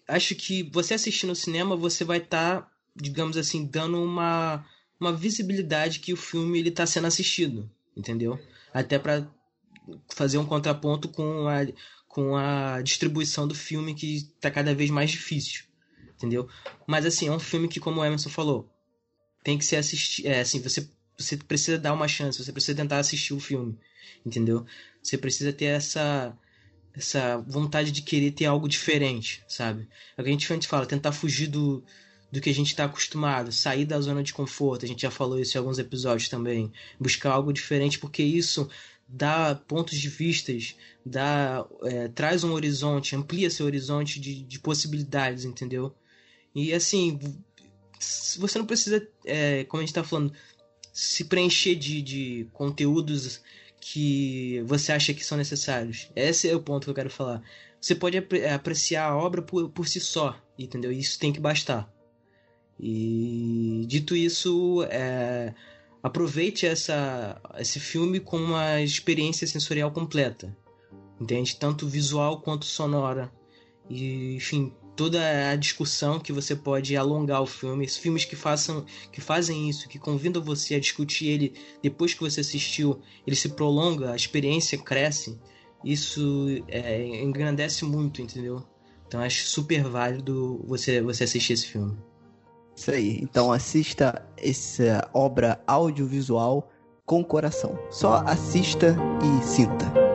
Acho 0.09 0.35
que 0.35 0.63
você 0.73 0.95
assistindo 0.95 1.31
no 1.31 1.37
cinema, 1.37 1.77
você 1.77 2.03
vai 2.03 2.17
estar, 2.17 2.63
tá, 2.63 2.71
digamos 3.01 3.37
assim, 3.37 3.65
dando 3.65 4.03
uma, 4.03 4.65
uma 5.01 5.13
visibilidade 5.13 6.01
que 6.01 6.13
o 6.13 6.17
filme 6.17 6.59
ele 6.59 6.71
tá 6.71 6.87
sendo 6.87 7.07
assistido, 7.07 7.71
entendeu? 7.97 8.39
Até 8.73 8.99
para 8.99 9.29
fazer 10.15 10.39
um 10.39 10.47
contraponto 10.47 11.09
com 11.09 11.49
a, 11.49 11.67
com 12.07 12.37
a 12.37 12.83
distribuição 12.83 13.47
do 13.47 13.55
filme 13.55 13.95
que 13.95 14.31
tá 14.41 14.51
cada 14.51 14.75
vez 14.75 14.91
mais 14.91 15.11
difícil, 15.11 15.65
entendeu? 16.17 16.49
Mas 16.87 17.07
assim, 17.07 17.29
é 17.29 17.33
um 17.33 17.39
filme 17.39 17.69
que, 17.69 17.81
como 17.81 18.01
o 18.01 18.05
Emerson 18.05 18.29
falou, 18.29 18.69
tem 19.43 19.57
que 19.57 19.65
ser 19.65 19.77
assistido, 19.77 20.27
é 20.27 20.41
assim, 20.41 20.61
você, 20.61 20.89
você 21.17 21.37
precisa 21.37 21.79
dar 21.79 21.95
uma 21.95 22.09
chance, 22.09 22.43
você 22.43 22.53
precisa 22.53 22.77
tentar 22.77 22.99
assistir 22.99 23.35
o 23.35 23.41
filme, 23.41 23.79
entendeu? 24.27 24.67
Você 25.03 25.17
precisa 25.17 25.53
ter 25.53 25.67
essa 25.67 26.37
essa 26.95 27.39
vontade 27.47 27.93
de 27.93 28.03
querer 28.03 28.33
ter 28.33 28.47
algo 28.47 28.69
diferente, 28.69 29.45
sabe? 29.47 29.89
É 30.17 30.21
o 30.21 30.25
que 30.25 30.31
a 30.31 30.33
gente 30.33 30.67
fala, 30.67 30.85
tentar 30.85 31.13
fugir 31.13 31.47
do, 31.47 31.85
do 32.31 32.41
que 32.41 32.51
a 32.51 32.55
gente 32.55 32.69
está 32.69 32.85
acostumado, 32.85 33.51
sair 33.51 33.85
da 33.85 34.01
zona 34.01 34.23
de 34.23 34.33
conforto, 34.33 34.85
a 34.85 34.89
gente 34.89 35.03
já 35.03 35.11
falou 35.11 35.39
isso 35.39 35.57
em 35.57 35.61
alguns 35.61 35.79
episódios 35.79 36.29
também, 36.29 36.73
buscar 37.01 37.33
algo 37.33 37.53
diferente, 37.53 37.99
porque 37.99 38.23
isso 38.23 38.69
dá 39.09 39.55
pontos 39.55 39.99
de 39.99 40.09
vistas, 40.09 40.77
dá, 41.05 41.65
é, 41.85 42.09
traz 42.09 42.45
um 42.45 42.53
horizonte, 42.53 43.17
amplia 43.17 43.49
seu 43.49 43.65
horizonte 43.65 44.21
de, 44.21 44.43
de 44.43 44.59
possibilidades, 44.59 45.45
entendeu? 45.45 45.95
E 46.55 46.75
assim, 46.75 47.19
você 48.39 48.59
não 48.59 48.67
precisa, 48.67 49.07
é, 49.25 49.65
como 49.65 49.81
a 49.81 49.83
gente 49.85 49.91
está 49.91 50.05
falando, 50.05 50.33
se 50.93 51.25
preencher 51.25 51.77
de, 51.77 52.03
de 52.03 52.49
conteúdos 52.53 53.41
que 53.81 54.61
você 54.67 54.93
acha 54.93 55.15
que 55.15 55.25
são 55.25 55.39
necessários. 55.39 56.11
Esse 56.15 56.49
é 56.49 56.55
o 56.55 56.61
ponto 56.61 56.85
que 56.85 56.91
eu 56.91 56.95
quero 56.95 57.11
falar. 57.11 57.43
Você 57.81 57.95
pode 57.95 58.19
apreciar 58.53 59.09
a 59.09 59.17
obra 59.17 59.41
por, 59.41 59.71
por 59.71 59.87
si 59.87 60.01
só, 60.01 60.39
entendeu? 60.59 60.91
Isso 60.91 61.19
tem 61.19 61.33
que 61.33 61.41
bastar. 61.41 61.89
E 62.81 63.85
dito 63.87 64.15
isso, 64.15 64.85
é, 64.91 65.53
aproveite 66.03 66.67
essa, 66.67 67.41
esse 67.59 67.81
filme 67.81 68.21
como 68.21 68.45
uma 68.45 68.81
experiência 68.81 69.47
sensorial 69.47 69.91
completa, 69.91 70.57
entende? 71.21 71.57
Tanto 71.57 71.89
visual 71.89 72.41
quanto 72.41 72.65
sonora. 72.65 73.33
E, 73.91 74.37
enfim, 74.37 74.73
toda 74.95 75.51
a 75.51 75.57
discussão 75.57 76.21
que 76.21 76.33
você 76.33 76.55
pode 76.55 76.97
alongar 76.97 77.41
o 77.41 77.47
filme, 77.47 77.89
filmes 77.89 78.25
que 78.25 78.37
façam 78.37 78.85
que 79.13 79.21
fazem 79.21 79.69
isso, 79.69 79.89
que 79.89 79.99
convidam 79.99 80.43
você 80.43 80.75
a 80.75 80.81
discutir 80.81 81.29
ele 81.29 81.55
depois 81.83 82.15
que 82.15 82.21
você 82.21 82.41
assistiu, 82.41 83.01
ele 83.27 83.37
se 83.37 83.51
prolonga, 83.51 84.13
a 84.13 84.17
experiência 84.17 84.77
cresce. 84.77 85.39
Isso 85.85 86.49
é, 86.67 87.23
engrandece 87.23 87.85
muito, 87.85 88.21
entendeu? 88.21 88.63
Então 89.07 89.21
acho 89.21 89.47
super 89.47 89.85
válido 89.85 90.63
você 90.67 91.01
você 91.01 91.25
assistir 91.25 91.53
esse 91.53 91.67
filme. 91.67 91.97
Isso 92.79 92.93
aí. 92.93 93.19
Então 93.21 93.53
assista 93.53 94.23
essa 94.37 95.09
obra 95.13 95.61
audiovisual 95.67 96.71
com 97.05 97.25
coração. 97.25 97.77
Só 97.91 98.23
assista 98.25 98.97
e 99.21 99.45
sinta. 99.45 100.08